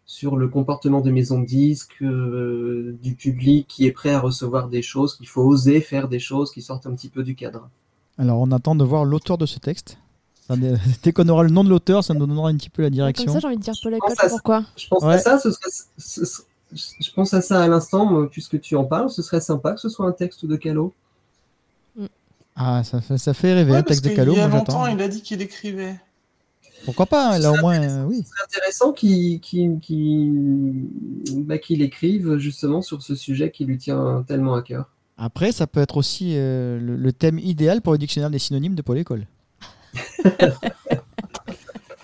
sur 0.06 0.36
le 0.36 0.48
comportement 0.48 1.00
des 1.00 1.10
maisons 1.12 1.40
de 1.40 1.46
disques, 1.46 2.02
euh, 2.02 2.98
du 3.02 3.14
public 3.14 3.66
qui 3.66 3.86
est 3.86 3.92
prêt 3.92 4.10
à 4.12 4.20
recevoir 4.20 4.68
des 4.68 4.82
choses, 4.82 5.16
qu'il 5.16 5.26
faut 5.26 5.42
oser 5.42 5.80
faire 5.80 6.08
des 6.08 6.18
choses 6.18 6.52
qui 6.52 6.60
sortent 6.60 6.86
un 6.86 6.94
petit 6.94 7.08
peu 7.08 7.22
du 7.22 7.34
cadre. 7.34 7.70
Alors, 8.18 8.38
on 8.40 8.52
attend 8.52 8.74
de 8.74 8.84
voir 8.84 9.06
l'auteur 9.06 9.38
de 9.38 9.46
ce 9.46 9.58
texte. 9.58 9.96
Ça, 10.46 10.56
dès 11.02 11.12
qu'on 11.14 11.26
aura 11.30 11.42
le 11.42 11.48
nom 11.48 11.64
de 11.64 11.70
l'auteur, 11.70 12.04
ça 12.04 12.12
nous 12.12 12.26
donnera 12.26 12.50
un 12.50 12.56
petit 12.58 12.68
peu 12.68 12.82
la 12.82 12.88
Comme 12.88 12.94
direction. 12.94 13.32
ça, 13.32 13.38
j'ai 13.40 13.46
envie 13.46 13.56
de 13.56 13.62
dire 13.62 13.72
Paul 13.82 13.94
École, 13.94 14.14
pourquoi? 14.28 14.64
Je 14.76 14.86
pense 14.88 15.02
Ouais. 15.02 15.14
à 15.14 15.18
ça, 15.18 15.38
ce 15.38 15.50
serait, 15.50 15.70
ce- 15.96 16.42
je 16.74 17.10
pense 17.12 17.34
à 17.34 17.40
ça 17.40 17.62
à 17.62 17.68
l'instant, 17.68 18.26
puisque 18.26 18.60
tu 18.60 18.76
en 18.76 18.84
parles, 18.84 19.10
ce 19.10 19.22
serait 19.22 19.40
sympa 19.40 19.72
que 19.72 19.80
ce 19.80 19.88
soit 19.88 20.06
un 20.06 20.12
texte 20.12 20.46
de 20.46 20.56
Calo. 20.56 20.92
Ah, 22.56 22.84
ça 22.84 23.00
fait, 23.00 23.18
ça 23.18 23.34
fait 23.34 23.52
rêver 23.52 23.72
Ouais, 23.72 23.78
un 23.78 23.82
texte 23.82 24.04
de 24.04 24.10
Calo, 24.10 24.34
y 24.34 24.40
a 24.40 24.48
longtemps, 24.48 24.86
il 24.86 25.00
a 25.02 25.08
dit 25.08 25.22
qu'il 25.22 25.42
écrivait. 25.42 25.96
Pourquoi 26.84 27.06
pas 27.06 27.38
Là 27.38 27.50
au 27.50 27.56
moins, 27.56 27.82
euh, 27.82 28.04
oui. 28.04 28.24
C'est 28.24 28.44
intéressant 28.44 28.92
qu'il 28.92 29.40
bah, 31.44 31.58
qu'il 31.58 31.82
écrive 31.82 32.36
justement 32.36 32.82
sur 32.82 33.02
ce 33.02 33.14
sujet 33.14 33.50
qui 33.50 33.64
lui 33.64 33.78
tient 33.78 34.24
tellement 34.28 34.54
à 34.54 34.62
cœur. 34.62 34.90
Après, 35.16 35.52
ça 35.52 35.66
peut 35.66 35.80
être 35.80 35.96
aussi 35.96 36.32
euh, 36.34 36.78
le, 36.78 36.96
le 36.96 37.12
thème 37.12 37.38
idéal 37.38 37.80
pour 37.80 37.92
le 37.92 37.98
dictionnaire 37.98 38.30
des 38.30 38.38
synonymes 38.38 38.74
de 38.74 38.82
Paul 38.82 38.98
École. 38.98 39.26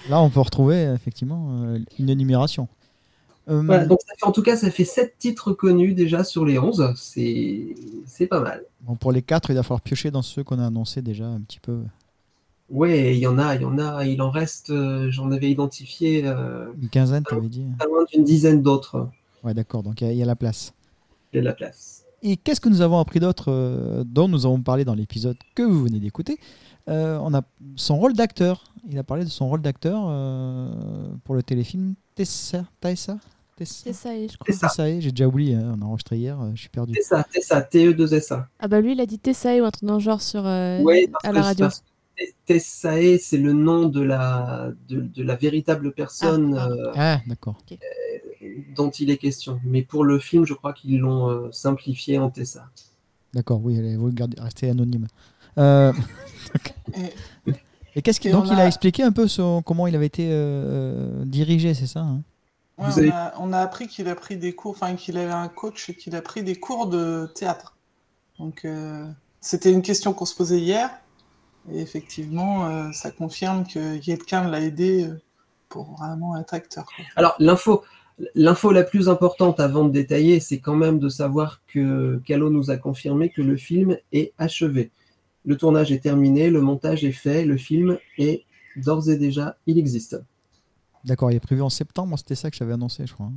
Là, 0.08 0.20
on 0.20 0.30
peut 0.30 0.40
retrouver 0.40 0.82
effectivement 0.94 1.62
euh, 1.62 1.78
une 1.98 2.08
énumération. 2.08 2.68
Euh, 3.50 3.62
Voilà, 3.62 3.84
donc 3.86 3.98
ça 4.06 4.14
fait- 4.16 4.26
en 4.26 4.32
tout 4.32 4.42
cas, 4.42 4.56
ça 4.56 4.70
fait 4.70 4.84
sept 4.84 5.16
titres 5.18 5.52
connus 5.52 5.94
déjà 5.94 6.22
sur 6.24 6.44
les 6.44 6.58
11. 6.58 6.92
C'est 6.96 7.74
c'est 8.06 8.26
pas 8.26 8.40
mal. 8.40 8.62
bon, 8.82 8.94
pour 8.96 9.12
les 9.12 9.22
quatre, 9.22 9.50
il 9.50 9.54
va 9.56 9.62
falloir 9.62 9.80
piocher 9.80 10.10
dans 10.10 10.22
ceux 10.22 10.44
qu'on 10.44 10.58
a 10.58 10.66
annoncés 10.66 11.02
déjà 11.02 11.26
un 11.26 11.40
petit 11.40 11.60
peu. 11.60 11.80
Ouais, 12.70 13.16
il 13.16 13.18
y 13.18 13.26
en 13.26 13.36
a, 13.38 13.56
il 13.56 13.62
y 13.62 13.64
en 13.64 13.78
a, 13.78 14.04
il 14.06 14.22
en 14.22 14.30
reste, 14.30 14.70
euh, 14.70 15.10
j'en 15.10 15.32
avais 15.32 15.50
identifié 15.50 16.22
euh, 16.24 16.66
Une 16.80 16.88
quinzaine, 16.88 17.24
tu 17.28 17.34
avais 17.34 17.48
dit. 17.48 17.64
pas 17.78 17.86
loin 17.86 18.04
d'une 18.12 18.22
dizaine 18.22 18.62
d'autres. 18.62 19.08
Ouais, 19.42 19.54
d'accord, 19.54 19.82
donc 19.82 20.00
il 20.00 20.06
y 20.06 20.10
a- 20.10 20.12
il 20.12 20.18
y, 20.18 20.22
a 20.22 20.26
la 20.26 20.36
place. 20.36 20.72
Il 21.32 21.36
y 21.36 21.38
a 21.40 21.42
de 21.42 21.46
la 21.46 21.52
place. 21.52 22.04
Et 22.22 22.36
qu'est-ce 22.36 22.60
que 22.60 22.68
nous 22.68 22.82
avons 22.82 22.98
appris 23.00 23.18
d'autre 23.18 23.46
euh, 23.50 24.04
dont 24.06 24.28
nous 24.28 24.46
avons 24.46 24.60
parlé 24.60 24.84
dans 24.84 24.94
l'épisode 24.94 25.36
que 25.56 25.62
vous 25.62 25.82
venez 25.84 25.98
d'écouter? 25.98 26.38
Euh, 26.88 27.18
On 27.22 27.34
a 27.34 27.42
son 27.76 27.96
rôle 27.98 28.12
d'acteur. 28.12 28.72
Il 28.88 28.98
a 28.98 29.02
parlé 29.02 29.24
de 29.24 29.28
son 29.30 29.48
rôle 29.48 29.62
d'acteur 29.62 30.04
euh, 30.08 30.70
pour 31.24 31.34
le 31.34 31.42
téléfilm 31.42 31.94
Tessa. 32.14 32.64
Tessa 32.80 33.18
Tessa 33.64 33.82
C'est 33.84 33.92
ça, 33.92 34.10
je 34.14 34.36
crois. 34.36 34.46
C'est 34.46 34.52
ça. 34.54 34.68
Tessae, 34.68 35.00
j'ai 35.00 35.10
déjà 35.10 35.26
oublié, 35.28 35.54
hein, 35.54 35.76
on 35.78 35.82
a 35.82 35.84
enregistré 35.84 36.16
hier, 36.16 36.40
euh, 36.40 36.50
je 36.54 36.60
suis 36.60 36.68
perdu. 36.70 36.94
C'est 36.96 37.02
ça, 37.02 37.26
c'est 37.30 37.42
ça, 37.42 37.60
TE2SA. 37.60 38.44
Ah 38.58 38.68
bah 38.68 38.80
lui, 38.80 38.92
il 38.92 39.00
a 39.00 39.06
dit 39.06 39.18
Tessae 39.18 39.60
ou 39.60 39.64
un 39.64 39.70
truc 39.70 39.84
dans 39.86 39.94
le 39.94 40.00
genre 40.00 40.20
sur, 40.22 40.46
euh, 40.46 40.80
Ouais, 40.82 41.08
parce 41.12 41.24
à 41.24 41.32
la 41.32 41.40
que- 41.40 41.44
radio. 41.46 41.64
parce 41.66 41.80
que 41.80 41.84
Tessae, 42.46 43.18
c'est 43.18 43.36
le 43.38 43.52
nom 43.52 43.86
de 43.86 44.00
la, 44.00 44.70
de, 44.88 45.00
de 45.00 45.22
la 45.22 45.36
véritable 45.36 45.92
personne 45.92 46.56
Ah, 46.58 46.68
euh, 46.70 46.92
Ah, 46.96 47.20
d'accord. 47.26 47.56
dont 48.76 48.90
il 48.90 49.10
est 49.10 49.16
question. 49.18 49.60
Mais 49.64 49.82
pour 49.82 50.04
le 50.04 50.18
film, 50.18 50.44
je 50.46 50.54
crois 50.54 50.72
qu'ils 50.72 50.98
l'ont 50.98 51.28
euh, 51.30 51.48
simplifié 51.52 52.18
en 52.18 52.30
Tessa. 52.30 52.66
D'accord, 53.34 53.60
oui, 53.62 53.78
allez, 53.78 53.96
vous 53.96 54.06
le 54.06 54.12
gardez, 54.12 54.40
restez 54.40 54.70
anonyme. 54.70 55.06
Euh, 55.58 55.92
Et 57.96 58.02
qu'est-ce 58.02 58.20
qu'il 58.20 58.30
Et 58.30 58.32
donc 58.32 58.44
on 58.46 58.52
il 58.52 58.52
a 58.54 58.62
a- 58.62 58.66
expliqué 58.66 59.02
un 59.02 59.10
peu 59.12 59.26
son- 59.26 59.62
comment 59.62 59.86
il 59.86 59.96
avait 59.96 60.06
été 60.06 60.28
euh, 60.30 61.24
dirigé, 61.24 61.74
c'est 61.74 61.86
ça 61.86 62.00
hein? 62.00 62.22
Ouais, 62.80 62.86
on, 62.86 62.98
avez- 62.98 63.10
a, 63.10 63.34
on 63.38 63.52
a 63.52 63.58
appris 63.58 63.86
qu'il 63.88 64.08
a 64.08 64.14
pris 64.14 64.36
des 64.36 64.52
cours, 64.54 64.72
enfin 64.72 64.96
qu'il 64.96 65.16
avait 65.18 65.32
un 65.32 65.48
coach 65.48 65.90
et 65.90 65.94
qu'il 65.94 66.16
a 66.16 66.22
pris 66.22 66.42
des 66.42 66.56
cours 66.56 66.86
de 66.88 67.30
théâtre. 67.34 67.76
Donc 68.38 68.64
euh, 68.64 69.06
c'était 69.40 69.72
une 69.72 69.82
question 69.82 70.12
qu'on 70.12 70.26
se 70.26 70.34
posait 70.34 70.58
hier. 70.58 70.90
Et 71.70 71.80
effectivement, 71.80 72.66
euh, 72.68 72.90
ça 72.92 73.10
confirme 73.10 73.66
que 73.66 73.98
quelqu'un 73.98 74.48
l'a 74.48 74.60
aidé 74.60 75.04
euh, 75.04 75.20
pour 75.68 75.94
vraiment 75.94 76.38
être 76.40 76.54
acteur. 76.54 76.86
quoi. 76.86 77.04
Alors, 77.16 77.36
l'info, 77.38 77.84
l'info 78.34 78.72
la 78.72 78.82
plus 78.82 79.10
importante 79.10 79.60
avant 79.60 79.84
de 79.84 79.92
détailler, 79.92 80.40
c'est 80.40 80.58
quand 80.58 80.74
même 80.74 80.98
de 80.98 81.10
savoir 81.10 81.60
que 81.68 82.20
Calo 82.24 82.48
nous 82.48 82.70
a 82.70 82.78
confirmé 82.78 83.28
que 83.28 83.42
le 83.42 83.56
film 83.58 83.98
est 84.12 84.32
achevé. 84.38 84.90
Le 85.44 85.56
tournage 85.56 85.92
est 85.92 86.00
terminé, 86.00 86.50
le 86.50 86.62
montage 86.62 87.04
est 87.04 87.12
fait, 87.12 87.44
le 87.44 87.58
film 87.58 87.98
est 88.16 88.44
d'ores 88.76 89.10
et 89.10 89.16
déjà, 89.16 89.56
il 89.66 89.78
existe. 89.78 90.16
D'accord, 91.04 91.30
il 91.30 91.36
est 91.36 91.40
prévu 91.40 91.62
en 91.62 91.70
septembre, 91.70 92.18
c'était 92.18 92.34
ça 92.34 92.50
que 92.50 92.56
j'avais 92.56 92.72
annoncé, 92.74 93.06
je 93.06 93.14
crois. 93.14 93.26
hein. 93.26 93.32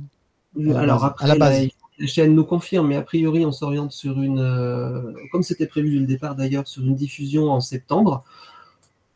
la 0.56 0.80
Alors 0.80 1.00
base. 1.00 1.10
après, 1.10 1.24
À 1.24 1.28
la 1.28 1.36
base. 1.36 1.62
la, 1.62 1.68
la 1.98 2.06
chaîne 2.06 2.34
nous 2.34 2.44
confirme, 2.44 2.88
mais 2.88 2.96
a 2.96 3.02
priori, 3.02 3.44
on 3.46 3.52
s'oriente 3.52 3.92
sur 3.92 4.20
une, 4.20 4.38
euh, 4.40 5.12
comme 5.32 5.42
c'était 5.42 5.66
prévu 5.66 5.90
dès 5.94 6.00
le 6.00 6.06
départ 6.06 6.34
d'ailleurs, 6.36 6.66
sur 6.68 6.82
une 6.84 6.94
diffusion 6.94 7.50
en 7.50 7.60
septembre. 7.60 8.24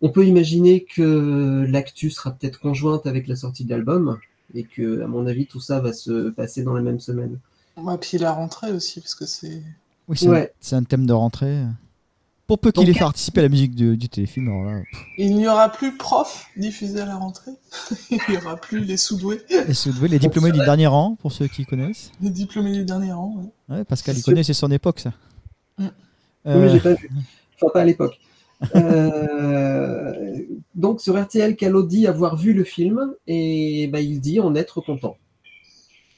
On 0.00 0.10
peut 0.10 0.26
imaginer 0.26 0.84
que 0.84 1.66
l'actu 1.68 2.10
sera 2.10 2.30
peut-être 2.30 2.60
conjointe 2.60 3.06
avec 3.06 3.26
la 3.26 3.34
sortie 3.36 3.64
de 3.64 3.70
l'album 3.70 4.18
et 4.54 4.62
que, 4.64 5.02
à 5.02 5.08
mon 5.08 5.26
avis, 5.26 5.46
tout 5.46 5.60
ça 5.60 5.80
va 5.80 5.92
se 5.92 6.30
passer 6.30 6.62
dans 6.62 6.72
la 6.72 6.82
même 6.82 7.00
semaine. 7.00 7.38
Ouais, 7.76 7.98
puis 7.98 8.16
la 8.18 8.32
rentrée 8.32 8.72
aussi, 8.72 9.00
parce 9.00 9.14
que 9.14 9.26
c'est. 9.26 9.62
Oui, 10.08 10.16
c'est 10.16 10.26
un- 10.28 10.30
Ouais. 10.30 10.52
c'est 10.60 10.76
un, 10.76 10.84
thème 10.84 11.04
de 11.04 11.12
rentrée. 11.12 11.64
Pour 12.48 12.58
peu 12.58 12.72
qu'il 12.72 12.88
ait 12.88 12.94
participé 12.98 13.40
à 13.40 13.42
la 13.42 13.48
musique 13.50 13.74
du, 13.74 13.96
du 13.96 14.08
téléfilm, 14.08 14.48
alors 14.48 14.64
là, 14.64 14.80
pff, 14.90 15.04
Il 15.18 15.36
n'y 15.36 15.46
aura 15.46 15.68
plus 15.70 15.96
prof 15.96 16.46
diffusé 16.56 17.00
à 17.00 17.04
la 17.04 17.16
rentrée. 17.16 17.52
Il 18.10 18.18
n'y 18.30 18.36
aura 18.38 18.56
plus 18.56 18.80
les 18.80 18.96
sous-doués, 18.96 19.40
se 19.72 19.90
douer, 19.90 20.08
les 20.08 20.18
diplômés 20.18 20.50
du 20.50 20.58
dernier 20.58 20.86
rang, 20.86 21.14
pour 21.20 21.30
ceux 21.30 21.46
qui 21.46 21.66
connaissent. 21.66 22.10
les 22.22 22.30
diplômés 22.30 22.72
du 22.72 22.84
dernier 22.84 23.12
rang. 23.12 23.34
ouais. 23.68 23.76
Ouais, 23.76 23.84
Pascal, 23.84 24.16
il 24.16 24.20
C'est 24.20 24.24
connaît, 24.24 24.42
c'est 24.42 24.54
son 24.54 24.70
époque, 24.70 25.00
ça. 25.00 25.12
Mm. 25.76 25.84
Oui, 25.84 25.90
Euh, 26.46 26.60
mais 26.62 26.68
j'ai 26.70 26.80
pas 26.80 26.94
vu. 26.94 27.10
Enfin, 27.56 27.70
pas 27.72 27.80
à 27.82 27.84
l'époque. 27.84 28.18
Euh, 28.74 30.12
donc, 30.74 31.00
sur 31.00 31.20
RTL, 31.22 31.54
Calo 31.56 31.82
dit 31.82 32.06
avoir 32.06 32.36
vu 32.36 32.54
le 32.54 32.64
film 32.64 33.12
et 33.26 33.88
bah, 33.92 34.00
il 34.00 34.20
dit 34.20 34.40
en 34.40 34.54
être 34.54 34.80
content. 34.80 35.16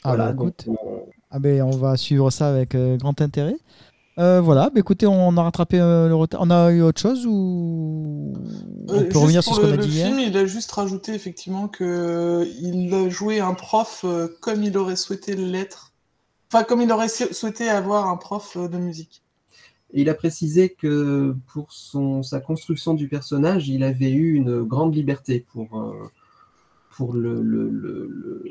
ah, 0.05 0.17
bah, 0.17 0.33
donc, 0.33 0.55
écoute, 0.65 0.65
on- 0.69 1.07
ah, 1.31 1.39
ben, 1.39 1.63
on 1.63 1.77
va 1.77 1.97
suivre 1.97 2.31
ça 2.31 2.49
avec 2.49 2.75
euh, 2.75 2.97
grand 2.97 3.21
intérêt. 3.21 3.57
Euh, 4.21 4.41
voilà, 4.43 4.69
bah, 4.69 4.81
écoutez, 4.81 5.07
on 5.07 5.37
a 5.39 5.43
rattrapé 5.43 5.81
euh, 5.81 6.07
le 6.09 6.15
retard. 6.15 6.41
On 6.43 6.51
a 6.51 6.71
eu 6.71 6.83
autre 6.83 7.01
chose 7.01 7.25
ou 7.27 8.35
on 8.89 8.95
Euh, 8.95 8.99
peut 8.99 9.05
juste 9.05 9.17
revenir 9.17 9.43
sur 9.43 9.55
ce 9.55 9.61
qu'on 9.61 9.67
le, 9.69 9.73
a 9.73 9.77
le 9.77 9.83
dit 9.83 9.89
hier 9.89 10.07
film, 10.09 10.19
il 10.21 10.37
a 10.37 10.45
juste 10.45 10.71
rajouté 10.73 11.15
effectivement 11.15 11.69
que 11.69 12.47
il 12.61 12.93
a 12.93 13.09
joué 13.09 13.41
un 13.41 13.55
prof 13.55 14.05
comme 14.41 14.63
il 14.63 14.77
aurait 14.77 14.97
souhaité 14.97 15.35
l'être. 15.37 15.93
Enfin, 16.53 16.65
comme 16.65 16.83
il 16.83 16.93
aurait 16.93 17.09
sou- 17.09 17.33
souhaité 17.33 17.69
avoir 17.71 18.09
un 18.09 18.17
prof 18.17 18.59
de 18.59 18.77
musique. 18.77 19.23
Il 19.95 20.09
a 20.09 20.15
précisé 20.15 20.69
que 20.69 21.35
pour 21.53 21.73
son, 21.73 22.23
sa 22.23 22.41
construction 22.41 22.95
du 22.95 23.09
personnage, 23.09 23.69
il 23.69 23.83
avait 23.83 24.11
eu 24.13 24.35
une 24.35 24.63
grande 24.63 24.95
liberté 24.95 25.47
pour, 25.53 25.95
pour 26.91 27.15
le- 27.15 27.41
le- 27.43 27.71
le- 27.71 28.09
le- 28.09 28.45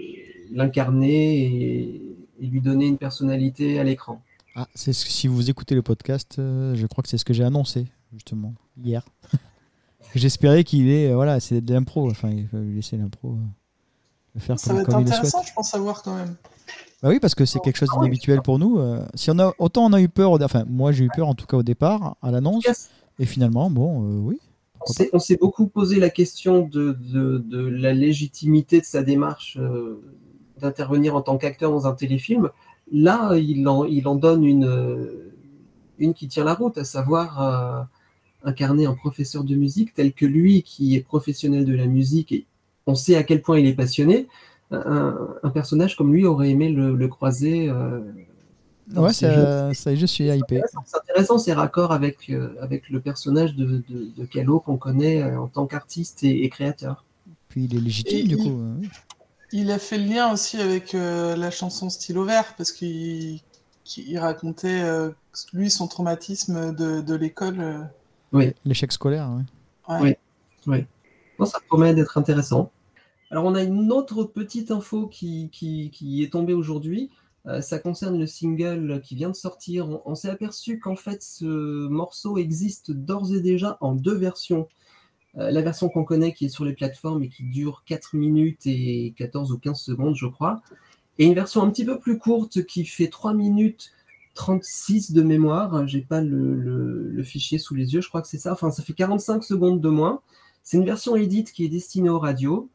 l'incarner 0.52 1.38
et, 1.46 2.02
et 2.42 2.46
lui 2.48 2.60
donner 2.62 2.88
une 2.88 2.98
personnalité 2.98 3.80
à 3.80 3.84
l'écran. 3.84 4.22
Ah, 4.56 4.68
c'est 4.76 4.94
ce- 4.94 5.08
si 5.10 5.28
vous 5.28 5.50
écoutez 5.50 5.76
le 5.76 5.82
podcast, 5.82 6.38
euh, 6.40 6.76
je 6.76 6.86
crois 6.88 7.02
que 7.02 7.10
c'est 7.10 7.18
ce 7.18 7.26
que 7.26 7.34
j'ai 7.34 7.44
annoncé 7.44 7.86
justement 8.14 8.54
hier. 8.84 9.06
J'espérais 10.16 10.64
qu'il 10.64 10.90
est, 10.90 11.12
euh, 11.12 11.16
voilà, 11.16 11.40
c'est 11.40 11.62
de 11.62 11.74
l'impro. 11.74 12.10
Enfin, 12.10 12.30
il 12.32 12.48
faut 12.48 12.58
lui 12.58 12.76
laisser 12.76 12.98
l'impro, 12.98 13.34
euh, 14.36 14.40
faire 14.40 14.60
Ça 14.60 14.68
comme, 14.68 14.76
va 14.78 14.82
être 14.82 14.90
comme 14.92 15.02
intéressant, 15.04 15.44
je 15.44 15.54
pense, 15.54 15.74
à 15.74 15.78
voir 15.80 16.02
quand 16.02 16.16
même. 16.16 16.36
Bah 17.02 17.10
oui, 17.10 17.20
parce 17.20 17.36
que 17.36 17.46
c'est 17.46 17.60
quelque 17.60 17.78
chose 17.78 17.90
d'inhabituel 17.98 18.42
pour 18.42 18.60
nous. 18.60 18.80
euh, 18.80 19.06
si 19.14 19.32
on 19.32 19.40
a, 19.40 19.54
autant 19.60 19.86
on 19.86 19.94
a 19.94 20.02
eu 20.02 20.10
peur, 20.10 20.32
enfin 20.42 20.66
moi 20.68 20.92
j'ai 20.92 21.06
eu 21.06 21.10
peur 21.16 21.28
en 21.28 21.34
tout 21.36 21.46
cas 21.46 21.58
au 21.58 21.64
départ, 21.64 22.18
à 22.22 22.32
l'annonce, 22.32 22.66
et 23.20 23.26
finalement, 23.26 23.70
bon, 23.70 24.20
oui. 24.26 24.40
On 25.14 25.20
s'est- 25.20 25.38
beaucoup 25.38 25.68
posé 25.68 26.00
la 26.00 26.10
question 26.10 26.66
de, 26.68 26.94
de- 26.94 27.38
de 27.38 27.60
la 27.60 27.94
légitimité 27.94 28.80
de 28.80 28.86
sa 28.86 29.04
démarche 29.04 29.58
d'intervenir 30.60 31.16
en 31.16 31.22
tant 31.22 31.38
qu'acteur 31.38 31.72
dans 31.72 31.86
un 31.88 31.94
téléfilm. 31.94 32.50
Là, 32.92 33.36
il 33.38 33.68
en, 33.68 33.86
il 33.86 34.08
en 34.08 34.16
donne 34.16 34.44
une, 34.44 34.70
une 36.00 36.14
qui 36.14 36.28
tient 36.28 36.44
la 36.44 36.54
route, 36.54 36.78
à 36.78 36.84
savoir 36.84 37.42
euh, 37.42 37.84
incarner 38.44 38.86
un 38.86 38.94
professeur 38.94 39.44
de 39.44 39.56
musique 39.56 39.94
tel 39.94 40.14
que 40.14 40.26
lui, 40.26 40.64
qui 40.64 40.96
est 40.96 41.02
professionnel 41.02 41.66
de 41.66 41.76
la 41.76 41.86
musique, 41.88 42.32
et 42.32 42.46
on 42.88 42.96
sait 42.96 43.16
à 43.16 43.24
quel 43.24 43.42
point 43.42 43.60
il 43.60 43.68
est 43.68 43.74
passionné. 43.74 44.28
Un, 44.72 45.16
un 45.42 45.50
personnage 45.50 45.96
comme 45.98 46.14
lui 46.14 46.26
aurait 46.26 46.50
aimé 46.52 46.70
le, 46.70 46.96
le 46.96 47.08
croiser. 47.08 47.70
euh, 47.70 48.02
Ouais, 48.96 49.14
ces 49.14 49.28
ça, 49.28 49.74
ça, 49.74 49.96
je 49.96 50.06
suis 50.08 50.30
hypé. 50.30 50.62
C'est 50.86 50.98
intéressant, 50.98 51.38
c'est 51.38 51.54
raccord 51.54 51.92
avec, 51.92 52.30
euh, 52.30 52.56
avec 52.60 52.90
le 52.90 53.00
personnage 53.00 53.56
de, 53.56 53.84
de, 53.90 54.10
de 54.18 54.26
Calo 54.26 54.60
qu'on 54.60 54.78
connaît 54.78 55.24
en 55.36 55.48
tant 55.48 55.68
qu'artiste 55.68 56.24
et, 56.24 56.44
et 56.44 56.50
créateur. 56.50 57.06
Puis 57.50 57.66
il 57.66 57.76
est 57.76 57.80
légitime 57.80 58.20
Et 58.20 58.24
du 58.24 58.38
coup. 58.38 58.50
oui. 58.80 58.90
Il 59.52 59.72
a 59.72 59.80
fait 59.80 59.98
le 59.98 60.06
lien 60.06 60.32
aussi 60.32 60.60
avec 60.62 60.94
euh, 60.94 61.36
la 61.36 61.50
chanson 61.52 61.90
Stylo 61.90 62.24
Vert 62.24 62.54
parce 62.56 62.72
qu'il 62.72 63.42
racontait 64.18 64.82
euh, 64.82 65.10
lui 65.54 65.72
son 65.72 65.88
traumatisme 65.88 66.74
de, 66.76 67.02
de 67.02 67.16
l'école. 67.16 67.60
euh, 68.34 68.52
L'échec 68.66 68.92
scolaire. 68.92 69.30
ouais. 69.88 70.00
ouais. 70.02 70.20
Oui. 70.68 70.86
Bon, 71.40 71.46
ça 71.46 71.60
promet 71.68 71.94
d'être 71.96 72.18
intéressant. 72.18 72.72
Alors, 73.32 73.46
on 73.46 73.56
a 73.56 73.64
une 73.64 73.92
autre 73.92 74.24
petite 74.24 74.72
info 74.72 75.08
qui, 75.08 75.50
qui, 75.52 75.90
qui 75.92 76.24
est 76.24 76.32
tombée 76.32 76.54
aujourd'hui. 76.54 77.10
Euh, 77.48 77.62
ça 77.62 77.80
concerne 77.80 78.20
le 78.20 78.28
single 78.28 79.02
qui 79.02 79.16
vient 79.16 79.30
de 79.30 79.36
sortir. 79.36 79.88
On, 79.88 80.02
on 80.06 80.16
s'est 80.16 80.30
aperçu 80.30 80.80
qu'en 80.80 80.96
fait, 80.96 81.24
ce 81.24 81.88
morceau 81.88 82.38
existe 82.38 82.92
d'ores 82.92 83.34
et 83.34 83.40
déjà 83.40 83.78
en 83.82 83.94
deux 83.96 84.16
versions. 84.16 84.68
Euh, 85.40 85.52
la 85.52 85.62
version 85.62 85.90
qu'on 85.90 86.04
connaît 86.04 86.34
qui 86.34 86.46
est 86.46 86.50
sur 86.50 86.66
les 86.66 86.74
plateformes 86.74 87.24
et 87.24 87.30
qui 87.30 87.44
dure 87.44 87.84
4 87.86 88.16
minutes 88.16 88.66
et 88.66 89.14
14 89.18 89.52
ou 89.52 89.58
15 89.58 89.80
secondes, 89.80 90.16
je 90.16 90.28
crois. 90.28 90.62
Et 91.18 91.26
une 91.26 91.34
version 91.34 91.64
un 91.64 91.70
petit 91.70 91.86
peu 91.86 92.00
plus 92.00 92.18
courte 92.18 92.66
qui 92.66 92.86
fait 92.86 93.08
3 93.08 93.34
minutes 93.34 93.92
36 94.36 95.12
de 95.12 95.22
mémoire. 95.22 95.88
J'ai 95.88 96.02
pas 96.02 96.22
le, 96.22 97.22
fichier 97.24 97.58
sous 97.58 97.76
les 97.76 97.94
yeux, 97.94 98.02
je 98.02 98.08
crois 98.08 98.22
que 98.22 98.28
c'est 98.28 98.38
ça. 98.38 98.54
Enfin, 98.54 98.72
ça 98.72 98.84
fait 98.84 98.94
45 98.94 99.44
secondes 99.44 99.82
de 99.82 99.90
moins. 99.90 100.22
C'est 100.64 100.78
une 100.78 100.86
version 100.86 101.16
édite 101.16 101.52
qui 101.52 101.66
est 101.66 101.70
destinée 101.70 102.10
aux 102.10 102.20
radios 102.20 102.70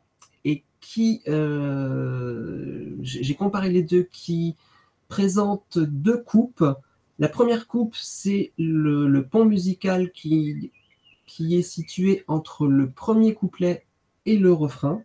et 0.45 0.63
qui, 0.81 1.23
euh, 1.29 2.95
j'ai 3.01 3.35
comparé 3.35 3.71
les 3.71 3.83
deux, 3.83 4.03
qui 4.13 4.57
présente 5.09 5.79
deux 5.79 6.19
coupes. 6.19 6.65
La 7.19 7.29
première 7.29 7.67
coupe, 7.67 7.95
c'est 7.97 8.53
le 8.59 9.23
pont 9.23 9.45
musical 9.45 10.11
qui, 10.13 10.71
qui 11.35 11.57
est 11.57 11.63
situé 11.63 12.23
entre 12.29 12.69
le 12.69 12.89
premier 12.89 13.35
couplet 13.35 13.85
et 14.25 14.39
le 14.39 14.53
refrain. 14.53 15.03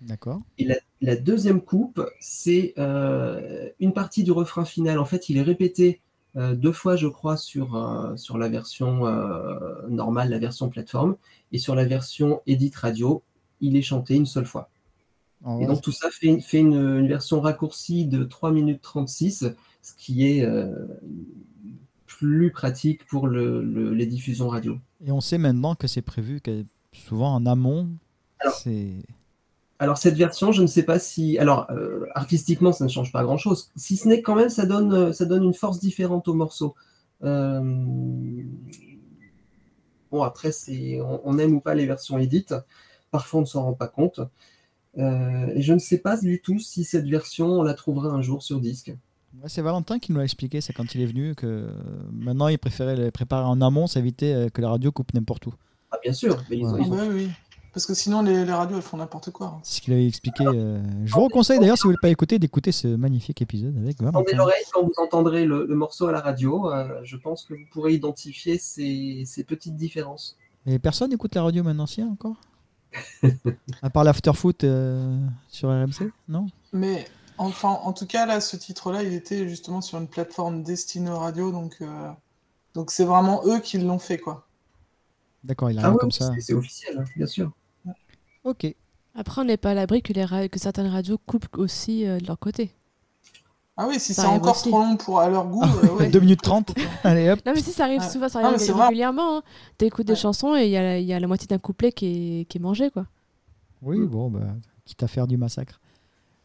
D'accord. 0.00 0.40
Et 0.56 0.64
la, 0.64 0.76
la 1.02 1.14
deuxième 1.14 1.60
coupe, 1.60 2.02
c'est 2.20 2.72
euh, 2.78 3.68
une 3.78 3.92
partie 3.92 4.24
du 4.24 4.32
refrain 4.32 4.64
final. 4.64 4.98
En 4.98 5.04
fait, 5.04 5.28
il 5.28 5.36
est 5.36 5.42
répété 5.42 6.00
euh, 6.36 6.54
deux 6.54 6.72
fois, 6.72 6.96
je 6.96 7.06
crois, 7.06 7.36
sur, 7.36 7.76
euh, 7.76 8.16
sur 8.16 8.38
la 8.38 8.48
version 8.48 9.00
normale, 9.90 10.30
la 10.30 10.38
version 10.38 10.70
plateforme, 10.70 11.16
et 11.52 11.58
sur 11.58 11.74
la 11.74 11.84
version 11.84 12.40
Edit 12.46 12.72
Radio, 12.74 13.22
il 13.60 13.76
est 13.76 13.82
chanté 13.82 14.14
une 14.14 14.26
seule 14.26 14.46
fois. 14.46 14.70
Et 15.60 15.66
donc 15.66 15.82
tout 15.82 15.92
ça 15.92 16.08
fait, 16.10 16.40
fait 16.40 16.60
une, 16.60 16.74
une 16.74 17.08
version 17.08 17.40
raccourcie 17.40 18.06
de 18.06 18.24
3 18.24 18.52
minutes 18.52 18.80
36, 18.80 19.46
ce 19.82 19.94
qui 19.96 20.24
est 20.24 20.46
plus 22.22 22.50
pratique 22.52 23.04
pour 23.06 23.26
le- 23.26 23.62
le- 23.62 23.92
les 23.94 24.06
diffusions 24.06 24.48
radio. 24.48 24.78
Et 25.04 25.10
on 25.10 25.20
sait 25.20 25.38
maintenant 25.38 25.74
que 25.74 25.86
c'est 25.88 26.02
prévu 26.02 26.40
que 26.40 26.64
souvent 26.92 27.34
en 27.34 27.44
amont, 27.46 27.88
Alors- 29.78 29.98
cette 29.98 30.14
version, 30.16 30.52
je 30.52 30.62
ne 30.62 30.66
sais 30.68 30.84
pas 30.84 30.98
si, 31.00 31.38
alors 31.38 31.68
euh, 31.70 32.06
artistiquement, 32.14 32.72
ça 32.72 32.84
ne 32.84 32.90
change 32.90 33.10
pas 33.10 33.24
grand-chose. 33.24 33.70
Si 33.74 33.96
ce 33.96 34.06
n'est 34.08 34.22
quand 34.22 34.36
même, 34.36 34.50
ça 34.50 34.66
donne, 34.66 34.92
euh, 34.92 35.12
ça 35.12 35.24
donne 35.24 35.42
une 35.42 35.54
force 35.54 35.80
différente 35.80 36.28
au 36.28 36.34
morceau. 36.34 36.74
Euh, 37.24 37.60
Bon 40.10 40.22
après, 40.22 40.52
c'est, 40.52 41.00
on, 41.00 41.20
on 41.24 41.38
aime 41.38 41.54
ou 41.54 41.60
pas 41.60 41.74
les 41.74 41.86
versions 41.86 42.18
édites. 42.18 42.54
Parfois, 43.10 43.38
on 43.38 43.42
ne 43.42 43.46
s'en 43.46 43.62
rend 43.64 43.72
pas 43.72 43.88
compte. 43.88 44.20
Euh, 44.98 45.46
et 45.54 45.62
je 45.62 45.72
ne 45.72 45.78
sais 45.78 45.98
pas 45.98 46.18
du 46.18 46.40
tout 46.42 46.58
si 46.58 46.84
cette 46.84 47.08
version, 47.08 47.46
on 47.46 47.62
la 47.62 47.72
trouvera 47.74 48.08
un 48.10 48.20
jour 48.22 48.42
sur 48.42 48.60
disque. 48.60 48.94
C'est 49.46 49.62
Valentin 49.62 49.98
qui 49.98 50.12
nous 50.12 50.18
l'a 50.18 50.24
expliqué, 50.24 50.60
c'est 50.60 50.72
quand 50.72 50.94
il 50.94 51.00
est 51.00 51.06
venu, 51.06 51.34
que 51.34 51.46
euh, 51.46 51.70
maintenant 52.12 52.48
il 52.48 52.58
préférait 52.58 52.96
les 52.96 53.10
préparer 53.10 53.44
en 53.44 53.60
amont, 53.60 53.86
s'éviter 53.86 54.34
euh, 54.34 54.48
que 54.48 54.60
la 54.60 54.70
radio 54.70 54.92
coupe 54.92 55.12
n'importe 55.14 55.46
où. 55.46 55.54
Ah, 55.90 55.96
bien 56.02 56.12
sûr, 56.12 56.42
mais 56.50 56.58
ils 56.58 56.66
ont- 56.66 56.72
Ouais. 56.74 56.80
Ils 56.86 56.92
ont 56.92 56.96
bah 56.96 57.02
oui, 57.10 57.28
parce 57.72 57.86
que 57.86 57.94
sinon 57.94 58.22
les, 58.22 58.44
les 58.44 58.52
radios 58.52 58.76
elles 58.76 58.82
font 58.82 58.98
n'importe 58.98 59.30
quoi. 59.30 59.46
hein. 59.48 59.60
C'est 59.62 59.76
ce 59.76 59.80
qu'il 59.80 59.94
avait 59.94 60.06
expliqué. 60.06 60.44
euh. 60.46 60.80
Je 61.04 61.12
vous 61.14 61.28
conseille 61.28 61.58
d'ailleurs, 61.58 61.76
si 61.76 61.82
vous 61.84 61.88
ne 61.88 61.94
l'avez 61.94 62.00
pas 62.02 62.08
écouté, 62.10 62.38
d'écouter 62.38 62.70
ce 62.72 62.86
magnifique 62.88 63.42
épisode 63.42 63.76
avec 63.78 63.96
Tendez 63.96 64.12
Valentin. 64.12 64.36
l'oreille 64.36 64.62
quand 64.72 64.82
vous 64.84 64.92
entendrez 64.98 65.44
le, 65.44 65.66
le 65.66 65.74
morceau 65.74 66.06
à 66.06 66.12
la 66.12 66.20
radio. 66.20 66.70
euh, 66.72 67.00
je 67.02 67.16
pense 67.16 67.44
que 67.44 67.54
vous 67.54 67.64
pourrez 67.72 67.94
identifier 67.94 68.58
ces, 68.58 69.24
ces 69.26 69.44
petites 69.44 69.74
différences. 69.76 70.36
Et 70.66 70.78
personne 70.78 71.10
n'écoute 71.10 71.34
la 71.34 71.42
radio 71.42 71.64
maintenant, 71.64 71.86
si 71.86 72.02
encore? 72.02 72.36
À 73.80 73.90
part 73.90 74.04
l'afterfoot 74.04 74.62
euh, 74.64 75.18
sur 75.48 75.70
RMC 75.70 76.10
Non? 76.28 76.46
Mais 76.74 77.06
enfin, 77.38 77.70
en 77.70 77.92
tout 77.92 78.06
cas 78.06 78.26
là, 78.26 78.40
ce 78.40 78.56
titre-là, 78.56 79.02
il 79.02 79.12
était 79.14 79.48
justement 79.48 79.80
sur 79.80 79.98
une 79.98 80.08
plateforme 80.08 80.62
destinée 80.62 81.10
aux 81.10 81.18
radios, 81.18 81.52
donc 81.52 81.76
euh, 81.80 82.10
donc 82.74 82.90
c'est 82.90 83.04
vraiment 83.04 83.42
eux 83.46 83.60
qui 83.60 83.78
l'ont 83.78 83.98
fait 83.98 84.18
quoi. 84.18 84.46
D'accord, 85.44 85.70
il 85.70 85.78
Ah 85.78 85.82
arrive 85.82 85.94
oui, 85.94 86.00
comme 86.00 86.10
ça. 86.12 86.32
c'est- 86.40 86.54
officiel, 86.54 86.98
hein, 86.98 87.04
bien 87.16 87.26
sûr. 87.26 87.50
Ok. 88.44 88.74
Après, 89.14 89.40
on 89.42 89.44
n'est 89.44 89.56
pas 89.56 89.72
à 89.72 89.74
l'abri 89.74 90.02
que, 90.02 90.12
les 90.12 90.24
ra- 90.24 90.48
que 90.48 90.58
certaines 90.58 90.86
radios 90.86 91.18
coupent 91.26 91.58
aussi 91.58 92.06
euh, 92.06 92.18
de 92.18 92.26
leur 92.26 92.38
côté. 92.38 92.70
Ah 93.76 93.86
oui, 93.88 93.98
si 94.00 94.14
Ça 94.14 94.22
c'est 94.22 94.28
encore 94.28 94.52
aussi. 94.54 94.68
trop 94.70 94.78
long 94.80 94.96
pour 94.96 95.20
à 95.20 95.28
leur 95.28 95.46
goût. 95.46 95.60
Ah 95.62 95.72
euh, 95.74 95.82
ouais, 95.82 95.90
ouais, 96.02 96.08
deux 96.10 96.20
minutes 96.20 96.40
ils 96.44 96.48
peuvent 96.50 96.62
30. 96.64 96.66
couper. 96.68 96.86
Allez 97.04 97.28
hop. 97.30 97.40
Non, 97.44 97.52
mais 97.54 97.60
si, 97.62 97.72
ça 97.72 97.84
arrive 97.84 98.00
Ouais. 98.00 98.08
souvent, 98.08 98.28
ça 98.28 98.38
arrive 98.40 98.58
régulièrement. 98.74 99.38
hein. 99.38 99.42
T'écoutes 99.78 100.06
des 100.06 100.16
chansons 100.16 100.56
et 100.56 100.64
il 100.64 100.70
y, 100.70 100.76
a 100.76 100.82
la- 100.82 100.98
il 100.98 101.06
y 101.06 101.12
a 101.12 101.20
la 101.20 101.26
moitié 101.26 101.46
d'un 101.46 101.58
couplet 101.58 101.92
qui 101.92 102.40
est, 102.40 102.44
qui 102.46 102.58
est 102.58 102.60
mangé, 102.60 102.90
quoi. 102.90 103.06
Oui, 103.82 103.98
bon, 104.06 104.30
bah, 104.30 104.40
quitte 104.84 105.02
à 105.02 105.08
faire 105.08 105.26
du 105.26 105.36
massacre. 105.36 105.80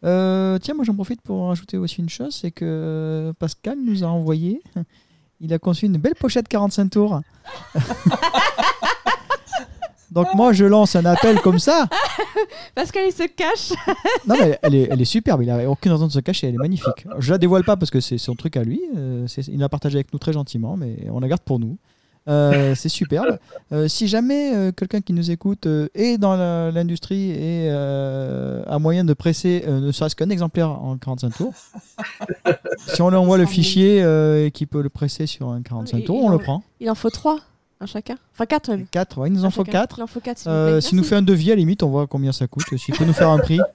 Euh, 0.04 0.60
tiens, 0.60 0.74
moi 0.76 0.86
j'en 0.86 0.94
profite 0.94 1.22
pour 1.22 1.48
rajouter 1.48 1.78
aussi 1.78 2.02
une 2.02 2.10
chose, 2.10 2.36
c'est 2.36 2.52
que 2.52 3.34
Pascal 3.40 3.78
nous 3.84 4.04
a 4.04 4.08
envoyé, 4.08 4.62
il 5.42 5.54
a 5.54 5.60
conçu 5.60 5.86
une 5.86 5.98
belle 5.98 6.16
pochette 6.16 6.48
45 6.48 6.90
tours. 6.90 7.22
Donc 10.12 10.28
moi 10.36 10.54
je 10.54 10.64
lance 10.66 10.96
un 10.96 11.06
appel 11.06 11.42
comme 11.42 11.60
ça. 11.60 11.88
Parce 12.76 12.92
qu'elle 12.92 13.12
se 13.12 13.24
cache. 13.24 13.74
Non 14.26 14.36
mais 14.40 14.58
elle 14.62 14.76
est, 14.76 14.88
elle 14.90 15.02
est 15.02 15.06
superbe, 15.06 15.44
il 15.44 15.50
a 15.50 15.70
aucune 15.70 15.92
raison 15.92 16.08
de 16.08 16.12
se 16.12 16.20
cacher, 16.20 16.48
elle 16.48 16.56
est 16.56 16.60
magnifique. 16.60 17.06
Je 17.20 17.32
la 17.32 17.38
dévoile 17.38 17.64
pas 17.64 17.76
parce 17.76 17.92
que 17.92 18.00
c'est 18.00 18.18
son 18.18 18.36
truc 18.36 18.56
à 18.58 18.64
lui, 18.64 18.82
euh, 18.96 19.28
il 19.48 19.60
l'a 19.60 19.70
partagé 19.70 19.98
avec 19.98 20.14
nous 20.14 20.20
très 20.20 20.34
gentiment, 20.34 20.78
mais 20.78 21.08
on 21.12 21.20
la 21.20 21.28
garde 21.28 21.42
pour 21.42 21.60
nous. 21.60 21.78
Euh, 22.28 22.76
c'est 22.76 22.90
superbe. 22.90 23.38
Euh, 23.74 23.90
si 23.90 24.08
jamais 24.08 24.56
euh, 24.56 24.72
quelqu'un 24.72 25.02
qui 25.02 25.12
nous 25.12 25.30
écoute 25.30 25.66
euh, 25.68 25.90
est 25.94 26.18
dans 26.18 26.38
l'industrie 26.72 27.32
et 27.32 27.68
euh, 27.70 28.64
a 28.66 28.80
moyen 28.80 29.04
de 29.04 29.14
presser 29.14 29.66
euh, 29.68 29.82
ne 29.82 29.92
serait-ce 29.92 30.16
qu'un 30.16 30.30
exemplaire 30.30 30.70
en 30.72 30.96
45 30.98 31.32
tours, 31.36 31.54
si 32.94 33.02
on 33.02 33.10
lui 33.10 33.18
envoie 33.18 33.38
le 33.38 33.46
fichier 33.46 34.02
euh, 34.02 34.46
et 34.46 34.52
qu'il 34.52 34.68
peut 34.68 34.82
le 34.82 34.88
presser 34.90 35.26
sur 35.26 35.50
un 35.50 35.62
45 35.62 35.98
Et- 35.98 36.04
tours, 36.06 36.24
on 36.24 36.30
le 36.30 36.38
prend. 36.38 36.64
Il 36.80 36.90
en 36.90 36.96
faut 36.96 37.10
trois, 37.10 37.40
un 37.82 37.86
chacun. 37.88 38.16
Enfin, 38.34 38.46
quatre 38.46 38.70
même. 38.70 38.86
4, 38.90 39.18
ouais, 39.18 39.28
il 39.28 39.34
nous 39.34 39.44
en 39.44 39.50
faut 39.52 39.66
chacun. 39.66 39.80
4. 39.82 40.00
Il 40.00 40.04
en 40.04 40.08
faut 40.08 40.20
quatre, 40.22 40.38
s'il 40.40 40.50
vous 40.52 40.56
Euh. 40.58 40.80
S'il 40.82 40.98
nous 40.98 41.04
fait 41.04 41.16
un 41.16 41.22
devis, 41.22 41.52
à 41.52 41.56
la 41.56 41.60
limite, 41.60 41.84
on 41.84 41.90
voit 41.90 42.08
combien 42.08 42.32
ça 42.32 42.48
coûte. 42.48 42.64
S'il 42.78 42.96
peut 42.96 43.04
nous 43.06 43.12
faire 43.14 43.30
un 43.30 43.40
prix. 43.40 43.60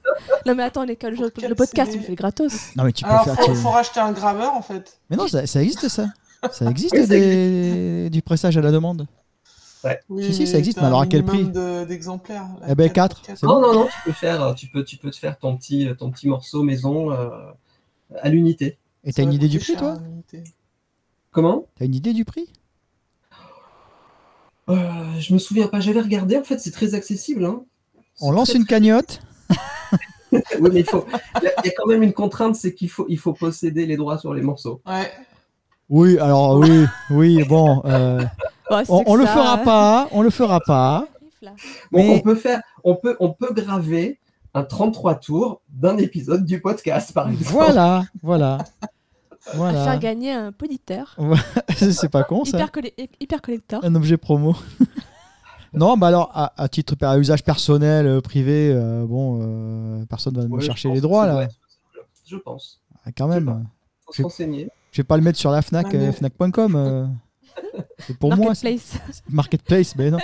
Non, 0.46 0.54
mais 0.56 0.62
attends, 0.64 0.84
les- 0.84 0.98
le, 1.00 1.54
podcast, 1.54 1.92
on 1.98 2.02
fait 2.02 2.14
gratos. 2.14 2.52
Non, 2.76 2.84
mais 2.84 2.92
tu 2.92 3.04
peux 3.04 3.10
Alors 3.10 3.24
faire. 3.24 3.36
faut, 3.36 3.44
tu- 3.52 3.54
faut 3.56 3.70
racheter 3.70 4.00
un 4.00 4.10
graveur 4.12 4.52
en 4.54 4.62
fait. 4.62 4.98
Mais 5.10 5.16
non, 5.16 5.26
ça, 5.28 5.46
ça 5.46 5.62
existe 5.62 5.88
ça. 5.88 6.06
Ça 6.50 6.68
existe 6.70 6.94
Oui, 6.94 7.02
ça 7.02 7.06
des- 7.06 8.10
du 8.10 8.22
pressage 8.22 8.56
à 8.56 8.60
la 8.60 8.72
demande? 8.72 9.06
Oui, 10.08 10.24
Si, 10.24 10.34
si, 10.34 10.46
ça 10.46 10.58
existe, 10.58 10.78
mais 10.78 10.86
alors 10.86 11.00
à 11.00 11.06
quel 11.06 11.24
prix? 11.24 11.44
de- 11.44 11.84
d'exemplaires. 11.84 12.46
là, 12.60 12.66
Eh 12.68 12.74
ben, 12.74 12.90
quatre, 12.90 13.16
quatre, 13.16 13.26
quatre. 13.26 13.38
c'est 13.40 13.46
Non, 13.46 13.54
bon 13.54 13.60
non, 13.62 13.74
non, 13.74 13.86
tu 13.88 14.00
peux 14.04 14.12
faire, 14.12 14.54
tu 14.54 14.68
peux, 14.68 14.84
tu 14.84 14.96
peux 14.96 15.10
te 15.10 15.16
faire 15.16 15.38
ton 15.38 15.56
petit, 15.56 15.88
ton 15.98 16.10
petit 16.10 16.28
morceau 16.28 16.62
maison 16.62 17.10
euh, 17.12 17.50
à 18.20 18.28
l'unité. 18.28 18.78
Et 19.04 19.12
t'as 19.12 19.22
une 19.22 19.32
idée 19.32 19.48
du 19.48 19.58
prix, 19.58 19.74
toi? 19.76 19.98
Comment? 21.30 21.66
T'as 21.78 21.84
une 21.86 21.94
idée 21.94 22.12
du 22.12 22.24
prix? 22.24 22.52
Euh, 24.68 24.74
Je 25.18 25.32
me 25.34 25.38
souviens 25.38 25.66
pas. 25.68 25.80
J'avais 25.80 26.00
regardé. 26.00 26.36
En 26.36 26.44
fait, 26.44 26.58
c'est 26.58 26.70
très 26.70 26.94
accessible. 26.94 27.44
hein. 27.44 27.64
On 28.20 28.30
lance 28.30 28.50
très, 28.50 28.58
une 28.58 28.66
cagnotte? 28.66 29.20
très- 30.30 30.58
Oui, 30.60 30.70
mais 30.72 30.80
il 30.80 30.86
faut. 30.86 31.04
Il 31.42 31.50
y 31.64 31.68
a 31.68 31.72
quand 31.76 31.86
même 31.86 32.02
une 32.02 32.12
contrainte, 32.12 32.54
c'est 32.56 32.74
qu'il 32.74 32.88
faut, 32.90 33.06
il 33.08 33.18
faut 33.18 33.32
posséder 33.32 33.86
les 33.86 33.96
droits 33.96 34.18
sur 34.18 34.32
les 34.34 34.42
morceaux. 34.42 34.80
Ouais. 34.86 35.10
Oui, 35.90 36.18
alors 36.18 36.56
oui, 36.58 36.86
oui, 37.10 37.44
bon. 37.44 37.82
euh, 37.84 38.24
Bah, 38.70 38.82
on, 38.88 39.02
on 39.06 39.14
le 39.16 39.26
ça, 39.26 39.32
fera 39.34 39.60
euh, 39.60 39.64
pas, 39.64 40.08
on 40.12 40.22
le 40.22 40.30
fera 40.30 40.60
pas. 40.60 41.06
Bon, 41.42 41.50
Mais- 41.92 42.16
on 42.16 42.20
peut 42.20 42.34
faire, 42.36 42.62
on 42.84 42.94
peut, 42.94 43.16
on 43.20 43.30
peut 43.32 43.52
graver 43.52 44.18
un 44.54 44.62
33 44.64 45.16
tours 45.16 45.60
d'un 45.68 45.96
épisode 45.98 46.44
du 46.44 46.60
podcast, 46.60 47.12
par 47.12 47.28
exemple. 47.28 47.50
Voilà, 47.52 48.04
voilà. 48.22 48.58
À 48.58 48.86
Voilà. 49.56 49.84
faire 49.84 49.98
gagner 49.98 50.32
un 50.32 50.52
poditeur. 50.52 51.16
C'est 51.76 52.08
pas 52.10 52.22
con 52.22 52.44
ça. 52.44 52.58
Hyper, 52.58 52.70
hyper 53.20 53.42
collector. 53.42 53.80
Un 53.84 53.94
objet 53.96 54.16
promo. 54.16 54.54
non, 55.74 55.96
bah 55.96 56.06
alors, 56.08 56.30
à, 56.32 56.52
à 56.62 56.68
titre 56.68 56.94
à 57.02 57.18
usage 57.18 57.42
personnel, 57.42 58.06
euh, 58.06 58.20
privé, 58.20 58.70
euh, 58.72 59.04
bon, 59.04 59.40
euh, 59.42 60.04
personne 60.08 60.34
va 60.36 60.44
me 60.46 60.48
Ouais, 60.54 60.60
chercher 60.62 60.90
les 60.90 61.00
droits 61.00 61.26
là. 61.26 61.48
Je 62.26 62.36
pense. 62.36 62.80
Ah, 63.04 63.10
quand 63.16 63.26
même. 63.26 63.66
Faut 64.06 64.12
se 64.12 64.22
renseigner. 64.22 64.68
Je 64.92 64.98
vais 65.00 65.04
pas 65.06 65.16
le 65.16 65.22
mettre 65.22 65.38
sur 65.38 65.50
la 65.50 65.62
Fnac, 65.62 65.92
euh, 65.94 66.12
Fnac.com. 66.12 66.76
euh. 66.76 67.06
C'est 67.98 68.16
pour 68.16 68.34
moi. 68.36 68.54
c'est- 68.54 68.68
Marketplace. 68.70 69.22
Marketplace, 69.28 69.96
mais 69.96 70.10
non. 70.10 70.18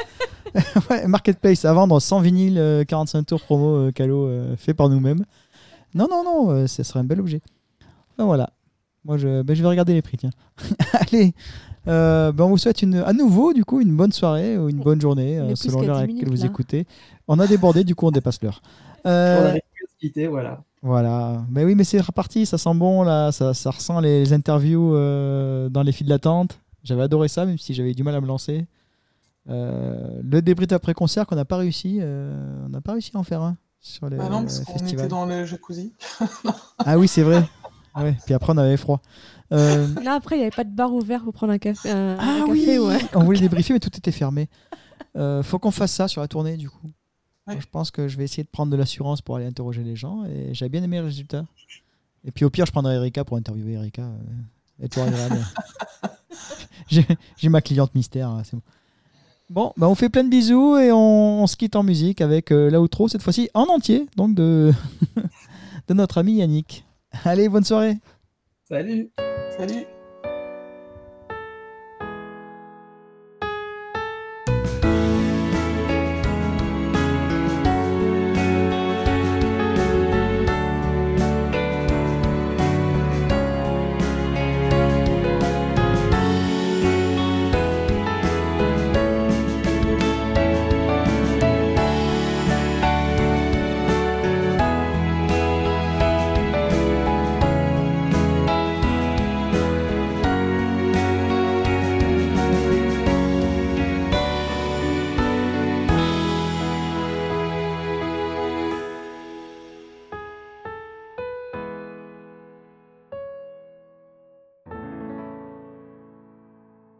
ouais, 0.90 1.06
Marketplace 1.06 1.64
à 1.64 1.72
vendre 1.72 2.00
100 2.00 2.20
vinyles, 2.20 2.58
euh, 2.58 2.84
45 2.84 3.24
tours 3.24 3.40
promo 3.42 3.74
euh, 3.76 3.92
Calo 3.92 4.26
euh, 4.26 4.56
fait 4.56 4.74
par 4.74 4.88
nous-mêmes. 4.88 5.24
Non, 5.94 6.06
non, 6.10 6.22
non, 6.24 6.50
euh, 6.50 6.66
ce 6.66 6.82
serait 6.82 7.00
un 7.00 7.04
bel 7.04 7.20
objet. 7.20 7.40
Ben 8.16 8.24
voilà. 8.24 8.50
Moi, 9.04 9.16
je, 9.16 9.42
ben, 9.42 9.54
je 9.54 9.62
vais 9.62 9.68
regarder 9.68 9.94
les 9.94 10.02
prix, 10.02 10.16
tiens. 10.18 10.30
Allez, 10.92 11.32
euh, 11.86 12.32
ben, 12.32 12.44
on 12.44 12.48
vous 12.50 12.58
souhaite 12.58 12.82
une, 12.82 12.96
à 12.96 13.12
nouveau, 13.12 13.52
du 13.54 13.64
coup, 13.64 13.80
une 13.80 13.96
bonne 13.96 14.12
soirée 14.12 14.58
ou 14.58 14.68
une 14.68 14.80
bonne 14.80 15.00
journée, 15.00 15.38
euh, 15.38 15.54
selon 15.54 15.80
l'heure 15.82 15.98
à 15.98 16.06
10 16.06 16.12
laquelle 16.14 16.28
vous 16.30 16.40
là. 16.42 16.46
écoutez. 16.46 16.86
On 17.26 17.38
a 17.38 17.46
débordé, 17.46 17.84
du 17.84 17.94
coup, 17.94 18.06
on 18.06 18.10
dépasse 18.10 18.42
l'heure. 18.42 18.60
Euh, 19.06 19.40
On 19.42 19.46
arrive 19.48 19.60
plus 19.74 19.84
à 19.86 19.88
se 19.90 19.96
quitter, 19.98 20.26
voilà. 20.26 20.62
Voilà. 20.82 21.44
Mais 21.50 21.64
oui, 21.64 21.74
mais 21.74 21.84
c'est 21.84 22.00
reparti, 22.00 22.46
ça 22.46 22.58
sent 22.58 22.74
bon 22.74 23.02
là, 23.02 23.32
ça, 23.32 23.54
ça 23.54 23.70
ressent 23.70 24.00
les 24.00 24.32
interviews 24.32 24.94
euh, 24.94 25.68
dans 25.68 25.82
les 25.82 25.92
files 25.92 26.06
d'attente. 26.08 26.60
J'avais 26.84 27.02
adoré 27.02 27.28
ça, 27.28 27.44
même 27.44 27.58
si 27.58 27.74
j'avais 27.74 27.94
du 27.94 28.02
mal 28.02 28.14
à 28.14 28.20
me 28.20 28.26
lancer. 28.26 28.66
Euh, 29.48 30.20
le 30.22 30.42
débrief 30.42 30.72
après 30.72 30.94
concert 30.94 31.26
qu'on 31.26 31.36
n'a 31.36 31.44
pas 31.44 31.56
réussi, 31.56 31.98
euh, 32.00 32.64
on 32.66 32.68
n'a 32.68 32.80
pas 32.80 32.92
réussi 32.92 33.10
à 33.14 33.18
en 33.18 33.22
faire 33.24 33.42
un 33.42 33.56
sur 33.80 34.08
le 34.08 34.16
Bah 34.16 34.28
non, 34.28 34.42
parce 34.42 34.60
qu'on 34.60 34.72
festival. 34.74 35.06
était 35.06 35.08
dans 35.08 35.26
le 35.26 35.44
jacuzzi. 35.44 35.92
Ah 36.84 36.98
oui, 36.98 37.08
c'est 37.08 37.22
vrai. 37.22 37.42
Ouais. 37.96 38.16
Puis 38.24 38.34
après, 38.34 38.52
on 38.52 38.58
avait 38.58 38.76
froid. 38.76 39.00
Euh, 39.52 39.86
Là, 40.02 40.14
après, 40.14 40.36
il 40.36 40.38
n'y 40.38 40.44
avait 40.44 40.54
pas 40.54 40.64
de 40.64 40.70
bar 40.74 40.92
ouvert 40.94 41.24
pour 41.24 41.32
prendre 41.32 41.52
un 41.52 41.58
café. 41.58 41.90
Un, 41.90 42.10
un 42.10 42.18
ah 42.18 42.44
café, 42.46 42.78
oui, 42.78 42.78
ouais. 42.78 42.98
on 43.14 43.24
voulait 43.24 43.40
débriefer, 43.40 43.72
mais 43.72 43.80
tout 43.80 43.94
était 43.96 44.12
fermé. 44.12 44.48
Euh, 45.16 45.42
faut 45.42 45.58
qu'on 45.58 45.70
fasse 45.70 45.92
ça 45.92 46.06
sur 46.06 46.20
la 46.20 46.28
tournée, 46.28 46.56
du 46.56 46.68
coup. 46.70 46.90
Ouais. 47.48 47.60
Je 47.60 47.66
pense 47.70 47.90
que 47.90 48.08
je 48.08 48.16
vais 48.16 48.24
essayer 48.24 48.42
de 48.44 48.48
prendre 48.48 48.70
de 48.70 48.76
l'assurance 48.76 49.22
pour 49.22 49.36
aller 49.36 49.46
interroger 49.46 49.82
les 49.82 49.96
gens, 49.96 50.24
et 50.24 50.52
j'ai 50.54 50.68
bien 50.68 50.82
aimé 50.82 50.98
le 50.98 51.04
résultat. 51.04 51.44
Et 52.24 52.30
puis 52.30 52.44
au 52.44 52.50
pire, 52.50 52.66
je 52.66 52.72
prendrai 52.72 52.94
Erika 52.94 53.24
pour 53.24 53.36
interviewer 53.36 53.74
Erika. 53.74 54.02
euh, 54.02 54.84
et 54.84 54.88
toi, 54.88 55.06
j'ai 56.88 57.48
ma 57.48 57.60
cliente 57.60 57.94
mystère, 57.94 58.28
hein, 58.28 58.42
c'est 58.44 58.56
bon. 58.56 58.62
Bon, 59.50 59.72
bah 59.78 59.88
on 59.88 59.94
fait 59.94 60.10
plein 60.10 60.24
de 60.24 60.28
bisous 60.28 60.76
et 60.76 60.92
on, 60.92 61.42
on 61.42 61.46
se 61.46 61.56
quitte 61.56 61.74
en 61.74 61.82
musique 61.82 62.20
avec 62.20 62.52
euh, 62.52 62.70
l'outro, 62.70 63.08
cette 63.08 63.22
fois-ci 63.22 63.48
en 63.54 63.64
entier, 63.64 64.06
donc 64.14 64.34
de, 64.34 64.74
de 65.88 65.94
notre 65.94 66.18
ami 66.18 66.34
Yannick. 66.34 66.84
Allez, 67.24 67.48
bonne 67.48 67.64
soirée 67.64 67.96
Salut 68.68 69.10
Salut 69.56 69.86